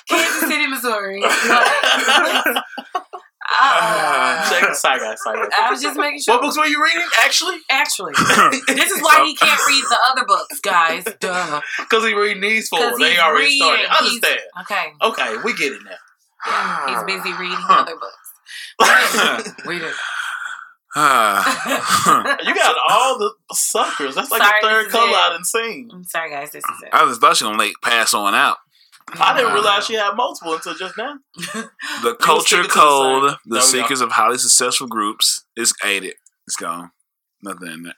Kansas 0.09 0.47
City, 0.47 0.67
Missouri. 0.67 1.21
Like, 1.21 2.63
ah. 3.49 4.47
Check 4.61 4.73
side 4.75 4.99
guy, 4.99 5.15
side 5.15 5.35
guy. 5.35 5.47
I 5.65 5.69
was 5.71 5.81
just 5.81 5.97
making 5.97 6.21
sure. 6.21 6.35
What 6.35 6.41
books 6.43 6.57
were 6.57 6.65
you 6.65 6.83
reading? 6.83 7.07
Actually, 7.23 7.57
Actually, 7.69 8.13
this 8.67 8.91
is 8.91 9.01
why 9.01 9.23
he 9.25 9.35
can't 9.35 9.59
read 9.67 9.83
the 9.89 9.97
other 10.11 10.25
books, 10.25 10.59
guys. 10.61 11.03
Duh. 11.19 11.61
because 11.79 12.05
he 12.05 12.13
reading 12.13 12.41
these 12.41 12.67
four. 12.69 12.79
'Cause 12.79 12.97
They 12.99 13.17
already 13.17 13.45
reading. 13.45 13.61
started. 13.61 13.87
He's- 13.87 14.01
Understand? 14.01 14.39
Okay. 14.61 14.85
Okay, 15.01 15.37
we 15.43 15.55
get 15.55 15.73
it 15.73 15.81
now. 15.83 15.91
Yeah, 16.45 16.87
he's 17.05 17.15
busy 17.15 17.33
reading 17.37 17.57
other 17.69 17.95
books. 17.95 19.65
We 19.65 19.79
didn't. 19.79 19.95
Ah. 20.95 22.37
You 22.43 22.55
got 22.55 22.75
all 22.89 23.19
the 23.19 23.31
suckers. 23.53 24.15
That's 24.15 24.31
like 24.31 24.41
Sorry, 24.41 24.61
the 24.61 24.67
third 24.67 24.89
color. 24.89 25.11
I 25.13 25.29
didn't 25.33 25.45
seen. 25.45 25.89
I'm 25.93 26.03
sorry, 26.03 26.31
guys. 26.31 26.51
This 26.51 26.63
is 26.63 26.83
it. 26.83 26.89
I 26.91 27.05
just 27.05 27.21
thought 27.21 27.37
she 27.37 27.45
gonna 27.45 27.57
like 27.57 27.73
pass 27.83 28.13
on 28.13 28.33
out. 28.33 28.57
I 29.13 29.37
didn't 29.37 29.53
realize 29.53 29.85
she 29.85 29.93
had 29.95 30.15
multiple 30.15 30.53
until 30.53 30.75
just 30.75 30.97
now. 30.97 31.15
The 32.03 32.15
Culture 32.19 32.57
stick 32.57 32.59
it 32.59 32.63
to 32.63 32.67
the 32.67 32.73
Code. 32.73 33.23
The 33.23 33.29
There 33.29 33.37
we 33.45 33.59
go. 33.59 33.59
Secrets 33.61 34.01
of 34.01 34.11
Highly 34.11 34.37
Successful 34.37 34.87
Groups 34.87 35.45
is 35.55 35.73
aided. 35.83 36.15
It's 36.45 36.55
gone. 36.57 36.91
Nothing 37.41 37.71
in 37.71 37.83
there. 37.83 37.93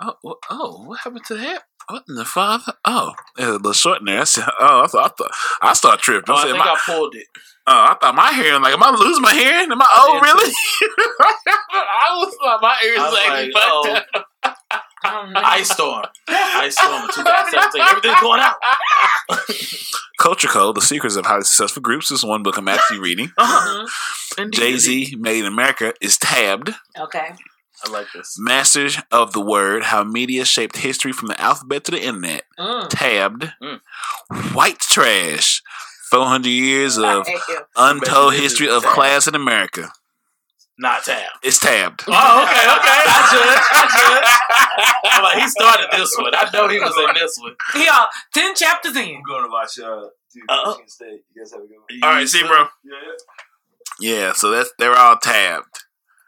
Oh, 0.00 0.14
wha- 0.22 0.34
oh, 0.50 0.84
what 0.84 1.00
happened 1.00 1.24
to 1.28 1.34
that? 1.36 1.62
What 1.88 2.04
in 2.08 2.14
the 2.16 2.24
father? 2.24 2.74
Oh, 2.84 3.12
there's 3.36 3.50
a 3.50 3.52
little 3.54 3.72
short 3.72 4.00
in 4.00 4.06
there. 4.06 4.20
I 4.20 4.24
said, 4.24 4.44
oh, 4.60 4.82
I 4.84 4.86
thought, 4.86 5.04
I 5.04 5.08
thought, 5.16 5.30
I 5.62 5.72
start 5.74 6.00
tripping. 6.00 6.32
Oh, 6.34 6.36
I 6.36 6.40
I 6.40 6.44
think 6.44 6.58
my, 6.58 6.64
I 6.64 6.78
pulled 6.86 7.14
it. 7.14 7.26
Oh, 7.66 7.86
I 7.90 7.96
thought 8.00 8.14
my 8.14 8.32
hearing, 8.32 8.62
like, 8.62 8.74
am 8.74 8.82
I 8.82 8.90
losing 8.90 9.22
my 9.22 9.34
hair? 9.34 9.62
Am 9.62 9.80
I, 9.80 9.86
oh, 9.90 10.20
really? 10.22 10.52
I 11.20 12.16
was 12.16 12.36
like, 12.44 12.62
my 12.62 12.76
ears 12.84 12.98
I 12.98 13.04
was 13.04 13.12
like, 13.12 13.28
like, 13.28 13.52
fucked 13.52 13.64
oh, 13.64 13.94
up. 13.94 14.06
Oh. 14.44 15.32
Ice 15.44 15.70
Storm. 15.70 16.06
Ice 16.28 16.78
Storm 16.78 17.08
2017. 17.12 17.80
Everything's 17.80 18.20
going 18.20 18.40
out. 18.40 18.54
Culture 20.18 20.48
Code, 20.48 20.76
The 20.76 20.80
Secrets 20.80 21.16
of 21.16 21.26
Highly 21.26 21.42
Successful 21.42 21.82
Groups 21.82 22.10
is 22.12 22.24
one 22.24 22.42
book 22.44 22.56
I'm 22.56 22.68
actually 22.68 23.00
reading. 23.00 23.32
Uh-huh. 23.36 23.88
Mhm. 24.38 24.52
Jay 24.52 24.76
Z 24.76 25.16
Made 25.18 25.40
in 25.40 25.46
America 25.46 25.92
is 26.00 26.16
tabbed. 26.18 26.70
Okay. 26.98 27.32
I 27.84 27.90
like 27.90 28.06
this. 28.14 28.36
Masters 28.38 28.98
of 29.10 29.32
the 29.32 29.40
Word 29.40 29.84
How 29.84 30.04
Media 30.04 30.44
Shaped 30.44 30.76
History 30.76 31.12
from 31.12 31.28
the 31.28 31.40
Alphabet 31.40 31.84
to 31.84 31.90
the 31.90 32.00
Internet. 32.00 32.44
Mm. 32.56 32.88
Tabbed. 32.88 33.52
Mm. 33.60 33.80
White 34.54 34.78
Trash 34.78 35.62
400 36.12 36.48
Years 36.48 36.98
of 36.98 37.26
Untold 37.76 38.34
History 38.34 38.68
of 38.68 38.84
is 38.84 38.90
Class 38.90 39.26
in 39.26 39.34
America. 39.34 39.90
Not 40.78 41.04
tabbed. 41.04 41.38
It's 41.42 41.58
tabbed. 41.58 42.04
Oh, 42.06 42.42
okay, 42.42 42.64
okay. 42.76 43.00
I 43.08 43.20
judge. 43.32 43.62
I 43.72 45.00
judge. 45.00 45.12
I'm 45.12 45.22
like, 45.22 45.38
he 45.42 45.48
started 45.48 45.86
this 45.92 46.14
one. 46.18 46.32
I 46.34 46.50
know 46.52 46.68
he 46.68 46.78
was 46.78 46.94
in 46.96 47.14
this 47.14 47.38
one. 47.38 47.54
Y'all, 47.76 48.08
10 48.34 48.54
chapters 48.54 48.96
in. 48.96 49.16
I'm 49.16 49.22
going 49.22 49.44
to 49.44 49.50
watch 49.50 49.78
uh, 49.78 50.08
Dude, 50.34 50.42
Uh-oh. 50.48 50.70
Michigan 50.70 50.88
State. 50.88 51.20
You 51.34 51.42
guys 51.42 51.52
have 51.52 51.60
a 51.62 51.66
good 51.66 51.76
one. 51.76 52.00
All 52.02 52.10
right, 52.10 52.28
see, 52.28 52.42
bro. 52.42 52.58
Yeah, 52.58 52.66
yeah. 54.00 54.16
Yeah, 54.26 54.32
so 54.32 54.50
that's 54.50 54.72
they're 54.78 54.96
all 54.96 55.16
tabbed. 55.16 55.66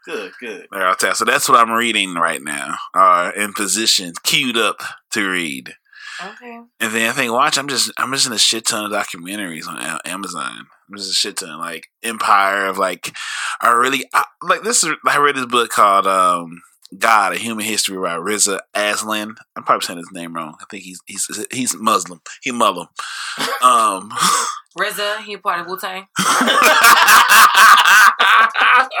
Good, 0.05 0.31
good. 0.39 0.67
They're 0.71 0.87
all 0.87 0.95
tabbed. 0.95 1.17
So 1.17 1.25
that's 1.25 1.47
what 1.49 1.59
I'm 1.59 1.71
reading 1.71 2.13
right 2.15 2.41
now. 2.41 2.75
Uh, 2.93 3.31
in 3.35 3.53
position, 3.53 4.13
queued 4.23 4.57
up 4.57 4.77
to 5.11 5.29
read. 5.29 5.73
Okay. 6.23 6.61
And 6.79 6.93
then 6.93 7.09
I 7.09 7.13
think 7.13 7.31
watch. 7.31 7.57
I'm 7.57 7.67
just 7.67 7.91
I'm 7.97 8.11
just 8.13 8.27
in 8.27 8.33
a 8.33 8.37
shit 8.37 8.65
ton 8.65 8.85
of 8.85 8.91
documentaries 8.91 9.67
on 9.67 9.99
Amazon. 10.05 10.67
I'm 10.89 10.97
just 10.97 11.11
a 11.11 11.13
shit 11.13 11.37
ton 11.37 11.59
like 11.59 11.87
Empire 12.03 12.67
of 12.67 12.77
like 12.77 13.15
I 13.61 13.71
really 13.71 14.05
I, 14.13 14.23
like 14.41 14.63
this. 14.63 14.83
Is, 14.83 14.93
I 15.05 15.17
read 15.17 15.35
this 15.35 15.45
book 15.45 15.69
called 15.69 16.07
um 16.07 16.61
God: 16.97 17.33
A 17.33 17.37
Human 17.37 17.65
History 17.65 17.97
by 17.97 18.15
Reza 18.15 18.61
Aslan. 18.73 19.35
I'm 19.55 19.63
probably 19.63 19.85
saying 19.85 19.99
his 19.99 20.11
name 20.11 20.33
wrong. 20.35 20.55
I 20.61 20.65
think 20.69 20.83
he's 20.83 21.01
he's 21.05 21.45
he's 21.51 21.75
Muslim. 21.75 22.21
He 22.41 22.51
Muslim. 22.51 22.87
Um. 23.61 24.11
RZA, 24.77 25.23
he 25.23 25.37
part 25.37 25.61
of 25.61 25.67
Wu 25.67 25.77
Tang. 25.79 26.05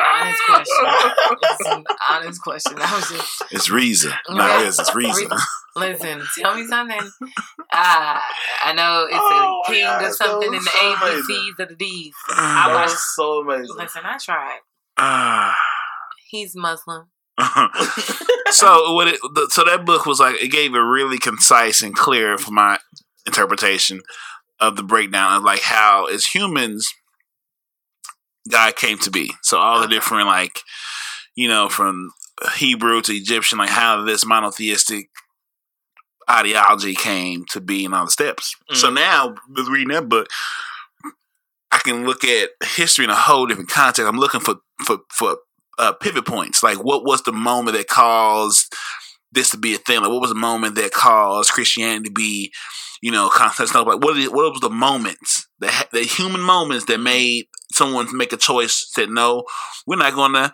Honest 0.03 0.41
question. 0.45 0.85
It's 1.41 1.69
an 1.69 1.83
honest 2.09 2.41
question. 2.41 2.73
I 2.77 2.95
was 2.95 3.09
just 3.09 3.43
it's 3.51 3.69
Riza, 3.69 4.09
Okay. 4.29 4.37
not 4.37 4.61
Riza. 4.63 4.81
It's 4.81 4.95
Riza. 4.95 5.21
Riza. 5.21 5.37
Listen, 5.77 6.21
tell 6.39 6.55
me 6.55 6.65
something. 6.67 6.99
Uh, 7.71 8.19
I 8.63 8.73
know 8.75 9.05
it's 9.09 9.17
Oh 9.19 9.61
a 9.67 9.69
my 9.69 9.75
king 9.75 9.83
God, 9.85 10.03
or 10.03 10.11
something 10.13 10.53
in 10.53 10.63
the 10.63 10.69
so 10.71 10.93
amazing. 10.93 11.35
ABCs 11.35 11.59
of 11.63 11.69
the 11.69 11.75
D's. 11.75 12.13
I 12.29 12.33
That 12.67 12.73
watched- 12.75 12.91
was 12.91 13.15
so 13.15 13.39
amazing. 13.41 13.75
Listen, 13.77 14.01
I 14.05 14.17
tried. 14.17 14.59
Ah. 14.97 15.55
He's 16.29 16.55
Muslim. 16.55 17.07
so 18.51 18.93
what 18.93 19.07
it, 19.09 19.19
the, 19.33 19.47
so 19.51 19.63
that 19.65 19.83
book 19.85 20.05
was 20.05 20.19
like 20.19 20.41
it 20.41 20.49
gave 20.51 20.73
a 20.73 20.83
really 20.85 21.17
concise 21.17 21.81
and 21.81 21.93
clear 21.95 22.37
for 22.37 22.51
my 22.51 22.79
interpretation 23.25 23.99
of 24.59 24.75
the 24.77 24.83
breakdown 24.83 25.35
of 25.35 25.43
like 25.43 25.59
how 25.61 26.05
as 26.05 26.27
humans 26.27 26.93
God 28.49 28.75
came 28.75 28.97
to 28.99 29.11
be. 29.11 29.31
So 29.41 29.57
all 29.57 29.81
the 29.81 29.87
different 29.87 30.27
like 30.27 30.59
you 31.35 31.47
know 31.47 31.69
from 31.69 32.11
Hebrew 32.57 33.01
to 33.01 33.13
Egyptian 33.13 33.57
like 33.57 33.69
how 33.69 34.03
this 34.03 34.25
monotheistic 34.25 35.09
ideology 36.29 36.95
came 36.95 37.45
to 37.51 37.61
be 37.61 37.85
and 37.85 37.93
all 37.93 38.05
the 38.05 38.11
steps. 38.11 38.55
So 38.73 38.89
now 38.89 39.35
with 39.49 39.67
reading 39.67 39.93
that 39.93 40.09
book 40.09 40.27
I 41.75 41.79
can 41.79 42.05
look 42.05 42.23
at 42.23 42.51
history 42.63 43.03
in 43.03 43.11
a 43.11 43.15
whole 43.15 43.45
different 43.47 43.69
context. 43.69 44.07
I'm 44.07 44.17
looking 44.17 44.39
for 44.39 44.55
for 44.85 44.99
for 45.11 45.37
uh, 45.77 45.91
pivot 45.93 46.25
points. 46.25 46.63
Like, 46.63 46.81
what 46.81 47.03
was 47.03 47.23
the 47.23 47.33
moment 47.33 47.75
that 47.75 47.87
caused 47.87 48.73
this 49.33 49.49
to 49.51 49.57
be 49.57 49.75
a 49.75 49.77
thing? 49.77 49.99
Like, 49.99 50.09
what 50.09 50.21
was 50.21 50.29
the 50.29 50.35
moment 50.35 50.75
that 50.75 50.91
caused 50.91 51.51
Christianity 51.51 52.09
to 52.09 52.13
be, 52.13 52.53
you 53.01 53.11
know, 53.11 53.29
Constantinople? 53.29 53.93
Like, 53.93 54.03
what, 54.03 54.17
is, 54.17 54.29
what 54.29 54.51
was 54.51 54.61
the 54.61 54.69
moments, 54.69 55.47
the 55.59 55.69
ha- 55.69 55.89
the 55.91 56.03
human 56.03 56.39
moments 56.39 56.85
that 56.85 56.99
made 56.99 57.47
someone 57.71 58.15
make 58.15 58.33
a 58.33 58.37
choice? 58.37 58.87
Said, 58.91 59.09
no, 59.09 59.45
we're 59.85 59.97
not 59.97 60.11
to, 60.11 60.51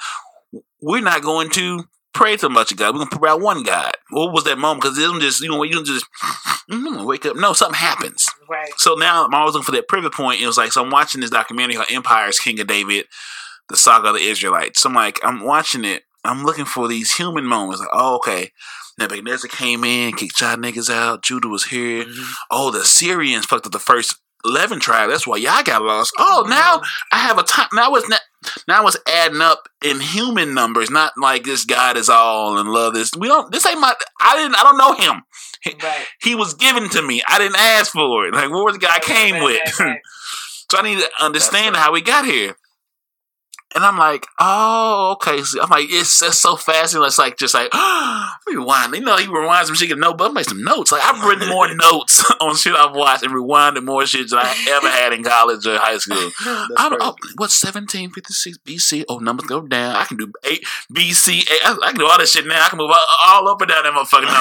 we're 0.81 1.01
not 1.01 1.21
going 1.21 1.49
to 1.51 1.85
pray 2.13 2.37
to 2.37 2.49
much 2.49 2.71
of 2.71 2.77
God. 2.77 2.95
We're 2.95 3.05
to 3.05 3.17
pray 3.17 3.29
about 3.29 3.41
one 3.41 3.63
God. 3.63 3.93
What 4.09 4.33
was 4.33 4.43
that 4.45 4.57
moment? 4.57 4.81
Because 4.81 4.97
it 4.97 5.01
doesn't 5.01 5.21
just, 5.21 5.41
you 5.41 5.49
know, 5.49 5.63
you 5.63 5.73
don't 5.73 5.85
just 5.85 6.05
mm, 6.71 7.05
wake 7.05 7.25
up. 7.25 7.35
No, 7.35 7.53
something 7.53 7.79
happens. 7.79 8.27
Right. 8.49 8.71
So 8.77 8.95
now 8.95 9.25
I'm 9.25 9.33
always 9.33 9.53
looking 9.53 9.65
for 9.65 9.71
that 9.71 9.87
pivot 9.87 10.13
point. 10.13 10.41
It 10.41 10.47
was 10.47 10.57
like, 10.57 10.71
so 10.71 10.83
I'm 10.83 10.91
watching 10.91 11.21
this 11.21 11.29
documentary 11.29 11.75
called 11.75 11.91
Empires, 11.91 12.39
King 12.39 12.59
of 12.59 12.67
David, 12.67 13.05
the 13.69 13.77
saga 13.77 14.09
of 14.09 14.15
the 14.15 14.21
Israelites. 14.21 14.81
So 14.81 14.89
I'm 14.89 14.95
like, 14.95 15.19
I'm 15.23 15.41
watching 15.41 15.85
it. 15.85 16.03
I'm 16.23 16.43
looking 16.43 16.65
for 16.65 16.87
these 16.87 17.15
human 17.15 17.45
moments. 17.45 17.79
Like, 17.79 17.89
oh, 17.93 18.15
okay. 18.17 18.51
Nebuchadnezzar 18.99 19.49
came 19.49 19.83
in, 19.83 20.13
kicked 20.13 20.39
y'all 20.41 20.57
niggas 20.57 20.89
out. 20.89 21.23
Judah 21.23 21.47
was 21.47 21.65
here. 21.65 22.05
Oh, 22.51 22.69
the 22.69 22.83
Syrians 22.83 23.45
fucked 23.45 23.65
up 23.65 23.71
the 23.71 23.79
first 23.79 24.20
11 24.45 24.79
tribes. 24.79 25.11
That's 25.11 25.27
why 25.27 25.37
y'all 25.37 25.63
got 25.63 25.81
lost. 25.83 26.13
Oh, 26.17 26.43
oh 26.45 26.49
now 26.49 26.81
I 27.11 27.19
have 27.19 27.37
a 27.37 27.43
time. 27.43 27.67
Now 27.73 27.93
it's 27.95 28.09
not. 28.09 28.21
Now 28.67 28.87
it's 28.87 28.97
adding 29.07 29.41
up 29.41 29.69
in 29.83 29.99
human 29.99 30.53
numbers, 30.55 30.89
not 30.89 31.13
like 31.17 31.43
this 31.43 31.63
God 31.65 31.95
is 31.95 32.09
all 32.09 32.57
and 32.57 32.69
love 32.69 32.93
this. 32.93 33.11
We 33.17 33.27
don't. 33.27 33.51
This 33.51 33.65
ain't 33.65 33.79
my. 33.79 33.93
I 34.19 34.35
didn't. 34.37 34.55
I 34.55 34.63
don't 34.63 34.77
know 34.77 34.93
him. 34.93 35.21
Right. 35.83 36.05
He 36.21 36.33
was 36.33 36.55
given 36.55 36.89
to 36.89 37.01
me. 37.03 37.21
I 37.27 37.37
didn't 37.37 37.59
ask 37.59 37.91
for 37.91 38.25
it. 38.25 38.33
Like, 38.33 38.49
what 38.49 38.65
was 38.65 38.73
the 38.73 38.79
guy 38.79 38.97
came 38.99 39.35
Right, 39.35 39.43
with? 39.43 39.79
right, 39.79 39.99
so 40.71 40.79
I 40.79 40.81
need 40.81 40.97
to 40.99 41.09
understand 41.23 41.75
how 41.75 41.91
we 41.93 42.01
got 42.01 42.25
here. 42.25 42.55
And 43.73 43.85
I'm 43.85 43.97
like, 43.97 44.27
oh, 44.39 45.13
okay. 45.13 45.41
So 45.43 45.61
I'm 45.61 45.69
like, 45.69 45.85
it's, 45.89 46.21
it's 46.21 46.37
so 46.37 46.55
fascinating. 46.57 47.07
It's 47.07 47.17
like, 47.17 47.37
just 47.37 47.53
like, 47.53 47.69
rewind. 48.47 48.93
You 48.93 49.01
know, 49.01 49.17
he 49.17 49.27
rewinds 49.27 49.65
some 49.65 49.75
shit, 49.75 49.87
get 49.87 49.97
no, 49.97 50.13
but 50.13 50.31
I 50.31 50.33
make 50.33 50.45
some 50.45 50.63
notes. 50.63 50.91
Like, 50.91 51.03
I've 51.03 51.23
written 51.23 51.47
more 51.49 51.73
notes 51.75 52.29
on 52.41 52.55
shit 52.55 52.75
I've 52.75 52.95
watched 52.95 53.23
and 53.23 53.31
rewinded 53.31 53.83
more 53.85 54.05
shit 54.05 54.29
than 54.29 54.39
I 54.39 54.65
ever 54.69 54.89
had 54.89 55.13
in 55.13 55.23
college 55.23 55.65
or 55.65 55.77
high 55.77 55.97
school. 55.97 56.31
I'm, 56.77 56.97
oh, 56.99 57.15
what's 57.37 57.63
1756 57.63 58.57
BC? 58.59 59.05
Oh, 59.07 59.19
numbers 59.19 59.47
go 59.47 59.61
down. 59.61 59.95
I 59.95 60.03
can 60.05 60.17
do 60.17 60.31
8 60.43 60.63
BC. 60.93 61.43
I, 61.63 61.77
I 61.81 61.91
can 61.91 61.99
do 61.99 62.07
all 62.07 62.17
this 62.17 62.31
shit 62.31 62.45
now. 62.45 62.65
I 62.65 62.69
can 62.69 62.77
move 62.77 62.91
all, 62.91 62.97
all 63.25 63.47
up 63.47 63.61
and 63.61 63.69
down 63.69 63.83
that 63.83 63.93
motherfucking 63.93 64.33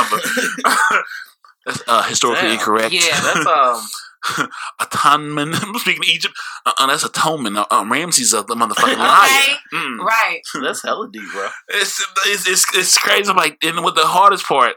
number. 0.91 1.05
That's 1.67 1.83
uh, 1.87 2.03
historically 2.03 2.49
Damn. 2.49 2.59
incorrect. 2.59 2.93
Yeah. 2.93 3.21
That's 3.21 3.47
um. 3.47 3.87
Atonement. 4.81 5.55
I'm 5.63 5.75
speaking 5.79 6.03
Egypt. 6.09 6.35
Uh, 6.67 6.73
uh, 6.79 6.87
that's 6.87 7.05
atonement. 7.05 7.57
Uh, 7.57 7.67
uh, 7.71 7.85
Ramses 7.89 8.33
a 8.33 8.43
the 8.43 8.55
motherfucking 8.55 8.93
Okay. 8.93 8.97
liar. 8.97 9.57
Mm. 9.73 9.99
Right. 10.05 10.41
That's 10.63 10.83
hella 10.83 11.09
deep, 11.13 11.23
bro. 11.33 11.49
It's, 11.69 12.05
it's 12.27 12.47
it's 12.49 12.65
it's 12.77 12.99
crazy. 12.99 13.31
I'm 13.31 13.37
like, 13.37 13.59
and 13.63 13.85
with 13.85 13.95
the 13.95 14.07
hardest 14.07 14.45
part, 14.47 14.75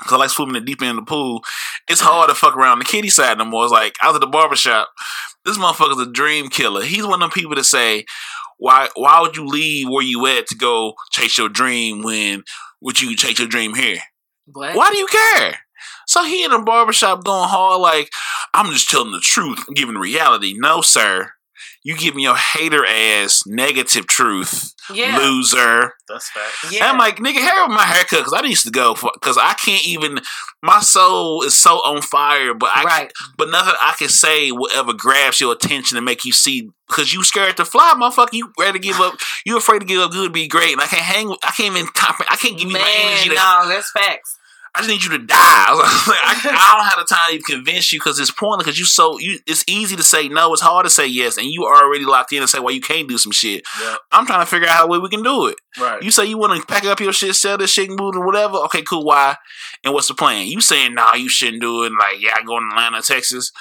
because 0.00 0.12
I 0.12 0.16
like 0.16 0.30
swimming 0.30 0.54
the 0.54 0.60
deep 0.60 0.82
end 0.82 0.98
of 0.98 1.04
the 1.06 1.08
pool, 1.10 1.42
it's 1.88 2.00
hard 2.00 2.28
to 2.28 2.34
fuck 2.34 2.56
around 2.56 2.78
the 2.78 2.84
kiddie 2.84 3.08
side 3.08 3.38
no 3.38 3.44
more. 3.44 3.64
It's 3.64 3.72
like 3.72 3.94
I 4.02 4.06
was 4.08 4.16
at 4.16 4.20
the 4.20 4.26
barbershop. 4.26 4.88
This 5.44 5.56
motherfucker's 5.58 6.00
a 6.06 6.10
dream 6.10 6.48
killer. 6.48 6.82
He's 6.82 7.04
one 7.04 7.14
of 7.14 7.20
them 7.20 7.30
people 7.30 7.54
that 7.54 7.64
say, 7.64 8.04
"Why 8.58 8.88
why 8.94 9.20
would 9.20 9.36
you 9.36 9.46
leave 9.46 9.88
where 9.88 10.04
you 10.04 10.26
at 10.26 10.46
to 10.48 10.54
go 10.56 10.94
chase 11.12 11.38
your 11.38 11.48
dream 11.48 12.02
when 12.02 12.44
would 12.80 13.00
you 13.00 13.16
chase 13.16 13.38
your 13.38 13.48
dream 13.48 13.74
here? 13.74 13.98
What? 14.46 14.74
Why 14.74 14.90
do 14.90 14.98
you 14.98 15.06
care?" 15.06 15.60
So 16.08 16.24
he 16.24 16.42
in 16.44 16.50
the 16.50 16.58
barbershop 16.58 17.22
going 17.22 17.48
hard 17.48 17.80
like, 17.80 18.10
I'm 18.54 18.72
just 18.72 18.88
telling 18.88 19.12
the 19.12 19.20
truth, 19.20 19.62
I'm 19.68 19.74
giving 19.74 19.96
reality. 19.96 20.54
No, 20.56 20.80
sir. 20.80 21.32
You 21.84 21.96
giving 21.96 22.20
your 22.20 22.36
hater 22.36 22.84
ass 22.84 23.42
negative 23.46 24.06
truth, 24.06 24.74
Yeah. 24.92 25.16
loser. 25.18 25.92
That's 26.08 26.28
fact. 26.30 26.72
Yeah. 26.72 26.80
And 26.84 26.92
I'm 26.92 26.98
like, 26.98 27.16
nigga, 27.18 27.38
hair 27.40 27.66
with 27.66 27.74
my 27.76 27.84
haircut 27.84 28.18
because 28.20 28.32
I 28.32 28.42
used 28.46 28.64
to 28.64 28.70
go 28.70 28.94
because 28.94 29.38
I 29.38 29.54
can't 29.54 29.86
even. 29.86 30.18
My 30.62 30.80
soul 30.80 31.42
is 31.44 31.56
so 31.56 31.76
on 31.76 32.02
fire, 32.02 32.52
but 32.52 32.70
I 32.74 32.82
right. 32.84 33.12
but 33.36 33.50
nothing 33.50 33.74
I 33.80 33.94
can 33.98 34.08
say 34.08 34.50
will 34.50 34.68
ever 34.74 34.92
grabs 34.92 35.40
your 35.40 35.52
attention 35.52 35.96
and 35.96 36.04
make 36.04 36.24
you 36.24 36.32
see 36.32 36.68
because 36.88 37.12
you 37.14 37.22
scared 37.22 37.56
to 37.58 37.64
fly, 37.64 37.94
motherfucker. 37.96 38.32
You 38.32 38.52
ready 38.58 38.78
to 38.78 38.84
give 38.84 38.98
up? 39.00 39.14
You 39.46 39.56
afraid 39.56 39.78
to 39.80 39.86
give 39.86 40.00
up 40.00 40.10
good, 40.10 40.24
to 40.28 40.30
be 40.30 40.48
great, 40.48 40.72
and 40.72 40.80
I 40.80 40.86
can't 40.86 41.02
hang. 41.02 41.30
I 41.44 41.52
can't 41.52 41.74
even. 41.76 41.86
Compre- 41.88 42.26
I 42.30 42.36
can't 42.36 42.58
give 42.58 42.68
you 42.68 42.74
my 42.74 42.80
Man, 42.80 43.12
energy. 43.12 43.28
To, 43.30 43.34
no, 43.36 43.64
that's 43.68 43.90
facts. 43.92 44.37
I 44.74 44.80
just 44.80 44.88
need 44.88 45.02
you 45.02 45.10
to 45.18 45.24
die. 45.24 45.36
I, 45.36 45.72
like, 46.08 46.44
I, 46.44 46.50
I 46.50 46.76
don't 46.76 46.86
have 46.86 47.08
the 47.08 47.14
time 47.14 47.38
to 47.38 47.42
convince 47.42 47.92
you 47.92 47.98
because 47.98 48.18
it's 48.20 48.30
pointless. 48.30 48.64
Because 48.64 48.78
you 48.78 48.84
so 48.84 49.18
you, 49.18 49.38
it's 49.46 49.64
easy 49.68 49.96
to 49.96 50.02
say 50.02 50.28
no. 50.28 50.52
It's 50.52 50.62
hard 50.62 50.84
to 50.84 50.90
say 50.90 51.06
yes, 51.06 51.36
and 51.36 51.46
you 51.46 51.64
already 51.64 52.04
locked 52.04 52.32
in 52.32 52.40
and 52.40 52.48
say 52.48 52.58
why 52.58 52.70
you 52.70 52.80
can't 52.80 53.08
do 53.08 53.18
some 53.18 53.32
shit. 53.32 53.64
Yeah. 53.80 53.96
I'm 54.12 54.26
trying 54.26 54.40
to 54.40 54.46
figure 54.46 54.68
out 54.68 54.76
how 54.76 54.86
way 54.86 54.98
we 54.98 55.08
can 55.08 55.22
do 55.22 55.46
it. 55.46 55.56
Right. 55.78 56.02
You 56.02 56.10
say 56.10 56.26
you 56.26 56.38
want 56.38 56.58
to 56.58 56.66
pack 56.66 56.84
up 56.84 57.00
your 57.00 57.12
shit, 57.12 57.34
sell 57.34 57.58
this 57.58 57.70
shit, 57.70 57.88
and 57.88 57.98
move 57.98 58.16
or 58.16 58.24
whatever. 58.24 58.56
Okay, 58.66 58.82
cool. 58.82 59.04
Why? 59.04 59.36
And 59.84 59.94
what's 59.94 60.08
the 60.08 60.14
plan? 60.14 60.46
You 60.46 60.60
saying 60.60 60.94
nah, 60.94 61.14
you 61.14 61.28
shouldn't 61.28 61.62
do 61.62 61.84
it. 61.84 61.88
And 61.88 61.96
like, 61.98 62.20
yeah, 62.20 62.34
I 62.36 62.42
go 62.42 62.58
to 62.58 62.66
Atlanta, 62.70 63.02
Texas. 63.02 63.52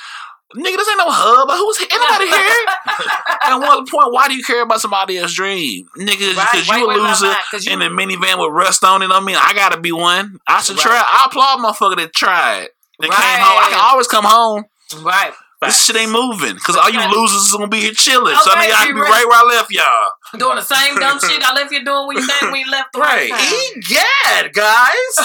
Nigga, 0.56 0.78
this 0.78 0.88
ain't 0.88 0.98
no 0.98 1.10
hub. 1.11 1.49
Who's 1.52 1.78
anybody 1.91 2.32
here? 2.32 3.60
what's 3.60 3.91
the 3.91 3.98
point? 3.98 4.14
Why 4.14 4.28
do 4.30 4.36
you 4.36 4.44
care 4.44 4.61
about 4.64 4.80
somebody 4.80 5.18
else's 5.18 5.36
dream, 5.36 5.88
nigga? 5.98 6.30
Because 6.36 6.68
Wait, 6.69 6.78
you 6.80 6.86
a 6.86 6.88
wait, 6.88 6.99
wait, 6.99 7.10
loser 7.10 7.36
you- 7.69 7.74
in 7.74 7.82
a 7.82 7.90
minivan 7.90 8.40
with 8.40 8.53
rust 8.53 8.84
on 8.84 9.02
it. 9.03 9.10
I 9.11 9.19
mean, 9.19 9.36
I 9.36 9.53
gotta 9.53 9.78
be 9.80 9.91
one. 9.91 10.40
I 10.48 10.61
should 10.61 10.78
Right. 10.78 10.84
try. 10.84 11.03
I 11.06 11.26
applaud 11.26 11.60
motherfucker 11.60 11.98
that 11.98 12.14
tried. 12.15 12.69
Right. 12.99 13.11
came 13.11 13.40
home. 13.44 13.60
I 13.60 13.68
can 13.69 13.80
always 13.91 14.07
come 14.07 14.24
home. 14.26 14.65
Right. 15.02 15.34
This 15.61 15.84
shit 15.86 15.95
ain't 15.95 16.11
moving 16.11 16.53
because 16.53 16.76
all 16.78 16.90
you 16.90 16.99
losers 17.10 17.41
is 17.45 17.52
gonna 17.52 17.68
be 17.68 17.82
here 17.82 17.91
chilling. 17.94 18.36
so 18.38 18.52
I 18.52 18.53
Okay, 18.53 18.61
mean, 18.68 18.76
I 18.76 18.82
be 18.82 18.86
can 18.88 18.95
be 18.95 19.02
right. 19.02 19.10
right 19.11 19.28
where 19.28 19.40
I 19.40 19.44
left 19.44 19.72
y'all. 19.72 20.11
Doing 20.35 20.55
the 20.57 20.61
same 20.61 20.95
dumb 20.95 21.19
shit 21.19 21.41
I 21.41 21.53
left 21.55 21.71
you 21.71 21.85
doing 21.85 22.07
when 22.07 22.17
you 22.17 22.27
came 22.27 22.51
when 22.51 22.59
you 22.61 22.69
left 22.71 22.91
the 22.93 22.99
Right. 22.99 23.31
right. 23.31 23.39
time. 23.39 23.53
Egad, 23.77 24.53
guys. 24.53 25.15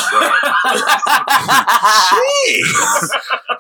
Jeez. 1.83 3.11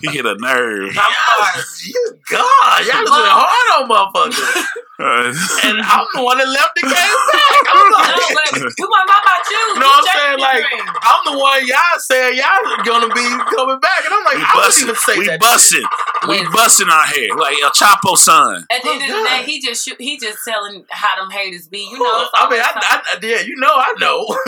He 0.00 0.08
hit 0.08 0.26
a 0.26 0.34
nerve. 0.38 0.96
I'm 0.96 1.12
sorry. 1.12 1.64
You 1.84 2.18
God, 2.30 2.86
y'all 2.86 3.02
was 3.02 3.10
hard 3.10 3.82
on 3.82 3.88
motherfuckers. 3.90 4.66
And 5.02 5.80
I'm 5.82 6.06
the 6.14 6.22
one 6.22 6.38
that 6.38 6.46
left 6.48 6.78
and 6.78 6.86
came 6.86 6.94
back. 6.94 7.74
I'm 7.74 7.90
No, 7.92 7.98
like, 7.98 8.14
but 8.34 8.52
we 8.54 8.84
want 8.86 9.02
to 9.02 9.12
talk 9.12 9.22
about 9.26 9.42
you. 9.50 9.62
No, 9.80 9.86
You 9.86 9.92
I'm 9.92 10.04
saying, 10.14 10.38
like, 10.38 10.62
dream. 10.62 10.86
I'm 11.02 11.22
the 11.32 11.36
one 11.38 11.66
y'all 11.66 11.98
said 11.98 12.30
y'all 12.38 12.84
gonna 12.84 13.12
be 13.12 13.26
coming 13.50 13.80
back. 13.80 14.00
And 14.06 14.14
I'm 14.14 14.24
like, 14.24 14.36
we 14.38 14.42
I 14.46 14.52
wouldn't 14.54 14.70
busting. 14.70 14.84
even 14.88 14.96
say 14.96 15.18
We 15.18 15.26
that. 15.26 15.40
busting. 15.40 15.84
We 16.28 16.38
Listen. 16.38 16.52
busting 16.52 16.88
out 16.90 17.08
here 17.10 17.34
like 17.36 17.56
a 17.58 17.70
Chapo 17.74 18.16
son. 18.16 18.64
At 18.70 18.82
the 18.82 18.90
end 18.90 19.02
of 19.02 19.08
the 19.08 19.14
Oh, 19.14 19.24
day, 19.26 19.42
he 19.44 19.60
just 19.60 19.88
he 19.98 20.18
just 20.18 20.38
telling 20.46 20.84
how 20.90 21.16
them 21.20 21.30
haters 21.32 21.68
be. 21.68 21.88
You 21.90 21.98
know, 21.98 22.26
I 22.34 22.48
mean, 22.50 22.60
I, 22.60 22.70
I, 22.74 23.18
yeah, 23.22 23.40
you 23.40 23.56
know, 23.56 23.68
I 23.72 23.94
know. 23.98 24.26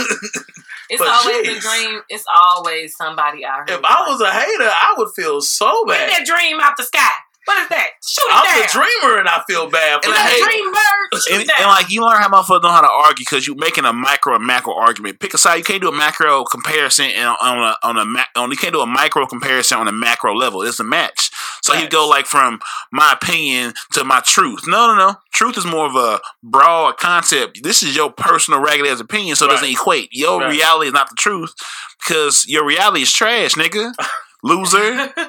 it's 0.90 1.00
but 1.00 1.08
always 1.08 1.46
jeez. 1.48 1.58
a 1.58 1.60
dream. 1.60 2.00
It's 2.08 2.24
always 2.28 2.96
somebody 2.96 3.44
out 3.44 3.68
here. 3.68 3.78
if 3.78 3.84
I 3.84 4.08
was 4.08 4.20
a 4.20 4.30
hater, 4.30 4.70
I 4.70 4.94
would 4.98 5.08
feel 5.16 5.40
so 5.40 5.84
Get 5.86 5.98
bad. 5.98 6.10
that 6.10 6.26
dream 6.26 6.60
out 6.60 6.76
the 6.76 6.84
sky. 6.84 7.10
What 7.46 7.62
is 7.62 7.68
that? 7.68 7.88
Shoot 8.06 8.22
it 8.26 8.34
I'm 8.34 8.44
down. 8.44 8.62
the 8.62 8.68
dreamer, 8.72 9.18
and 9.18 9.28
I 9.28 9.42
feel 9.48 9.68
bad 9.70 10.02
for 10.02 10.08
And 10.10 10.12
You 10.12 10.12
the 10.14 10.18
I 10.18 10.22
got 10.22 10.26
a 10.26 10.28
hate- 10.30 10.34
hater. 10.40 10.44
dream 10.46 10.72
bird. 10.72 11.20
Shoot 11.28 11.34
And, 11.40 11.48
down. 11.48 11.56
and 11.60 11.68
like 11.68 11.90
you 11.90 12.00
learn 12.04 12.16
how 12.20 12.28
motherfuckers 12.28 12.62
know 12.62 12.70
how 12.70 12.80
to 12.80 12.90
argue 12.90 13.24
because 13.24 13.46
you're 13.46 13.56
making 13.56 13.84
a 13.84 13.92
micro 13.92 14.34
and 14.36 14.46
macro 14.46 14.74
argument. 14.74 15.20
Pick 15.20 15.34
a 15.34 15.38
side. 15.38 15.56
You 15.56 15.64
can't 15.64 15.80
do 15.82 15.88
a 15.88 15.92
macro 15.96 16.44
comparison 16.44 17.06
and 17.06 17.36
on 17.40 17.58
a 17.58 17.76
on 17.82 17.98
a 17.98 18.04
ma- 18.04 18.24
on. 18.36 18.50
You 18.50 18.56
can't 18.56 18.72
do 18.74 18.80
a 18.80 18.86
micro 18.86 19.26
comparison 19.26 19.78
on 19.78 19.88
a 19.88 19.92
macro 19.92 20.34
level. 20.34 20.62
It's 20.62 20.80
a 20.80 20.84
match. 20.84 21.30
So 21.62 21.74
you 21.74 21.88
go 21.88 22.06
like 22.08 22.26
from 22.26 22.60
my 22.92 23.12
opinion 23.12 23.74
to 23.92 24.04
my 24.04 24.20
truth. 24.20 24.66
No, 24.66 24.86
no, 24.88 24.94
no. 24.96 25.16
Truth 25.32 25.58
is 25.58 25.64
more 25.66 25.86
of 25.86 25.94
a 25.96 26.20
broad 26.42 26.98
concept. 26.98 27.62
This 27.62 27.82
is 27.82 27.96
your 27.96 28.10
personal 28.12 28.60
ragged 28.60 28.86
ass 28.86 29.00
opinion, 29.00 29.36
so 29.36 29.46
it 29.46 29.48
doesn't 29.50 29.68
equate. 29.70 30.08
Your 30.12 30.40
Right. 30.40 30.50
reality 30.50 30.88
is 30.88 30.92
not 30.94 31.08
the 31.10 31.16
truth 31.16 31.54
because 32.00 32.46
your 32.48 32.66
reality 32.66 33.02
is 33.02 33.12
trash, 33.12 33.54
nigga. 33.54 33.92
Loser. 34.42 35.12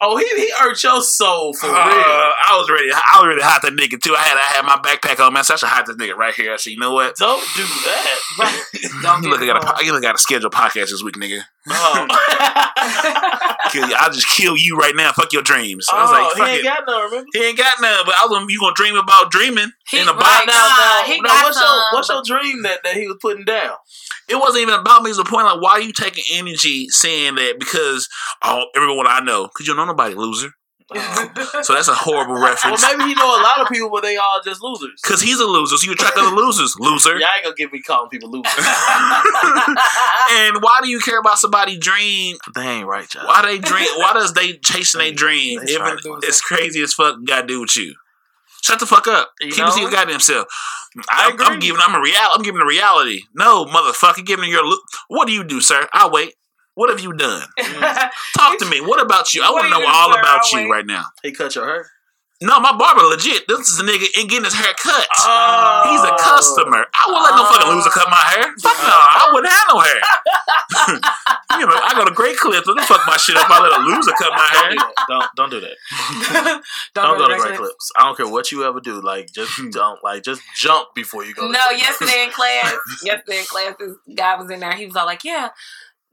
Oh, 0.00 0.16
he 0.18 0.24
he 0.36 0.50
hurt 0.58 0.82
your 0.82 1.00
soul 1.02 1.54
for 1.54 1.66
Uh, 1.66 1.70
real. 1.70 1.94
I 1.96 2.56
was 2.58 2.68
ready. 2.70 2.90
I 2.92 3.18
was 3.20 3.28
ready 3.28 3.40
to 3.40 3.46
hot 3.46 3.62
that 3.62 3.72
nigga 3.72 4.00
too. 4.00 4.14
I 4.14 4.20
had 4.20 4.36
I 4.36 4.56
had 4.56 4.62
my 4.66 4.76
backpack 4.76 5.24
on, 5.24 5.32
man. 5.32 5.42
So 5.44 5.54
I 5.54 5.56
should 5.56 5.68
hot 5.68 5.86
this 5.86 5.96
nigga 5.96 6.14
right 6.14 6.34
here. 6.34 6.52
I 6.52 6.56
said, 6.56 6.70
you 6.70 6.78
know 6.78 6.92
what? 6.92 7.16
Don't 7.16 7.40
do 7.56 7.62
that. 7.62 8.18
Right. 8.38 8.62
Don't 9.02 9.22
You 9.24 9.30
get 9.30 9.40
look, 9.40 9.42
I 9.42 9.46
got 9.46 9.80
a, 9.80 9.84
you 9.84 9.92
look, 9.92 10.02
I 10.04 10.08
got 10.08 10.14
a 10.14 10.18
scheduled 10.18 10.52
podcast 10.52 10.90
this 10.90 11.02
week, 11.02 11.14
nigga. 11.16 11.40
Oh. 11.70 12.06
Kill 13.72 13.88
you. 13.88 13.94
I'll 13.98 14.12
just 14.12 14.28
kill 14.28 14.56
you 14.56 14.76
right 14.76 14.94
now. 14.94 15.10
Fuck 15.12 15.32
your 15.32 15.42
dreams. 15.42 15.88
I 15.92 16.02
was 16.02 16.10
oh, 16.10 16.12
like, 16.12 16.32
fuck 16.36 16.46
he 16.46 16.52
ain't 16.54 16.60
it. 16.60 16.64
got 16.64 16.84
none. 16.86 17.02
Remember? 17.10 17.26
he 17.32 17.44
ain't 17.44 17.58
got 17.58 17.80
none. 17.80 18.02
But 18.06 18.14
I 18.22 18.26
was, 18.28 18.46
you 18.48 18.60
gonna 18.60 18.74
dream 18.76 18.96
about 18.96 19.30
dreaming 19.32 19.72
He- 19.90 19.98
in 19.98 20.06
the 20.06 20.12
right. 20.12 20.20
box. 20.20 20.46
Now, 20.46 20.68
now, 20.68 21.02
he 21.04 21.20
now, 21.20 21.28
got 21.28 21.44
what's 21.44 21.58
some, 21.58 21.66
your 21.66 21.92
what's 21.92 22.08
your 22.08 22.22
dream 22.40 22.62
that, 22.62 22.84
that 22.84 22.94
he 22.94 23.08
was 23.08 23.16
putting 23.20 23.44
down? 23.44 23.74
It 24.28 24.36
wasn't 24.36 24.62
even 24.62 24.74
about 24.74 25.02
me. 25.02 25.10
It's 25.10 25.18
the 25.18 25.24
point. 25.24 25.46
Like, 25.46 25.60
why 25.60 25.72
are 25.72 25.80
you 25.80 25.92
taking 25.92 26.24
energy 26.32 26.88
saying 26.88 27.36
that 27.36 27.58
because 27.58 28.08
oh, 28.42 28.66
everyone 28.74 29.06
I 29.08 29.20
know? 29.20 29.46
Because 29.46 29.66
you 29.66 29.74
don't 29.74 29.86
know 29.86 29.92
nobody, 29.92 30.14
loser. 30.14 30.50
So 31.62 31.74
that's 31.74 31.88
a 31.88 31.94
horrible 31.94 32.34
reference. 32.34 32.82
Well, 32.82 32.96
maybe 32.96 33.10
he 33.10 33.14
know 33.16 33.26
a 33.26 33.42
lot 33.42 33.60
of 33.60 33.68
people, 33.68 33.90
but 33.90 34.02
they 34.02 34.16
all 34.16 34.40
just 34.44 34.62
losers. 34.62 35.00
Because 35.02 35.20
he's 35.20 35.40
a 35.40 35.44
loser, 35.44 35.76
so 35.76 35.86
you 35.86 35.92
attract 35.92 36.16
other 36.16 36.34
losers, 36.34 36.76
loser. 36.78 37.18
Y'all 37.18 37.28
ain't 37.34 37.44
gonna 37.44 37.56
get 37.56 37.72
me 37.72 37.82
calling 37.82 38.08
people 38.08 38.30
losers. 38.30 38.52
and 38.56 38.64
why 40.62 40.78
do 40.82 40.88
you 40.88 41.00
care 41.00 41.18
about 41.18 41.38
somebody' 41.38 41.76
dream? 41.76 42.36
they 42.54 42.62
ain't 42.62 42.86
right, 42.86 43.12
y'all. 43.14 43.26
Why 43.26 43.42
they 43.42 43.58
dream? 43.58 43.88
Why 43.96 44.12
does 44.12 44.32
they 44.34 44.58
chasing 44.58 45.00
their 45.00 45.12
dream? 45.12 45.60
Even 45.66 45.98
it's 46.22 46.40
crazy 46.40 46.82
as 46.82 46.94
fuck. 46.94 47.16
Got 47.24 47.40
to 47.42 47.46
do 47.48 47.60
with 47.62 47.76
you. 47.76 47.96
Shut 48.66 48.80
the 48.80 48.86
fuck 48.86 49.06
up. 49.06 49.30
You 49.40 49.52
Keep 49.52 49.58
know? 49.58 49.68
it 49.68 49.74
to 49.76 49.80
your 49.82 49.90
goddamn 49.92 50.18
self. 50.18 50.48
I 51.08 51.30
I'm, 51.30 51.40
I'm 51.52 51.58
giving. 51.60 51.80
I'm 51.80 51.94
a 51.94 52.00
real. 52.00 52.14
I'm 52.34 52.42
giving 52.42 52.60
a 52.60 52.66
reality. 52.66 53.20
No, 53.32 53.64
motherfucker. 53.66 54.26
Give 54.26 54.40
me 54.40 54.48
your. 54.50 54.66
lo- 54.66 54.78
What 55.06 55.26
do 55.28 55.32
you 55.32 55.44
do, 55.44 55.60
sir? 55.60 55.86
I'll 55.92 56.10
wait. 56.10 56.34
What 56.74 56.90
have 56.90 56.98
you 57.00 57.12
done? 57.12 57.46
Talk 58.36 58.58
to 58.58 58.66
me. 58.66 58.80
What 58.80 59.00
about 59.00 59.32
you? 59.34 59.42
I 59.44 59.50
want 59.50 59.64
to 59.64 59.70
know 59.70 59.86
all 59.86 60.10
about 60.12 60.40
I'll 60.52 60.60
you 60.60 60.66
wait. 60.68 60.70
right 60.76 60.86
now. 60.86 61.04
He 61.22 61.30
cut 61.32 61.54
your 61.54 61.64
hair. 61.66 61.86
No, 62.42 62.60
my 62.60 62.76
barber 62.76 63.02
legit. 63.02 63.48
This 63.48 63.68
is 63.68 63.80
a 63.80 63.82
nigga 63.82 64.04
in 64.20 64.28
getting 64.28 64.44
his 64.44 64.52
hair 64.52 64.74
cut. 64.76 65.08
Oh. 65.24 65.88
He's 65.88 66.04
a 66.04 66.12
oh. 66.12 66.20
customer. 66.20 66.84
I 66.92 67.02
wouldn't 67.08 67.24
let 67.24 67.34
no 67.36 67.44
oh. 67.44 67.52
fucking 67.52 67.72
loser 67.72 67.90
cut 67.90 68.10
my 68.10 68.24
hair. 68.28 68.44
Fuck 68.60 68.76
no, 68.84 68.92
I 68.92 69.24
wouldn't 69.32 69.52
have 69.52 69.68
no 69.72 69.80
hair. 69.80 70.00
you 71.60 71.66
know, 71.66 71.80
I 71.80 71.94
go 71.96 72.04
to 72.04 72.12
great 72.12 72.36
clips. 72.36 72.66
Don't 72.66 72.80
fuck 72.82 73.06
my 73.06 73.16
shit 73.16 73.36
up. 73.36 73.48
I 73.48 73.62
let 73.62 73.80
a 73.80 73.82
loser 73.82 74.12
cut 74.12 74.32
my 74.32 74.48
Don't 74.52 74.62
hair. 74.62 74.70
do 74.70 74.76
that. 74.76 75.06
Don't 75.08 75.28
don't 75.36 75.50
do 75.50 75.60
that. 75.60 75.76
Don't, 76.94 77.18
go 77.18 77.28
to 77.28 77.36
Great 77.36 77.58
Clips. 77.58 77.92
I 77.96 78.04
don't 78.04 78.16
care 78.16 78.28
what 78.28 78.50
you 78.50 78.64
ever 78.64 78.80
do. 78.80 79.00
Like 79.00 79.32
just 79.32 79.52
hmm. 79.58 79.70
don't 79.70 80.02
like 80.02 80.22
just 80.22 80.42
jump 80.56 80.88
before 80.94 81.24
you 81.24 81.34
go. 81.34 81.42
No, 81.42 81.58
Great 81.68 81.80
Clips. 81.80 81.82
yesterday 81.82 82.24
in 82.24 82.30
class, 82.30 82.76
yesterday 83.04 83.38
in 83.38 83.44
class, 83.44 83.74
this 83.78 83.96
guy 84.14 84.36
was 84.36 84.50
in 84.50 84.60
there. 84.60 84.74
He 84.74 84.86
was 84.86 84.96
all 84.96 85.06
like, 85.06 85.24
"Yeah." 85.24 85.50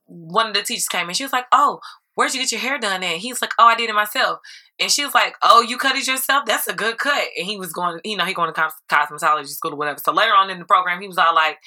One 0.06 0.48
of 0.48 0.54
the 0.54 0.62
teachers 0.62 0.88
came 0.88 1.08
in. 1.08 1.16
She 1.16 1.24
was 1.24 1.34
like, 1.34 1.46
"Oh, 1.52 1.80
where'd 2.16 2.34
you 2.34 2.42
get 2.42 2.52
your 2.52 2.62
hair 2.62 2.80
done?" 2.80 3.04
At? 3.04 3.18
He's 3.18 3.42
like, 3.42 3.54
"Oh, 3.60 3.66
I 3.66 3.76
did 3.76 3.90
it 3.90 3.94
myself." 3.96 4.40
And 4.80 4.92
she 4.92 5.06
was 5.06 5.14
like, 5.14 5.36
"Oh, 5.42 5.62
you 5.62 5.78
cut 5.78 5.96
it 5.96 6.08
yourself? 6.08 6.46
That's 6.46 6.68
a 6.68 6.74
good 6.74 6.98
cut." 6.98 7.28
And 7.38 7.48
he 7.48 7.58
was 7.58 7.72
going, 7.74 8.00
you 8.04 8.18
know, 8.18 8.26
he 8.26 8.34
going 8.34 8.54
to 8.54 8.60
cos- 8.60 8.82
cosmetology 8.90 9.48
school 9.50 9.74
or 9.74 9.78
whatever. 9.78 10.00
So 10.00 10.12
later 10.14 10.34
on 10.34 10.50
in 10.50 10.60
the 10.60 10.66
program, 10.66 11.02
he 11.02 11.08
was 11.08 11.18
all 11.18 11.36
like, 11.36 11.58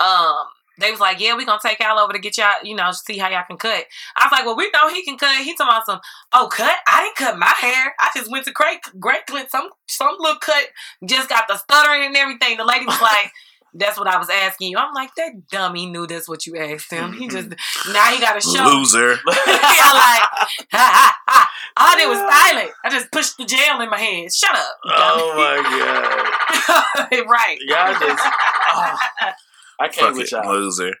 um. 0.00 0.46
They 0.78 0.90
was 0.90 1.00
like, 1.00 1.20
yeah, 1.20 1.36
we 1.36 1.44
gonna 1.44 1.60
take 1.62 1.80
y'all 1.80 1.98
over 1.98 2.14
to 2.14 2.18
get 2.18 2.38
y'all, 2.38 2.54
you 2.64 2.74
know, 2.74 2.90
see 2.92 3.18
how 3.18 3.28
y'all 3.28 3.44
can 3.46 3.58
cut. 3.58 3.84
I 4.16 4.24
was 4.24 4.32
like, 4.32 4.46
well, 4.46 4.56
we 4.56 4.70
know 4.72 4.88
he 4.88 5.04
can 5.04 5.18
cut. 5.18 5.36
He 5.44 5.54
talking 5.54 5.70
about 5.70 5.84
some, 5.84 6.00
oh, 6.32 6.48
cut? 6.50 6.74
I 6.86 7.02
didn't 7.02 7.16
cut 7.16 7.38
my 7.38 7.52
hair. 7.60 7.94
I 8.00 8.08
just 8.16 8.30
went 8.30 8.46
to 8.46 8.52
great, 8.52 8.78
great 8.98 9.26
clip. 9.26 9.50
Some, 9.50 9.68
some 9.86 10.16
little 10.18 10.38
cut, 10.40 10.64
just 11.04 11.28
got 11.28 11.46
the 11.46 11.58
stuttering 11.58 12.06
and 12.06 12.16
everything. 12.16 12.56
The 12.56 12.64
lady 12.64 12.86
was 12.86 13.00
like, 13.02 13.32
that's 13.74 13.98
what 13.98 14.06
I 14.06 14.18
was 14.18 14.28
asking 14.28 14.70
you. 14.70 14.78
I'm 14.78 14.92
like, 14.94 15.14
that 15.16 15.48
dummy 15.50 15.86
knew 15.86 16.06
that's 16.06 16.28
what 16.28 16.46
you 16.46 16.56
asked 16.56 16.90
him. 16.90 17.12
He 17.12 17.28
just 17.28 17.48
mm-hmm. 17.48 17.92
now 17.92 18.06
he 18.06 18.20
got 18.20 18.36
a 18.36 18.40
show. 18.40 18.64
Loser. 18.64 19.12
yeah, 19.26 19.92
like, 19.92 20.22
ha, 20.70 20.70
ha, 20.72 21.18
ha. 21.26 21.50
all 21.76 21.94
I 21.94 21.96
did 21.96 22.08
was 22.08 22.18
silent. 22.18 22.70
I 22.84 22.90
just 22.90 23.10
pushed 23.10 23.38
the 23.38 23.44
gel 23.44 23.80
in 23.80 23.90
my 23.90 23.98
head. 23.98 24.32
Shut 24.32 24.54
up. 24.54 24.78
Oh 24.84 25.34
my 25.36 25.62
god! 26.98 27.08
my 27.10 27.24
right. 27.30 27.58
Y'all 27.60 27.92
just. 27.98 28.22
Oh, 28.24 28.96
I 29.80 29.88
can't 29.88 29.94
Fuck 29.94 30.14
with 30.14 30.24
it, 30.24 30.32
y'all. 30.32 30.52
loser. 30.52 30.94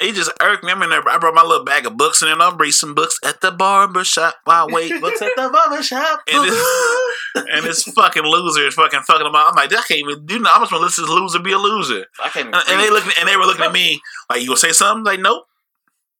He 0.00 0.12
just 0.12 0.30
irked 0.40 0.62
me. 0.62 0.70
I'm 0.70 0.82
in 0.82 0.90
there. 0.90 1.02
I 1.08 1.18
brought 1.18 1.34
my 1.34 1.42
little 1.42 1.64
bag 1.64 1.84
of 1.84 1.96
books 1.96 2.22
in 2.22 2.26
there. 2.26 2.34
and 2.34 2.42
I'll 2.42 2.56
bring 2.56 2.70
some 2.70 2.94
books 2.94 3.18
at 3.24 3.40
the 3.40 3.50
barber 3.50 4.04
shop 4.04 4.36
while 4.44 4.68
I 4.68 4.72
wait. 4.72 5.02
Looks 5.02 5.20
at 5.20 5.32
the 5.34 5.50
barber 5.50 5.82
shop. 5.82 6.20
And 6.32 6.44
this, 6.44 6.54
and 7.52 7.64
this 7.64 7.84
fucking 7.84 8.24
loser 8.24 8.66
is 8.66 8.74
fucking 8.74 9.00
fucking 9.00 9.24
them 9.24 9.34
out. 9.34 9.50
I'm 9.50 9.54
like, 9.54 9.72
I 9.72 9.82
can't 9.82 10.00
even 10.00 10.26
do 10.26 10.38
nothing. 10.38 10.52
I'm 10.54 10.62
just 10.62 10.72
gonna 10.72 10.82
let 10.82 10.94
this 10.94 11.08
loser 11.08 11.38
be 11.38 11.52
a 11.52 11.58
loser. 11.58 12.06
I 12.22 12.28
can't 12.28 12.48
even. 12.48 12.54
And, 12.54 12.64
and 12.68 12.80
they 12.80 12.88
breathe. 12.88 13.04
looking 13.04 13.12
and 13.20 13.28
they 13.28 13.36
were 13.36 13.44
looking 13.44 13.64
at 13.64 13.72
me 13.72 14.00
like, 14.30 14.40
you 14.40 14.48
gonna 14.48 14.58
say 14.58 14.72
something? 14.72 15.04
Like, 15.04 15.20
nope. 15.20 15.44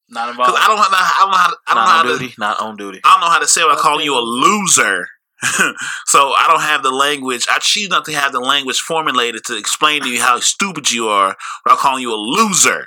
not 0.08 0.30
involved. 0.30 0.52
Because 0.52 0.64
I 0.64 0.68
don't 0.68 0.78
have 0.78 0.92
I 0.92 1.16
don't 1.20 1.30
know 1.30 1.36
how 1.36 1.48
to, 1.50 1.56
I 1.66 1.74
don't 1.74 1.84
know 1.84 1.90
how 1.90 2.00
on 2.00 2.06
to 2.06 2.18
duty. 2.18 2.34
Not 2.38 2.60
on 2.60 2.76
duty. 2.76 3.00
I 3.04 3.12
don't 3.12 3.20
know 3.20 3.30
how 3.30 3.38
to 3.38 3.48
say 3.48 3.62
it. 3.62 3.68
I 3.68 3.76
call 3.76 4.00
you 4.00 4.16
a 4.16 4.20
loser. 4.20 5.08
so 6.06 6.32
I 6.32 6.46
don't 6.48 6.62
have 6.62 6.82
the 6.82 6.90
language. 6.90 7.46
I 7.48 7.58
choose 7.60 7.88
not 7.88 8.04
to 8.06 8.12
have 8.12 8.32
the 8.32 8.40
language 8.40 8.80
formulated 8.80 9.44
to 9.44 9.56
explain 9.56 10.02
to 10.02 10.08
you 10.08 10.20
how 10.20 10.40
stupid 10.40 10.90
you 10.90 11.08
are. 11.08 11.36
But 11.64 11.72
I'm 11.72 11.78
calling 11.78 12.02
you 12.02 12.12
a 12.12 12.16
loser. 12.16 12.86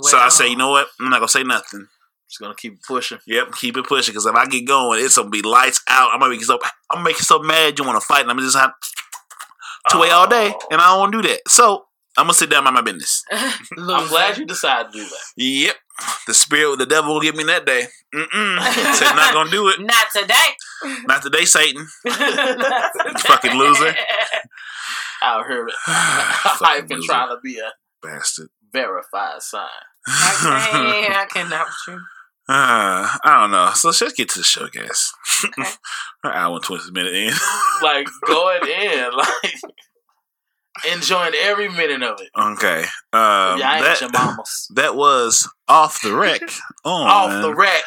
so 0.00 0.16
I 0.16 0.30
say, 0.30 0.48
you 0.48 0.56
know 0.56 0.70
what? 0.70 0.88
I'm 0.98 1.10
not 1.10 1.18
gonna 1.18 1.28
say 1.28 1.42
nothing. 1.42 1.88
Just 2.30 2.40
gonna 2.40 2.54
keep 2.54 2.80
pushing. 2.84 3.18
Yep, 3.26 3.52
keep 3.60 3.76
it 3.76 3.86
pushing. 3.86 4.12
Because 4.12 4.24
if 4.26 4.34
I 4.36 4.46
get 4.46 4.64
going, 4.66 5.04
it's 5.04 5.16
gonna 5.16 5.30
be 5.30 5.42
lights 5.42 5.82
out. 5.88 6.10
I'm 6.12 6.20
gonna 6.20 6.30
make 6.30 6.38
you 6.40 6.46
so. 6.46 6.58
I'm 6.90 6.98
gonna 6.98 7.04
make 7.04 7.18
you 7.18 7.24
so 7.24 7.40
mad 7.40 7.76
you 7.78 7.84
want 7.84 8.00
to 8.00 8.06
fight. 8.06 8.22
And 8.22 8.30
I'm 8.30 8.36
gonna 8.36 8.46
just 8.46 8.56
have 8.56 8.70
to 9.90 9.98
wait 9.98 10.12
all 10.12 10.28
day, 10.28 10.52
Oh. 10.54 10.66
and 10.70 10.80
I 10.80 10.86
don't 10.88 11.00
want 11.00 11.12
to 11.12 11.22
do 11.22 11.28
that. 11.28 11.40
So 11.48 11.86
I'm 12.16 12.24
gonna 12.24 12.34
sit 12.34 12.48
down 12.50 12.62
by 12.64 12.70
my 12.70 12.82
business. 12.82 13.24
I'm 13.32 14.08
glad 14.08 14.38
you 14.38 14.44
decided 14.46 14.92
to 14.92 14.98
do 14.98 15.04
that. 15.04 15.16
Yep, 15.36 15.76
the 16.28 16.34
spirit, 16.34 16.72
of 16.74 16.78
the 16.78 16.86
devil 16.86 17.14
will 17.14 17.20
get 17.20 17.34
me 17.34 17.42
that 17.44 17.66
day. 17.66 17.86
Mm-mm. 18.14 18.94
Said 18.94 19.14
not 19.14 19.32
gonna 19.34 19.50
do 19.50 19.68
it. 19.68 19.80
Not 19.80 20.06
today. 20.14 20.46
Not 21.06 21.22
today, 21.22 21.44
Satan. 21.46 21.86
Not 22.04 22.16
today. 22.16 23.18
Fucking 23.22 23.52
loser. 23.58 23.94
Out 25.22 25.46
here 25.48 25.68
Fucking 25.86 26.66
hyping, 26.66 26.90
loser. 26.96 27.06
trying 27.06 27.28
to 27.28 27.38
be 27.42 27.58
a 27.58 27.70
Bastard. 28.02 28.48
verified 28.72 29.42
sign. 29.42 29.66
I 30.06 30.68
can't. 30.70 31.14
I 31.16 31.26
cannot 31.26 31.66
with 31.66 31.74
you. 31.88 32.00
Uh, 32.52 33.06
I 33.24 33.40
don't 33.40 33.52
know. 33.52 33.70
So 33.74 33.88
let's 33.88 34.00
just 34.00 34.16
get 34.16 34.28
to 34.30 34.38
the 34.40 34.44
show, 34.44 34.66
guys. 34.68 35.12
Okay. 35.44 35.62
An 36.24 36.32
hour 36.32 36.56
and 36.56 36.64
twenty 36.64 36.90
minute 36.90 37.14
in. 37.14 37.32
Like 37.82 38.06
going 38.26 38.60
in, 38.66 39.10
like 39.16 39.54
enjoying 40.92 41.32
every 41.42 41.68
minute 41.68 42.02
of 42.02 42.20
it. 42.20 42.28
okay. 42.38 42.80
Um, 43.12 43.58
yeah, 43.58 43.80
that, 43.82 44.00
your 44.00 44.10
mamas. 44.10 44.66
that 44.74 44.94
was 44.96 45.48
off 45.68 46.02
the 46.02 46.14
wreck. 46.14 46.42
On 46.84 47.06
Off 47.08 47.42
the 47.42 47.54
rack. 47.54 47.82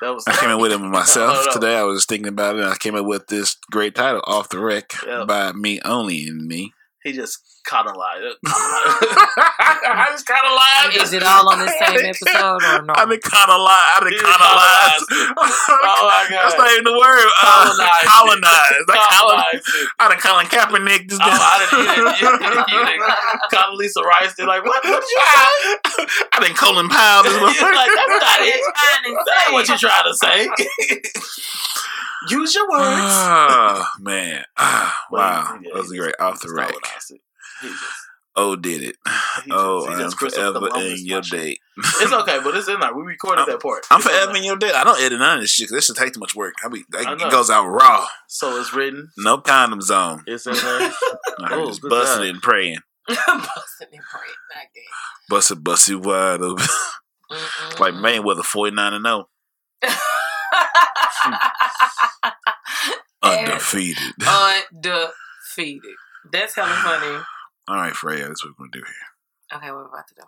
That 0.00 0.14
was 0.14 0.24
I 0.26 0.34
came 0.36 0.50
up 0.50 0.60
with 0.60 0.72
it 0.72 0.78
myself 0.78 1.38
Oh, 1.40 1.44
no. 1.46 1.52
today. 1.52 1.76
I 1.76 1.82
was 1.84 2.04
thinking 2.06 2.28
about 2.28 2.56
it. 2.56 2.62
and 2.62 2.70
I 2.70 2.76
came 2.76 2.94
up 2.96 3.06
with 3.06 3.28
this 3.28 3.56
great 3.70 3.94
title, 3.94 4.20
"Off 4.26 4.48
the 4.48 4.58
Wreck," 4.58 4.92
Yeah. 5.06 5.24
by 5.24 5.52
me 5.52 5.80
only 5.84 6.26
and 6.26 6.46
me. 6.46 6.72
He 7.04 7.10
just 7.12 7.42
caught 7.66 7.86
a 7.86 7.92
lie. 7.98 8.22
I 8.46 10.06
just 10.14 10.24
caught 10.26 10.44
a 10.46 10.54
lie. 10.54 11.02
Is 11.02 11.12
it 11.12 11.22
all 11.26 11.50
on 11.50 11.58
the 11.58 11.66
same 11.82 11.98
episode 11.98 12.62
or 12.62 12.82
no? 12.86 12.94
I 12.94 13.02
done 13.10 13.18
kind 13.18 13.50
of 13.50 13.58
lie. 13.58 13.86
I 13.96 14.06
done 14.06 14.12
You 14.14 14.22
of 14.38 14.54
lies. 14.54 15.02
colonized 15.10 15.42
Oh 15.82 16.06
my 16.06 16.22
god. 16.30 16.46
That's 16.46 16.58
not 16.58 16.70
even 16.70 16.84
the 16.84 16.94
word. 16.94 17.26
Uh, 17.42 17.74
Colonized 17.74 18.06
it. 18.06 18.06
colonized. 18.06 18.86
Colon, 18.86 19.02
Colonized. 19.18 19.66
I 19.98 20.08
done 20.14 20.20
Colin 20.22 20.46
Kaepernick. 20.46 21.02
This 21.10 21.18
Oh, 21.18 21.26
I 21.26 21.58
didn't. 21.66 21.90
You. 21.90 22.06
You 22.22 22.38
you 22.70 22.80
didn't 22.86 23.02
Condoleezza 23.50 24.02
Rice. 24.06 24.34
They're 24.38 24.46
like, 24.46 24.62
what? 24.64 24.78
What 24.84 25.02
did 25.02 25.10
you 25.10 25.18
say? 25.26 26.06
I 26.32 26.38
done 26.38 26.54
Colin 26.54 26.88
Powell. 26.88 27.24
This 27.26 27.34
like, 27.42 27.90
that's 27.90 28.14
not 28.14 28.38
it. 28.46 28.62
That 28.62 29.02
ain't 29.06 29.18
say. 29.26 29.52
what 29.52 29.66
you're 29.66 29.78
trying 29.82 30.06
to 30.06 30.14
say. 30.14 30.46
Use 32.28 32.54
your 32.54 32.68
words. 32.68 32.82
Oh 32.84 33.86
man! 34.00 34.44
Ah, 34.56 34.96
wow, 35.10 35.58
yeah, 35.62 35.70
that 35.74 35.78
was 35.80 35.90
he 35.90 35.98
great. 35.98 36.14
Off 36.20 36.40
the 36.40 36.46
just 36.46 36.54
wreck. 36.56 36.68
colonized 36.68 37.10
it. 37.12 37.20
He 37.62 37.68
just, 37.68 37.82
Oh, 38.34 38.56
did 38.56 38.82
it? 38.82 38.96
he 39.44 39.50
Oh, 39.52 39.86
I'm 39.88 40.10
forever 40.10 40.68
in 40.80 41.04
your 41.04 41.20
date. 41.20 41.58
It's 41.76 42.12
okay, 42.22 42.40
but 42.42 42.56
it's 42.56 42.66
in 42.66 42.80
there. 42.80 42.94
We 42.94 43.02
recorded 43.02 43.46
that 43.46 43.60
part. 43.60 43.84
I'm 43.90 43.98
It's 44.00 44.08
forever 44.08 44.34
in 44.36 44.44
your 44.44 44.56
date. 44.56 44.72
I 44.74 44.84
don't 44.84 44.98
edit 45.02 45.18
none 45.18 45.36
of 45.38 45.42
this 45.42 45.50
shit. 45.50 45.68
this 45.70 45.84
should 45.86 45.96
take 45.96 46.14
too 46.14 46.20
much 46.20 46.34
work. 46.34 46.54
I 46.64 46.68
be, 46.68 46.82
that, 46.90 47.20
it 47.20 47.30
goes 47.30 47.50
out 47.50 47.66
raw. 47.66 48.06
So 48.28 48.58
it's 48.58 48.72
written. 48.72 49.10
No 49.18 49.36
condom 49.38 49.82
zone. 49.82 50.22
It's 50.26 50.46
in 50.46 50.54
there. 50.54 50.62
I 51.40 51.48
Oh, 51.50 51.66
just 51.66 51.82
busting 51.82 52.30
and 52.30 52.40
praying. 52.40 52.78
Busting 53.06 53.26
and 53.28 54.02
praying. 54.02 54.38
Not 54.54 54.64
gay. 54.74 54.80
Busted, 55.28 55.62
busted 55.62 56.02
wide 56.04 56.40
open. 56.40 56.64
Like 57.78 57.94
Mayweather, 57.94 58.44
49 58.44 58.94
and 58.94 59.06
oh. 59.06 59.28
0. 59.84 59.98
Undefeated. 63.22 64.14
Undefeated. 64.26 65.94
That's 66.30 66.54
hella 66.54 66.68
funny. 66.68 67.22
All 67.68 67.76
right, 67.76 67.92
Fryea, 67.92 68.28
that's 68.28 68.44
what 68.44 68.52
we're 68.58 68.64
going 68.64 68.72
to 68.72 68.78
do 68.78 68.84
here. 68.84 69.58
Okay, 69.58 69.70
what 69.70 69.84
we 69.84 69.88
about 69.92 70.08
to 70.08 70.14
do? 70.14 70.22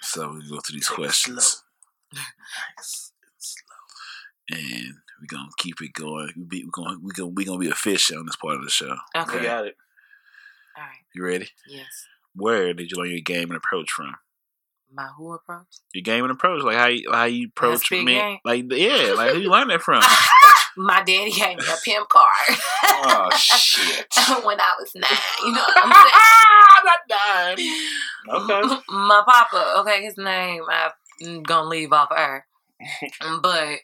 So 0.00 0.32
we 0.32 0.48
go 0.48 0.60
through 0.60 0.76
these 0.76 0.88
Take 0.88 0.96
questions. 0.96 1.62
Nice. 2.14 3.12
It's 3.38 3.56
slow. 3.56 4.58
And 4.58 4.94
we're 5.18 5.26
going 5.34 5.48
to 5.48 5.62
keep 5.62 5.80
it 5.80 5.94
going. 5.94 6.30
We're 6.36 6.44
be, 6.44 6.64
we're 6.64 6.70
going 6.70 7.00
we're 7.02 7.12
gonna, 7.12 7.28
we 7.28 7.44
gonna 7.46 7.58
be 7.58 7.70
a 7.70 7.74
fish 7.74 8.12
on 8.12 8.26
this 8.26 8.36
part 8.36 8.56
of 8.56 8.64
the 8.64 8.70
show. 8.70 8.94
Okay. 9.16 9.38
We 9.38 9.44
got 9.46 9.66
it. 9.66 9.76
All 10.76 10.84
right. 10.84 10.98
You 11.14 11.24
ready? 11.24 11.48
Yes. 11.66 11.86
Where 12.34 12.74
did 12.74 12.90
you 12.90 12.98
learn 12.98 13.10
your 13.12 13.20
game 13.20 13.50
and 13.50 13.56
approach 13.56 13.90
from? 13.90 14.16
My 14.92 15.08
who 15.16 15.32
approach? 15.32 15.68
Your 15.94 16.02
game 16.02 16.24
and 16.24 16.32
approach, 16.32 16.62
like 16.64 16.76
how 16.76 16.88
you, 16.88 17.10
how 17.10 17.24
you 17.24 17.48
approach 17.48 17.90
me, 17.90 18.04
game. 18.04 18.38
like 18.44 18.64
yeah, 18.70 19.14
like 19.16 19.32
who 19.32 19.40
you 19.40 19.50
learn 19.50 19.68
that 19.68 19.80
from? 19.80 20.02
My 20.76 21.02
daddy 21.02 21.30
gave 21.30 21.58
me 21.58 21.64
a 21.64 21.76
pimp 21.84 22.08
card 22.08 22.58
oh 22.84 23.28
shit! 23.36 24.06
when 24.44 24.60
I 24.60 24.74
was 24.78 24.92
nine. 24.94 25.10
You 25.44 25.52
know 25.52 25.60
what 25.60 25.84
I'm 25.84 25.92
saying? 25.92 26.12
not 26.84 27.00
dying. 27.08 27.58
Okay. 28.28 28.80
My 28.88 29.22
papa, 29.26 29.74
okay, 29.80 30.02
his 30.02 30.16
name 30.16 30.62
I'm 30.70 31.42
gonna 31.42 31.68
leave 31.68 31.92
off 31.92 32.10
air, 32.16 32.46
but. 33.42 33.78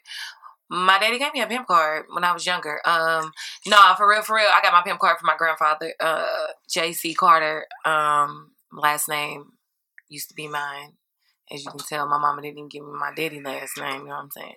My 0.71 0.99
daddy 0.99 1.17
gave 1.17 1.33
me 1.33 1.41
a 1.41 1.47
pimp 1.47 1.65
card 1.65 2.05
when 2.13 2.23
I 2.23 2.31
was 2.31 2.45
younger. 2.45 2.79
Um, 2.85 3.31
no, 3.65 3.75
for 3.97 4.07
real, 4.07 4.21
for 4.21 4.35
real, 4.35 4.45
I 4.53 4.61
got 4.61 4.71
my 4.71 4.83
pimp 4.83 4.99
card 4.99 5.17
from 5.17 5.25
my 5.25 5.35
grandfather, 5.35 5.95
uh, 5.99 6.27
J.C. 6.69 7.15
Carter. 7.15 7.65
Um, 7.85 8.51
last 8.71 9.09
name 9.09 9.53
used 10.09 10.29
to 10.29 10.35
be 10.35 10.47
mine. 10.47 10.93
As 11.51 11.65
you 11.65 11.71
can 11.71 11.79
tell, 11.79 12.07
my 12.07 12.19
mama 12.19 12.43
didn't 12.43 12.59
even 12.59 12.69
give 12.69 12.83
me 12.83 12.91
my 12.91 13.11
daddy 13.15 13.41
last 13.41 13.79
name. 13.79 14.01
You 14.01 14.09
know 14.09 14.15
what 14.15 14.23
I'm 14.25 14.31
saying? 14.31 14.55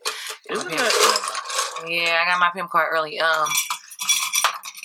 Isn't 0.50 0.68
that? 0.68 1.41
Yeah, 1.86 2.22
I 2.24 2.30
got 2.30 2.40
my 2.40 2.50
pimp 2.54 2.70
card 2.70 2.88
early. 2.92 3.18
Um, 3.20 3.48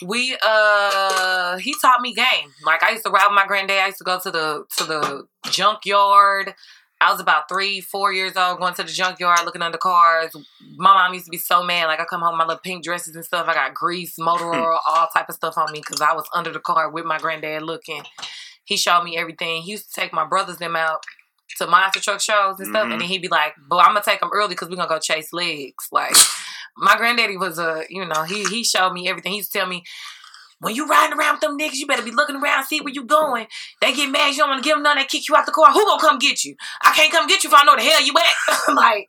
we 0.05 0.37
uh, 0.45 1.57
he 1.57 1.73
taught 1.81 2.01
me 2.01 2.13
game. 2.13 2.51
Like 2.65 2.83
I 2.83 2.91
used 2.91 3.03
to 3.05 3.09
ride 3.11 3.27
with 3.27 3.35
my 3.35 3.47
granddad. 3.47 3.79
I 3.79 3.87
used 3.87 3.97
to 3.97 4.03
go 4.03 4.19
to 4.19 4.31
the 4.31 4.65
to 4.77 4.83
the 4.83 5.27
junkyard. 5.49 6.53
I 6.99 7.11
was 7.11 7.21
about 7.21 7.47
three, 7.47 7.79
four 7.79 8.11
years 8.11 8.35
old, 8.35 8.57
going 8.57 8.73
to 8.75 8.83
the 8.83 8.91
junkyard, 8.91 9.39
looking 9.45 9.61
under 9.61 9.77
cars. 9.77 10.35
My 10.77 10.93
mom 10.95 11.13
used 11.13 11.25
to 11.25 11.31
be 11.31 11.37
so 11.37 11.63
mad. 11.63 11.85
Like 11.85 11.99
I 11.99 12.05
come 12.05 12.21
home, 12.21 12.37
my 12.37 12.45
little 12.45 12.59
pink 12.59 12.83
dresses 12.83 13.15
and 13.15 13.23
stuff. 13.23 13.47
I 13.47 13.53
got 13.53 13.73
grease, 13.75 14.15
motor 14.19 14.51
oil, 14.53 14.79
all 14.87 15.07
type 15.13 15.29
of 15.29 15.35
stuff 15.35 15.57
on 15.57 15.71
me 15.71 15.79
because 15.79 16.01
I 16.01 16.13
was 16.13 16.25
under 16.33 16.51
the 16.51 16.59
car 16.59 16.89
with 16.89 17.05
my 17.05 17.17
granddad 17.19 17.63
looking. 17.63 18.03
He 18.65 18.77
showed 18.77 19.03
me 19.03 19.17
everything. 19.17 19.61
He 19.61 19.71
used 19.71 19.93
to 19.93 19.99
take 20.01 20.11
my 20.13 20.25
brothers 20.25 20.57
them 20.57 20.75
out 20.75 21.03
to 21.57 21.65
monster 21.67 21.99
truck 22.01 22.19
shows 22.19 22.59
and 22.59 22.67
stuff, 22.67 22.85
Mhm. 22.87 22.91
and 22.93 23.01
then 23.01 23.07
he'd 23.07 23.21
be 23.21 23.29
like, 23.29 23.53
"But 23.67 23.77
I'm 23.77 23.93
gonna 23.93 24.03
take 24.03 24.19
them 24.19 24.29
early 24.33 24.49
because 24.49 24.69
we're 24.69 24.75
gonna 24.75 24.89
go 24.89 24.99
chase 24.99 25.31
legs." 25.33 25.87
Like 25.91 26.15
my 26.77 26.95
granddaddy 26.97 27.37
was 27.37 27.57
a, 27.59 27.83
you 27.89 28.05
know, 28.05 28.23
he 28.23 28.43
he 28.45 28.63
showed 28.63 28.93
me 28.93 29.07
everything. 29.07 29.31
He 29.33 29.37
used 29.39 29.51
to 29.51 29.59
tell 29.59 29.67
me. 29.67 29.83
When 30.59 30.73
you 30.73 30.87
riding 30.87 31.15
around 31.15 31.33
with 31.33 31.41
them 31.41 31.55
niggas, 31.55 31.75
you 31.75 31.85
better 31.85 32.01
be 32.01 32.09
looking 32.09 32.35
around, 32.37 32.63
see 32.65 32.81
where 32.81 32.91
you 32.91 33.03
going. 33.05 33.45
They 33.79 33.93
get 33.93 34.09
mad, 34.09 34.31
you 34.31 34.37
don't 34.37 34.49
want 34.49 34.63
to 34.63 34.67
give 34.67 34.75
them 34.75 34.81
none, 34.81 34.97
they 34.97 35.03
kick 35.05 35.29
you 35.29 35.35
out 35.35 35.45
the 35.45 35.51
car. 35.51 35.71
Who 35.71 35.85
gonna 35.85 36.01
come 36.01 36.17
get 36.17 36.43
you? 36.43 36.55
I 36.81 36.93
can't 36.93 37.11
come 37.11 37.27
get 37.27 37.43
you 37.43 37.51
if 37.51 37.55
I 37.55 37.63
know 37.63 37.75
the 37.75 37.83
hell 37.83 38.01
you 38.03 38.11
at. 38.17 38.73
like, 38.73 39.07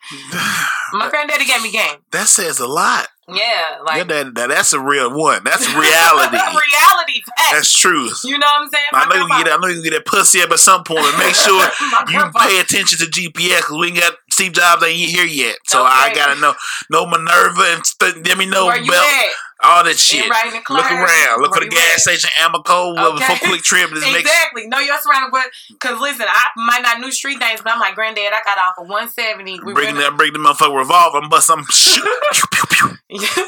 my 0.93 1.09
granddaddy 1.11 1.47
gave 1.47 1.63
me 1.63 1.73
game. 1.73 1.97
that 2.11 2.27
says 2.29 2.59
a 2.61 2.67
lot. 2.67 3.09
Yeah, 3.31 3.79
like 3.83 3.97
Yeah, 3.97 4.05
that, 4.25 4.35
that, 4.35 4.49
that's 4.51 4.75
a 4.75 4.81
real 4.81 5.11
one. 5.17 5.43
That's 5.43 5.67
reality. 5.75 6.37
reality 6.37 7.23
fact. 7.25 7.53
that's 7.53 7.75
true. 7.75 8.11
you 8.25 8.39
know 8.39 8.47
what 8.47 8.63
I'm 8.65 8.69
saying? 8.69 8.85
I 8.93 9.05
know 9.09 9.15
you 9.15 9.27
grandpa- 9.27 9.35
can 9.37 9.45
get. 9.45 9.53
I 9.53 9.57
know 9.61 9.69
you 9.69 9.75
can 9.75 9.85
get 9.85 9.93
that 9.93 10.05
pussy 10.07 10.43
up 10.43 10.51
at 10.51 10.59
some 10.59 10.85
point, 10.85 11.01
but 11.01 11.17
make 11.19 11.35
sure 11.35 11.65
you 11.65 12.19
grandpa- 12.19 12.41
pay 12.47 12.61
attention 12.61 12.99
to 12.99 13.05
GPS 13.07 13.57
because 13.57 13.77
we 13.79 13.87
ain't 13.89 13.97
got 14.01 14.13
Steve 14.39 14.53
Jobs 14.53 14.85
ain't 14.85 14.95
here 14.97 15.27
yet. 15.27 15.57
So 15.67 15.83
I 15.83 16.13
gotta 16.15 16.41
know 16.41 16.55
no 16.91 17.07
Minerva 17.07 17.75
and 17.75 17.85
st- 17.85 18.25
let 18.25 18.39
me 18.39 18.47
know 18.47 18.67
Where 18.67 18.79
you 18.81 18.89
belt, 18.89 19.05
at? 19.05 19.33
all 19.65 19.83
that 19.83 19.97
shit. 19.97 20.31
right 20.31 20.53
the 20.53 20.63
Look 20.73 20.87
around. 20.87 21.43
Look 21.43 21.55
for 21.55 21.65
the 21.65 21.69
gas 21.69 22.07
at? 22.07 22.15
station, 22.15 22.31
Amoco, 22.39 22.93
okay. 22.95 23.25
Okay. 23.25 23.35
for 23.35 23.47
QuikTrip. 23.47 23.91
Make 24.13 24.21
Exactly. 24.21 24.69
No, 24.69 24.79
you're 24.79 24.97
surrounded, 25.01 25.33
but 25.33 25.47
because 25.73 26.01
listen, 26.01 26.27
I 26.29 26.45
might 26.57 26.83
not 26.83 27.01
know 27.01 27.11
street 27.11 27.41
names, 27.41 27.63
but 27.63 27.73
I'm 27.73 27.81
like, 27.81 27.97
granddad, 27.97 28.33
I 28.33 28.41
got 28.45 28.59
off 28.59 28.75
of 28.79 28.87
170. 28.89 29.59
We 29.65 29.75
bring 29.75 29.97
that 29.97 30.17
bring 30.17 30.33
the 30.33 30.39
motherfucker 30.39 30.79
revolver 30.79 31.19
and 31.19 31.29
bust 31.29 31.49
some. 31.49 31.65
Pew, 32.33 32.45
pew, 32.53 32.97
pew. 33.11 33.45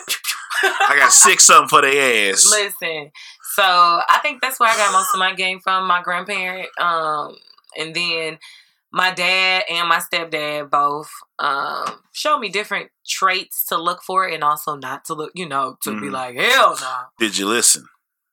I 0.91 0.97
got 0.99 1.13
six 1.13 1.45
something 1.45 1.69
for 1.69 1.83
their 1.83 2.33
ass. 2.33 2.51
Listen, 2.51 3.13
so 3.55 3.63
I 3.63 4.19
think 4.23 4.43
that's 4.43 4.59
where 4.59 4.69
I 4.69 4.77
got 4.77 4.93
most 4.93 5.15
of 5.15 5.21
my 5.21 5.35
game 5.35 5.61
from. 5.61 5.87
My 5.87 6.03
grandparent, 6.03 6.69
um, 6.81 7.37
and 7.79 7.95
then 7.95 8.39
my 8.93 9.13
dad 9.13 9.65
and 9.71 9.89
my 9.89 9.99
stepdad 10.01 10.71
both 10.71 11.09
um, 11.39 12.01
showed 12.13 12.39
me 12.41 12.49
different 12.49 12.91
traits 13.07 13.65
to 13.67 13.77
look 13.79 14.03
for 14.03 14.27
and 14.27 14.43
also 14.43 14.75
not 14.77 15.05
to 15.07 15.15
look. 15.15 15.31
You 15.35 15.49
know, 15.49 15.77
to 15.85 15.93
be 16.01 16.09
Mhm. 16.09 16.13
like, 16.13 16.37
hell 16.37 16.77
no. 16.81 16.95
Did 17.19 17.39
you 17.39 17.47
listen? 17.49 17.87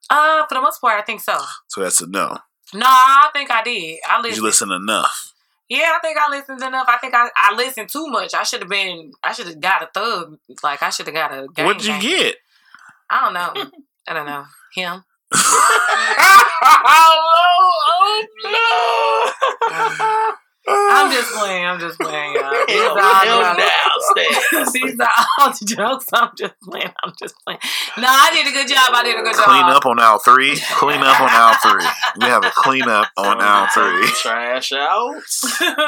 Uh, 0.09 0.45
for 0.47 0.55
the 0.55 0.61
most 0.61 0.79
part, 0.81 0.99
I 0.99 1.03
think 1.03 1.21
so. 1.21 1.37
So 1.67 1.81
that's 1.81 2.01
a 2.01 2.07
no. 2.07 2.37
No, 2.73 2.85
I 2.87 3.29
think 3.33 3.51
I 3.51 3.61
did. 3.63 3.99
I 4.07 4.17
Did 4.17 4.23
listened. 4.23 4.37
you 4.37 4.43
listen 4.43 4.71
enough? 4.71 5.33
Yeah, 5.69 5.93
I 5.95 5.99
think 5.99 6.17
I 6.17 6.29
listened 6.29 6.61
enough. 6.63 6.87
I 6.89 6.97
think 6.97 7.13
I, 7.13 7.29
I 7.35 7.53
listened 7.55 7.89
too 7.89 8.07
much. 8.07 8.33
I 8.33 8.43
should 8.43 8.61
have 8.61 8.69
been. 8.69 9.11
I 9.23 9.33
should 9.33 9.47
have 9.47 9.59
got 9.59 9.83
a 9.83 9.89
thug. 9.93 10.37
Like 10.63 10.81
I 10.81 10.89
should 10.89 11.07
have 11.07 11.15
got 11.15 11.33
a. 11.33 11.47
Gang 11.53 11.65
What'd 11.65 11.83
you 11.83 11.91
gang. 11.91 12.01
get? 12.01 12.35
I 13.09 13.21
don't 13.21 13.33
know. 13.33 13.53
I 14.07 14.13
don't 14.13 14.25
know 14.25 14.45
him. 14.73 15.03
I'm 20.69 21.11
just 21.15 21.31
playing. 21.33 21.65
I'm 21.65 21.79
just 21.79 21.99
playing, 21.99 22.33
y'all. 22.35 22.51
These 22.67 22.75
Hell, 22.77 22.97
are 22.97 23.01
all 23.01 23.13
hell 23.23 23.55
jokes. 23.55 24.13
downstairs. 24.15 24.73
These 24.73 24.99
are 24.99 25.09
all 25.39 25.53
jokes. 25.63 26.05
I'm 26.13 26.29
just 26.37 26.53
playing. 26.61 26.91
I'm 27.03 27.13
just 27.19 27.35
playing. 27.45 27.59
No, 27.97 28.07
I 28.07 28.29
did 28.33 28.47
a 28.47 28.51
good 28.51 28.67
job. 28.67 28.89
I 28.93 29.03
did 29.03 29.17
a 29.19 29.23
good 29.23 29.35
job. 29.35 29.45
Clean 29.45 29.63
up 29.63 29.85
on 29.85 29.99
aisle 29.99 30.19
three. 30.19 30.57
Clean 30.73 31.01
up 31.01 31.21
on 31.21 31.29
aisle 31.29 31.55
three. 31.63 31.87
We 32.19 32.25
have 32.25 32.43
a 32.43 32.51
clean 32.55 32.83
up 32.87 33.09
on 33.17 33.39
aisle 33.39 33.67
three. 33.73 34.07
Trash 34.21 34.71
out. 34.73 35.15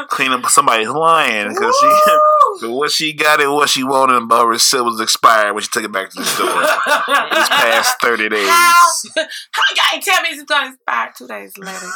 Clean 0.10 0.32
up 0.32 0.46
somebody's 0.48 0.90
lying 0.90 1.50
because 1.50 1.76
she. 1.80 2.68
What 2.68 2.92
she 2.92 3.14
got 3.14 3.42
and 3.42 3.54
what 3.54 3.70
she 3.70 3.84
wanted 3.84 4.16
about 4.22 4.44
her 4.44 4.48
receipt 4.50 4.82
was 4.82 5.00
expired 5.00 5.54
when 5.54 5.62
she 5.64 5.70
took 5.70 5.84
it 5.84 5.92
back 5.92 6.10
to 6.10 6.20
the 6.20 6.26
store. 6.26 6.48
It's 6.50 7.50
past 7.50 7.98
30 8.02 8.30
days. 8.30 8.50
How? 8.50 8.88
How 9.16 9.64
you 9.76 9.82
ain't 9.94 10.04
tell 10.04 10.22
me 10.22 10.30
it's 10.30 10.44
gonna 10.44 10.70
expire 10.74 11.14
two 11.18 11.28
days 11.28 11.58
later? 11.58 11.88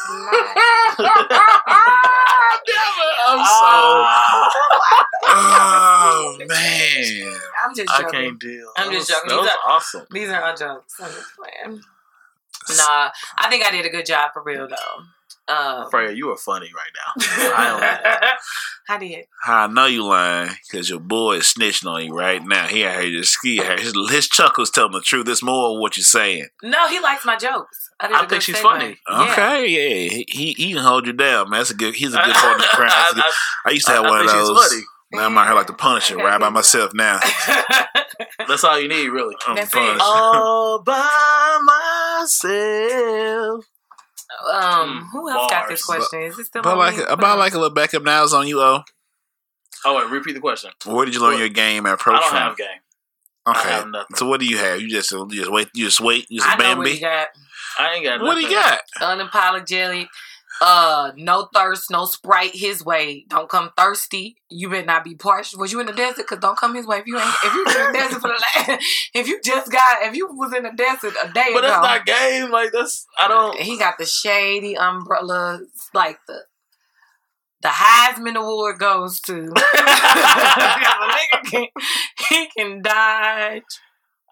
Lie. 3.39 4.49
I'm 5.25 5.29
Ah. 5.35 6.15
Oh, 6.15 6.37
man. 6.47 7.39
I'm 7.65 7.75
just 7.75 7.89
I 7.91 8.01
joking. 8.01 8.19
can't 8.19 8.39
deal. 8.39 8.69
I'm 8.77 8.91
just 8.91 9.09
joking. 9.09 9.29
That 9.29 9.37
was 9.37 9.45
These 9.47 9.57
awesome. 9.65 10.05
These 10.11 10.29
are 10.29 10.43
all 10.43 10.55
jokes. 10.55 10.95
I'm 11.01 11.11
just 11.11 11.29
playing. 11.35 11.81
Nah, 12.77 13.09
I 13.37 13.49
think 13.49 13.65
I 13.65 13.71
did 13.71 13.85
a 13.85 13.89
good 13.89 14.05
job 14.05 14.31
for 14.33 14.41
real 14.43 14.67
though. 14.67 15.03
Um, 15.45 15.89
Fryea, 15.91 16.15
you 16.15 16.29
are 16.31 16.37
funny 16.37 16.69
right 16.73 16.91
now. 16.95 17.25
I 17.55 17.67
don't 17.67 18.39
I 18.89 18.97
did. 18.97 19.25
How 19.41 19.63
I 19.63 19.67
know 19.67 19.85
you 19.87 20.05
lying 20.05 20.51
because 20.71 20.89
your 20.89 21.01
boy 21.01 21.33
is 21.37 21.53
snitching 21.53 21.89
on 21.89 22.05
you 22.05 22.13
right 22.13 22.41
now. 22.45 22.67
He 22.67 22.85
out 22.85 23.01
here 23.01 23.11
just 23.19 23.33
ski. 23.33 23.57
His, 23.57 23.93
his 24.09 24.27
chuckles 24.29 24.69
telling 24.71 24.93
the 24.93 25.01
truth. 25.01 25.27
It's 25.27 25.43
more 25.43 25.71
of 25.73 25.79
what 25.79 25.97
you're 25.97 26.03
saying. 26.05 26.47
No, 26.61 26.87
he 26.87 26.99
likes 27.01 27.25
my 27.25 27.35
jokes. 27.35 27.89
I, 27.99 28.07
did 28.07 28.13
a 28.13 28.17
I 28.17 28.21
good 28.21 28.29
think 28.29 28.41
she's 28.43 28.55
segue. 28.55 28.61
funny. 28.61 28.97
Yeah. 29.09 29.31
Okay, 29.31 29.67
yeah. 29.67 30.09
He, 30.09 30.25
he, 30.29 30.53
he 30.53 30.73
can 30.73 30.81
hold 30.83 31.07
you 31.07 31.13
down, 31.13 31.49
man. 31.49 31.59
That's 31.59 31.71
a 31.71 31.75
good. 31.75 31.95
He's 31.95 32.13
a 32.13 32.17
good 32.17 32.35
partner 32.35 32.63
in 32.63 32.69
crime. 32.69 32.89
That's 33.15 33.35
I, 33.65 33.69
I 33.69 33.71
used 33.71 33.85
to 33.87 33.91
have 33.93 34.05
I 34.05 34.09
one 34.09 34.21
of 34.21 34.27
think 34.29 34.39
she's 34.39 34.47
those. 34.47 34.67
funny. 34.69 34.81
Now 35.11 35.25
I'm 35.27 35.37
out 35.37 35.45
here 35.45 35.55
like 35.55 35.67
the 35.67 35.73
Punisher, 35.73 36.15
Okay, 36.15 36.23
right 36.23 36.39
by 36.39 36.47
good. 36.47 36.53
myself 36.55 36.91
now. 36.93 37.19
That's 38.47 38.63
all 38.63 38.79
you 38.79 38.87
need, 38.87 39.09
really. 39.09 39.35
I'm 39.47 39.55
That's 39.55 39.73
it. 39.75 39.97
All 40.01 40.81
by 40.81 41.59
myself. 42.21 43.65
Um, 44.53 45.09
who 45.11 45.29
else 45.29 45.49
got 45.49 45.67
this 45.69 45.85
Bars. 45.85 46.07
question? 46.07 46.23
Is 46.23 46.39
it 46.39 46.45
still 46.47 46.61
About 46.61 46.73
on 46.73 46.77
like 46.79 46.97
me? 46.97 47.03
about 47.07 47.37
like 47.39 47.53
a 47.53 47.57
little 47.59 47.73
backup 47.73 48.03
now 48.03 48.23
is 48.23 48.33
on 48.33 48.47
you. 48.47 48.61
Oh, 48.61 48.83
Oh, 49.85 49.97
wait, 49.97 50.09
repeat 50.09 50.33
the 50.33 50.39
question. 50.39 50.71
where 50.85 51.05
did 51.05 51.13
you 51.13 51.21
learn 51.21 51.37
your 51.39 51.49
game 51.49 51.79
and 51.85 51.91
I 51.91 51.93
approach 51.95 52.19
don't 52.21 52.29
from? 52.29 52.37
have 52.37 52.57
game. 52.57 52.67
I 53.45 53.51
okay, 53.59 53.69
have 53.69 53.87
so 54.15 54.27
what 54.27 54.39
do 54.39 54.45
you 54.45 54.57
have? 54.57 54.79
You 54.79 54.89
just 54.89 55.11
you 55.11 55.27
just 55.29 55.51
wait. 55.51 55.67
You 55.73 55.85
just 55.85 55.99
wait. 55.99 56.25
You 56.29 56.39
just 56.39 56.49
I 56.49 56.55
know 56.57 56.77
what 56.77 56.87
he 56.87 56.93
Bambi. 56.93 57.01
got. 57.01 57.27
I 57.79 57.93
ain't 57.95 58.05
got 58.05 58.21
What 58.21 58.35
do 58.35 58.41
you 58.41 58.51
nothing. 58.53 58.77
got? 59.01 59.19
Unapologetic. 59.19 60.07
Uh, 60.61 61.11
no 61.17 61.49
thirst, 61.53 61.89
no 61.91 62.05
sprite 62.05 62.55
his 62.55 62.83
way. 62.85 63.25
Don't 63.27 63.49
come 63.49 63.71
thirsty. 63.75 64.37
You 64.49 64.69
better 64.69 64.85
not 64.85 65.03
be 65.03 65.15
parched. 65.15 65.57
Was 65.57 65.71
you 65.71 65.79
in 65.79 65.87
the 65.87 65.93
desert? 65.93 66.27
Cause 66.27 66.39
don't 66.39 66.57
come 66.57 66.75
his 66.75 66.85
way. 66.85 66.97
If 66.99 67.07
you 67.07 67.17
ain't, 67.17 67.35
if 67.43 67.53
you 67.53 67.63
was 67.65 67.75
in 67.75 67.85
the 67.91 67.91
desert 67.99 68.21
for 68.21 68.27
the 68.27 68.43
last, 68.67 68.85
if 69.13 69.27
you 69.27 69.41
just 69.43 69.71
got, 69.71 70.03
if 70.03 70.15
you 70.15 70.27
was 70.31 70.53
in 70.53 70.63
the 70.63 70.71
desert 70.71 71.13
a 71.23 71.31
day 71.33 71.49
But 71.53 71.59
ago, 71.59 71.61
But 71.61 71.61
that's 71.61 71.81
not 71.81 72.05
game. 72.05 72.51
Like 72.51 72.71
that's 72.71 73.05
I 73.19 73.27
don't. 73.27 73.59
He 73.59 73.77
got 73.77 73.97
the 73.97 74.05
shady 74.05 74.77
umbrella, 74.77 75.61
like 75.93 76.19
the 76.27 76.41
the 77.61 77.69
Heisman 77.69 78.35
Award 78.35 78.77
goes 78.77 79.19
to. 79.21 79.53
can, 81.45 81.65
he 82.29 82.47
can 82.55 82.81
dodge. 82.81 83.63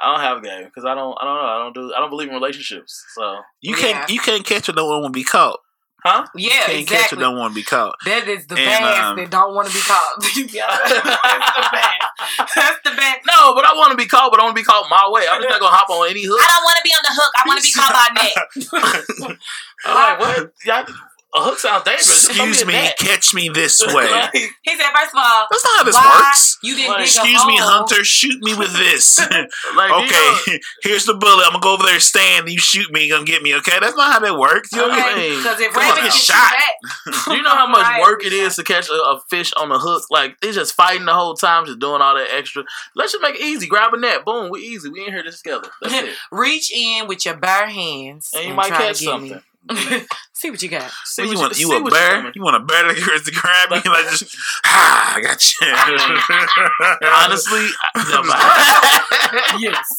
I 0.03 0.11
don't 0.11 0.19
have 0.19 0.38
a 0.39 0.41
game 0.41 0.65
because 0.65 0.84
I 0.85 0.95
don't. 0.95 1.18
I 1.19 1.23
don't 1.26 1.35
know. 1.35 1.48
I 1.48 1.57
don't 1.60 1.73
do. 1.73 1.93
I 1.95 1.99
don't 1.99 2.10
believe 2.10 2.27
in 2.27 2.34
relationships. 2.34 3.03
So 3.15 3.39
You 3.61 3.76
Yeah. 3.76 3.81
can't 3.81 4.10
you 4.10 4.19
can't 4.19 4.45
catch 4.45 4.68
her. 4.68 4.73
No 4.73 4.85
one 4.85 5.02
will 5.02 5.10
be 5.10 5.23
caught. 5.23 5.60
Huh? 6.03 6.26
Yeah, 6.36 6.49
You 6.49 6.86
can't 6.86 6.88
catch 6.88 6.98
exactly. 7.14 7.19
No 7.19 7.32
one 7.32 7.52
will 7.52 7.56
be 7.56 7.64
caught. 7.64 7.95
That 8.06 8.28
is 8.28 8.48
the 8.48 8.56
And, 8.56 8.65
bass 8.65 8.99
um, 8.99 9.15
that 9.18 9.30
don't 9.30 9.53
want 9.56 9.68
to 9.68 9.73
be 9.73 9.82
caught. 9.82 10.14
That's 10.22 10.36
the 10.36 11.68
bass. 11.72 12.48
That's 12.56 12.80
the 12.84 12.91
bass. 12.91 13.18
No, 13.28 13.53
but 13.56 13.65
I 13.65 13.73
want 13.76 13.91
to 13.91 13.98
be 13.98 14.06
caught. 14.07 14.32
But 14.32 14.40
I 14.40 14.44
want 14.44 14.56
to 14.56 14.61
be 14.61 14.65
caught 14.65 14.90
my 14.90 15.07
way. 15.10 15.26
I'm 15.30 15.41
just 15.41 15.49
not 15.49 15.60
gonna 15.61 15.76
hop 15.76 15.90
on 15.90 16.10
any 16.10 16.23
hook. 16.26 16.40
I 16.41 16.48
don't 16.49 16.65
want 16.65 16.78
to 16.78 16.84
be 16.84 16.94
on 16.94 17.03
the 17.06 17.14
hook. 17.14 17.32
I 17.38 17.44
want 17.48 17.57
to 17.60 17.65
be 17.65 17.73
caught 17.73 17.94
by 17.94 18.07
net. 18.18 19.38
I'm 19.86 19.95
like 19.95 20.19
what? 20.19 20.53
Y'all, 20.65 20.86
A 21.33 21.41
hook 21.41 21.59
sounds 21.59 21.83
dangerous. 21.85 22.27
Excuse 22.27 22.65
me, 22.65 22.73
net. 22.73 22.97
catch 22.97 23.33
me 23.33 23.47
this 23.47 23.79
way. 23.93 24.09
Like, 24.11 24.33
He 24.33 24.75
said, 24.75 24.91
first 24.93 25.13
of 25.13 25.19
all, 25.23 25.47
That's 25.49 25.63
not 25.63 25.77
how 25.77 25.83
this 25.85 25.95
works. 25.95 26.57
you 26.61 26.75
didn't 26.75 26.91
Like, 26.91 27.01
Excuse 27.07 27.45
me. 27.45 27.55
Hunter, 27.57 28.03
shoot 28.03 28.41
me 28.41 28.53
with 28.53 28.73
this. 28.73 29.17
like, 29.29 29.31
you 29.31 30.11
know- 30.11 30.37
okay, 30.45 30.59
here's 30.83 31.05
the 31.05 31.13
bullet. 31.13 31.45
I'm 31.45 31.53
gonna 31.53 31.63
go 31.63 31.73
over 31.73 31.83
there, 31.83 31.93
and 31.93 32.01
stand. 32.03 32.49
You 32.49 32.59
shoot 32.59 32.91
me, 32.91 33.05
you 33.05 33.13
gonna 33.13 33.23
get 33.25 33.41
me. 33.43 33.55
Okay, 33.55 33.79
that's 33.79 33.95
not 33.95 34.11
how 34.11 34.19
that 34.19 34.37
works. 34.37 34.73
You 34.73 34.79
know 34.79 34.89
what 34.89 34.99
I 34.99 35.15
mean? 35.15 35.37
Because 35.37 35.59
if 35.61 35.71
Come 35.71 35.83
on, 35.83 35.89
rabbits 35.95 36.27
get 36.27 36.35
get 36.35 36.35
shot. 36.35 37.13
shot 37.13 37.25
Do 37.31 37.35
you 37.37 37.43
know 37.43 37.55
how 37.55 37.67
much 37.67 37.81
Right. 37.87 38.01
work 38.01 38.25
it 38.25 38.33
is 38.33 38.55
to 38.57 38.63
catch 38.63 38.89
a, 38.89 38.93
a 38.93 39.21
fish 39.29 39.53
on 39.53 39.71
a 39.71 39.79
hook? 39.79 40.03
Like 40.09 40.37
they 40.41 40.51
just 40.51 40.73
fighting 40.73 41.05
the 41.05 41.13
whole 41.13 41.35
time, 41.35 41.65
just 41.65 41.79
doing 41.79 42.01
all 42.01 42.15
that 42.15 42.27
extra. 42.33 42.63
Let's 42.95 43.13
just 43.13 43.21
make 43.21 43.35
it 43.35 43.41
easy. 43.41 43.67
Grab 43.67 43.93
a 43.93 43.97
net, 43.97 44.25
boom, 44.25 44.49
we 44.51 44.59
easy. 44.61 44.89
We 44.89 45.05
in 45.05 45.13
here 45.13 45.23
together. 45.23 45.69
That's 45.81 45.93
it. 45.93 46.15
reach 46.31 46.71
in 46.75 47.07
with 47.07 47.25
your 47.25 47.37
bare 47.37 47.67
hands 47.69 48.31
And 48.33 48.43
you 48.43 48.49
and 48.49 48.57
might 48.57 48.67
try 48.67 48.77
to 48.79 48.83
catch 48.87 48.97
something. 48.97 49.31
me. 49.31 49.41
See 50.33 50.49
what 50.49 50.61
you 50.63 50.69
got. 50.69 50.89
See 51.05 51.21
What 51.23 51.31
you 51.31 51.38
want? 51.39 51.59
You 51.59 51.71
a 51.88 51.89
bear? 51.91 52.31
You 52.33 52.41
want 52.41 52.55
a 52.55 52.59
bear 52.65 52.88
to 52.88 52.93
to 52.95 53.31
grab 53.31 53.69
me? 53.69 53.77
Like 53.89 54.09
just 54.09 54.35
ah, 54.65 55.13
I 55.15 55.21
got 55.21 55.38
you. 55.61 55.67
Honestly, 57.07 57.67
I- 57.95 59.57
Yes. 59.59 59.95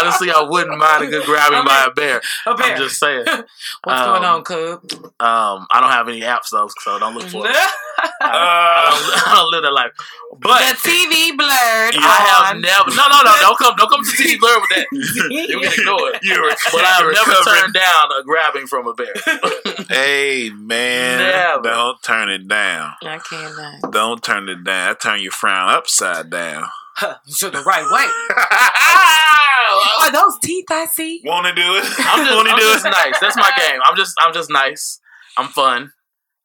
honestly, 0.00 0.30
I 0.30 0.42
wouldn't 0.42 0.78
mind 0.78 1.04
a 1.04 1.06
good 1.06 1.24
grabbing 1.26 1.64
by 1.64 1.84
a 1.86 1.90
bear. 1.90 2.20
A 2.46 2.54
bear. 2.54 2.72
I'm 2.72 2.78
just 2.78 2.98
saying. 2.98 3.28
Um, 3.28 3.44
What's 3.84 4.02
going 4.02 4.24
on, 4.24 4.42
Cub? 4.44 4.82
Um, 5.20 5.66
I 5.70 5.80
don't 5.80 5.90
have 5.90 6.08
any 6.08 6.20
apps 6.22 6.50
though, 6.50 6.68
so 6.80 6.98
don't 6.98 7.14
look 7.14 7.28
for 7.28 7.46
it. 7.46 7.54
I 7.54 8.08
Uh, 8.20 8.90
don't, 8.90 9.28
I 9.28 9.34
don't 9.36 9.50
live 9.52 9.62
that 9.62 9.72
life. 9.72 9.92
But 10.38 10.60
the 10.70 10.88
TV 10.88 11.32
Blerd. 11.36 11.94
I 11.98 12.44
have 12.48 12.56
never. 12.56 12.90
No, 12.94 13.08
no, 13.08 13.22
no. 13.22 13.32
Don't 13.40 13.58
come. 13.58 13.74
Don't 13.76 13.90
come 13.90 14.02
to 14.04 14.10
TV 14.16 14.38
Blerd 14.38 14.60
with 14.60 14.70
that. 14.76 14.86
You 14.92 15.60
can 15.60 15.72
ignore 15.80 16.10
it. 16.14 16.20
You're, 16.22 16.48
But 16.72 16.84
I 16.84 17.02
have 17.02 17.10
never 17.12 17.34
turned 17.44 17.74
down 17.74 18.04
a 18.18 18.22
grabbing 18.24 18.66
from 18.66 18.77
a 18.86 18.94
bear. 18.94 19.12
Hey 19.88 20.50
man, 20.50 21.18
Never. 21.18 21.62
don't 21.62 22.02
turn 22.02 22.28
it 22.28 22.46
down. 22.46 22.92
I 23.02 23.18
cannot. 23.18 23.90
Don't 23.92 24.22
turn 24.22 24.48
it 24.48 24.62
down. 24.64 24.90
I 24.90 24.94
turn 24.94 25.20
your 25.22 25.32
frown 25.32 25.70
upside 25.70 26.28
down. 26.30 26.64
to 26.98 27.50
the 27.50 27.62
right 27.62 27.84
way. 27.90 28.06
Are 30.00 30.12
those 30.12 30.38
teeth 30.42 30.66
I 30.70 30.86
see? 30.86 31.22
Want 31.24 31.46
to 31.46 31.54
do 31.54 31.62
it? 31.62 31.84
I'm 31.98 32.24
just, 32.24 32.34
Want 32.36 32.48
to 32.48 32.52
I'm 32.54 32.58
do 32.58 32.64
just 32.64 32.86
it? 32.86 32.90
nice. 32.90 33.18
That's 33.20 33.36
my 33.36 33.50
game. 33.56 33.80
I'm 33.84 33.96
just, 33.96 34.14
I'm 34.20 34.32
just 34.34 34.50
nice. 34.50 35.00
I'm 35.36 35.48
fun, 35.48 35.92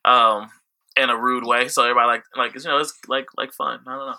um, 0.06 0.50
in 0.96 1.10
a 1.10 1.18
rude 1.18 1.46
way. 1.46 1.68
So 1.68 1.84
everybody 1.84 2.08
like, 2.08 2.24
like 2.36 2.56
you 2.56 2.62
know, 2.70 2.78
it's 2.78 2.94
like, 3.08 3.26
like 3.38 3.52
fun. 3.54 3.80
I 3.88 3.96
don't 3.98 4.08
know. 4.08 4.16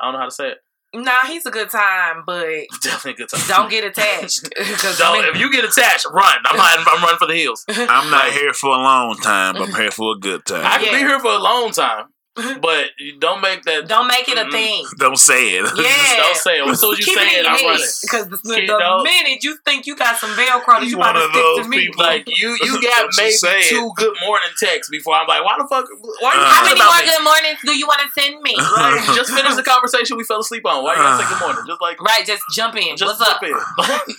I 0.00 0.04
don't 0.06 0.12
know 0.14 0.18
how 0.20 0.24
to 0.26 0.30
say 0.30 0.48
it. 0.48 0.58
Nah, 0.94 1.24
he's 1.26 1.46
a 1.46 1.50
good 1.50 1.70
time, 1.70 2.22
but 2.26 2.46
Definitely 2.82 3.12
a 3.12 3.26
good 3.26 3.28
time. 3.30 3.48
don't 3.48 3.70
get 3.70 3.84
attached. 3.84 4.48
'Cause 4.56 4.98
Don't- 4.98 5.22
me- 5.22 5.28
if 5.28 5.38
you 5.38 5.50
get 5.50 5.64
attached, 5.64 6.06
run. 6.12 6.36
I'm 6.44 6.58
hiding, 6.58 6.84
I'm 6.86 7.02
running 7.02 7.18
for 7.18 7.26
the 7.26 7.34
hills. 7.36 7.64
I'm 7.68 8.10
not 8.10 8.30
here 8.32 8.52
for 8.52 8.68
a 8.70 8.78
long 8.78 9.16
time. 9.16 9.54
but 9.54 9.62
I'm 9.68 9.74
here 9.74 9.90
for 9.90 10.12
a 10.14 10.18
good 10.18 10.44
time. 10.46 10.64
I 10.66 10.76
time. 10.76 10.80
can 10.84 10.92
be 10.94 10.98
here 10.98 11.18
for 11.20 11.30
a 11.32 11.38
long 11.38 11.70
time, 11.72 12.06
but 12.34 12.86
don't 13.20 13.40
make 13.42 13.62
that. 13.64 13.86
don't 13.88 14.08
make 14.08 14.26
it 14.28 14.38
a 14.38 14.50
thing. 14.50 14.84
Don't 14.98 15.18
say 15.18 15.60
it. 15.60 15.68
Yeah. 15.76 16.16
Don't 16.16 16.36
say 16.36 16.58
it. 16.60 16.68
As 16.68 16.80
soon 16.80 16.92
as 16.94 16.98
you 17.00 17.04
Keep 17.04 17.18
say 17.18 17.26
it 17.36 17.44
it, 17.44 17.46
I'm 17.46 17.56
head. 17.58 17.66
running. 17.66 17.92
Because 18.02 18.26
the, 18.28 18.38
the 18.40 19.00
minute 19.04 19.44
you 19.44 19.56
think 19.66 19.86
you 19.86 19.94
got 19.96 20.16
some 20.16 20.30
Velcro 20.30 20.80
that 20.80 20.84
You 20.84 20.96
you 20.96 20.96
about 20.96 21.12
to 21.12 21.28
stick 21.28 21.64
to 21.64 21.68
me. 21.68 21.76
people. 21.88 22.04
Like 22.04 22.24
you, 22.26 22.56
you 22.62 22.72
Don't 22.80 22.82
got 22.82 23.02
you 23.04 23.08
maybe 23.18 23.32
say 23.32 23.60
it. 23.60 23.68
two 23.68 23.90
good 23.96 24.16
morning 24.24 24.48
texts 24.58 24.90
before 24.90 25.14
I'm 25.14 25.26
like, 25.28 25.44
why 25.44 25.56
the 25.58 25.66
fuck? 25.68 25.84
Why 26.20 26.32
are 26.32 26.34
you 26.34 26.40
Uh. 26.40 26.54
How 26.56 26.64
many 26.64 26.80
more 26.80 26.96
me? 26.96 27.04
good 27.04 27.24
mornings 27.24 27.58
do 27.64 27.72
you 27.76 27.86
want 27.86 28.00
to 28.00 28.08
send 28.20 28.40
me? 28.40 28.54
Right, 28.56 29.12
just 29.14 29.30
finish 29.32 29.54
the 29.54 29.62
conversation 29.62 30.16
we 30.16 30.24
fell 30.24 30.40
asleep 30.40 30.64
on. 30.64 30.82
Why 30.84 30.92
you 30.94 30.98
gotta 31.02 31.22
say 31.22 31.28
good 31.28 31.40
morning? 31.44 31.64
Just 31.66 31.80
like 31.82 32.00
Right, 32.00 32.24
just 32.24 32.42
jump 32.54 32.76
in. 32.76 32.96
just 32.96 33.20
What's 33.20 33.30
jump 33.30 33.42
up? 33.42 34.08
in. 34.08 34.14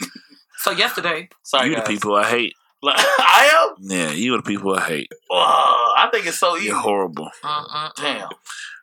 So 0.58 0.72
yesterday, 0.72 1.30
Sorry, 1.44 1.70
you 1.70 1.76
the 1.76 1.82
people 1.82 2.16
I 2.16 2.30
hate. 2.30 2.56
Like, 2.84 2.96
I 3.00 3.50
am. 3.70 3.76
Yeah, 3.90 4.12
you 4.12 4.34
are 4.34 4.38
the 4.38 4.44
people 4.44 4.76
I 4.76 4.82
hate. 4.82 5.12
Oh, 5.32 5.94
I 5.98 6.10
think 6.12 6.26
it's 6.28 6.38
so 6.38 6.58
easy. 6.58 6.68
You're 6.68 6.76
horrible. 6.76 7.30
Mm-mm-mm. 7.44 7.92
Damn. 7.96 8.30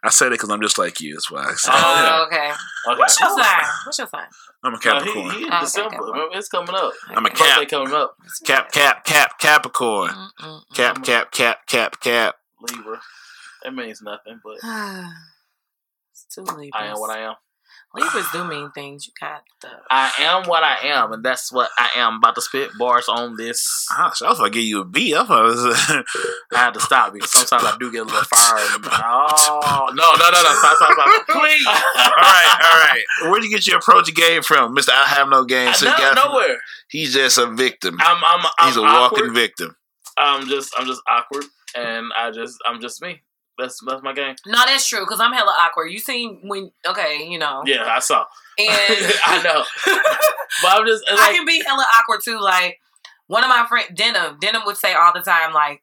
I 0.02 0.08
say 0.08 0.26
that 0.26 0.30
because 0.30 0.48
I'm 0.48 0.62
just 0.62 0.78
like 0.78 1.00
you. 1.02 1.12
That's 1.14 1.30
why 1.30 1.44
I 1.44 1.52
say. 1.52 1.70
Oh, 1.70 1.76
Oh, 2.20 2.26
okay. 2.26 2.50
Okay. 2.88 2.98
What's 2.98 3.20
your 3.20 3.28
sign? 3.28 3.64
What's 3.84 3.98
your 3.98 4.08
sign? 4.08 4.24
I'm 4.64 4.72
a 4.72 4.76
Uh, 4.76 4.80
he, 4.80 4.82
Capricorn. 4.88 5.30
he 5.34 5.42
in 5.46 5.52
Okay, 5.52 5.60
December. 5.60 5.90
Capricorn. 5.90 6.12
Remember, 6.18 6.38
it's 6.38 6.48
coming 6.48 6.74
up. 6.74 6.92
I'm 7.08 7.26
a 7.26 7.28
Okay. 7.28 7.38
Birthday 7.38 7.60
cap. 7.60 7.68
coming 7.68 7.94
up. 7.94 8.16
Cap, 8.44 8.72
cap, 8.72 9.04
cap, 9.04 9.38
Capricorn. 9.38 10.10
Mm-mm-mm. 10.10 10.60
Cap, 10.74 11.04
cap, 11.04 11.30
cap, 11.32 11.66
cap, 11.66 12.00
cap. 12.00 12.34
Libra. 12.62 13.00
That 13.64 13.74
means 13.74 14.00
nothing, 14.00 14.40
but 14.42 14.54
it's 16.12 16.24
two 16.34 16.42
Libras. 16.42 16.70
I 16.74 16.86
am 16.86 16.98
what 17.00 17.10
I 17.10 17.20
am. 17.20 17.34
Libras 17.92 18.26
do 18.32 18.44
mean 18.44 18.70
things. 18.70 19.06
You 19.06 19.12
got 19.20 19.42
the. 19.62 19.68
I 19.90 20.12
am 20.20 20.44
what 20.48 20.62
I 20.62 20.76
am, 20.88 21.12
and 21.12 21.24
that's 21.24 21.52
what 21.52 21.70
I 21.76 21.90
am. 21.96 22.16
About 22.16 22.36
to 22.36 22.42
spit 22.42 22.70
bars 22.78 23.08
on 23.08 23.36
this. 23.36 23.86
So 24.14 24.26
I 24.26 24.30
was 24.30 24.38
about 24.38 24.44
to 24.44 24.50
give 24.50 24.62
you 24.62 24.80
a 24.80 24.84
B. 24.84 25.14
I 25.14 25.22
was, 25.22 25.58
I 26.52 26.56
had 26.56 26.74
to 26.74 26.80
stop 26.80 27.12
because 27.12 27.32
sometimes 27.32 27.64
I 27.64 27.76
do 27.78 27.90
get 27.90 28.02
a 28.02 28.04
little 28.04 28.22
fired. 28.32 28.80
Oh 28.84 29.90
no, 29.94 30.04
no, 30.12 30.30
no, 30.30 30.42
no! 30.42 30.54
Stop, 30.58 30.76
stop, 30.76 30.92
stop! 30.92 31.26
Please. 31.28 31.66
all 31.66 31.72
right, 31.74 32.58
all 32.62 32.80
right. 32.80 33.02
Where'd 33.22 33.42
you 33.42 33.50
get 33.50 33.66
your 33.66 33.78
approach 33.78 34.14
game 34.14 34.42
from, 34.42 34.74
Mister? 34.74 34.92
I 34.92 35.04
have 35.06 35.28
no 35.28 35.44
game. 35.44 35.74
So 35.74 35.86
you 35.86 35.92
no, 35.92 35.98
got 35.98 36.26
nowhere. 36.30 36.58
He's 36.88 37.12
just 37.12 37.38
a 37.38 37.46
victim. 37.50 37.96
I'm, 38.00 38.18
I'm, 38.24 38.46
I'm 38.58 38.68
He's 38.68 38.76
a 38.76 38.80
awkward. 38.82 39.20
walking 39.22 39.34
victim. 39.34 39.76
I'm 40.16 40.46
just, 40.48 40.72
I'm 40.78 40.86
just 40.86 41.00
awkward, 41.08 41.44
and 41.76 42.06
I 42.16 42.30
just, 42.30 42.58
I'm 42.66 42.80
just 42.80 43.00
me. 43.02 43.22
That's, 43.60 43.80
that's 43.86 44.02
my 44.02 44.12
game. 44.12 44.34
No, 44.46 44.60
that's 44.66 44.86
true. 44.88 45.00
Because 45.00 45.20
I'm 45.20 45.32
hella 45.32 45.54
awkward. 45.60 45.88
You 45.88 45.98
seen 45.98 46.40
when? 46.44 46.70
Okay, 46.86 47.26
you 47.28 47.38
know. 47.38 47.62
Yeah, 47.66 47.84
I 47.86 47.98
saw. 48.00 48.24
And 48.58 48.68
I 49.26 49.42
know, 49.42 49.64
but 50.62 50.72
I'm 50.72 50.86
just 50.86 51.04
I 51.10 51.14
like, 51.14 51.36
can 51.36 51.46
be 51.46 51.62
hella 51.64 51.84
awkward 51.98 52.20
too. 52.24 52.40
Like 52.40 52.78
one 53.26 53.44
of 53.44 53.48
my 53.48 53.66
friend 53.68 53.86
Denim, 53.94 54.38
Denim 54.40 54.62
would 54.66 54.76
say 54.76 54.94
all 54.94 55.12
the 55.14 55.20
time, 55.20 55.52
like, 55.52 55.82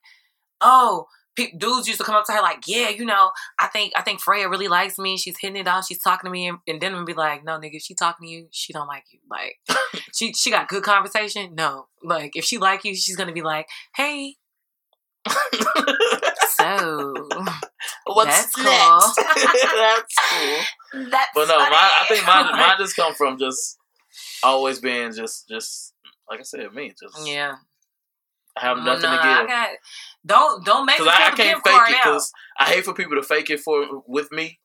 "Oh, 0.61 1.07
pe- 1.37 1.51
dudes 1.57 1.87
used 1.87 1.99
to 1.99 2.05
come 2.05 2.15
up 2.15 2.25
to 2.25 2.33
her 2.33 2.41
like, 2.41 2.63
yeah, 2.67 2.89
you 2.89 3.05
know, 3.05 3.31
I 3.59 3.67
think 3.67 3.93
I 3.95 4.01
think 4.01 4.21
Fryea 4.21 4.49
really 4.49 4.67
likes 4.67 4.97
me. 4.97 5.17
She's 5.17 5.37
hitting 5.39 5.55
it 5.55 5.67
off. 5.67 5.85
She's 5.85 6.01
talking 6.01 6.27
to 6.27 6.31
me, 6.31 6.47
and, 6.49 6.57
and 6.67 6.81
Denim 6.81 6.97
would 6.97 7.05
be 7.05 7.13
like, 7.13 7.45
no, 7.45 7.57
nigga, 7.57 7.75
if 7.75 7.83
she 7.83 7.93
talking 7.95 8.27
to 8.27 8.33
you, 8.33 8.47
she 8.51 8.73
don't 8.73 8.87
like 8.87 9.05
you. 9.11 9.19
Like, 9.29 9.57
she 10.13 10.33
she 10.33 10.51
got 10.51 10.67
good 10.67 10.83
conversation. 10.83 11.55
No, 11.55 11.87
like 12.03 12.35
if 12.35 12.43
she 12.43 12.57
like 12.57 12.83
you, 12.83 12.95
she's 12.95 13.15
gonna 13.15 13.31
be 13.31 13.43
like, 13.43 13.67
hey, 13.95 14.35
so 16.49 17.13
what's 18.05 18.29
That's 18.29 18.55
cool. 18.55 18.65
next? 18.65 19.15
that's 19.15 20.15
cool. 20.29 21.05
that's 21.11 21.31
But 21.33 21.47
no, 21.47 21.57
funny. 21.57 21.69
mine, 21.69 21.71
I 21.71 22.05
think 22.07 22.25
mine, 22.25 22.51
mine 22.51 22.75
just 22.79 22.95
come 22.95 23.13
from 23.13 23.37
just 23.37 23.77
always 24.43 24.79
being 24.79 25.11
just, 25.13 25.47
just 25.47 25.93
like 26.29 26.39
I 26.39 26.43
said, 26.43 26.73
me. 26.73 26.93
Just 26.99 27.27
yeah. 27.27 27.55
I 28.55 28.61
have 28.61 28.77
nothing 28.77 29.09
nah, 29.09 29.17
to 29.17 29.41
give. 29.41 29.47
got, 29.47 29.69
don't 30.25 30.65
don't 30.65 30.85
make 30.85 30.97
Because 30.97 31.13
I, 31.15 31.27
I 31.27 31.31
can't 31.31 31.63
fake 31.63 31.81
it. 31.89 31.97
Because 32.03 32.31
I 32.59 32.65
hate 32.65 32.85
for 32.85 32.93
people 32.93 33.15
to 33.15 33.23
fake 33.23 33.49
it 33.49 33.59
for 33.59 34.01
with 34.07 34.31
me 34.31 34.59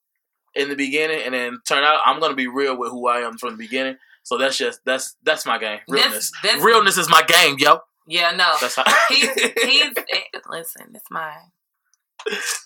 in 0.55 0.69
the 0.69 0.77
beginning, 0.77 1.21
and 1.25 1.35
then 1.35 1.59
turn 1.67 1.85
out 1.85 2.01
I'm 2.05 2.21
gonna 2.21 2.35
be 2.35 2.47
real 2.47 2.77
with 2.79 2.91
who 2.91 3.07
I 3.09 3.19
am 3.19 3.37
from 3.37 3.51
the 3.51 3.57
beginning. 3.57 3.97
So 4.23 4.39
that's 4.39 4.57
just 4.57 4.81
that's 4.85 5.17
that's 5.23 5.45
my 5.45 5.59
game. 5.59 5.81
Realness. 5.89 6.33
Realness 6.61 6.97
is 6.97 7.11
my 7.11 7.23
game, 7.23 7.57
yo. 7.59 7.81
Yeah, 8.07 8.31
no. 8.33 8.53
That's 8.61 8.77
how. 8.77 8.85
he's 9.09 9.33
he's 9.63 9.97
eh, 9.97 10.39
listen, 10.49 10.93
it's 10.95 11.11
mine. 11.11 11.53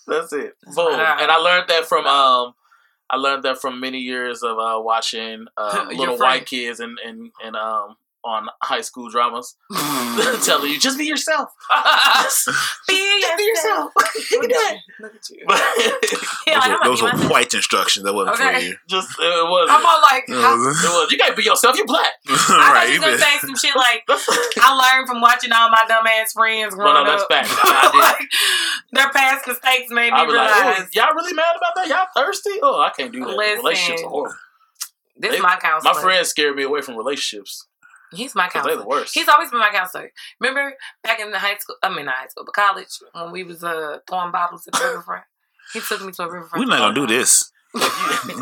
That's 0.06 0.32
it. 0.32 0.54
That's 0.62 0.76
Boom. 0.76 0.92
And 0.94 1.30
I 1.30 1.36
learned 1.36 1.68
that 1.68 1.86
from 1.86 2.06
um 2.06 2.54
I 3.08 3.16
learned 3.16 3.44
that 3.44 3.60
from 3.60 3.80
many 3.80 3.98
years 3.98 4.42
of 4.42 4.58
uh, 4.58 4.80
watching 4.80 5.46
uh, 5.56 5.86
little 5.88 6.16
friend. 6.16 6.20
white 6.20 6.46
kids 6.46 6.80
and 6.80 6.98
and 7.04 7.30
and 7.44 7.56
um 7.56 7.96
on 8.26 8.48
high 8.62 8.80
school 8.80 9.08
dramas 9.08 9.54
telling 10.44 10.72
you 10.72 10.78
just 10.80 10.98
be 10.98 11.04
yourself. 11.06 11.50
Be 12.88 12.94
Just 13.20 13.36
be 13.38 13.44
yourself. 13.44 13.92
You 14.30 14.40
can 14.40 14.48
do 14.50 14.56
it. 14.56 14.78
Look 15.00 15.14
at 15.14 15.30
you. 15.30 15.44
But 15.46 15.62
Yeah, 16.46 16.58
like, 16.58 16.70
I'm 16.70 16.78
those 16.84 17.02
were 17.02 17.10
white 17.28 17.52
instructions. 17.54 18.04
That 18.04 18.14
wasn't 18.14 18.36
for 18.36 18.50
you. 18.58 18.74
just 18.88 19.08
it 19.18 19.44
was 19.46 19.68
I'm 19.70 19.84
all 19.86 20.00
like, 20.02 20.24
It 20.28 20.34
how, 20.34 20.56
was- 20.58 20.84
it 20.84 20.88
was 20.88 21.12
you 21.12 21.18
can't 21.18 21.36
be 21.36 21.44
yourself, 21.44 21.76
You're 21.76 21.86
black. 21.86 22.12
I 22.28 22.36
thought 22.36 22.72
right, 22.74 22.88
you 22.88 22.94
you 22.94 23.00
was 23.00 23.06
gonna 23.06 23.16
been- 23.16 23.40
say 23.40 23.46
some 23.46 23.56
shit 23.56 23.76
like 23.76 24.02
I 24.58 24.74
learned 24.74 25.08
from 25.08 25.20
watching 25.20 25.52
all 25.52 25.70
my 25.70 25.84
dumbass 25.88 26.32
friends 26.32 26.74
Well, 26.76 26.86
growing 26.92 27.04
no, 27.06 27.10
that's 27.10 27.22
up. 27.22 27.28
facts. 27.30 27.50
I 27.62 27.90
did. 27.92 27.98
like, 27.98 28.28
their 28.92 29.10
past 29.12 29.46
mistakes 29.46 29.90
made 29.90 30.10
me 30.12 30.18
I 30.18 30.24
was 30.24 30.34
like, 30.34 30.54
realize 30.54 30.80
oh, 30.82 30.88
y'all 30.92 31.14
really 31.14 31.34
mad 31.34 31.54
about 31.56 31.74
that? 31.76 31.88
Y'all 31.88 32.06
thirsty? 32.24 32.58
Oh, 32.62 32.80
I 32.80 32.90
can't 32.90 33.12
do 33.12 33.20
that. 33.20 33.36
Listen. 33.36 33.58
Relationships 33.58 34.02
are 34.02 34.08
horrible. 34.08 34.36
this 35.16 35.30
they- 35.30 35.36
is 35.36 35.42
my 35.42 35.56
counselor. 35.56 35.94
My 35.94 36.00
friends 36.00 36.28
scared 36.28 36.56
me 36.56 36.62
away 36.64 36.80
from 36.82 36.96
relationships 36.96 37.66
he's 38.16 38.34
my 38.34 38.46
because 38.46 38.64
they're 38.64 38.74
counselor. 38.76 38.82
the 38.82 38.88
worst. 38.88 39.14
He's 39.14 39.28
always 39.28 39.50
been 39.50 39.60
my 39.60 39.70
counselor. 39.70 40.10
Remember 40.40 40.74
back 41.02 41.20
in 41.20 41.30
the 41.30 41.38
high 41.38 41.56
school? 41.58 41.76
I 41.82 41.94
mean, 41.94 42.06
not 42.06 42.14
high 42.16 42.26
school, 42.28 42.44
but 42.44 42.54
college 42.54 42.88
when 43.12 43.30
we 43.32 43.44
was 43.44 43.62
uh, 43.62 43.98
throwing 44.08 44.32
bottles 44.32 44.66
at 44.66 44.72
the 44.74 44.84
riverfront. 44.84 45.24
He 45.72 45.80
took 45.80 46.00
me 46.04 46.12
to 46.12 46.22
a 46.22 46.30
riverfront. 46.32 46.64
We're 46.64 46.70
not 46.70 46.78
gonna 46.78 46.94
do 46.94 47.06
this. 47.06 47.50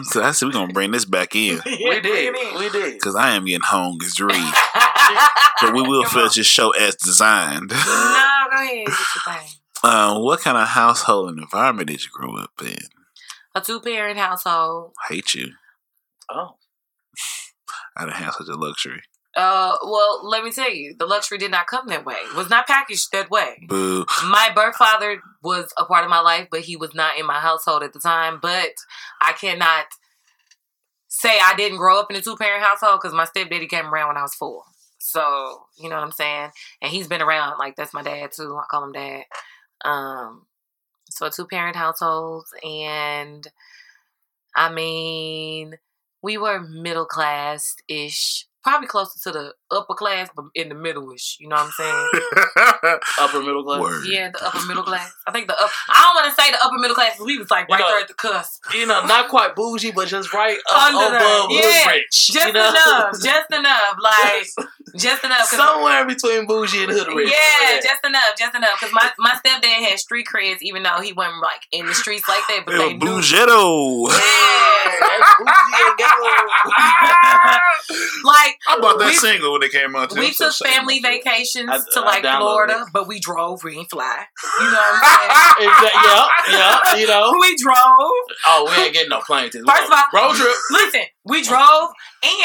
So 0.04 0.22
I 0.22 0.30
said 0.30 0.46
we're 0.46 0.52
gonna 0.52 0.72
bring 0.72 0.92
this 0.92 1.04
back 1.04 1.34
in 1.34 1.60
we 1.64 2.00
did. 2.00 2.34
We 2.56 2.68
did. 2.70 2.92
because 2.94 3.16
I 3.16 3.30
am 3.34 3.44
getting 3.46 3.60
hungry. 3.62 4.08
But 5.60 5.74
we 5.74 5.82
will 5.82 6.04
finish 6.04 6.34
this 6.34 6.46
show 6.46 6.70
as 6.70 6.94
designed. 6.96 7.70
no, 7.70 7.76
go 7.76 8.62
ahead. 8.62 8.86
Get 8.86 8.86
your 8.86 9.34
thing. 9.34 9.48
Uh, 9.82 10.18
what 10.20 10.40
kind 10.40 10.56
of 10.56 10.68
household 10.68 11.30
and 11.30 11.38
environment 11.40 11.88
did 11.88 12.02
you 12.02 12.10
grow 12.12 12.36
up 12.36 12.52
in? 12.62 12.76
A 13.54 13.60
two 13.60 13.80
parent 13.80 14.18
household. 14.18 14.92
I 15.08 15.14
hate 15.14 15.34
you. 15.34 15.48
Oh, 16.30 16.56
I 17.96 18.04
didn't 18.04 18.16
have 18.16 18.34
such 18.34 18.48
a 18.48 18.54
luxury. 18.56 19.02
Uh, 19.36 19.76
well, 19.82 20.20
let 20.28 20.44
me 20.44 20.52
tell 20.52 20.70
you, 20.70 20.94
the 20.96 21.06
luxury 21.06 21.38
did 21.38 21.50
not 21.50 21.66
come 21.66 21.88
that 21.88 22.04
way. 22.04 22.14
It 22.14 22.36
was 22.36 22.50
not 22.50 22.66
packaged 22.66 23.10
that 23.12 23.30
way. 23.30 23.64
Boo. 23.66 24.06
My 24.24 24.50
birth 24.54 24.76
father 24.76 25.20
was 25.42 25.72
a 25.76 25.84
part 25.84 26.04
of 26.04 26.10
my 26.10 26.20
life, 26.20 26.48
but 26.50 26.60
he 26.60 26.76
was 26.76 26.94
not 26.94 27.18
in 27.18 27.26
my 27.26 27.40
household 27.40 27.82
at 27.82 27.92
the 27.92 27.98
time. 27.98 28.38
But 28.40 28.74
I 29.20 29.32
cannot 29.32 29.86
say 31.08 31.38
I 31.42 31.54
didn't 31.56 31.78
grow 31.78 31.98
up 31.98 32.10
in 32.10 32.16
a 32.16 32.20
two 32.20 32.36
parent 32.36 32.62
household 32.62 33.00
because 33.00 33.14
my 33.14 33.24
stepdaddy 33.24 33.66
came 33.66 33.86
around 33.86 34.08
when 34.08 34.16
I 34.16 34.22
was 34.22 34.34
four. 34.34 34.62
So 34.98 35.66
you 35.76 35.88
know 35.88 35.96
what 35.96 36.04
I'm 36.04 36.12
saying, 36.12 36.50
and 36.80 36.90
he's 36.90 37.08
been 37.08 37.22
around. 37.22 37.58
Like 37.58 37.76
that's 37.76 37.94
my 37.94 38.02
dad 38.02 38.32
too. 38.32 38.56
I 38.56 38.64
call 38.70 38.84
him 38.84 38.92
dad. 38.92 39.24
Um, 39.84 40.46
so 41.10 41.26
a 41.26 41.30
two 41.30 41.46
parent 41.46 41.76
household, 41.76 42.46
and 42.64 43.46
I 44.56 44.72
mean, 44.72 45.74
we 46.22 46.38
were 46.38 46.60
middle 46.60 47.04
class 47.04 47.74
ish, 47.86 48.46
probably 48.64 48.88
closer 48.88 49.20
to 49.22 49.30
the 49.38 49.54
upper 49.74 49.94
class, 49.94 50.28
but 50.34 50.46
in 50.54 50.68
the 50.68 50.74
middle 50.74 51.10
ish. 51.12 51.36
You 51.40 51.48
know 51.48 51.56
what 51.56 51.66
I'm 51.66 51.72
saying? 51.72 52.10
Upper 53.20 53.40
middle 53.40 53.64
class. 53.64 53.80
Word. 53.80 54.04
Yeah, 54.06 54.30
the 54.30 54.46
upper 54.46 54.66
middle 54.66 54.82
class. 54.84 55.12
I 55.26 55.32
think 55.32 55.46
the 55.48 55.54
up. 55.54 55.70
I 55.88 56.02
don't 56.02 56.14
want 56.24 56.34
to 56.34 56.40
say 56.42 56.50
the 56.50 56.58
upper 56.64 56.78
middle 56.78 56.94
class. 56.94 57.18
We 57.20 57.38
was 57.38 57.50
like 57.50 57.66
You 57.68 57.74
right 57.74 57.80
know- 57.80 57.88
there 57.88 58.00
at 58.00 58.08
the 58.08 58.14
cusp. 58.14 58.62
You 58.74 58.86
know, 58.86 59.04
not 59.06 59.28
quite 59.28 59.54
bougie, 59.54 59.92
but 59.92 60.08
just 60.08 60.32
right 60.34 60.58
up 60.70 60.82
Under 60.94 61.10
there. 61.10 61.16
above 61.16 61.50
Yeah. 61.50 61.60
hood 61.62 61.86
rich. 61.92 62.28
Just 62.32 62.46
you 62.46 62.52
know? 62.52 62.68
enough, 62.70 63.12
just 63.22 63.50
enough, 63.52 63.96
like 64.00 64.46
just 64.96 65.24
enough. 65.24 65.50
'cause- 65.50 65.58
somewhere 65.58 66.04
between 66.06 66.46
bougie 66.46 66.82
and 66.84 66.92
hood 66.92 67.08
rich. 67.14 67.30
yeah, 67.32 67.80
just 67.80 68.04
enough, 68.04 68.22
just 68.38 68.54
enough. 68.54 68.78
Because 68.80 68.94
my, 68.94 69.10
my 69.18 69.34
stepdad 69.44 69.84
had 69.88 69.98
street 69.98 70.26
creds, 70.32 70.58
even 70.62 70.82
though 70.82 71.00
he 71.00 71.12
wasn't 71.12 71.40
like 71.42 71.62
in 71.72 71.86
the 71.86 71.94
streets 71.94 72.28
like 72.28 72.42
that. 72.48 72.62
But 72.66 72.74
Yo, 72.74 72.78
they 72.88 72.92
knew. 72.94 73.06
Bougetto. 73.06 74.08
Yeah. 74.10 74.16
Bougie 75.38 75.82
and 75.86 75.96
ghetto. 75.98 76.14
like 78.24 78.58
I 78.68 78.78
bought 78.80 78.98
that 78.98 79.08
We- 79.10 79.14
single 79.16 79.58
when 79.72 79.80
it 79.80 79.84
came 79.84 79.96
out. 79.96 80.10
too. 80.10 80.20
we 80.20 80.26
I'm 80.28 80.32
so 80.32 80.50
took 80.50 80.66
family 80.68 81.00
vacations 81.00 81.70
I- 81.70 81.80
to 81.94 82.00
like 82.00 82.22
Florida, 82.22 82.82
it. 82.82 82.88
but 82.92 83.08
we 83.08 83.20
drove. 83.20 83.64
We 83.64 83.76
ain't 83.78 83.90
fly. 83.90 84.24
You 84.60 84.64
know 84.66 84.72
what 84.72 84.94
I'm 85.02 85.04
saying? 85.04 85.30
Exactly. 85.64 86.52
Yeah, 86.52 86.78
yeah. 86.92 86.96
You 86.96 87.06
know. 87.06 87.34
we 87.40 87.56
drove. 87.56 87.76
Oh, 88.46 88.66
we 88.76 88.82
ain't 88.84 88.92
getting 88.94 89.08
no 89.10 89.20
plane 89.20 89.50
tickets. 89.50 89.70
First 89.70 89.90
of 89.92 89.98
all, 89.98 90.04
road 90.28 90.34
trip. 90.36 90.54
Listen, 90.70 91.00
we 91.24 91.42
drove, 91.42 91.90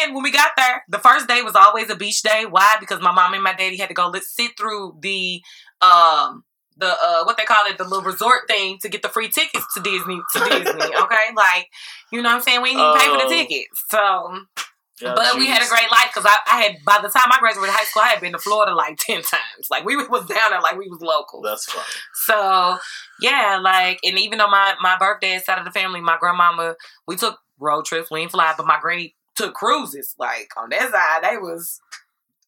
and 0.04 0.14
when 0.14 0.24
we 0.24 0.32
got 0.32 0.52
there, 0.58 0.84
the 0.90 1.00
first 1.00 1.28
day 1.28 1.42
was 1.42 1.56
always 1.56 1.90
a 1.90 1.96
beach 1.96 2.22
day. 2.22 2.46
Why? 2.50 2.76
Because 2.80 3.02
my 3.02 3.12
mom 3.12 3.34
and 3.34 3.44
my 3.44 3.54
daddy 3.54 3.78
had 3.78 3.90
to 3.90 3.96
go 3.96 4.08
let 4.10 4.24
sit 4.24 4.52
through 4.58 4.98
the 5.02 5.42
um 5.82 6.44
the 6.78 6.88
uh 6.88 7.24
what 7.26 7.36
they 7.38 7.44
call 7.44 7.66
it 7.68 7.78
the 7.78 7.84
little 7.84 8.04
resort 8.04 8.48
thing 8.48 8.78
to 8.82 8.90
get 8.90 9.02
the 9.02 9.10
free 9.10 9.28
tickets 9.30 9.66
to 9.74 9.82
Disney 9.82 10.22
to 10.34 10.40
Disney. 10.40 10.96
Okay, 11.02 11.26
like 11.36 11.68
you 12.12 12.22
know 12.22 12.30
what 12.30 12.36
I'm 12.36 12.42
saying. 12.42 12.62
We 12.62 12.70
didn't 12.70 12.82
even 12.86 13.00
pay 13.00 13.08
for 13.08 13.18
the 13.18 13.24
Oh. 13.26 13.30
tickets, 13.30 13.84
so 13.90 14.64
Yeah, 15.02 15.14
but 15.16 15.38
we 15.38 15.48
had 15.48 15.62
a 15.64 15.70
great 15.70 15.90
life 15.92 16.12
because 16.14 16.26
I, 16.26 16.36
I 16.52 16.62
had 16.62 16.84
by 16.86 17.00
the 17.02 17.10
time 17.10 17.32
I 17.32 17.40
graduated 17.40 17.74
high 17.74 17.86
school, 17.86 18.04
I 18.04 18.10
had 18.10 18.22
been 18.22 18.34
to 18.34 18.38
Florida 18.38 18.76
like 18.76 18.98
ten 19.00 19.22
times. 19.22 19.70
Like 19.70 19.86
we 19.86 19.96
was 19.96 20.26
down 20.26 20.52
there 20.52 20.62
like 20.62 20.78
we 20.78 20.90
was 20.90 21.02
local. 21.02 21.42
That's 21.42 21.66
funny. 21.66 21.86
So 22.26 22.78
yeah, 23.22 23.60
like, 23.62 24.00
and 24.04 24.18
even 24.20 24.38
though 24.40 24.50
my 24.50 24.76
my 24.82 24.98
birthday 24.98 25.40
side 25.40 25.60
of 25.60 25.66
the 25.66 25.72
family, 25.72 26.02
my 26.02 26.18
grandmama, 26.20 26.76
we 27.08 27.16
took 27.16 27.40
road 27.60 27.86
trips, 27.86 28.12
we 28.12 28.20
didn't 28.22 28.32
fly, 28.32 28.54
but 28.58 28.66
my 28.66 28.80
great 28.82 29.16
took 29.36 29.54
cruises. 29.54 30.16
Like 30.20 30.50
on 30.58 30.70
that 30.70 30.92
side, 30.92 31.30
they 31.30 31.38
was 31.38 31.80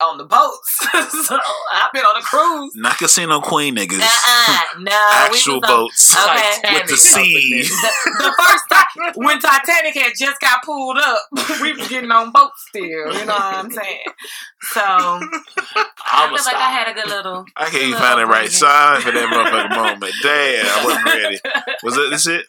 on 0.03 0.17
the 0.17 0.25
boats. 0.25 0.77
so 1.27 1.37
I've 1.71 1.91
been 1.93 2.03
on 2.03 2.17
a 2.17 2.21
cruise. 2.23 2.73
Not 2.75 2.97
Casino 2.97 3.39
Queen 3.41 3.75
niggas. 3.75 3.99
Uh-uh, 4.01 4.79
no, 4.79 5.09
Actual 5.13 5.55
on, 5.55 5.61
boats 5.61 6.15
Okay. 6.15 6.73
with 6.73 6.87
the 6.87 6.97
sea. 6.97 7.63
The, 7.63 8.13
the 8.19 8.33
first 8.37 8.63
time 8.69 9.13
when 9.15 9.39
Titanic 9.39 9.95
had 9.95 10.13
just 10.17 10.39
got 10.41 10.63
pulled 10.63 10.97
up, 10.97 11.19
we 11.61 11.73
was 11.73 11.87
getting 11.87 12.11
on 12.11 12.31
boats 12.31 12.65
still. 12.67 12.83
You 12.83 13.25
know 13.25 13.33
what 13.33 13.55
I'm 13.65 13.71
saying? 13.71 13.99
So 14.61 14.81
I 14.81 15.85
I'm 16.11 16.29
feel 16.35 16.43
like 16.45 16.55
I 16.55 16.71
had 16.71 16.87
a 16.89 16.93
good 16.93 17.07
little. 17.07 17.45
I 17.55 17.65
can't 17.65 17.83
even 17.83 17.99
find 17.99 18.19
the 18.19 18.25
right 18.25 18.47
boogie. 18.49 18.61
side 18.61 19.01
for 19.03 19.11
that 19.11 19.27
motherfucking 19.29 19.75
moment. 19.75 20.13
Damn, 20.21 20.65
I 20.65 20.85
wasn't 20.85 21.05
ready. 21.05 21.39
Was 21.83 21.95
that 21.95 22.09
this 22.11 22.27
it? 22.27 22.45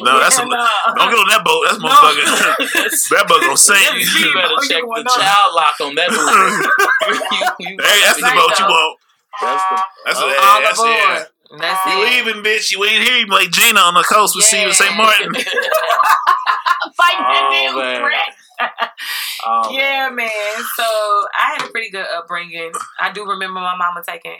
No, 0.00 0.18
that's 0.20 0.38
a, 0.38 0.44
no. 0.44 0.48
don't 0.94 1.10
get 1.10 1.18
on 1.18 1.28
that 1.28 1.42
boat. 1.44 1.62
That's 1.66 1.80
No. 1.82 1.88
motherfucker. 1.88 3.16
that 3.16 3.26
boat 3.28 3.40
gonna 3.42 3.56
sink. 3.56 3.82
you 3.98 4.32
better 4.34 4.56
check 4.68 4.82
the 4.82 5.04
child 5.18 5.50
lock 5.54 5.76
on 5.80 5.94
that 5.96 6.10
movie. 6.10 6.79
You- 6.80 7.46
you- 7.58 7.76
Hey, 7.80 8.00
that's 8.04 8.16
the 8.18 8.22
Right 8.24 8.36
boat 8.36 8.58
you 8.58 8.64
want. 8.66 8.98
That's 9.40 9.62
the. 9.70 9.82
That's 10.06 10.18
it. 10.18 10.24
All 10.24 10.60
That's 10.60 10.78
aboard. 10.78 11.18
it. 11.18 11.28
That's 11.60 11.86
You 11.86 12.02
it. 12.02 12.24
leaving, 12.26 12.42
bitch. 12.44 12.70
You 12.72 12.84
ain't 12.84 13.02
here. 13.04 13.16
You 13.18 13.26
like 13.26 13.50
Gina 13.50 13.80
on 13.80 13.94
the 13.94 14.02
coast 14.04 14.36
with 14.36 14.44
Stephen 14.44 14.72
St. 14.72 14.96
Martin. 14.96 15.32
Fighting 15.34 15.44
that 16.96 17.46
Oh, 17.46 17.50
damn 17.52 17.76
man. 17.76 18.00
threat. 18.00 18.90
Oh, 19.44 19.70
yeah, 19.76 20.10
man. 20.10 20.30
So 20.76 20.82
I 21.34 21.56
had 21.56 21.62
a 21.66 21.70
pretty 21.70 21.90
good 21.90 22.06
upbringing. 22.14 22.72
I 22.98 23.12
do 23.12 23.24
remember 23.26 23.60
my 23.60 23.76
mama 23.76 24.02
taking 24.06 24.36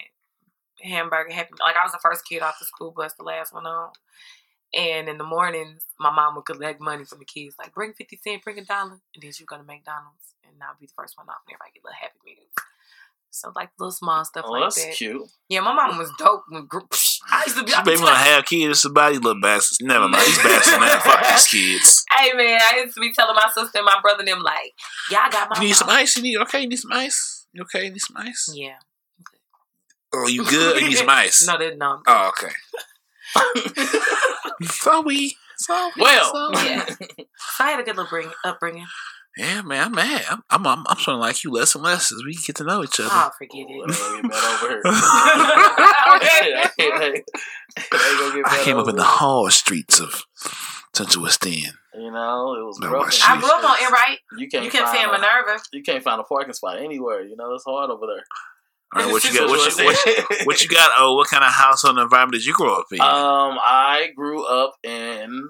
hamburger. 0.83 1.33
Happy, 1.33 1.51
like 1.65 1.77
I 1.77 1.85
was 1.85 1.93
the 1.93 1.99
first 2.03 2.25
kid 2.27 2.43
off 2.43 2.59
the 2.59 2.67
school 2.67 2.93
bus, 2.97 3.15
the 3.15 3.25
last 3.25 3.53
one 3.53 3.67
on. 3.67 3.91
And 4.73 5.09
in 5.09 5.19
the 5.19 5.25
mornings, 5.25 5.85
my 5.99 6.11
mom 6.15 6.37
would 6.37 6.45
collect 6.47 6.81
money 6.81 7.05
from 7.05 7.19
the 7.19 7.25
kids, 7.25 7.57
like 7.59 7.75
bring 7.75 7.93
fifty 7.93 8.17
cent, 8.23 8.43
bring 8.45 8.59
a 8.59 8.65
dollar, 8.65 9.01
and 9.15 9.23
then 9.23 9.33
she 9.33 9.43
would 9.43 9.49
go 9.49 9.57
to 9.59 9.65
McDonald's, 9.65 10.30
and 10.61 10.69
I'll 10.69 10.77
be 10.79 10.87
the 10.87 10.93
first 10.97 11.17
one 11.17 11.27
off, 11.29 11.41
and 11.49 11.57
everybody 11.57 11.73
get 11.73 11.85
little 11.85 11.97
happy 12.01 12.21
meals. 12.25 12.53
So 13.33 13.53
like 13.55 13.71
little 13.79 13.93
small 13.93 14.25
stuff 14.25 14.45
Oh, 14.47 14.53
like 14.53 14.63
that's 14.65 14.85
that. 14.85 14.95
cute. 14.95 15.23
Yeah, 15.49 15.61
my 15.61 15.73
mom 15.73 15.97
was 15.99 16.11
dope. 16.19 16.43
When 16.51 16.67
I 17.31 17.45
used 17.47 17.57
to 17.59 17.65
be. 17.65 17.73
I 17.73 17.83
baby 17.83 17.99
gonna 17.99 18.15
have 18.17 18.45
kids. 18.45 18.81
Somebody 18.83 19.17
little 19.19 19.41
bastards. 19.41 19.81
Never 19.81 20.09
mind. 20.09 20.27
These 20.27 20.39
bastards, 20.43 20.81
man. 20.81 21.01
Fuck 21.01 21.23
these 21.29 21.47
kids. 21.49 22.05
Hey 22.21 22.33
man, 22.35 22.61
I 22.61 22.81
used 22.83 22.95
to 22.97 23.01
be 23.01 23.13
telling 23.13 23.37
my 23.37 23.49
sister 23.55 23.79
and 23.79 23.87
my 23.87 23.97
brother 24.03 24.19
and 24.21 24.29
them 24.29 24.43
like, 24.43 24.75
y'all 25.11 25.31
got 25.31 25.49
my 25.49 25.57
You 25.63 25.69
need 25.69 25.75
some 25.75 25.89
ice? 25.89 26.17
You 26.17 26.23
need 26.25 26.37
okay? 26.39 26.61
You 26.63 26.69
need 26.69 26.77
some 26.79 26.93
ice? 26.93 27.47
You 27.53 27.63
okay? 27.63 27.85
You 27.87 27.93
need 27.93 28.01
some 28.01 28.17
ice? 28.19 28.53
Yeah. 28.53 28.75
Oh, 30.13 30.27
you 30.27 30.45
good? 30.45 30.83
You 30.83 30.89
need 30.89 30.97
some 30.99 31.09
ice? 31.25 31.47
No, 31.47 31.57
they're 31.57 31.77
not. 31.77 32.03
Oh, 32.07 32.31
okay. 32.31 32.53
Sorry. 34.65 35.37
Sorry. 35.57 35.93
Well. 35.99 36.33
sorry. 36.53 36.69
Yeah. 36.69 36.85
So 36.87 37.65
I 37.65 37.71
had 37.71 37.81
a 37.81 37.85
good 37.85 37.97
little 37.97 38.11
bring, 38.11 38.31
upbringing. 38.45 38.87
Yeah, 39.37 39.63
man, 39.63 39.87
I'm 39.87 39.93
mad. 39.95 40.25
I'm, 40.29 40.43
I'm, 40.51 40.67
I'm, 40.67 40.85
I'm 40.89 40.97
trying 40.97 41.17
to 41.17 41.21
like 41.21 41.45
you 41.45 41.53
less 41.53 41.75
and 41.75 41.85
less 41.85 42.11
as 42.13 42.23
we 42.25 42.35
get 42.35 42.57
to 42.57 42.65
know 42.65 42.83
each 42.83 42.99
other. 42.99 43.09
Oh, 43.13 43.31
forget 43.39 43.67
it. 43.69 44.85
I 47.93 48.61
came 48.65 48.77
up 48.77 48.89
in 48.89 48.97
the 48.97 49.03
here. 49.03 49.11
hard 49.11 49.53
streets 49.53 50.01
of 50.01 50.25
Central 50.95 51.25
West 51.25 51.45
End. 51.47 51.73
You 51.95 52.11
know, 52.13 52.55
it 52.55 52.65
was 52.65 52.79
No, 52.81 52.91
rough. 52.91 53.01
my 53.03 53.07
in 53.07 53.11
shit. 53.13 53.31
I 53.31 53.41
grew 53.41 53.49
up 53.51 53.65
on 53.65 53.77
these 53.79 53.87
Enright. 53.87 54.19
You 54.39 54.49
can't. 54.49 54.65
You 54.65 54.71
kept 54.71 54.89
saying 54.91 55.07
find 55.07 55.17
a- 55.17 55.21
Minerva. 55.21 55.59
You 55.73 55.83
can't 55.83 56.03
find 56.03 56.21
a 56.21 56.25
parking 56.25 56.55
spot 56.55 56.79
anywhere. 56.79 57.23
You 57.25 57.37
know, 57.37 57.53
it's 57.55 57.65
hard 57.65 57.91
over 57.91 58.07
there. 58.07 58.25
All 58.93 59.03
right, 59.05 59.13
what 59.13 59.23
you 59.25 59.33
got? 59.33 59.49
What 59.49 59.59
what 59.61 59.79
you, 59.79 59.85
what, 59.85 60.07
you, 60.07 60.37
what 60.47 60.63
you 60.63 60.69
got? 60.69 60.91
Oh, 60.97 61.15
what 61.15 61.29
kind 61.29 61.45
of 61.45 61.51
household 61.53 61.99
environment 61.99 62.33
did 62.35 62.45
you 62.47 62.55
grow 62.55 62.75
up 62.81 62.87
in? 62.93 63.01
Um, 63.01 63.59
I 63.63 64.09
grew 64.17 64.45
up 64.47 64.75
in 64.83 65.49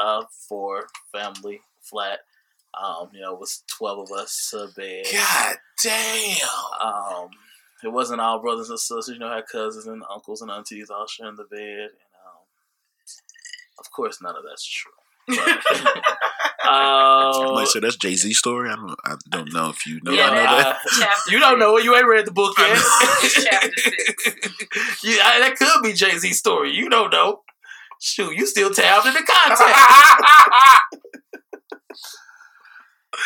a 0.00 0.22
four 0.48 0.86
family 1.12 1.60
flat. 1.82 2.20
Um, 2.82 3.08
you 3.12 3.20
know, 3.20 3.34
it 3.34 3.40
was 3.40 3.62
twelve 3.68 3.98
of 4.10 4.10
us 4.18 4.52
a 4.56 4.66
bed. 4.74 5.04
God 5.12 5.56
damn! 5.82 6.38
Um, 6.80 7.28
it 7.82 7.92
wasn't 7.92 8.20
all 8.20 8.40
brothers 8.40 8.70
and 8.70 8.78
sisters. 8.78 9.12
You 9.14 9.18
know, 9.20 9.28
I 9.28 9.36
had 9.36 9.44
cousins 9.50 9.86
and 9.86 10.02
uncles 10.12 10.42
and 10.42 10.50
aunties 10.50 10.90
all 10.90 11.06
sharing 11.06 11.36
the 11.36 11.44
bed. 11.44 11.58
And 11.60 11.90
um, 12.24 12.42
of 13.78 13.90
course, 13.90 14.20
none 14.22 14.34
of 14.36 14.42
that's 14.48 14.64
true. 14.66 14.90
But, 15.26 15.48
um, 16.70 17.54
Wait, 17.56 17.68
so 17.68 17.80
that's 17.80 17.96
Jay 17.96 18.14
Z 18.14 18.32
story. 18.34 18.68
I 18.70 18.74
don't, 18.76 18.94
I 19.04 19.16
don't 19.30 19.52
know 19.54 19.70
if 19.70 19.86
you 19.86 20.00
know. 20.02 20.12
Yeah, 20.12 20.26
I 20.26 20.30
know 20.30 20.34
that- 20.36 20.78
that. 20.98 21.10
You 21.30 21.38
don't 21.40 21.58
know 21.58 21.76
it. 21.78 21.84
You 21.84 21.94
ain't 21.96 22.06
read 22.06 22.26
the 22.26 22.30
book 22.32 22.54
yet. 22.58 22.76
Chapter 23.22 23.70
six. 23.76 25.04
yeah, 25.04 25.38
that 25.40 25.54
could 25.58 25.82
be 25.82 25.92
Jay 25.94 26.16
Z 26.18 26.32
story. 26.32 26.72
You 26.72 26.88
don't 26.90 27.10
know. 27.10 27.40
Shoot, 28.00 28.34
you 28.36 28.46
still 28.46 28.70
tabbed 28.70 29.06
in 29.06 29.14
the 29.14 29.22
context. 29.26 31.04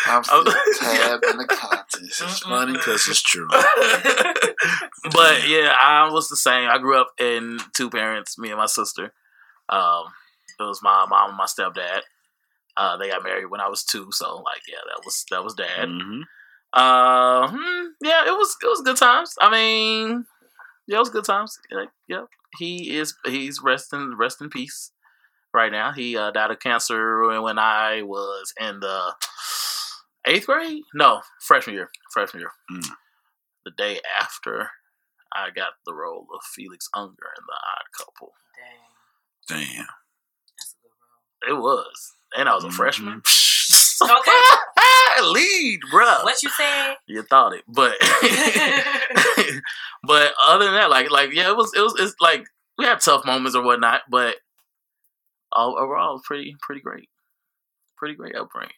I'm 0.06 0.24
still 0.24 0.44
tabbed 0.44 1.24
in 1.24 1.36
the 1.38 1.44
contest. 1.48 2.22
It's 2.22 2.40
funny 2.40 2.72
because 2.72 3.06
it's 3.08 3.22
true. 3.22 3.48
but 5.12 5.48
yeah, 5.48 5.74
I 5.80 6.10
was 6.10 6.28
the 6.28 6.36
same. 6.36 6.68
I 6.68 6.78
grew 6.78 7.00
up 7.00 7.08
in 7.18 7.58
two 7.74 7.90
parents, 7.90 8.38
me 8.38 8.48
and 8.50 8.58
my 8.58 8.66
sister. 8.66 9.12
Um, 9.68 10.04
it 10.60 10.64
was 10.64 10.82
my 10.82 11.06
mom 11.08 11.30
and 11.30 11.38
my 11.38 11.46
stepdad. 11.46 12.00
Uh, 12.76 12.96
they 12.96 13.08
got 13.10 13.24
married 13.24 13.46
when 13.46 13.60
I 13.60 13.68
was 13.68 13.84
two, 13.84 14.08
so 14.12 14.36
like, 14.36 14.62
yeah, 14.68 14.78
that 14.88 15.02
was 15.04 15.24
that 15.30 15.44
was 15.44 15.54
dad. 15.54 15.88
hmm 15.88 16.22
Uh, 16.72 17.48
hmm, 17.50 17.86
yeah, 18.02 18.26
it 18.26 18.32
was 18.32 18.56
it 18.62 18.66
was 18.66 18.82
good 18.84 18.96
times. 18.96 19.34
I 19.40 19.50
mean, 19.50 20.26
yeah, 20.86 20.96
it 20.96 21.00
was 21.00 21.10
good 21.10 21.24
times. 21.24 21.58
Like, 21.72 21.90
yeah, 22.08 22.24
he 22.58 22.96
is 22.98 23.14
he's 23.26 23.60
resting 23.62 24.16
rest 24.18 24.40
in 24.42 24.50
peace 24.50 24.92
right 25.54 25.72
now. 25.72 25.92
He 25.92 26.16
uh, 26.16 26.30
died 26.32 26.50
of 26.50 26.60
cancer 26.60 27.26
when 27.42 27.58
I 27.58 28.02
was 28.02 28.52
in 28.60 28.80
the 28.80 29.14
eighth 30.28 30.46
grade. 30.46 30.82
No, 30.94 31.22
freshman 31.40 31.74
year. 31.74 31.90
Freshman 32.12 32.40
year. 32.42 32.52
Mm. 32.70 32.86
The 33.64 33.72
day 33.76 34.00
after 34.20 34.70
I 35.34 35.50
got 35.50 35.72
the 35.86 35.94
role 35.94 36.26
of 36.34 36.40
Felix 36.54 36.88
Unger 36.94 37.32
in 37.36 37.44
The 37.46 37.54
Odd 37.54 37.88
Couple. 37.96 38.32
Dang, 39.48 39.58
Damn. 39.66 39.86
that's 40.56 40.74
a 40.74 40.78
good 40.82 41.52
role. 41.52 41.58
It 41.58 41.60
was, 41.62 42.12
and 42.36 42.48
I 42.48 42.54
was 42.54 42.64
a 42.64 42.68
Mhm. 42.68 42.74
freshman. 42.74 43.22
Okay. 44.00 44.30
lead, 45.24 45.80
bruh. 45.92 46.22
What 46.22 46.40
you 46.40 46.48
said? 46.50 46.94
You 47.08 47.22
thought 47.24 47.52
it, 47.52 47.64
but 47.66 47.96
but 50.04 50.32
other 50.48 50.66
than 50.66 50.74
that, 50.74 50.88
like 50.88 51.10
like 51.10 51.32
yeah, 51.32 51.48
it 51.50 51.56
was 51.56 51.72
it 51.76 51.80
was 51.80 51.94
it's 51.98 52.14
like 52.20 52.44
we 52.78 52.84
had 52.84 53.00
tough 53.00 53.24
moments 53.26 53.56
or 53.56 53.64
whatnot, 53.64 54.02
but 54.08 54.36
all, 55.52 55.76
overall, 55.78 56.10
it 56.10 56.14
was 56.14 56.22
pretty 56.24 56.54
pretty 56.62 56.80
great, 56.80 57.08
pretty 57.96 58.14
great 58.14 58.36
upbringing. 58.36 58.70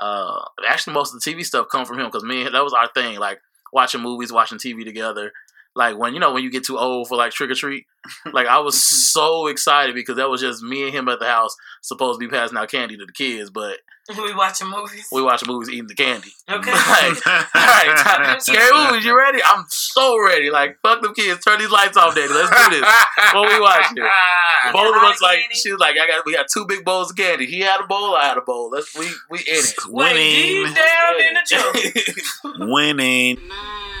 Uh, 0.00 0.42
actually, 0.66 0.94
most 0.94 1.14
of 1.14 1.20
the 1.20 1.30
TV 1.30 1.44
stuff 1.44 1.66
come 1.70 1.84
from 1.84 2.00
him 2.00 2.06
because 2.06 2.24
me 2.24 2.44
that 2.44 2.64
was 2.64 2.72
our 2.72 2.88
thing, 2.94 3.18
like 3.18 3.40
watching 3.72 4.00
movies, 4.00 4.32
watching 4.32 4.58
TV 4.58 4.82
together. 4.84 5.30
Like 5.76 5.96
when 5.96 6.14
you 6.14 6.20
know 6.20 6.32
when 6.32 6.42
you 6.42 6.50
get 6.50 6.64
too 6.64 6.78
old 6.78 7.08
for 7.08 7.16
like 7.16 7.32
trick 7.32 7.50
or 7.50 7.54
treat, 7.54 7.86
like 8.32 8.46
I 8.46 8.58
was 8.58 8.82
so 8.82 9.46
excited 9.46 9.94
because 9.94 10.16
that 10.16 10.28
was 10.28 10.40
just 10.40 10.62
me 10.62 10.84
and 10.84 10.92
him 10.92 11.08
at 11.08 11.20
the 11.20 11.26
house, 11.26 11.54
supposed 11.82 12.20
to 12.20 12.26
be 12.26 12.30
passing 12.30 12.58
out 12.58 12.70
candy 12.70 12.96
to 12.96 13.06
the 13.06 13.12
kids, 13.12 13.50
but 13.50 13.78
we 14.18 14.34
watching 14.34 14.68
movies. 14.68 15.06
we 15.12 15.22
watching 15.22 15.46
movies, 15.46 15.68
eating 15.70 15.86
the 15.86 15.94
candy. 15.94 16.30
Okay. 16.50 16.72
Like, 16.90 17.26
all 17.26 17.44
right, 17.54 17.96
time- 17.96 18.40
scary 18.40 18.72
movies. 18.76 19.04
You 19.04 19.16
ready? 19.16 19.38
I'm 19.44 19.64
so 19.68 20.20
ready. 20.20 20.50
Like, 20.50 20.78
fuck 20.82 21.00
them 21.02 21.14
kids. 21.14 21.44
Turn 21.44 21.60
these 21.60 21.70
lights 21.70 21.96
off, 21.96 22.14
daddy. 22.16 22.32
Let's 22.32 22.50
do 22.50 22.70
this. 22.80 22.88
What 23.32 23.48
we 23.48 23.60
watching? 23.60 23.96
Both 24.72 24.96
of 24.96 25.02
us 25.04 25.22
like. 25.22 25.38
candy? 25.40 25.54
She 25.54 25.70
was 25.70 25.80
like, 25.80 25.96
I 25.96 26.06
got. 26.08 26.26
We 26.26 26.34
got 26.34 26.46
two 26.52 26.66
big 26.66 26.84
bowls 26.84 27.10
of 27.10 27.16
candy. 27.16 27.46
He 27.46 27.60
had 27.60 27.80
a 27.80 27.86
bowl. 27.86 28.16
I 28.16 28.24
had 28.24 28.36
a 28.38 28.40
bowl. 28.42 28.70
Let's 28.70 28.92
we 28.98 29.06
we 29.30 29.38
in 29.38 29.44
it. 29.46 29.74
Wait, 29.88 30.12
Winning. 30.14 30.66
deep 30.66 30.74
down 30.74 31.20
in 31.20 31.34
the 31.34 31.40
jungle. 31.46 32.74
Winning. 32.74 33.36
Mm. 33.36 33.99